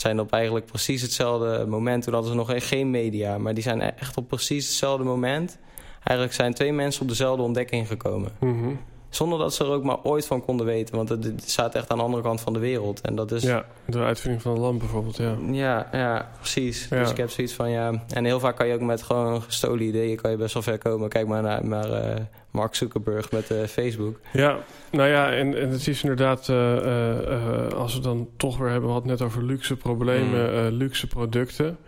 zijn 0.00 0.20
op 0.20 0.32
eigenlijk 0.32 0.66
precies 0.66 1.02
hetzelfde 1.02 1.66
moment. 1.66 2.02
Toen 2.04 2.12
hadden 2.12 2.30
ze 2.30 2.36
nog 2.36 2.68
geen 2.68 2.90
media, 2.90 3.38
maar 3.38 3.54
die 3.54 3.62
zijn 3.62 3.80
echt 3.80 4.16
op 4.16 4.28
precies 4.28 4.66
hetzelfde 4.66 5.04
moment. 5.04 5.58
Eigenlijk 6.04 6.32
zijn 6.32 6.54
twee 6.54 6.72
mensen 6.72 7.02
op 7.02 7.08
dezelfde 7.08 7.42
ontdekking 7.42 7.86
gekomen. 7.86 8.32
Mm 8.40 8.78
zonder 9.08 9.38
dat 9.38 9.54
ze 9.54 9.64
er 9.64 9.70
ook 9.70 9.84
maar 9.84 10.02
ooit 10.02 10.26
van 10.26 10.44
konden 10.44 10.66
weten. 10.66 10.96
Want 10.96 11.08
het, 11.08 11.42
staat 11.44 11.74
echt 11.74 11.90
aan 11.90 11.96
de 11.96 12.04
andere 12.04 12.22
kant 12.22 12.40
van 12.40 12.52
de 12.52 12.58
wereld. 12.58 13.00
En 13.00 13.14
dat 13.14 13.32
is... 13.32 13.42
Ja, 13.42 13.64
de 13.86 13.98
uitvinding 13.98 14.42
van 14.42 14.54
de 14.54 14.60
lamp 14.60 14.78
bijvoorbeeld, 14.78 15.16
ja. 15.16 15.36
Ja, 15.50 15.88
ja 15.92 16.30
precies. 16.38 16.88
Dus 16.88 17.10
ik 17.10 17.16
heb 17.16 17.30
zoiets 17.30 17.52
van, 17.52 17.70
ja... 17.70 18.04
En 18.08 18.24
heel 18.24 18.40
vaak 18.40 18.56
kan 18.56 18.66
je 18.66 18.74
ook 18.74 18.80
met 18.80 19.02
gewoon 19.02 19.42
gestolen 19.42 19.82
ideeën... 19.82 20.16
kan 20.16 20.30
je 20.30 20.36
best 20.36 20.54
wel 20.54 20.62
ver 20.62 20.78
komen. 20.78 21.08
Kijk 21.08 21.26
maar 21.26 21.42
naar, 21.42 21.64
naar 21.64 21.88
uh, 21.88 22.14
Mark 22.50 22.74
Zuckerberg 22.74 23.30
met 23.30 23.50
uh, 23.50 23.64
Facebook. 23.64 24.20
Ja, 24.32 24.58
nou 24.90 25.08
ja, 25.08 25.32
en, 25.32 25.60
en 25.60 25.70
het 25.70 25.86
is 25.86 26.02
inderdaad... 26.02 26.48
Uh, 26.48 27.68
als 27.68 27.94
we 27.94 28.00
dan 28.00 28.28
toch 28.36 28.58
weer 28.58 28.68
hebben... 28.68 28.86
we 28.86 28.92
hadden 28.92 29.10
net 29.10 29.22
over 29.22 29.44
luxe 29.44 29.76
problemen, 29.76 30.64
mm. 30.72 30.76
luxe 30.76 31.06
producten... 31.06 31.78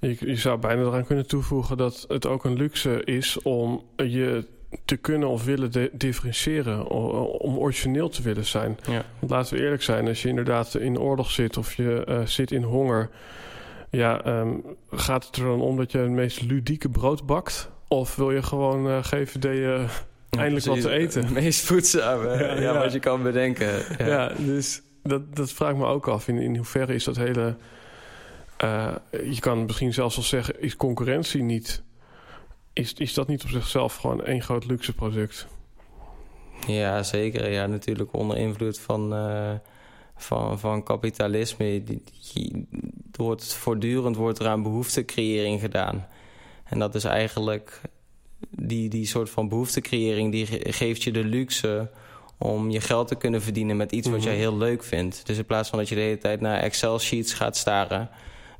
Je, 0.00 0.16
je 0.18 0.36
zou 0.36 0.58
bijna 0.58 0.82
eraan 0.82 1.06
kunnen 1.06 1.26
toevoegen 1.26 1.76
dat 1.76 2.04
het 2.08 2.26
ook 2.26 2.44
een 2.44 2.56
luxe 2.56 3.04
is 3.04 3.42
om 3.42 3.82
je 3.96 4.44
te 4.84 4.96
kunnen 4.96 5.28
of 5.28 5.44
willen 5.44 5.90
differentiëren. 5.92 6.88
Om 7.40 7.58
origineel 7.58 8.08
te 8.08 8.22
willen 8.22 8.46
zijn. 8.46 8.78
Ja. 8.88 9.04
Want 9.18 9.30
laten 9.32 9.56
we 9.56 9.62
eerlijk 9.62 9.82
zijn, 9.82 10.08
als 10.08 10.22
je 10.22 10.28
inderdaad 10.28 10.74
in 10.74 11.00
oorlog 11.00 11.30
zit 11.30 11.56
of 11.56 11.74
je 11.74 12.06
uh, 12.08 12.26
zit 12.26 12.50
in 12.50 12.62
honger. 12.62 13.10
Ja, 13.90 14.26
um, 14.26 14.64
gaat 14.90 15.26
het 15.26 15.36
er 15.36 15.44
dan 15.44 15.60
om 15.60 15.76
dat 15.76 15.92
je 15.92 15.98
het 15.98 16.10
meest 16.10 16.42
ludieke 16.42 16.88
brood 16.88 17.26
bakt? 17.26 17.70
Of 17.88 18.16
wil 18.16 18.30
je 18.30 18.42
gewoon 18.42 18.86
uh, 18.86 19.02
dat 19.10 19.42
je 19.42 19.86
eindelijk 20.30 20.66
wat 20.66 20.80
te 20.80 20.90
eten? 20.90 21.24
Het 21.24 21.32
meest 21.42 21.64
voedzame, 21.64 22.38
ja, 22.38 22.60
ja, 22.60 22.78
wat 22.78 22.92
je 22.92 22.98
kan 22.98 23.22
bedenken. 23.22 23.84
Ja, 23.98 24.32
dus 24.38 24.82
dat, 25.02 25.36
dat 25.36 25.52
vraag 25.52 25.70
ik 25.70 25.76
me 25.76 25.86
ook 25.86 26.08
af. 26.08 26.28
In, 26.28 26.38
in 26.38 26.56
hoeverre 26.56 26.94
is 26.94 27.04
dat 27.04 27.16
hele... 27.16 27.56
Uh, 28.64 28.94
je 29.10 29.40
kan 29.40 29.64
misschien 29.64 29.92
zelfs 29.92 30.16
wel 30.16 30.24
zeggen, 30.24 30.62
is 30.62 30.76
concurrentie 30.76 31.42
niet 31.42 31.82
is, 32.72 32.92
is 32.92 33.14
dat 33.14 33.28
niet 33.28 33.42
op 33.42 33.48
zichzelf 33.48 33.96
gewoon 33.96 34.24
één 34.24 34.42
groot 34.42 34.66
luxe 34.66 34.92
product? 34.92 35.46
Ja, 36.66 37.02
zeker. 37.02 37.50
Ja, 37.50 37.66
natuurlijk 37.66 38.12
onder 38.12 38.36
invloed 38.36 38.78
van, 38.78 39.14
uh, 39.14 39.52
van, 40.16 40.58
van 40.58 40.82
kapitalisme. 40.82 41.82
Wordt 43.16 43.54
voortdurend 43.54 44.16
wordt 44.16 44.38
er 44.38 44.46
aan 44.46 44.62
behoeftecreëring 44.62 45.60
gedaan. 45.60 46.06
En 46.64 46.78
dat 46.78 46.94
is 46.94 47.04
eigenlijk 47.04 47.80
die, 48.50 48.88
die 48.88 49.06
soort 49.06 49.30
van 49.30 49.48
behoeftecreëring... 49.48 50.32
die 50.32 50.46
geeft 50.72 51.02
je 51.02 51.10
de 51.10 51.24
luxe 51.24 51.90
om 52.38 52.70
je 52.70 52.80
geld 52.80 53.08
te 53.08 53.14
kunnen 53.14 53.42
verdienen 53.42 53.76
met 53.76 53.92
iets 53.92 54.08
wat 54.08 54.18
mhm. 54.18 54.26
jij 54.26 54.36
heel 54.36 54.56
leuk 54.56 54.84
vindt. 54.84 55.26
Dus 55.26 55.38
in 55.38 55.44
plaats 55.44 55.68
van 55.68 55.78
dat 55.78 55.88
je 55.88 55.94
de 55.94 56.00
hele 56.00 56.18
tijd 56.18 56.40
naar 56.40 56.58
Excel-sheets 56.58 57.32
gaat 57.32 57.56
staren... 57.56 58.10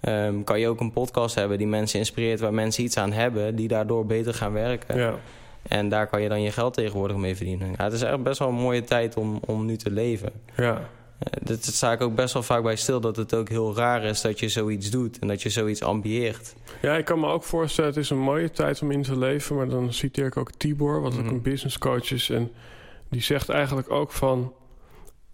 Um, 0.09 0.45
kan 0.45 0.61
je 0.61 0.69
ook 0.69 0.81
een 0.81 0.93
podcast 0.93 1.35
hebben 1.35 1.59
die 1.59 1.67
mensen 1.67 1.99
inspireert... 1.99 2.41
waar 2.41 2.55
mensen 2.55 2.85
iets 2.85 2.97
aan 2.97 3.13
hebben, 3.13 3.57
die 3.57 3.69
daardoor 3.69 4.07
beter 4.07 4.35
gaan 4.35 4.53
werken. 4.53 4.99
Ja. 4.99 5.15
En 5.63 5.89
daar 5.89 6.07
kan 6.07 6.23
je 6.23 6.29
dan 6.29 6.43
je 6.43 6.51
geld 6.51 6.75
tegenwoordig 6.75 7.17
mee 7.17 7.37
verdienen. 7.37 7.71
Ja, 7.77 7.85
het 7.85 7.93
is 7.93 8.03
echt 8.03 8.23
best 8.23 8.39
wel 8.39 8.49
een 8.49 8.55
mooie 8.55 8.85
tijd 8.85 9.17
om, 9.17 9.41
om 9.47 9.67
nu 9.67 9.77
te 9.77 9.91
leven. 9.91 10.33
Ja. 10.57 10.73
Uh, 10.73 11.47
dat, 11.47 11.65
sta 11.65 11.93
ik 11.93 12.01
ook 12.01 12.15
best 12.15 12.33
wel 12.33 12.43
vaak 12.43 12.63
bij 12.63 12.77
stil... 12.77 13.01
dat 13.01 13.17
het 13.17 13.35
ook 13.35 13.49
heel 13.49 13.77
raar 13.77 14.05
is 14.05 14.21
dat 14.21 14.41
je 14.41 14.49
zoiets 14.49 14.91
doet... 14.91 15.19
en 15.19 15.29
dat 15.29 15.43
je 15.43 15.51
zoiets 15.51 15.83
ambieert. 15.83 16.55
Ja, 16.81 16.97
ik 16.97 17.05
kan 17.05 17.21
me 17.21 17.27
ook 17.27 17.45
voorstellen... 17.45 17.91
het 17.91 17.99
is 17.99 18.11
een 18.11 18.19
mooie 18.19 18.51
tijd 18.51 18.83
om 18.83 18.91
in 18.91 19.03
te 19.03 19.19
leven... 19.19 19.57
maar 19.57 19.69
dan 19.69 19.93
citeer 19.93 20.27
ik 20.27 20.37
ook 20.37 20.51
Tibor, 20.51 21.01
wat 21.01 21.13
ook 21.13 21.25
mhm. 21.25 21.35
een 21.35 21.43
business 21.43 21.79
coach 21.79 22.13
is... 22.13 22.31
en 22.31 22.51
die 23.09 23.23
zegt 23.23 23.49
eigenlijk 23.49 23.91
ook 23.91 24.13
van... 24.13 24.53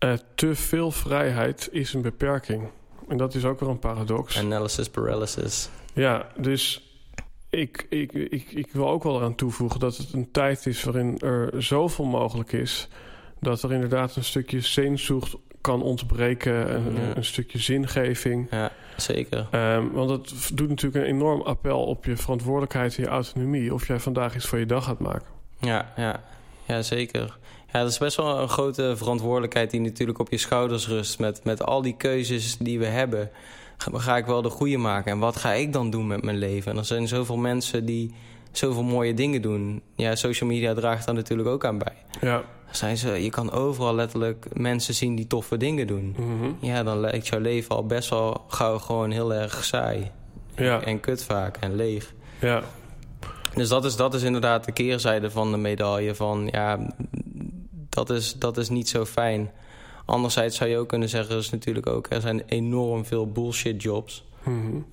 Uh, 0.04 0.12
te 0.34 0.54
veel 0.54 0.90
vrijheid 0.90 1.68
is 1.72 1.94
een 1.94 2.02
beperking. 2.02 2.68
En 3.08 3.16
dat 3.16 3.34
is 3.34 3.44
ook 3.44 3.60
weer 3.60 3.68
een 3.68 3.78
paradox. 3.78 4.38
Analysis 4.38 4.88
paralysis. 4.88 5.68
Ja, 5.92 6.26
dus 6.36 6.82
ik, 7.50 7.86
ik, 7.88 8.12
ik, 8.12 8.52
ik 8.52 8.68
wil 8.72 8.88
ook 8.88 9.02
wel 9.02 9.16
eraan 9.16 9.34
toevoegen 9.34 9.80
dat 9.80 9.96
het 9.96 10.12
een 10.12 10.30
tijd 10.30 10.66
is 10.66 10.84
waarin 10.84 11.18
er 11.18 11.62
zoveel 11.62 12.04
mogelijk 12.04 12.52
is. 12.52 12.88
Dat 13.40 13.62
er 13.62 13.72
inderdaad 13.72 14.16
een 14.16 14.24
stukje 14.24 14.60
zeenzocht 14.60 15.36
kan 15.60 15.82
ontbreken. 15.82 16.74
Een, 16.74 17.16
een 17.16 17.24
stukje 17.24 17.58
zingeving. 17.58 18.46
Ja, 18.50 18.72
zeker. 18.96 19.48
Um, 19.52 19.92
want 19.92 20.10
het 20.10 20.50
doet 20.54 20.68
natuurlijk 20.68 21.04
een 21.04 21.10
enorm 21.10 21.40
appel 21.40 21.84
op 21.84 22.04
je 22.04 22.16
verantwoordelijkheid 22.16 22.96
en 22.96 23.02
je 23.02 23.08
autonomie. 23.08 23.74
Of 23.74 23.86
jij 23.86 24.00
vandaag 24.00 24.34
iets 24.34 24.46
voor 24.46 24.58
je 24.58 24.66
dag 24.66 24.84
gaat 24.84 24.98
maken. 24.98 25.28
Ja, 25.60 25.92
ja. 25.96 26.22
ja 26.66 26.82
zeker. 26.82 27.38
Ja, 27.72 27.80
dat 27.80 27.90
is 27.90 27.98
best 27.98 28.16
wel 28.16 28.38
een 28.38 28.48
grote 28.48 28.94
verantwoordelijkheid 28.96 29.70
die 29.70 29.80
natuurlijk 29.80 30.18
op 30.18 30.30
je 30.30 30.38
schouders 30.38 30.88
rust. 30.88 31.18
Met, 31.18 31.44
met 31.44 31.64
al 31.64 31.82
die 31.82 31.96
keuzes 31.96 32.56
die 32.56 32.78
we 32.78 32.86
hebben. 32.86 33.30
Ga, 33.76 34.16
ik 34.16 34.26
wel 34.26 34.42
de 34.42 34.50
goede 34.50 34.76
maken? 34.76 35.12
En 35.12 35.18
wat 35.18 35.36
ga 35.36 35.52
ik 35.52 35.72
dan 35.72 35.90
doen 35.90 36.06
met 36.06 36.22
mijn 36.22 36.36
leven? 36.36 36.72
En 36.72 36.78
er 36.78 36.84
zijn 36.84 37.08
zoveel 37.08 37.36
mensen 37.36 37.84
die 37.84 38.14
zoveel 38.52 38.82
mooie 38.82 39.14
dingen 39.14 39.42
doen. 39.42 39.82
Ja, 39.94 40.14
social 40.14 40.48
media 40.48 40.74
draagt 40.74 41.06
daar 41.06 41.14
natuurlijk 41.14 41.48
ook 41.48 41.64
aan 41.64 41.78
bij. 41.78 41.96
Ja. 42.20 42.42
Zijn 42.70 42.96
ze, 42.96 43.10
je 43.10 43.30
kan 43.30 43.50
overal 43.50 43.94
letterlijk 43.94 44.46
mensen 44.52 44.94
zien 44.94 45.14
die 45.14 45.26
toffe 45.26 45.56
dingen 45.56 45.86
doen. 45.86 46.14
Mhm. 46.18 46.50
Ja, 46.60 46.82
dan 46.82 47.00
lijkt 47.00 47.26
jouw 47.26 47.40
leven 47.40 47.76
al 47.76 47.86
best 47.86 48.10
wel 48.10 48.44
gauw 48.48 48.78
gewoon 48.78 49.10
heel 49.10 49.34
erg 49.34 49.64
saai. 49.64 50.10
Ja. 50.56 50.80
En 50.80 51.00
kut 51.00 51.24
vaak 51.24 51.56
en 51.56 51.76
leeg. 51.76 52.14
Ja. 52.40 52.62
Dus 53.54 53.68
dat 53.68 53.84
is, 53.84 53.96
dat 53.96 54.14
is 54.14 54.22
inderdaad 54.22 54.64
de 54.64 54.72
keerzijde 54.72 55.30
van 55.30 55.50
de 55.50 55.56
medaille. 55.56 56.14
Van 56.14 56.48
ja, 56.50 56.78
dat 58.06 58.10
is, 58.10 58.34
dat 58.34 58.56
is 58.56 58.68
niet 58.68 58.88
zo 58.88 59.04
fijn. 59.04 59.50
Anderzijds 60.04 60.56
zou 60.56 60.70
je 60.70 60.78
ook 60.78 60.88
kunnen 60.88 61.08
zeggen, 61.08 61.36
is 61.36 61.50
natuurlijk 61.50 61.86
ook, 61.86 62.06
er 62.10 62.20
zijn 62.20 62.42
enorm 62.46 63.04
veel 63.04 63.26
bullshit 63.26 63.82
jobs. 63.82 64.24
Mm 64.44 64.86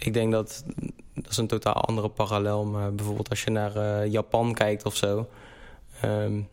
ik 0.00 0.12
denk 0.12 0.32
dat, 0.32 0.64
dat 1.14 1.30
is 1.30 1.36
een 1.36 1.46
totaal 1.46 1.74
andere 1.74 2.08
parallel, 2.08 2.64
maar 2.64 2.94
bijvoorbeeld 2.94 3.28
als 3.28 3.44
je 3.44 3.50
naar 3.50 3.76
uh, 3.76 4.12
Japan 4.12 4.54
kijkt 4.54 4.84
of 4.84 4.96
zo. 4.96 5.28
Um, 6.04 6.48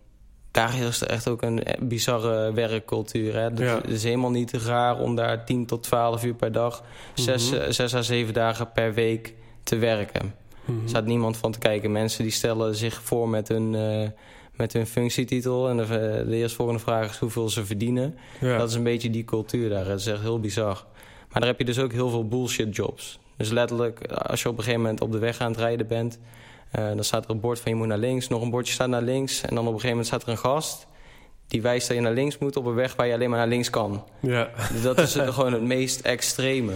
daar 0.51 0.79
is 0.79 1.01
er 1.01 1.07
echt 1.07 1.27
ook 1.27 1.41
een 1.41 1.63
bizarre 1.79 2.53
werkcultuur. 2.53 3.33
Hè? 3.33 3.41
Het 3.41 3.87
is 3.87 4.03
helemaal 4.03 4.31
niet 4.31 4.51
raar 4.51 4.99
om 4.99 5.15
daar 5.15 5.45
10 5.45 5.65
tot 5.65 5.83
12 5.83 6.23
uur 6.23 6.33
per 6.33 6.51
dag, 6.51 6.83
6 7.13 7.51
mm 7.51 7.59
-hmm. 7.59 7.97
à 7.97 8.01
7 8.01 8.33
dagen 8.33 8.71
per 8.71 8.93
week 8.93 9.33
te 9.63 9.75
werken. 9.75 10.33
Mm 10.65 10.83
Er 10.83 10.89
staat 10.89 11.05
niemand 11.05 11.37
van 11.37 11.51
te 11.51 11.59
kijken. 11.59 11.91
Mensen 11.91 12.23
die 12.23 12.31
stellen 12.31 12.75
zich 12.75 13.01
voor 13.01 13.29
met 13.29 13.47
hun, 13.47 13.73
uh, 13.73 14.07
met 14.55 14.73
hun 14.73 14.87
functietitel. 14.87 15.69
En 15.69 15.77
de, 15.77 16.23
de 16.27 16.35
eerstvolgende 16.35 16.81
vraag 16.81 17.09
is 17.09 17.17
hoeveel 17.17 17.49
ze 17.49 17.65
verdienen. 17.65 18.17
Dat 18.39 18.69
is 18.69 18.75
een 18.75 18.83
beetje 18.83 19.09
die 19.09 19.23
cultuur 19.23 19.69
daar. 19.69 19.85
Dat 19.85 19.99
is 19.99 20.07
echt 20.07 20.21
heel 20.21 20.39
bizar. 20.39 20.85
Maar 21.31 21.39
daar 21.39 21.49
heb 21.49 21.59
je 21.59 21.65
dus 21.65 21.79
ook 21.79 21.91
heel 21.91 22.09
veel 22.09 22.27
bullshit 22.27 22.75
jobs. 22.75 23.19
Dus 23.37 23.49
letterlijk, 23.49 24.11
als 24.11 24.41
je 24.41 24.49
op 24.49 24.57
een 24.57 24.63
gegeven 24.63 24.81
moment 24.81 25.01
op 25.01 25.11
de 25.11 25.17
weg 25.17 25.39
aan 25.39 25.51
het 25.51 25.59
rijden 25.59 25.87
bent... 25.87 26.19
Uh, 26.79 26.87
dan 26.87 27.03
staat 27.03 27.25
er 27.25 27.31
een 27.31 27.39
bord 27.39 27.59
van 27.59 27.71
je 27.71 27.77
moet 27.77 27.87
naar 27.87 27.97
links. 27.97 28.27
Nog 28.27 28.41
een 28.41 28.49
bordje 28.49 28.73
staat 28.73 28.87
naar 28.87 29.01
links. 29.01 29.41
En 29.41 29.55
dan 29.55 29.67
op 29.67 29.73
een 29.73 29.79
gegeven 29.79 29.89
moment 29.89 30.07
staat 30.07 30.23
er 30.23 30.29
een 30.29 30.37
gast... 30.37 30.87
die 31.47 31.61
wijst 31.61 31.87
dat 31.87 31.97
je 31.97 32.03
naar 32.03 32.13
links 32.13 32.37
moet 32.37 32.55
op 32.55 32.65
een 32.65 32.73
weg 32.73 32.95
waar 32.95 33.07
je 33.07 33.13
alleen 33.13 33.29
maar 33.29 33.39
naar 33.39 33.47
links 33.47 33.69
kan. 33.69 34.03
Ja. 34.19 34.49
Dus 34.71 34.81
dat 34.81 34.97
is 34.97 35.15
gewoon 35.35 35.53
het 35.53 35.61
meest 35.61 36.01
extreme. 36.01 36.73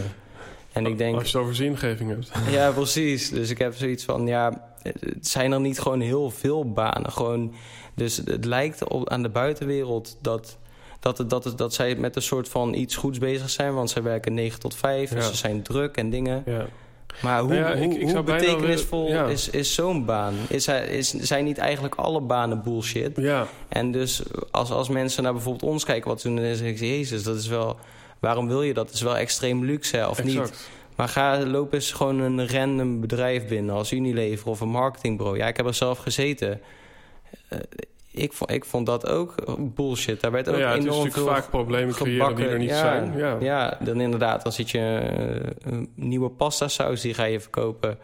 En 0.71 0.86
ik 0.86 0.97
denk, 0.97 1.15
Als 1.15 1.32
je 1.32 1.38
het 1.38 1.45
over 1.45 1.55
zingeving 1.55 2.09
hebt. 2.09 2.32
Ja, 2.49 2.71
precies. 2.71 3.30
Dus 3.30 3.49
ik 3.49 3.57
heb 3.57 3.75
zoiets 3.75 4.03
van, 4.03 4.27
ja, 4.27 4.68
zijn 5.21 5.51
er 5.51 5.59
niet 5.59 5.80
gewoon 5.80 5.99
heel 5.99 6.30
veel 6.30 6.71
banen? 6.71 7.11
Gewoon, 7.11 7.53
dus 7.93 8.17
het 8.17 8.45
lijkt 8.45 8.88
op, 8.88 9.09
aan 9.09 9.21
de 9.21 9.30
buitenwereld 9.30 10.17
dat, 10.21 10.57
dat, 10.99 11.17
het, 11.17 11.30
dat, 11.30 11.43
het, 11.43 11.57
dat 11.57 11.73
zij 11.73 11.95
met 11.95 12.15
een 12.15 12.21
soort 12.21 12.49
van 12.49 12.73
iets 12.73 12.95
goeds 12.95 13.17
bezig 13.17 13.49
zijn. 13.49 13.73
Want 13.73 13.89
zij 13.89 14.01
werken 14.01 14.34
9 14.34 14.59
tot 14.59 14.75
5, 14.75 15.09
dus 15.09 15.27
ze 15.27 15.36
zijn 15.36 15.61
druk 15.61 15.97
en 15.97 16.09
dingen. 16.09 16.43
Ja. 16.45 16.65
Maar 17.21 17.41
hoe, 17.41 17.53
nou 17.53 17.77
hoe, 17.77 17.99
ik, 17.99 18.09
hoe 18.09 18.23
betekenisvol 18.23 19.07
is, 19.07 19.49
is 19.49 19.73
zo'n 19.73 20.05
baan? 20.05 20.34
Is, 20.47 20.67
is, 20.67 21.09
zijn 21.09 21.43
niet 21.43 21.57
eigenlijk 21.57 21.95
alle 21.95 22.21
banen 22.21 22.63
bullshit? 22.63 23.11
Ja. 23.15 23.47
En 23.67 23.91
dus 23.91 24.21
als, 24.51 24.71
als 24.71 24.89
mensen 24.89 25.23
naar 25.23 25.34
bijvoorbeeld 25.34 25.71
ons 25.71 25.84
kijken... 25.84 26.09
wat 26.09 26.21
ze 26.21 26.27
doen, 26.27 26.36
dan 26.36 26.55
zeg 26.55 26.67
ik... 26.67 26.80
Jezus, 26.80 27.23
dat 27.23 27.36
is 27.36 27.47
wel 27.47 27.77
waarom 28.19 28.47
wil 28.47 28.61
je 28.61 28.73
dat? 28.73 28.86
Het 28.86 28.95
is 28.95 29.01
wel 29.01 29.17
extreem 29.17 29.65
luxe, 29.65 30.07
of 30.09 30.23
niet? 30.23 30.69
Maar 31.00 31.08
ga, 31.08 31.45
loop 31.45 31.74
eens 31.74 31.91
gewoon 31.91 32.20
een 32.20 32.50
random 32.50 33.00
bedrijf 33.00 33.47
binnen 33.47 33.76
als 33.76 33.91
Unilever 33.91 34.47
of 34.47 34.60
een 34.60 34.70
marketingbureau. 34.70 35.38
Ja, 35.38 35.47
ik 35.47 35.58
heb 35.58 35.66
er 35.66 35.74
zelf 35.74 35.97
gezeten. 35.97 36.62
Uh, 37.50 37.60
ik, 38.12 38.34
vond, 38.34 38.52
ik 38.52 38.66
vond 38.66 38.86
dat 38.86 39.08
ook 39.08 39.36
bullshit. 39.76 40.22
Daar 40.22 40.32
werd 40.32 40.50
ook 40.50 40.58
ja, 40.58 40.74
enorm 40.74 40.97
het 40.97 41.08
is 41.08 41.14
veel 41.14 41.26
vaak 41.26 41.50
problemen 41.50 41.95
creëren 41.95 42.36
die 42.36 42.45
er 42.45 42.58
niet 42.58 42.70
zijn. 42.70 43.18
Ja. 43.18 43.38
ja, 43.39 43.78
dan 43.84 44.02
inderdaad, 44.02 44.43
dan 44.43 44.52
zit 44.52 44.70
je 44.70 44.78
uh, 44.78 45.74
een 45.74 45.89
nieuwe 45.95 46.30
pasta 46.30 46.68
saus 46.68 47.02
die 47.02 47.14
ga 47.14 47.24
je 47.24 47.39
verkopen. 47.39 47.97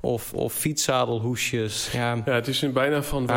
Of, 0.00 0.32
of 0.34 0.52
fietszadelhoesjes. 0.52 1.90
Ja, 1.92 2.22
ja, 2.24 2.32
het 2.32 2.48
is 2.48 2.72
bijna 2.72 3.02
van... 3.02 3.28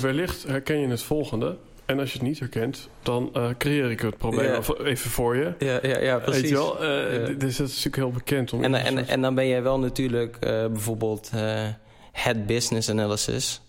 Wellicht 0.00 0.42
herken 0.46 0.80
je 0.80 0.88
het 0.88 1.02
volgende. 1.02 1.56
En 1.88 1.98
als 1.98 2.12
je 2.12 2.18
het 2.18 2.26
niet 2.26 2.38
herkent, 2.38 2.88
dan 3.02 3.30
uh, 3.36 3.48
creëer 3.58 3.90
ik 3.90 4.00
het 4.00 4.16
probleem 4.16 4.60
even 4.84 5.10
voor 5.10 5.36
je. 5.36 5.54
Ja, 5.58 5.78
ja, 5.82 6.00
ja 6.00 6.18
precies. 6.18 6.40
Weet 6.40 6.50
je 6.50 6.56
wel? 6.56 6.84
Uh, 6.84 7.38
Dus 7.38 7.56
dat 7.56 7.68
is 7.68 7.74
natuurlijk 7.74 7.96
heel 7.96 8.10
bekend. 8.10 8.52
Om 8.52 8.64
en, 8.64 8.74
en, 8.74 9.06
en 9.06 9.20
dan 9.20 9.34
ben 9.34 9.48
jij 9.48 9.62
wel 9.62 9.78
natuurlijk 9.78 10.36
uh, 10.40 10.66
bijvoorbeeld 10.66 11.30
het 12.12 12.46
business 12.46 12.90
analysis. 12.90 13.60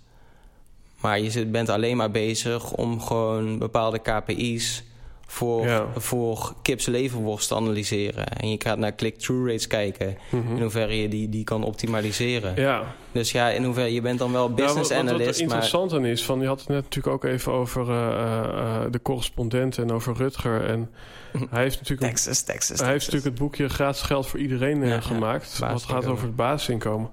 Maar 1.02 1.20
je 1.20 1.46
bent 1.46 1.70
alleen 1.70 1.98
maar 1.98 2.12
bezig 2.12 2.72
om 2.72 3.02
gewoon 3.02 3.58
bepaalde 3.58 4.00
KPI's 4.00 4.84
voor, 5.32 5.66
ja. 5.66 5.86
voor 5.96 6.54
kips 6.62 6.86
leverworst 6.86 7.48
te 7.48 7.56
analyseren. 7.56 8.28
En 8.28 8.50
je 8.50 8.56
gaat 8.60 8.78
naar 8.78 8.96
click-through 8.96 9.48
rates 9.48 9.68
kijken. 9.68 10.18
Mhm. 10.30 10.56
In 10.56 10.62
hoeverre 10.62 11.02
je 11.02 11.08
die, 11.08 11.30
die 11.30 11.44
kan 11.44 11.64
optimaliseren. 11.64 12.56
Ja. 12.56 12.96
Dus 13.12 13.32
ja, 13.32 13.50
in 13.50 13.64
hoeverre 13.64 13.94
je 13.94 14.02
bent 14.02 14.20
dan 14.20 14.32
wel 14.32 14.54
business 14.54 14.90
ja, 14.90 14.96
wat, 14.96 15.06
analyst. 15.06 15.28
Wat 15.28 15.36
er 15.36 15.42
interessant 15.42 15.94
aan 15.94 16.06
is, 16.06 16.24
van, 16.24 16.42
je 16.42 16.48
had 16.48 16.60
het 16.60 16.68
net 16.68 16.84
natuurlijk 16.84 17.16
ook 17.16 17.24
even 17.24 17.52
over 17.52 17.90
uh, 17.90 17.96
uh, 17.96 18.82
de 18.92 19.02
correspondent 19.02 19.78
en 19.78 19.92
over 19.92 20.16
Rutger. 20.16 20.66
En 20.66 20.90
hij 21.50 21.62
heeft 21.62 21.78
natuurlijk, 21.80 22.10
Texas, 22.10 22.42
Texas, 22.42 22.80
hij 22.80 22.92
heeft 22.92 23.06
natuurlijk 23.06 23.32
het 23.32 23.44
boekje 23.44 23.70
Gratis 23.70 24.02
Geld 24.02 24.28
voor 24.28 24.40
Iedereen 24.40 25.02
gemaakt. 25.02 25.60
wat 25.60 25.84
gaat 25.84 26.06
over 26.06 26.26
het 26.26 26.36
basisinkomen. 26.36 27.10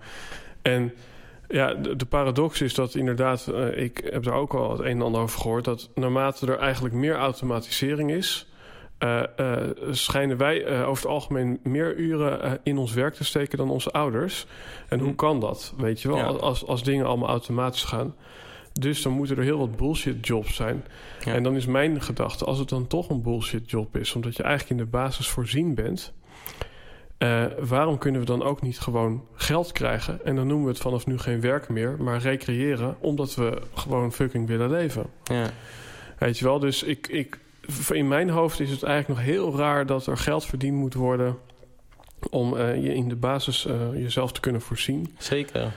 En 0.62 0.92
ja, 1.48 1.74
de, 1.74 2.06
paradox 2.08 2.60
is 2.60 2.74
dat 2.74 2.94
inderdaad, 2.94 3.46
uh, 3.50 3.82
ik 3.82 4.08
heb 4.10 4.22
daar 4.22 4.34
ook 4.34 4.54
al 4.54 4.70
het 4.70 4.80
een 4.80 4.86
en 4.86 5.02
ander 5.02 5.20
over 5.20 5.40
gehoord, 5.40 5.64
dat 5.64 5.90
naarmate 5.94 6.46
er 6.46 6.58
eigenlijk 6.58 6.94
meer 6.94 7.14
automatisering 7.14 8.10
is, 8.10 8.48
uh, 8.98 9.22
uh, 9.40 9.56
schijnen 9.90 10.36
wij 10.36 10.84
over 10.84 11.02
het 11.02 11.12
algemeen 11.12 11.60
meer 11.62 11.96
uren 11.96 12.60
in 12.62 12.78
ons 12.78 12.92
werk 12.92 13.14
te 13.14 13.24
steken 13.24 13.58
dan 13.58 13.70
onze 13.70 13.90
ouders. 13.90 14.46
En 14.88 14.98
hoe 14.98 15.08
hm. 15.08 15.14
kan 15.14 15.40
dat? 15.40 15.74
Weet 15.76 16.02
je 16.02 16.08
wel, 16.08 16.40
als, 16.40 16.66
als 16.66 16.82
dingen 16.82 17.06
allemaal 17.06 17.28
automatisch 17.28 17.84
gaan. 17.84 18.14
Dus 18.72 19.02
dan 19.02 19.12
moeten 19.12 19.36
er 19.36 19.42
heel 19.42 19.58
wat 19.58 19.76
bullshit 19.76 20.26
jobs 20.26 20.54
zijn. 20.54 20.84
En 21.24 21.42
dan 21.42 21.56
is 21.56 21.66
mijn 21.66 22.02
gedachte, 22.02 22.44
als 22.44 22.58
het 22.58 22.68
dan 22.68 22.86
toch 22.86 23.10
een 23.10 23.22
bullshit 23.22 23.70
job 23.70 23.96
is, 23.96 24.14
omdat 24.14 24.36
je 24.36 24.42
eigenlijk 24.42 24.80
in 24.80 24.86
de 24.86 24.90
basis 24.90 25.28
voorzien 25.28 25.74
bent 25.74 26.12
uh, 27.18 27.44
waarom 27.58 27.98
kunnen 27.98 28.20
we 28.20 28.26
dan 28.26 28.42
ook 28.42 28.62
niet 28.62 28.78
gewoon 28.78 29.24
geld 29.34 29.72
krijgen? 29.72 30.24
En 30.24 30.36
dan 30.36 30.46
noemen 30.46 30.66
we 30.66 30.72
het 30.72 30.80
vanaf 30.80 31.06
nu 31.06 31.18
geen 31.18 31.40
werk 31.40 31.68
meer, 31.68 31.96
maar 31.98 32.18
recreëren, 32.18 32.96
omdat 33.00 33.34
we 33.34 33.62
gewoon 33.74 34.12
fucking 34.12 34.46
willen 34.46 34.70
leven. 34.70 35.06
Ja. 35.24 35.50
Weet 36.18 36.38
je 36.38 36.44
wel, 36.44 36.58
dus 36.58 36.82
ik, 36.82 37.06
ik, 37.06 37.38
in 37.88 38.08
mijn 38.08 38.28
hoofd 38.28 38.60
is 38.60 38.70
het 38.70 38.82
eigenlijk 38.82 39.18
nog 39.18 39.28
heel 39.28 39.56
raar 39.56 39.86
dat 39.86 40.06
er 40.06 40.16
geld 40.16 40.44
verdiend 40.44 40.76
moet 40.76 40.94
worden 40.94 41.38
om 42.30 42.58
je 42.58 42.94
in 42.94 43.08
de 43.08 43.16
basis 43.16 43.68
jezelf 43.92 44.32
te 44.32 44.40
kunnen 44.40 44.60
voorzien. 44.60 45.14
Zeker. 45.18 45.72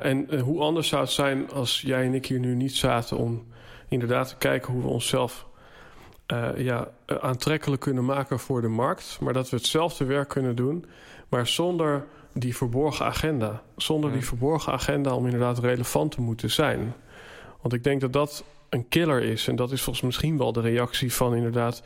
en 0.00 0.40
hoe 0.40 0.60
anders 0.60 0.88
zou 0.88 1.02
het 1.02 1.10
zijn 1.10 1.50
als 1.50 1.80
jij 1.80 2.04
en 2.04 2.14
ik 2.14 2.26
hier 2.26 2.38
nu 2.38 2.54
niet 2.54 2.76
zaten 2.76 3.16
om 3.16 3.44
inderdaad 3.88 4.28
te 4.28 4.36
kijken 4.36 4.72
hoe 4.72 4.82
we 4.82 4.88
onszelf 4.88 5.46
ja, 6.56 6.88
aantrekkelijk 7.06 7.80
kunnen 7.82 8.04
maken 8.04 8.38
voor 8.38 8.60
de 8.60 8.68
markt, 8.68 9.18
maar 9.20 9.32
dat 9.32 9.50
we 9.50 9.56
hetzelfde 9.56 10.04
werk 10.04 10.28
kunnen 10.28 10.56
doen, 10.56 10.84
maar 11.28 11.46
zonder 11.46 12.04
die 12.32 12.56
verborgen 12.56 13.06
agenda. 13.06 13.62
Zonder 13.76 14.12
die 14.12 14.24
verborgen 14.24 14.72
agenda 14.72 15.14
om 15.14 15.24
inderdaad 15.24 15.58
relevant 15.58 16.12
te 16.12 16.20
moeten 16.20 16.50
zijn. 16.50 16.94
Want 17.60 17.74
ik 17.74 17.84
denk 17.84 18.00
dat 18.00 18.12
dat 18.12 18.44
een 18.68 18.88
killer 18.88 19.22
is. 19.22 19.48
En 19.48 19.56
dat 19.56 19.72
is 19.72 19.82
volgens 19.82 20.04
misschien 20.04 20.38
wel 20.38 20.52
de 20.52 20.60
reactie 20.60 21.12
van 21.12 21.34
inderdaad. 21.34 21.82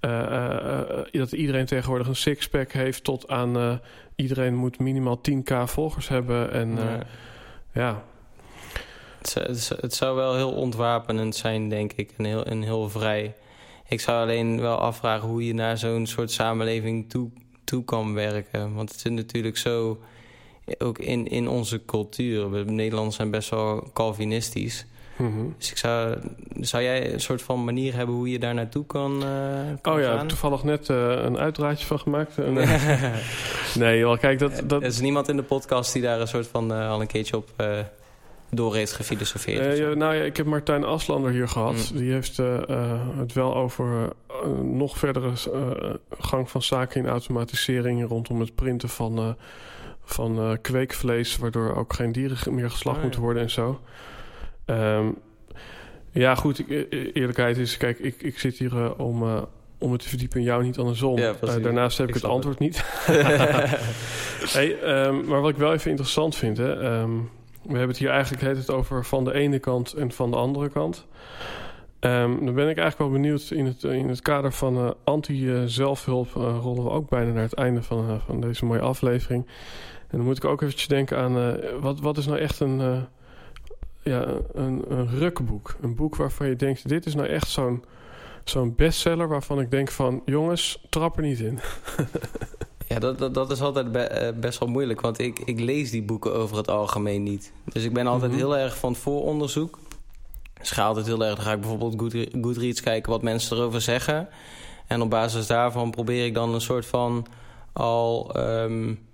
Uh, 0.00 0.10
uh, 0.10 0.80
dat 1.12 1.32
iedereen 1.32 1.66
tegenwoordig 1.66 2.06
een 2.06 2.16
sixpack 2.16 2.72
heeft, 2.72 3.04
tot 3.04 3.28
aan 3.28 3.80
iedereen 4.16 4.54
moet 4.54 4.78
minimaal 4.78 5.20
10k 5.30 5.62
volgers 5.64 6.08
hebben. 6.08 6.52
En 6.52 6.78
ja. 7.72 8.02
Het, 9.18 9.70
het, 9.80 9.94
zou 9.94 10.16
wel 10.16 10.34
heel 10.34 10.52
ontwapenend 10.52 11.36
zijn, 11.36 11.68
denk 11.68 11.92
ik, 11.92 12.14
en 12.16 12.24
heel, 12.24 12.44
en 12.44 12.62
heel 12.62 12.88
vrij. 12.90 13.34
Ik 13.94 14.00
zou 14.00 14.22
alleen 14.22 14.60
wel 14.60 14.76
afvragen 14.76 15.28
hoe 15.28 15.46
je 15.46 15.54
naar 15.54 15.78
zo'n 15.78 16.06
soort 16.06 16.30
samenleving 16.30 17.10
toe 17.10 17.30
toe 17.64 17.84
kan 17.84 18.14
werken. 18.14 18.74
Want 18.74 18.88
het 18.92 19.04
is 19.04 19.10
natuurlijk 19.10 19.56
zo, 19.56 19.98
ook 20.78 20.98
in, 20.98 21.26
in 21.26 21.48
onze 21.48 21.84
cultuur. 21.84 22.50
We 22.50 22.64
Nederlanders 22.64 23.16
zijn 23.16 23.30
best 23.30 23.50
wel 23.50 23.90
Calvinistisch. 23.92 24.86
Mhm. 25.16 25.46
Dus 25.58 25.70
ik 25.70 25.76
zou, 25.76 26.18
zou 26.60 26.82
jij 26.82 27.12
een 27.12 27.20
soort 27.20 27.42
van 27.42 27.64
manier 27.64 27.94
hebben 27.94 28.14
hoe 28.14 28.30
je 28.30 28.38
daar 28.38 28.54
naartoe 28.54 28.86
kan, 28.86 29.22
uh, 29.22 29.94
Oh 29.94 30.00
ja, 30.00 30.26
toevallig 30.26 30.62
net 30.62 30.88
uh, 30.88 31.10
een 31.10 31.38
uitdraadje 31.38 31.86
van 31.86 31.98
gemaakt. 31.98 32.36
nee, 33.74 34.04
wel 34.04 34.18
kijk, 34.18 34.38
dat, 34.38 34.62
dat... 34.64 34.82
Er 34.82 34.88
is 34.88 35.00
niemand 35.00 35.28
in 35.28 35.36
de 35.36 35.42
podcast 35.42 35.92
die 35.92 36.02
daar 36.02 36.20
een 36.20 36.28
soort 36.28 36.46
van 36.46 36.72
uh, 36.72 36.90
al 36.90 37.00
een 37.00 37.06
keertje 37.06 37.36
op 37.36 37.50
door 38.54 38.74
heeft 38.74 38.92
gefilosofeerd? 38.92 39.78
Uh, 39.78 39.94
nou 39.94 40.14
ja, 40.14 40.22
ik 40.22 40.36
heb 40.36 40.46
Martijn 40.46 40.84
Aslander 40.84 41.30
hier 41.30 41.48
gehad. 41.48 41.90
Mm. 41.92 41.98
Die 41.98 42.12
heeft 42.12 42.38
uh, 42.38 42.60
het 43.16 43.32
wel 43.32 43.54
over 43.56 44.12
nog 44.62 44.98
verdere 44.98 45.32
gang 46.18 46.50
van 46.50 46.62
zaken 46.62 47.00
in 47.00 47.08
automatisering 47.08 48.08
rondom 48.08 48.40
het 48.40 48.54
printen 48.54 48.88
van, 48.88 49.36
van 50.04 50.58
kweekvlees, 50.60 51.36
waardoor 51.36 51.76
ook 51.76 51.92
geen 51.92 52.12
dieren 52.12 52.54
meer 52.54 52.70
geslacht 52.70 52.96
oh, 52.96 53.02
moeten 53.02 53.20
worden 53.20 53.42
en 53.42 53.50
zo. 53.50 53.80
Um, 54.66 55.16
ja, 56.10 56.34
goed, 56.34 56.58
e-, 56.68 56.86
e-, 56.90 57.10
eerlijkheid 57.12 57.56
is, 57.56 57.76
kijk, 57.76 57.98
ik, 57.98 58.22
ik 58.22 58.38
zit 58.38 58.58
hier 58.58 58.96
om 58.96 59.46
om 59.84 59.92
het 59.92 60.02
te 60.02 60.08
verdiepen 60.08 60.38
in 60.38 60.44
jou, 60.44 60.62
niet 60.62 60.78
andersom. 60.78 61.18
Ja, 61.18 61.34
uh, 61.44 61.62
daarnaast 61.62 61.98
heb 61.98 62.08
ik, 62.08 62.14
ik 62.14 62.22
het 62.22 62.30
antwoord 62.30 62.58
het. 62.58 62.64
niet. 62.68 62.84
hey, 64.56 65.04
um, 65.06 65.24
maar 65.24 65.40
wat 65.40 65.50
ik 65.50 65.56
wel 65.56 65.72
even 65.72 65.90
interessant 65.90 66.36
vind... 66.36 66.56
Hè, 66.56 67.00
um, 67.00 67.30
we 67.64 67.70
hebben 67.70 67.88
het 67.88 67.98
hier 67.98 68.10
eigenlijk 68.10 68.42
heet 68.42 68.56
het 68.56 68.70
over 68.70 69.04
van 69.04 69.24
de 69.24 69.32
ene 69.32 69.58
kant 69.58 69.92
en 69.92 70.12
van 70.12 70.30
de 70.30 70.36
andere 70.36 70.68
kant. 70.68 71.06
Um, 72.00 72.44
dan 72.44 72.54
ben 72.54 72.68
ik 72.68 72.78
eigenlijk 72.78 72.98
wel 72.98 73.10
benieuwd 73.10 73.50
in 73.50 73.66
het, 73.66 73.82
in 73.82 74.08
het 74.08 74.22
kader 74.22 74.52
van 74.52 74.76
uh, 74.76 74.90
anti-zelfhulp 75.04 76.28
uh, 76.28 76.58
rollen 76.60 76.84
we 76.84 76.90
ook 76.90 77.08
bijna 77.08 77.32
naar 77.32 77.42
het 77.42 77.54
einde 77.54 77.82
van, 77.82 78.10
uh, 78.10 78.16
van 78.26 78.40
deze 78.40 78.64
mooie 78.64 78.80
aflevering. 78.80 79.46
En 80.08 80.16
dan 80.16 80.26
moet 80.26 80.36
ik 80.36 80.44
ook 80.44 80.62
eventjes 80.62 80.88
denken 80.88 81.18
aan 81.18 81.60
wat, 81.80 82.00
wat 82.00 82.18
is 82.18 82.26
nou 82.26 82.38
echt 82.38 82.60
een, 82.60 83.06
ja, 84.02 84.26
een, 84.52 84.84
een 84.88 85.08
rukboek. 85.08 85.76
Een 85.80 85.94
boek 85.94 86.16
waarvan 86.16 86.48
je 86.48 86.56
denkt, 86.56 86.88
dit 86.88 87.06
is 87.06 87.14
nou 87.14 87.28
echt 87.28 87.48
zo'n 87.48 87.84
zo'n 88.44 88.74
bestseller 88.74 89.28
waarvan 89.28 89.60
ik 89.60 89.70
denk 89.70 89.90
van 89.90 90.22
jongens, 90.24 90.86
trap 90.90 91.16
er 91.16 91.22
niet 91.22 91.40
in. 91.40 91.58
Ja, 92.88 92.98
dat, 92.98 93.18
dat, 93.18 93.34
dat 93.34 93.50
is 93.50 93.60
altijd 93.60 93.96
eh, 93.96 94.28
best 94.40 94.58
wel 94.58 94.68
moeilijk, 94.68 95.00
want 95.00 95.18
ik, 95.18 95.38
ik 95.38 95.60
lees 95.60 95.90
die 95.90 96.02
boeken 96.02 96.34
over 96.34 96.56
het 96.56 96.70
algemeen 96.70 97.22
niet. 97.22 97.52
Dus 97.64 97.84
ik 97.84 97.92
ben 97.92 98.06
altijd 98.06 98.30
mhm. 98.30 98.40
heel 98.40 98.56
erg 98.56 98.76
van 98.76 98.96
vooronderzoek. 98.96 99.78
Dus 100.58 100.70
ga 100.70 100.84
altijd 100.84 101.06
heel 101.06 101.24
erg, 101.24 101.34
dan 101.34 101.44
ga 101.44 101.52
ik 101.52 101.60
bijvoorbeeld 101.60 102.12
Goodreads 102.42 102.80
kijken 102.80 103.12
wat 103.12 103.22
mensen 103.22 103.56
erover 103.56 103.80
zeggen. 103.80 104.28
En 104.86 105.02
op 105.02 105.10
basis 105.10 105.46
daarvan 105.46 105.90
probeer 105.90 106.24
ik 106.24 106.34
dan 106.34 106.54
een 106.54 106.60
soort 106.60 106.86
van 106.86 107.26
al 107.72 108.36
um, 108.36 109.06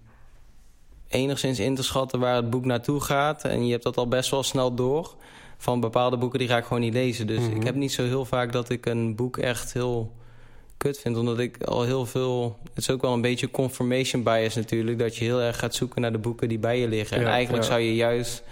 enigszins 1.09 1.59
in 1.59 1.75
te 1.75 1.83
schatten 1.83 2.21
waar 2.21 2.37
het 2.37 2.51
boek 2.51 2.65
naartoe 2.65 3.01
gaat. 3.01 3.45
En 3.45 3.65
je 3.65 3.71
hebt 3.71 3.83
dat 3.83 3.97
al 3.97 4.09
best 4.09 4.31
wel 4.31 4.43
snel 4.43 4.75
door. 4.75 5.15
Van 5.57 5.81
bepaalde 5.81 6.17
boeken 6.17 6.39
die 6.39 6.49
ga 6.49 6.57
ik 6.57 6.65
gewoon 6.65 6.81
niet 6.81 6.93
lezen. 6.93 7.27
Dus 7.27 7.41
mhm. 7.41 7.57
ik 7.57 7.63
heb 7.63 7.75
niet 7.75 7.93
zo 7.93 8.03
heel 8.03 8.25
vaak 8.25 8.53
dat 8.53 8.71
ik 8.71 8.87
een 8.87 9.17
boek 9.17 9.37
echt 9.37 9.73
heel 9.73 10.13
kut 10.83 10.99
vind. 10.99 11.17
Omdat 11.17 11.39
ik 11.39 11.63
al 11.63 11.83
heel 11.83 12.07
veel... 12.07 12.59
Het 12.69 12.79
is 12.79 12.91
ook 12.91 13.01
wel 13.01 13.13
een 13.13 13.21
beetje 13.21 13.51
confirmation 13.51 14.23
bias 14.23 14.55
natuurlijk. 14.55 14.99
Dat 14.99 15.17
je 15.17 15.25
heel 15.25 15.41
erg 15.41 15.59
gaat 15.59 15.75
zoeken 15.75 16.01
naar 16.01 16.13
de 16.13 16.19
boeken 16.19 16.49
die 16.49 16.59
bij 16.59 16.81
je 16.81 16.89
liggen. 16.89 17.17
en 17.17 17.27
eigenlijk 17.27 17.65
zou 17.65 17.81
je 17.81 17.95
juist 17.95 18.43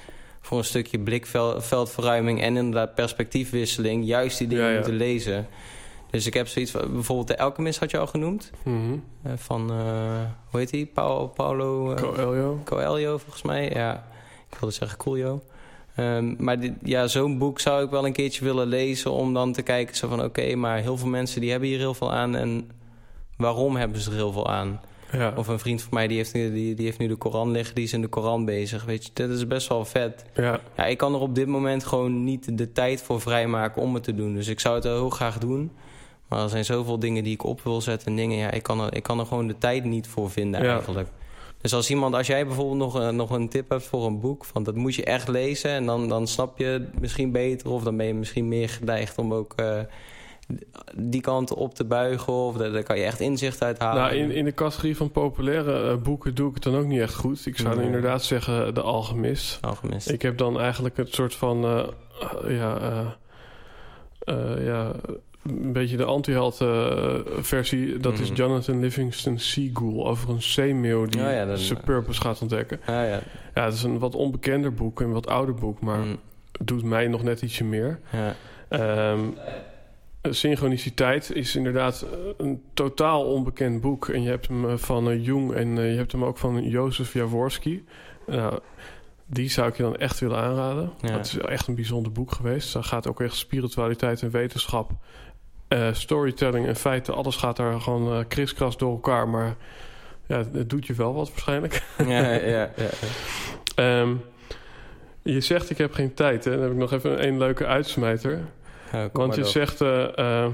voor 0.40 0.58
een 0.58 0.64
stukje 0.64 0.98
blikveldverruiming... 0.98 2.42
en 2.42 2.56
inderdaad 2.56 2.94
perspectiefwisseling... 2.94 4.06
juist 4.06 4.38
die 4.38 4.46
dingen 4.46 4.74
moeten 4.74 4.96
lezen. 4.96 5.46
Dus 6.10 6.26
ik 6.26 6.34
heb 6.34 6.46
zoiets 6.46 6.70
van... 6.70 6.92
Bijvoorbeeld 6.92 7.28
de 7.28 7.38
Alchemist 7.38 7.78
had 7.78 7.90
je 7.90 7.98
al 7.98 8.06
genoemd. 8.06 8.50
Mhm. 8.62 8.96
Eh, 9.22 9.32
van, 9.36 9.72
uh, 9.72 9.78
hoe 10.50 10.60
heet 10.60 10.70
die? 10.70 10.86
Paolo... 11.34 11.90
Uh, 11.90 11.96
Coelho. 11.96 12.60
Coelho, 12.64 13.18
volgens 13.18 13.42
mij. 13.42 13.70
Ja, 13.70 14.06
ik 14.50 14.58
wilde 14.58 14.74
zeggen 14.74 14.98
Coolio. 14.98 15.42
Um, 16.00 16.36
maar 16.38 16.60
dit, 16.60 16.72
ja, 16.82 17.06
zo'n 17.06 17.38
boek 17.38 17.60
zou 17.60 17.84
ik 17.84 17.90
wel 17.90 18.06
een 18.06 18.12
keertje 18.12 18.44
willen 18.44 18.66
lezen... 18.66 19.12
om 19.12 19.34
dan 19.34 19.52
te 19.52 19.62
kijken 19.62 19.96
zo 19.96 20.08
van... 20.08 20.22
oké, 20.24 20.54
maar 20.54 20.78
heel 20.78 20.96
veel 20.96 21.08
mensen 21.08 21.40
die 21.40 21.50
hebben 21.50 21.68
hier 21.68 21.78
heel 21.78 21.94
veel 21.94 22.12
aan... 22.12 22.36
en 22.36 22.70
waarom 23.36 23.76
hebben 23.76 24.00
ze 24.00 24.10
er 24.10 24.16
heel 24.16 24.32
veel 24.32 24.48
aan? 24.48 24.80
Ja. 25.12 25.32
Of 25.36 25.48
een 25.48 25.58
vriend 25.58 25.82
van 25.82 25.94
mij 25.94 26.06
die 26.06 26.16
heeft, 26.16 26.32
die, 26.32 26.74
die 26.74 26.84
heeft 26.84 26.98
nu 26.98 27.08
de 27.08 27.16
Koran 27.16 27.50
liggen... 27.50 27.74
die 27.74 27.84
is 27.84 27.92
in 27.92 28.00
de 28.00 28.08
Koran 28.08 28.44
bezig, 28.44 28.84
weet 28.84 29.04
je. 29.04 29.10
Dat 29.12 29.30
is 29.30 29.46
best 29.46 29.68
wel 29.68 29.84
vet. 29.84 30.24
Ja. 30.34 30.60
ja, 30.76 30.86
ik 30.86 30.98
kan 30.98 31.14
er 31.14 31.20
op 31.20 31.34
dit 31.34 31.46
moment 31.46 31.84
gewoon 31.84 32.24
niet 32.24 32.58
de 32.58 32.72
tijd 32.72 33.02
voor 33.02 33.20
vrijmaken 33.20 33.82
om 33.82 33.94
het 33.94 34.04
te 34.04 34.14
doen. 34.14 34.34
Dus 34.34 34.48
ik 34.48 34.60
zou 34.60 34.74
het 34.74 34.84
heel 34.84 35.10
graag 35.10 35.38
doen... 35.38 35.70
Maar 36.28 36.42
er 36.42 36.48
zijn 36.48 36.64
zoveel 36.64 36.98
dingen 36.98 37.24
die 37.24 37.32
ik 37.32 37.44
op 37.44 37.62
wil 37.62 37.80
zetten. 37.80 38.14
Dingen, 38.14 38.38
ja, 38.38 38.50
ik 38.50 38.62
kan 38.62 38.80
er, 38.80 38.94
ik 38.94 39.02
kan 39.02 39.18
er 39.18 39.26
gewoon 39.26 39.46
de 39.46 39.58
tijd 39.58 39.84
niet 39.84 40.06
voor 40.06 40.30
vinden 40.30 40.62
ja. 40.62 40.72
eigenlijk. 40.72 41.08
Dus 41.60 41.74
als 41.74 41.90
iemand, 41.90 42.14
als 42.14 42.26
jij 42.26 42.46
bijvoorbeeld 42.46 42.78
nog, 42.78 43.00
uh, 43.00 43.08
nog 43.08 43.30
een 43.30 43.48
tip 43.48 43.70
hebt 43.70 43.86
voor 43.86 44.06
een 44.06 44.20
boek, 44.20 44.44
van 44.44 44.62
dat 44.62 44.74
moet 44.74 44.94
je 44.94 45.04
echt 45.04 45.28
lezen 45.28 45.70
en 45.70 45.86
dan, 45.86 46.08
dan 46.08 46.26
snap 46.26 46.58
je 46.58 46.64
het 46.64 47.00
misschien 47.00 47.32
beter 47.32 47.70
of 47.70 47.82
dan 47.82 47.96
ben 47.96 48.06
je 48.06 48.14
misschien 48.14 48.48
meer 48.48 48.68
geneigd 48.68 49.18
om 49.18 49.34
ook 49.34 49.54
uh, 49.60 49.80
die 50.94 51.20
kant 51.20 51.54
op 51.54 51.74
te 51.74 51.84
buigen 51.84 52.32
of 52.32 52.56
daar, 52.56 52.82
kan 52.82 52.98
je 52.98 53.04
echt 53.04 53.20
inzicht 53.20 53.62
uit 53.62 53.78
halen. 53.78 54.02
Nou, 54.02 54.14
in, 54.14 54.30
in 54.30 54.44
de 54.44 54.54
categorie 54.54 54.96
van 54.96 55.10
populaire 55.10 55.92
uh, 55.92 56.02
boeken 56.02 56.34
doe 56.34 56.48
ik 56.48 56.54
het 56.54 56.62
dan 56.62 56.76
ook 56.76 56.86
niet 56.86 57.00
echt 57.00 57.14
goed. 57.14 57.46
Ik 57.46 57.58
zou 57.58 57.82
inderdaad 57.82 58.24
zeggen 58.24 58.74
de 58.74 58.82
Alchemist. 58.82 59.58
Alchemist. 59.60 60.10
Ik 60.10 60.22
heb 60.22 60.38
dan 60.38 60.60
eigenlijk 60.60 60.96
het 60.96 61.14
soort 61.14 61.34
van, 61.34 61.58
ja, 62.46 63.16
ja 64.58 64.92
een 65.48 65.72
beetje 65.72 65.96
de 65.96 66.04
anti-held-versie. 66.04 67.96
dat 67.96 68.18
is 68.18 68.28
mhm. 68.28 68.36
Jonathan 68.36 68.80
Livingston 68.80 69.38
Seagull 69.38 70.02
over 70.02 70.30
een 70.30 70.42
zeemeeuw 70.42 71.06
die 71.06 71.20
oh 71.20 71.30
ja, 71.30 71.56
zijn 71.56 71.80
purpose 71.84 72.20
gaat 72.20 72.40
ontdekken. 72.40 72.80
Ah, 72.80 72.86
ja. 72.86 73.20
ja, 73.54 73.64
het 73.64 73.74
is 73.74 73.82
een 73.82 73.98
wat 73.98 74.14
onbekender 74.14 74.74
boek, 74.74 75.00
een 75.00 75.12
wat 75.12 75.26
ouder 75.26 75.54
boek, 75.54 75.80
maar 75.80 75.98
mm. 75.98 76.16
doet 76.60 76.84
mij 76.84 77.08
nog 77.08 77.22
net 77.22 77.42
ietsje 77.42 77.64
meer. 77.64 78.00
Ja. 78.10 78.34
Um, 79.12 79.34
Synchroniciteit 80.22 81.32
is 81.34 81.56
inderdaad 81.56 82.06
een 82.36 82.62
totaal 82.74 83.24
onbekend 83.24 83.80
boek. 83.80 84.08
En 84.08 84.22
je 84.22 84.28
hebt 84.28 84.48
hem 84.48 84.68
eh, 84.68 84.76
van 84.76 85.10
uh, 85.10 85.24
Jung 85.24 85.52
en 85.52 85.76
uh, 85.76 85.90
je 85.90 85.96
hebt 85.96 86.12
hem 86.12 86.24
ook 86.24 86.38
van 86.38 86.62
Jozef 86.62 87.12
Jaworski. 87.12 87.84
Nou, 88.26 88.58
die 89.26 89.50
zou 89.50 89.68
ik 89.68 89.76
je 89.76 89.82
dan 89.82 89.96
echt 89.96 90.18
willen 90.18 90.38
aanraden. 90.38 90.92
Ja. 91.00 91.12
Dat 91.12 91.26
is 91.26 91.38
echt 91.38 91.66
een 91.66 91.74
bijzonder 91.74 92.12
boek 92.12 92.32
geweest. 92.32 92.72
Dan 92.72 92.84
gaat 92.84 93.06
ook 93.06 93.20
echt 93.20 93.36
spiritualiteit 93.36 94.22
en 94.22 94.30
wetenschap 94.30 94.90
uh, 95.68 95.88
storytelling 95.92 96.66
en 96.66 96.76
feiten, 96.76 97.14
alles 97.14 97.36
gaat 97.36 97.56
daar 97.56 97.80
gewoon 97.80 98.18
uh, 98.18 98.24
kriskras 98.28 98.76
door 98.76 98.90
elkaar. 98.90 99.28
Maar 99.28 99.54
ja, 100.26 100.44
het 100.52 100.70
doet 100.70 100.86
je 100.86 100.94
wel 100.94 101.14
wat 101.14 101.28
waarschijnlijk. 101.28 101.82
Ja, 102.06 102.32
ja, 102.32 102.70
ja. 102.76 104.00
um, 104.00 104.24
je 105.22 105.40
zegt 105.40 105.70
ik 105.70 105.78
heb 105.78 105.92
geen 105.92 106.14
tijd. 106.14 106.44
Hè? 106.44 106.50
Dan 106.50 106.60
heb 106.60 106.70
ik 106.70 106.76
nog 106.76 106.92
even 106.92 107.26
een, 107.26 107.38
leuke 107.38 107.66
uitsmijter. 107.66 108.40
Want 109.12 109.34
je 109.34 109.44
zegt 109.44 109.80
uh, 109.80 110.46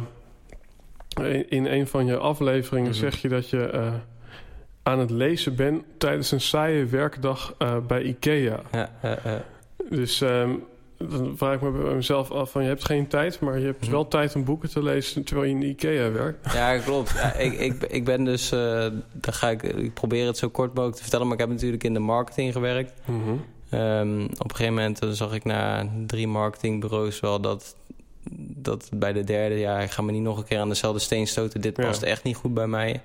in 1.48 1.66
een 1.66 1.86
van 1.86 2.06
je 2.06 2.16
afleveringen 2.16 2.90
mm 2.90 2.98
-hmm. 2.98 3.10
zeg 3.10 3.22
je 3.22 3.28
dat 3.28 3.50
je 3.50 3.92
aan 4.82 4.98
het 4.98 5.10
lezen 5.10 5.56
bent 5.56 5.84
tijdens 5.98 6.30
een 6.30 6.40
saaie 6.40 6.84
werkdag 6.84 7.56
bij 7.86 8.02
IKEA. 8.02 8.60
Ja, 8.72 8.90
dus 9.90 10.20
um, 10.20 10.64
dan 10.98 11.36
vraag 11.36 11.54
ik 11.54 11.60
me 11.60 11.70
bij 11.70 11.94
mezelf 11.94 12.30
af 12.30 12.50
van 12.50 12.62
je 12.62 12.68
hebt 12.68 12.84
geen 12.84 13.06
tijd, 13.06 13.40
maar 13.40 13.58
je 13.58 13.66
hebt 13.66 13.80
mhm. 13.80 13.90
wel 13.90 14.08
tijd 14.08 14.34
om 14.34 14.44
boeken 14.44 14.70
te 14.70 14.82
lezen 14.82 15.24
terwijl 15.24 15.48
je 15.48 15.54
in 15.54 15.60
de 15.60 15.66
IKEA 15.66 16.10
werkt. 16.10 16.52
Ja, 16.52 16.78
klopt. 16.78 17.10
Ja, 17.10 17.32
ik, 17.32 17.52
ik, 17.52 17.82
ik 17.82 18.04
ben 18.04 18.24
dus, 18.24 18.52
uh, 18.52 18.86
dan 19.12 19.32
ga 19.32 19.50
ik, 19.50 19.62
ik 19.62 19.94
probeer 19.94 20.26
het 20.26 20.38
zo 20.38 20.48
kort 20.48 20.68
mogelijk 20.68 20.96
te 20.96 21.02
vertellen, 21.02 21.26
maar 21.26 21.34
ik 21.34 21.40
heb 21.40 21.50
natuurlijk 21.50 21.84
in 21.84 21.92
de 21.92 21.98
marketing 21.98 22.52
gewerkt. 22.52 22.92
Mm 23.04 23.44
um, 23.74 24.24
op 24.24 24.50
een 24.50 24.56
gegeven 24.56 24.74
moment 24.74 25.00
zag 25.10 25.34
ik 25.34 25.44
na 25.44 25.88
drie 26.06 26.28
marketingbureaus 26.28 27.20
wel 27.20 27.40
dat, 27.40 27.76
dat 28.38 28.90
bij 28.94 29.12
de 29.12 29.24
derde, 29.24 29.54
ja, 29.54 29.78
ik 29.78 29.90
ga 29.90 30.02
me 30.02 30.12
niet 30.12 30.22
nog 30.22 30.38
een 30.38 30.44
keer 30.44 30.58
aan 30.58 30.68
dezelfde 30.68 31.00
steen 31.00 31.26
stoten. 31.26 31.60
Dit 31.60 31.74
past 31.74 32.02
echt 32.02 32.22
niet 32.22 32.36
goed 32.36 32.54
bij 32.54 32.66
mij. 32.66 33.00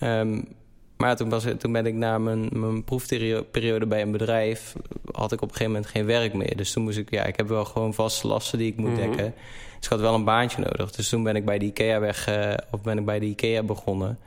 Um, 0.00 0.48
Maar 0.96 1.16
toen, 1.16 1.28
was, 1.28 1.44
toen 1.58 1.72
ben 1.72 1.86
ik 1.86 1.94
na 1.94 2.18
mijn, 2.18 2.48
mijn 2.52 2.84
proefperiode 2.84 3.86
bij 3.86 4.02
een 4.02 4.10
bedrijf... 4.12 4.74
had 5.12 5.32
ik 5.32 5.40
op 5.42 5.48
een 5.48 5.54
gegeven 5.56 5.72
moment 5.72 5.90
geen 5.90 6.04
werk 6.06 6.34
meer. 6.34 6.56
Dus 6.56 6.72
toen 6.72 6.82
moest 6.82 6.98
ik... 6.98 7.10
Ja, 7.10 7.24
ik 7.24 7.36
heb 7.36 7.48
wel 7.48 7.64
gewoon 7.64 7.94
vaste 7.94 8.26
lasten 8.26 8.58
die 8.58 8.70
ik 8.70 8.76
moet 8.76 8.90
Mhm. 8.90 9.00
dekken. 9.00 9.34
Dus 9.76 9.84
ik 9.84 9.88
had 9.88 10.00
wel 10.00 10.14
een 10.14 10.24
baantje 10.24 10.62
nodig. 10.62 10.90
Dus 10.90 11.08
toen 11.08 11.22
ben 11.22 11.36
ik 11.36 11.44
bij 11.44 11.58
de 11.58 11.64
IKEA 11.64 12.00
weg... 12.00 12.26
eh, 12.26 12.52
of 12.70 12.82
ben 12.82 12.98
ik 12.98 13.04
bij 13.04 13.18
de 13.18 13.26
IKEA 13.26 13.62
begonnen. 13.62 14.18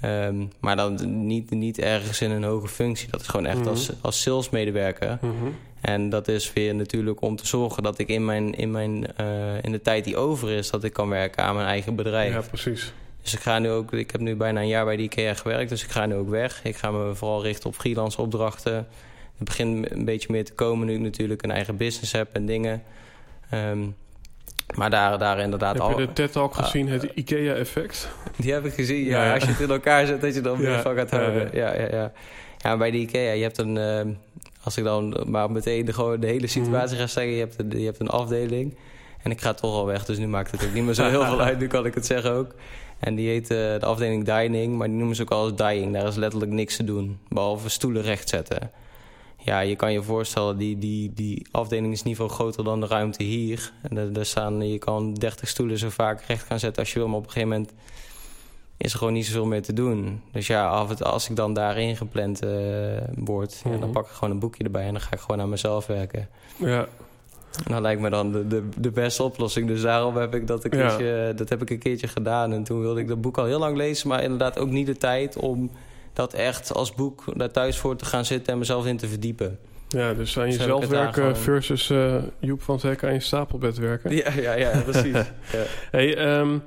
Ehm, 0.00 0.44
maar 0.60 0.76
dan 0.76 1.26
niet, 1.26 1.50
niet 1.50 1.78
ergens 1.78 2.20
in 2.20 2.30
een 2.30 2.44
hoge 2.44 2.68
functie. 2.68 3.10
Dat 3.10 3.20
is 3.20 3.26
gewoon 3.26 3.46
echt 3.46 3.58
Mhm. 3.58 3.68
als, 3.68 3.90
als 4.00 4.22
salesmedewerker. 4.22 5.18
Mhm. 5.22 5.32
En 5.80 6.08
dat 6.08 6.28
is 6.28 6.52
weer 6.52 6.74
natuurlijk 6.74 7.20
om 7.20 7.36
te 7.36 7.46
zorgen 7.46 7.82
dat 7.82 7.98
ik 7.98 8.08
in, 8.08 8.24
mijn, 8.24 8.54
in, 8.54 8.70
mijn, 8.70 9.16
eh, 9.16 9.26
in 9.62 9.72
de 9.72 9.80
tijd 9.82 10.04
die 10.04 10.16
over 10.16 10.50
is... 10.50 10.70
dat 10.70 10.84
ik 10.84 10.92
kan 10.92 11.08
werken 11.08 11.44
aan 11.44 11.54
mijn 11.54 11.66
eigen 11.66 11.94
bedrijf. 11.94 12.32
Ja, 12.32 12.40
precies. 12.40 12.92
Dus 13.30 13.36
ik 13.36 13.42
ga 13.42 13.58
nu 13.58 13.70
ook, 13.70 13.92
ik 13.92 14.10
heb 14.10 14.20
nu 14.20 14.36
bijna 14.36 14.60
een 14.60 14.68
jaar 14.68 14.84
bij 14.84 14.96
de 14.96 15.02
IKEA 15.02 15.34
gewerkt, 15.34 15.68
dus 15.70 15.84
ik 15.84 15.90
ga 15.90 16.06
nu 16.06 16.14
ook 16.14 16.28
weg. 16.28 16.60
Ik 16.64 16.76
ga 16.76 16.90
me 16.90 17.14
vooral 17.14 17.42
richten 17.42 17.68
op 17.68 17.74
freelance 17.74 18.20
opdrachten. 18.20 18.74
Het 19.38 19.44
begint 19.48 19.90
een 19.90 20.04
beetje 20.04 20.28
meer 20.32 20.44
te 20.44 20.52
komen 20.52 20.86
nu 20.86 20.94
ik 20.94 21.00
natuurlijk 21.00 21.42
een 21.42 21.50
eigen 21.50 21.76
business 21.76 22.12
heb 22.12 22.28
en 22.32 22.46
dingen. 22.46 22.82
Ehm, 23.50 23.78
maar 24.76 24.90
daar, 24.90 25.18
daar 25.18 25.38
inderdaad 25.38 25.72
Heb 25.72 25.82
al. 25.82 26.00
je 26.00 26.06
de 26.06 26.12
TED-talk 26.12 26.54
Ah, 26.56 26.64
gezien, 26.64 26.88
het 26.88 27.02
IKEA-effect? 27.14 28.08
Die 28.36 28.52
heb 28.52 28.64
ik 28.64 28.72
gezien. 28.74 29.04
Ja, 29.04 29.34
als 29.34 29.42
je 29.42 29.50
het 29.50 29.60
in 29.60 29.70
elkaar 29.70 30.06
zet, 30.06 30.20
dat 30.20 30.34
je 30.34 30.40
dan 30.48 30.58
meer 30.58 30.70
Ja, 30.70 30.80
van 30.82 30.94
gaat 30.94 31.10
houden. 31.10 31.48
Ja, 31.52 31.74
ja, 31.74 31.88
ja. 31.90 32.12
ja. 32.58 32.76
bij 32.76 32.90
de 32.90 32.98
IKEA, 32.98 33.32
je 33.32 33.42
hebt 33.42 33.58
een. 33.58 33.76
ehm, 33.76 34.08
als 34.62 34.76
ik 34.76 34.84
dan 34.84 35.16
maar 35.26 35.50
meteen 35.50 35.84
de, 35.84 35.92
gewoon 35.92 36.20
de 36.20 36.26
hele 36.26 36.46
situatie 36.46 36.96
ga 36.98 37.06
zeggen, 37.06 37.32
je 37.32 37.38
hebt, 37.38 37.54
een, 37.58 37.70
je 37.80 37.84
hebt 37.84 38.00
een 38.00 38.08
afdeling. 38.08 38.76
En 39.22 39.30
ik 39.30 39.40
ga 39.40 39.54
toch 39.54 39.74
al 39.74 39.86
weg, 39.86 40.04
dus 40.04 40.18
nu 40.18 40.26
maakt 40.28 40.50
het 40.50 40.64
ook 40.64 40.72
niet 40.72 40.84
meer 40.84 40.94
zo 40.94 41.08
heel 41.08 41.24
veel 41.24 41.40
uit. 41.48 41.58
Nu 41.58 41.66
kan 41.66 41.86
ik 41.86 41.94
het 41.94 42.06
zeggen 42.06 42.32
ook. 42.32 42.54
En 43.00 43.14
die 43.14 43.28
heet 43.28 43.50
eh, 43.50 43.56
de 43.56 43.80
afdeling 43.86 44.24
dining, 44.24 44.76
maar 44.76 44.88
die 44.88 44.96
noemen 44.96 45.16
ze 45.16 45.22
ook 45.22 45.30
al 45.30 45.42
als 45.42 45.54
dying. 45.56 45.92
Daar 45.92 46.06
is 46.06 46.16
letterlijk 46.16 46.52
niks 46.52 46.76
te 46.76 46.84
doen, 46.84 47.18
behalve 47.28 47.68
stoelen 47.68 48.02
rechtzetten. 48.02 48.70
Ja, 49.36 49.60
je 49.60 49.76
kan 49.76 49.92
je 49.92 50.02
voorstellen, 50.02 50.56
die, 50.56 50.78
die, 50.78 51.12
die 51.14 51.46
afdeling 51.50 51.92
is 51.92 52.02
niet 52.02 52.16
veel 52.16 52.28
groter 52.28 52.64
dan 52.64 52.80
de 52.80 52.86
ruimte 52.86 53.22
hier. 53.22 53.72
En 53.82 54.12
daar, 54.12 54.24
staan, 54.26 54.68
je 54.68 54.78
kan 54.78 55.14
30 55.14 55.48
stoelen 55.48 55.78
zo 55.78 55.88
vaak 55.88 56.22
recht 56.22 56.46
gaan 56.46 56.58
zetten 56.58 56.82
als 56.82 56.92
je 56.92 56.98
wil. 56.98 57.08
Maar 57.08 57.16
op 57.18 57.24
een 57.24 57.30
gegeven 57.30 57.48
moment 57.48 57.72
is 58.76 58.92
er 58.92 58.98
gewoon 58.98 59.12
niet 59.12 59.26
zoveel 59.26 59.46
meer 59.46 59.62
te 59.62 59.72
doen. 59.72 60.22
Dus 60.32 60.46
ja, 60.46 60.68
af 60.68 60.94
toe, 60.94 61.06
als 61.06 61.30
ik 61.30 61.36
dan 61.36 61.52
daarin 61.54 61.96
gepland 61.96 62.42
eh, 62.42 62.50
word... 63.14 63.60
ja, 63.64 63.70
Mhm. 63.70 63.80
dan 63.80 63.90
pak 63.90 64.04
ik 64.06 64.12
gewoon 64.12 64.30
een 64.30 64.38
boekje 64.40 64.64
erbij 64.64 64.84
en 64.86 64.92
dan 64.92 65.00
ga 65.00 65.12
ik 65.12 65.20
gewoon 65.20 65.40
aan 65.40 65.48
mezelf 65.48 65.86
werken. 65.86 66.28
Ja, 66.56 66.86
Dat 67.68 67.80
lijkt 67.80 68.00
me 68.00 68.10
dan 68.10 68.32
de, 68.32 68.46
de, 68.46 68.62
de 68.78 68.90
beste 68.90 69.22
oplossing. 69.22 69.68
Dus 69.68 69.80
daarom 69.82 70.16
heb 70.16 70.34
ik 70.34 70.46
dat 70.46 70.64
een, 70.64 70.78
Ja. 70.78 70.86
keertje, 70.88 71.32
dat 71.36 71.48
heb 71.48 71.62
ik 71.62 71.70
een 71.70 71.78
keertje 71.78 72.08
gedaan. 72.08 72.52
En 72.52 72.62
toen 72.64 72.80
wilde 72.80 73.00
ik 73.00 73.08
dat 73.08 73.20
boek 73.20 73.38
al 73.38 73.44
heel 73.44 73.58
lang 73.58 73.76
lezen... 73.76 74.08
maar 74.08 74.22
inderdaad 74.22 74.58
ook 74.58 74.70
niet 74.70 74.86
de 74.86 74.96
tijd 74.96 75.36
om 75.36 75.70
dat 76.12 76.34
echt 76.34 76.74
als 76.74 76.94
boek 76.94 77.24
daar 77.38 77.50
thuis 77.50 77.78
voor 77.78 77.96
te 77.96 78.04
gaan 78.04 78.24
zitten... 78.24 78.52
en 78.52 78.58
mezelf 78.58 78.86
in 78.86 78.96
te 78.96 79.08
verdiepen. 79.08 79.58
ja 79.88 80.14
dus 80.14 80.38
aan 80.38 80.44
Dus 80.46 80.56
jezelf 80.56 80.86
werken 80.88 81.12
gewoon- 81.14 81.36
versus 81.36 81.90
eh, 81.90 82.14
Joep 82.40 82.62
van 82.62 82.80
Zek 82.80 83.04
aan 83.04 83.12
je 83.12 83.20
stapelbed 83.20 83.78
werken. 83.78 84.14
Ja, 84.16 84.32
ja, 84.32 84.52
ja, 84.54 84.80
precies. 84.84 85.12
ja. 85.56 85.62
Hey, 85.90 86.16
ehm, 86.16 86.58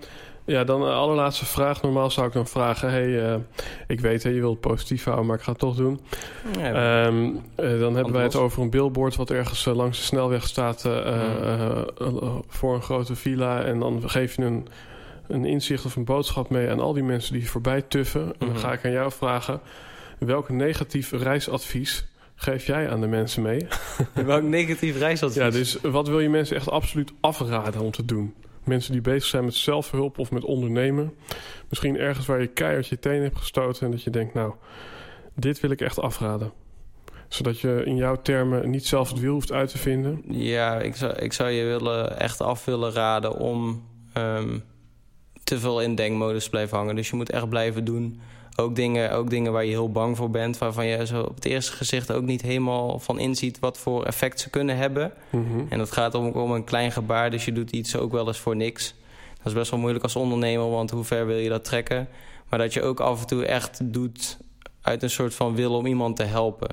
ja, 0.52 0.64
dan 0.64 0.82
een 0.82 0.94
allerlaatste 0.94 1.46
vraag. 1.46 1.82
Normaal 1.82 2.12
zou 2.12 2.28
ik 2.28 2.34
dan 2.34 2.48
vragen... 2.48 2.90
Hey, 2.90 3.32
eh, 3.34 3.36
ik 3.88 4.00
weet, 4.00 4.24
hè, 4.24 4.30
je 4.30 4.40
wilt 4.40 4.52
het 4.52 4.62
positief 4.72 5.04
houden, 5.04 5.26
maar 5.26 5.36
ik 5.38 5.42
ga 5.44 5.52
het 5.52 5.60
toch 5.60 5.76
doen. 5.76 6.00
Ja, 6.60 7.06
Ehm, 7.06 7.30
eh, 7.56 7.80
dan 7.80 7.96
hebben 7.96 8.14
wij 8.14 8.24
het 8.24 8.36
over 8.36 8.62
een 8.62 8.70
billboard... 8.70 9.16
wat 9.16 9.30
ergens 9.30 9.66
eh, 9.68 9.76
langs 9.76 9.98
de 9.98 10.04
snelweg 10.04 10.48
staat 10.48 10.86
eh, 10.86 10.92
Hmm. 11.02 11.44
eh, 11.44 11.82
eh, 12.00 12.36
voor 12.48 12.76
een 12.76 12.82
grote 12.82 13.16
villa. 13.16 13.64
En 13.64 13.80
dan 13.80 14.10
geef 14.10 14.36
je 14.36 14.42
een, 14.44 14.68
een 15.28 15.46
inzicht 15.46 15.86
of 15.86 15.96
een 15.96 16.06
boodschap 16.06 16.50
mee... 16.50 16.70
aan 16.70 16.80
al 16.80 16.94
die 16.94 17.04
mensen 17.04 17.34
die 17.34 17.50
voorbij 17.50 17.82
tuffen. 17.82 18.22
En 18.22 18.34
dan 18.40 18.50
Mhm. 18.50 18.58
ga 18.58 18.72
ik 18.74 18.86
aan 18.86 18.92
jou 18.92 19.12
vragen... 19.12 19.60
welk 20.20 20.50
negatief 20.50 21.12
reisadvies 21.12 22.06
geef 22.36 22.66
jij 22.66 22.90
aan 22.90 23.02
de 23.02 23.08
mensen 23.08 23.42
mee? 23.42 23.68
Welk 24.26 24.44
negatief 24.44 24.98
reisadvies? 24.98 25.42
Ja, 25.42 25.50
dus 25.50 25.78
wat 25.82 26.08
wil 26.08 26.20
je 26.20 26.30
mensen 26.30 26.56
echt 26.56 26.70
absoluut 26.70 27.12
afraden 27.22 27.82
om 27.82 27.92
te 27.92 28.06
doen? 28.06 28.34
Mensen 28.64 28.92
die 28.92 29.02
bezig 29.02 29.24
zijn 29.24 29.46
met 29.46 29.54
zelfhulp 29.54 30.20
of 30.20 30.32
met 30.32 30.44
ondernemen. 30.44 31.14
Misschien 31.70 31.98
ergens 31.98 32.26
waar 32.26 32.42
je 32.42 32.48
keihard 32.48 32.88
je 32.88 33.00
tenen 33.00 33.24
hebt 33.24 33.38
gestoten... 33.38 33.86
en 33.86 33.92
dat 33.92 34.04
je 34.04 34.10
denkt, 34.10 34.34
nou, 34.34 34.54
dit 35.34 35.60
wil 35.60 35.72
ik 35.72 35.82
echt 35.82 36.00
afraden. 36.00 36.52
Zodat 37.28 37.60
je 37.60 37.84
in 37.86 37.96
jouw 37.96 38.22
termen 38.22 38.70
niet 38.70 38.86
zelf 38.86 39.10
het 39.10 39.20
wiel 39.20 39.34
hoeft 39.34 39.52
uit 39.52 39.70
te 39.70 39.78
vinden. 39.78 40.24
Ja, 40.28 40.80
ik 40.80 40.96
zou, 40.96 41.14
ik 41.14 41.34
zou 41.34 41.50
je 41.50 41.66
willen, 41.66 42.20
echt 42.20 42.42
af 42.42 42.66
willen 42.66 42.92
raden 42.92 43.38
om 43.38 43.84
ehm, 44.14 44.60
te 45.44 45.60
veel 45.60 45.82
in 45.82 45.96
denkmodus 45.96 46.44
te 46.44 46.50
blijven 46.50 46.78
hangen. 46.78 46.96
Dus 46.96 47.10
je 47.10 47.16
moet 47.16 47.30
echt 47.30 47.50
blijven 47.50 47.86
doen. 47.86 48.22
Ook 48.56 48.76
dingen, 48.76 49.12
ook 49.12 49.30
dingen 49.30 49.52
waar 49.52 49.66
je 49.66 49.70
heel 49.70 49.92
bang 49.92 50.18
voor 50.18 50.30
bent, 50.30 50.58
waarvan 50.58 50.86
je 50.86 51.06
zo 51.06 51.22
op 51.22 51.36
het 51.36 51.46
eerste 51.46 51.72
gezicht 51.72 52.12
ook 52.12 52.24
niet 52.24 52.42
helemaal 52.42 53.00
van 53.00 53.20
inziet 53.20 53.60
wat 53.60 53.78
voor 53.78 54.06
effect 54.06 54.40
ze 54.40 54.50
kunnen 54.50 54.78
hebben. 54.78 55.14
Mhm. 55.30 55.64
En 55.70 55.78
dat 55.78 55.92
gaat 55.92 56.16
om, 56.16 56.28
om 56.28 56.52
een 56.52 56.64
klein 56.64 56.92
gebaar, 56.92 57.32
dus 57.32 57.46
je 57.46 57.52
doet 57.52 57.72
iets 57.72 57.96
ook 57.96 58.12
wel 58.12 58.28
eens 58.28 58.40
voor 58.40 58.56
niks. 58.56 58.96
Dat 59.38 59.46
is 59.46 59.54
best 59.54 59.72
wel 59.72 59.80
moeilijk 59.80 60.04
als 60.04 60.16
ondernemer, 60.16 60.70
want 60.70 60.92
hoe 60.92 61.04
ver 61.04 61.26
wil 61.26 61.38
je 61.38 61.50
dat 61.50 61.64
trekken? 61.64 62.08
Maar 62.50 62.60
dat 62.60 62.74
je 62.74 62.82
ook 62.82 63.00
af 63.00 63.22
en 63.22 63.28
toe 63.28 63.46
echt 63.46 63.80
doet 63.94 64.38
uit 64.82 65.04
een 65.04 65.10
soort 65.10 65.34
van 65.34 65.56
wil 65.56 65.76
om 65.76 65.86
iemand 65.86 66.16
te 66.16 66.24
helpen. 66.24 66.70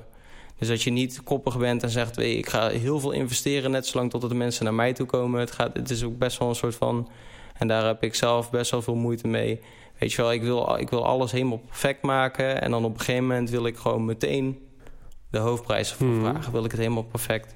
Dus 0.58 0.68
dat 0.68 0.82
je 0.82 0.90
niet 0.90 1.22
koppig 1.22 1.58
bent 1.58 1.82
en 1.82 1.90
zegt... 1.90 2.16
Hey, 2.16 2.32
ik 2.32 2.48
ga 2.48 2.68
heel 2.68 3.00
veel 3.00 3.10
investeren, 3.10 3.70
net 3.70 3.86
zolang 3.86 4.10
totdat 4.10 4.30
de 4.30 4.36
mensen 4.36 4.64
naar 4.64 4.74
mij 4.74 4.92
toe 4.92 5.06
komen. 5.06 5.40
Het, 5.40 5.50
gaat, 5.50 5.76
het 5.76 5.90
is 5.90 6.04
ook 6.04 6.18
best 6.18 6.38
wel 6.38 6.48
een 6.48 6.54
soort 6.54 6.74
van... 6.74 7.08
En 7.54 7.68
daar 7.68 7.86
heb 7.86 8.02
ik 8.02 8.14
zelf 8.14 8.50
best 8.50 8.70
wel 8.70 8.82
veel 8.82 8.94
moeite 8.94 9.28
mee. 9.28 9.60
Weet 9.98 10.12
je 10.12 10.22
wel, 10.22 10.32
ik 10.32 10.42
wil, 10.42 10.76
ik 10.78 10.90
wil 10.90 11.06
alles 11.06 11.32
helemaal 11.32 11.58
perfect 11.58 12.02
maken. 12.02 12.62
En 12.62 12.70
dan 12.70 12.84
op 12.84 12.92
een 12.92 12.98
gegeven 13.00 13.26
moment 13.26 13.50
wil 13.50 13.66
ik 13.66 13.76
gewoon 13.76 14.04
meteen 14.04 14.66
de 15.30 15.38
hoofdprijs 15.38 15.90
ervoor 15.90 16.06
Mhm. 16.06 16.20
vragen. 16.20 16.52
Wil 16.52 16.64
ik 16.64 16.70
het 16.70 16.80
helemaal 16.80 17.02
perfect. 17.02 17.54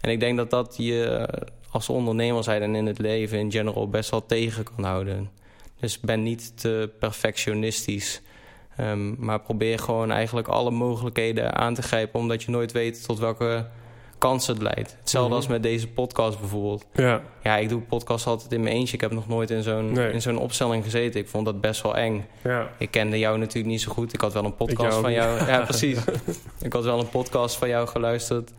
En 0.00 0.10
ik 0.10 0.20
denk 0.20 0.36
dat 0.36 0.50
dat 0.50 0.74
je 0.78 1.28
als 1.70 1.88
ondernemer 1.88 2.44
zijn 2.44 2.62
en 2.62 2.74
in 2.74 2.86
het 2.86 2.98
leven 2.98 3.38
in 3.38 3.50
general 3.52 3.88
best 3.88 4.10
wel 4.10 4.26
tegen 4.26 4.64
kan 4.64 4.84
houden. 4.84 5.30
Dus 5.80 6.00
ben 6.00 6.22
niet 6.22 6.60
te 6.60 6.90
perfectionistisch. 6.98 8.22
Ehm, 8.76 9.24
maar 9.24 9.40
probeer 9.40 9.78
gewoon 9.78 10.10
eigenlijk 10.10 10.48
alle 10.48 10.70
mogelijkheden 10.70 11.54
aan 11.54 11.74
te 11.74 11.82
grijpen... 11.82 12.20
omdat 12.20 12.42
je 12.42 12.50
nooit 12.50 12.72
weet 12.72 13.04
tot 13.06 13.18
welke 13.18 13.66
kans 14.18 14.46
het 14.46 14.62
leidt. 14.62 14.96
Hetzelfde 15.00 15.28
Mhm. 15.28 15.38
als 15.38 15.46
met 15.46 15.62
deze 15.62 15.88
podcast 15.88 16.40
bijvoorbeeld. 16.40 16.84
Ja, 16.94 17.22
Ja, 17.42 17.56
ik 17.56 17.68
doe 17.68 17.80
podcasts 17.80 18.26
altijd 18.26 18.52
in 18.52 18.62
mijn 18.62 18.74
eentje. 18.76 18.94
Ik 18.94 19.00
heb 19.00 19.10
nog 19.12 19.28
nooit 19.28 19.50
in 19.50 19.62
zo'n 19.62 19.92
Nee. 19.92 20.12
in 20.12 20.22
zo'n 20.22 20.38
opstelling 20.38 20.84
gezeten. 20.84 21.20
Ik 21.20 21.28
vond 21.28 21.44
dat 21.44 21.60
best 21.60 21.82
wel 21.82 21.96
eng. 21.96 22.26
ja. 22.42 22.70
Ik 22.78 22.90
kende 22.90 23.18
jou 23.18 23.38
natuurlijk 23.38 23.66
niet 23.66 23.80
zo 23.80 23.92
goed. 23.92 24.12
Ik 24.14 24.20
had 24.20 24.32
wel 24.32 24.44
een 24.44 24.56
podcast 24.56 24.90
jou 24.90 25.02
van 25.02 25.12
jou. 25.12 25.46
Ja, 25.46 25.60
precies. 25.68 25.98
ik 26.60 26.72
had 26.72 26.84
wel 26.84 26.98
een 27.00 27.08
podcast 27.08 27.56
van 27.56 27.68
jou 27.68 27.88
geluisterd. 27.88 28.50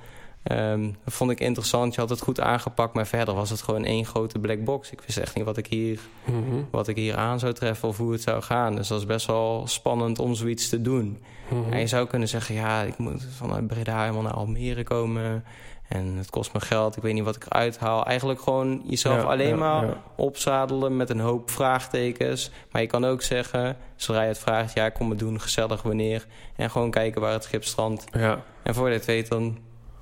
Ehm, 0.47 0.81
dat 1.03 1.13
vond 1.13 1.31
ik 1.31 1.39
interessant. 1.39 1.93
Je 1.95 1.99
had 2.01 2.09
het 2.09 2.21
goed 2.21 2.39
aangepakt. 2.39 2.93
Maar 2.93 3.07
verder 3.07 3.33
was 3.33 3.49
het 3.49 3.61
gewoon 3.61 3.83
één 3.85 4.05
grote 4.05 4.39
black 4.39 4.63
box. 4.63 4.91
Ik 4.91 5.01
wist 5.05 5.17
echt 5.17 5.35
niet 5.35 5.45
wat 5.45 5.57
ik 5.57 5.67
hier, 5.67 5.99
Mhm. 6.25 6.61
wat 6.71 6.87
ik 6.87 6.95
hier 6.95 7.15
aan 7.15 7.39
zou 7.39 7.53
treffen 7.53 7.87
of 7.87 7.97
hoe 7.97 8.11
het 8.11 8.21
zou 8.21 8.41
gaan. 8.41 8.75
Dus 8.75 8.87
dat 8.87 8.99
is 8.99 9.05
best 9.05 9.25
wel 9.27 9.63
spannend 9.67 10.19
om 10.19 10.35
zoiets 10.35 10.69
te 10.69 10.81
doen. 10.81 11.21
Mhm. 11.49 11.73
En 11.73 11.79
je 11.79 11.87
zou 11.87 12.07
kunnen 12.07 12.27
zeggen, 12.27 12.55
ja, 12.55 12.81
ik 12.81 12.97
moet 12.97 13.25
vanuit 13.37 13.67
Breda 13.67 14.01
helemaal 14.01 14.21
naar 14.21 14.33
Almere 14.33 14.83
komen. 14.83 15.43
En 15.87 16.05
het 16.17 16.29
kost 16.29 16.53
me 16.53 16.59
geld. 16.59 16.97
Ik 16.97 17.03
weet 17.03 17.13
niet 17.13 17.23
wat 17.23 17.35
ik 17.35 17.45
eruit 17.45 17.77
haal. 17.79 18.05
Eigenlijk 18.05 18.41
gewoon 18.41 18.81
jezelf 18.85 19.21
Ja, 19.21 19.27
alleen 19.27 19.47
ja, 19.47 19.55
maar 19.55 19.85
ja. 19.85 20.03
opzadelen 20.15 20.95
met 20.97 21.09
een 21.09 21.19
hoop 21.19 21.51
vraagtekens. 21.51 22.51
Maar 22.71 22.81
je 22.81 22.87
kan 22.87 23.05
ook 23.05 23.21
zeggen, 23.21 23.77
zodra 23.95 24.21
je 24.21 24.27
het 24.27 24.39
vraagt, 24.39 24.73
ja, 24.73 24.89
kom 24.89 25.09
het 25.09 25.19
doen, 25.19 25.41
gezellig, 25.41 25.81
wanneer. 25.81 26.25
En 26.55 26.69
gewoon 26.69 26.91
kijken 26.91 27.21
waar 27.21 27.31
het 27.33 27.43
schip 27.43 27.63
strandt. 27.63 28.03
Ja, 28.11 28.43
En 28.63 28.73
voor 28.75 28.87
je 28.87 28.93
het 28.93 29.05
weet, 29.05 29.27
dan 29.29 29.57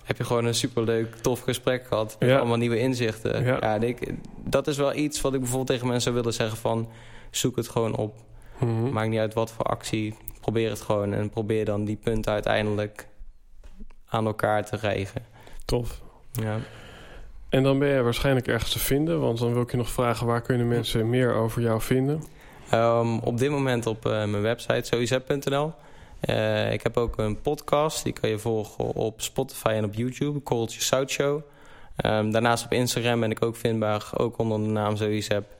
heb 0.06 0.18
je 0.18 0.24
gewoon 0.24 0.46
een 0.46 0.56
superleuk, 0.56 1.16
tof 1.16 1.40
gesprek 1.40 1.86
gehad. 1.88 2.16
Met 2.20 2.30
Ja. 2.30 2.38
allemaal 2.38 2.58
nieuwe 2.58 2.80
inzichten. 2.80 3.44
Ja. 3.44 3.76
Ik, 3.76 4.14
dat 4.44 4.68
is 4.68 4.78
wel 4.78 4.96
iets 4.96 5.22
wat 5.22 5.34
ik 5.34 5.40
bijvoorbeeld 5.40 5.70
tegen 5.70 5.86
mensen 5.86 6.04
zou 6.04 6.16
willen 6.16 6.34
zeggen 6.34 6.58
van... 6.58 6.90
zoek 7.32 7.56
het 7.56 7.70
gewoon 7.70 7.96
op. 7.96 8.16
Mhm. 8.60 8.90
Maakt 8.92 9.10
niet 9.10 9.20
uit 9.20 9.34
wat 9.34 9.52
voor 9.52 9.66
actie. 9.66 10.16
Probeer 10.42 10.70
het 10.70 10.82
gewoon. 10.82 11.14
En 11.14 11.30
probeer 11.30 11.66
dan 11.66 11.86
die 11.86 11.96
punten 11.96 12.32
uiteindelijk 12.32 13.08
aan 14.08 14.26
elkaar 14.26 14.66
te 14.66 14.76
rijgen. 14.76 15.26
tof. 15.66 16.02
Ja. 16.32 16.58
En 17.50 17.64
dan 17.64 17.80
ben 17.80 17.88
je 17.90 18.02
waarschijnlijk 18.02 18.48
ergens 18.48 18.72
te 18.72 18.80
vinden. 18.80 19.20
Want 19.20 19.40
dan 19.40 19.54
wil 19.54 19.62
ik 19.62 19.72
je 19.72 19.78
nog 19.78 19.90
vragen... 19.90 20.28
waar 20.28 20.42
kunnen 20.42 20.68
mensen 20.68 21.10
meer 21.10 21.34
over 21.34 21.62
jou 21.62 21.82
vinden? 21.82 22.24
Ehm, 22.70 23.18
op 23.18 23.38
dit 23.38 23.50
moment 23.50 23.86
op 23.86 24.06
eh, 24.06 24.12
mijn 24.12 24.42
website 24.42 24.82
sowieso.nl. 24.84 25.74
Eh, 26.20 26.74
ik 26.74 26.84
heb 26.84 26.98
ook 26.98 27.18
een 27.18 27.42
podcast. 27.42 28.04
Die 28.04 28.14
kan 28.14 28.30
je 28.30 28.40
volgen 28.40 28.86
op 28.86 29.22
Spotify 29.22 29.68
en 29.68 29.84
op 29.84 29.94
YouTube. 29.94 30.40
Korreltje 30.40 30.82
South 30.82 31.10
Show. 31.10 31.42
Ehm, 31.96 32.32
daarnaast 32.32 32.66
op 32.66 32.72
Instagram 32.72 33.20
ben 33.20 33.32
ik 33.32 33.46
ook 33.46 33.56
vindbaar. 33.56 34.10
Ook 34.18 34.38
onder 34.38 34.60
de 34.60 34.70
naam 34.70 34.96
Zoizep. 34.96 35.56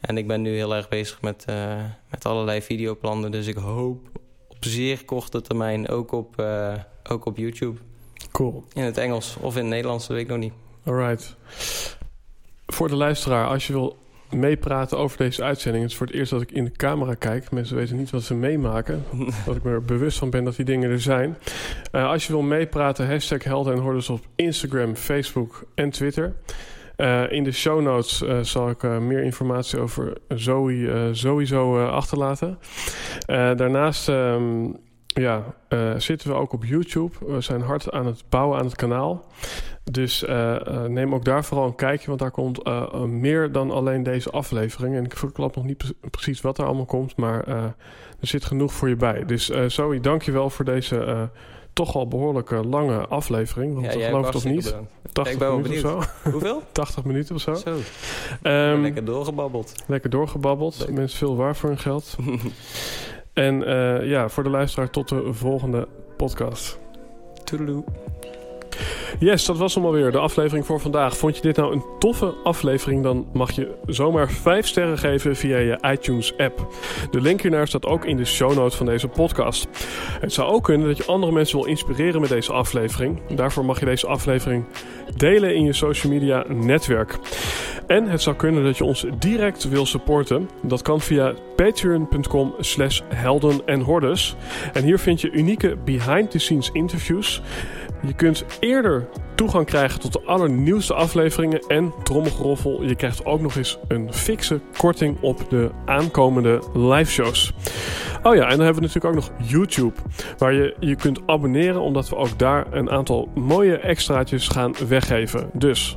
En 0.00 0.16
ik 0.16 0.26
ben 0.26 0.42
nu 0.42 0.54
heel 0.54 0.74
erg 0.74 0.88
bezig 0.88 1.20
met, 1.20 1.44
eh, 1.44 1.84
met 2.10 2.26
allerlei 2.26 2.62
videoplannen. 2.62 3.30
Dus 3.30 3.46
ik 3.46 3.56
hoop 3.56 4.08
op 4.48 4.56
zeer 4.60 5.04
korte 5.04 5.40
termijn 5.40 5.88
ook 5.88 6.12
op, 6.12 6.38
eh, 6.38 6.74
ook 7.10 7.24
op 7.24 7.36
YouTube. 7.36 7.80
Cool. 8.32 8.64
In 8.72 8.82
het 8.82 8.96
Engels 8.96 9.36
of 9.40 9.54
in 9.54 9.60
het 9.60 9.70
Nederlands, 9.70 10.06
dat 10.06 10.16
weet 10.16 10.24
ik 10.24 10.30
nog 10.30 10.38
niet. 10.38 10.52
Alright. 10.84 11.36
Voor 12.66 12.88
de 12.88 12.96
luisteraar, 12.96 13.48
als 13.48 13.66
je 13.66 13.72
wil 13.72 13.96
meepraten 14.34 14.98
over 14.98 15.18
deze 15.18 15.42
uitzending. 15.42 15.82
Het 15.82 15.92
is 15.92 15.98
voor 15.98 16.06
het 16.06 16.16
eerst 16.16 16.30
dat 16.30 16.42
ik 16.42 16.52
in 16.52 16.64
de 16.64 16.72
camera 16.72 17.14
kijk. 17.14 17.50
Mensen 17.50 17.76
weten 17.76 17.96
niet 17.96 18.10
wat 18.10 18.22
ze 18.22 18.34
meemaken. 18.34 19.04
dat 19.46 19.56
ik 19.56 19.62
me 19.62 19.70
er 19.70 19.84
bewust 19.84 20.18
van 20.18 20.30
ben 20.30 20.44
dat 20.44 20.56
die 20.56 20.64
dingen 20.64 20.90
er 20.90 21.00
zijn. 21.00 21.36
Uh, 21.92 22.08
als 22.08 22.26
je 22.26 22.32
wil 22.32 22.42
meepraten, 22.42 23.08
hashtag 23.08 23.44
Helden 23.44 23.74
en 23.74 23.80
Hordes 23.80 24.08
op 24.08 24.26
Instagram, 24.34 24.94
Facebook 24.94 25.64
en 25.74 25.90
Twitter. 25.90 26.34
Uh, 26.96 27.32
in 27.32 27.44
de 27.44 27.52
show 27.52 27.80
notes 27.80 28.22
uh, 28.22 28.38
zal 28.40 28.70
ik 28.70 28.82
uh, 28.82 28.98
meer 28.98 29.22
informatie 29.22 29.78
over 29.78 30.12
Zoe 30.28 31.08
sowieso 31.12 31.86
achterlaten. 31.86 32.58
daarnaast 33.26 34.08
um, 34.08 34.76
ja, 35.14 35.44
zitten 35.96 36.28
we 36.28 36.34
ook 36.34 36.52
op 36.52 36.64
YouTube. 36.64 37.16
We 37.26 37.40
zijn 37.40 37.60
hard 37.60 37.90
aan 37.90 38.06
het 38.06 38.24
bouwen 38.28 38.58
aan 38.58 38.64
het 38.64 38.76
kanaal. 38.76 39.24
Dus 39.90 40.24
neem 40.88 41.14
ook 41.14 41.24
daar 41.24 41.44
vooral 41.44 41.66
een 41.66 41.74
kijkje, 41.74 42.06
want 42.06 42.18
daar 42.18 42.30
komt 42.30 42.62
meer 43.06 43.52
dan 43.52 43.70
alleen 43.70 44.02
deze 44.02 44.30
aflevering. 44.30 44.96
En 44.96 45.04
ik 45.04 45.16
verklap 45.16 45.56
nog 45.56 45.64
niet 45.64 45.94
precies 46.10 46.40
wat 46.40 46.58
er 46.58 46.64
allemaal 46.64 46.84
komt, 46.84 47.16
maar 47.16 47.48
er 47.48 47.74
zit 48.20 48.44
genoeg 48.44 48.72
voor 48.72 48.88
je 48.88 48.96
bij. 48.96 49.24
Dus 49.24 49.50
Zoe, 49.66 50.00
dank 50.00 50.22
je 50.22 50.32
wel 50.32 50.50
voor 50.50 50.64
deze 50.64 51.30
toch 51.74 51.94
al 51.94 52.08
behoorlijk 52.08 52.50
lange 52.50 53.06
aflevering. 53.06 53.74
Want 53.74 53.94
ja, 53.94 54.06
geloof 54.06 54.26
ik 54.26 54.32
toch 54.32 54.44
niet? 54.44 54.76
80 55.12 55.38
minuten 55.38 55.72
of 55.72 56.04
zo. 56.22 56.30
Hoeveel? 56.30 56.62
80 56.72 57.04
minuten 57.04 57.34
of 57.34 57.40
zo. 57.40 57.54
zo. 57.54 57.76
Um, 58.42 58.82
lekker 58.82 59.04
doorgebabbeld. 59.04 59.74
Lekker 59.86 60.10
doorgebabbeld. 60.10 60.90
Mensen 60.90 61.18
veel 61.18 61.36
waar 61.36 61.56
voor 61.56 61.68
hun 61.68 61.78
geld. 61.78 62.16
en 63.34 63.68
uh, 63.68 64.08
ja, 64.08 64.28
voor 64.28 64.42
de 64.42 64.50
luisteraar 64.50 64.90
tot 64.90 65.08
de 65.08 65.32
volgende 65.32 65.88
podcast. 66.16 66.78
Toedeloe. 67.44 67.84
Yes, 69.18 69.44
dat 69.44 69.58
was 69.58 69.74
hem 69.74 69.84
alweer, 69.84 70.12
de 70.12 70.18
aflevering 70.18 70.66
voor 70.66 70.80
vandaag. 70.80 71.16
Vond 71.16 71.36
je 71.36 71.42
dit 71.42 71.56
nou 71.56 71.72
een 71.72 71.84
toffe 71.98 72.34
aflevering? 72.42 73.02
Dan 73.02 73.26
mag 73.32 73.52
je 73.52 73.74
zomaar 73.86 74.30
5 74.30 74.66
sterren 74.66 74.98
geven 74.98 75.36
via 75.36 75.58
je 75.58 75.78
iTunes-app. 75.82 76.66
De 77.10 77.20
link 77.20 77.40
hiernaar 77.40 77.68
staat 77.68 77.86
ook 77.86 78.04
in 78.04 78.16
de 78.16 78.24
show 78.24 78.54
notes 78.54 78.74
van 78.74 78.86
deze 78.86 79.08
podcast. 79.08 79.68
Het 80.20 80.32
zou 80.32 80.52
ook 80.52 80.64
kunnen 80.64 80.86
dat 80.86 80.96
je 80.96 81.04
andere 81.04 81.32
mensen 81.32 81.58
wil 81.58 81.66
inspireren 81.66 82.20
met 82.20 82.30
deze 82.30 82.52
aflevering. 82.52 83.20
Daarvoor 83.34 83.64
mag 83.64 83.78
je 83.78 83.84
deze 83.84 84.06
aflevering 84.06 84.64
delen 85.16 85.54
in 85.54 85.64
je 85.64 85.72
social 85.72 86.12
media 86.12 86.44
netwerk. 86.48 87.18
En 87.86 88.06
het 88.06 88.22
zou 88.22 88.36
kunnen 88.36 88.64
dat 88.64 88.78
je 88.78 88.84
ons 88.84 89.06
direct 89.18 89.68
wil 89.68 89.86
supporten. 89.86 90.50
Dat 90.62 90.82
kan 90.82 91.00
via 91.00 91.34
patreon.com 91.56 92.54
slash 92.58 93.00
helden 93.08 93.60
en 93.66 93.80
hordes. 93.80 94.36
En 94.72 94.84
hier 94.84 94.98
vind 94.98 95.20
je 95.20 95.30
unieke 95.30 95.76
behind-the-scenes 95.84 96.70
interviews... 96.72 97.42
Je 98.06 98.14
kunt 98.14 98.44
eerder 98.60 99.08
toegang 99.34 99.66
krijgen 99.66 100.00
tot 100.00 100.12
de 100.12 100.22
allernieuwste 100.24 100.94
afleveringen 100.94 101.60
en 101.66 101.92
trommelgeroffel. 102.02 102.82
Je 102.82 102.94
krijgt 102.94 103.24
ook 103.24 103.40
nog 103.40 103.56
eens 103.56 103.78
een 103.88 104.12
fikse 104.12 104.60
korting 104.76 105.20
op 105.20 105.50
de 105.50 105.70
aankomende 105.84 106.62
live 106.74 107.10
shows. 107.10 107.52
Oh 108.22 108.34
ja, 108.34 108.42
en 108.42 108.56
dan 108.56 108.64
hebben 108.64 108.82
we 108.82 108.88
natuurlijk 108.88 109.04
ook 109.04 109.14
nog 109.14 109.48
YouTube, 109.48 109.94
waar 110.38 110.52
je 110.52 110.76
je 110.80 110.96
kunt 110.96 111.20
abonneren, 111.26 111.80
omdat 111.80 112.08
we 112.08 112.16
ook 112.16 112.38
daar 112.38 112.66
een 112.70 112.90
aantal 112.90 113.28
mooie 113.34 113.76
extraatjes 113.76 114.48
gaan 114.48 114.74
weggeven. 114.88 115.50
Dus 115.52 115.96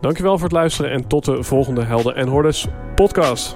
dankjewel 0.00 0.34
voor 0.34 0.48
het 0.48 0.56
luisteren 0.56 0.90
en 0.90 1.06
tot 1.06 1.24
de 1.24 1.42
volgende 1.42 1.82
Helden 1.82 2.16
en 2.16 2.28
Hordes 2.28 2.66
podcast. 2.94 3.54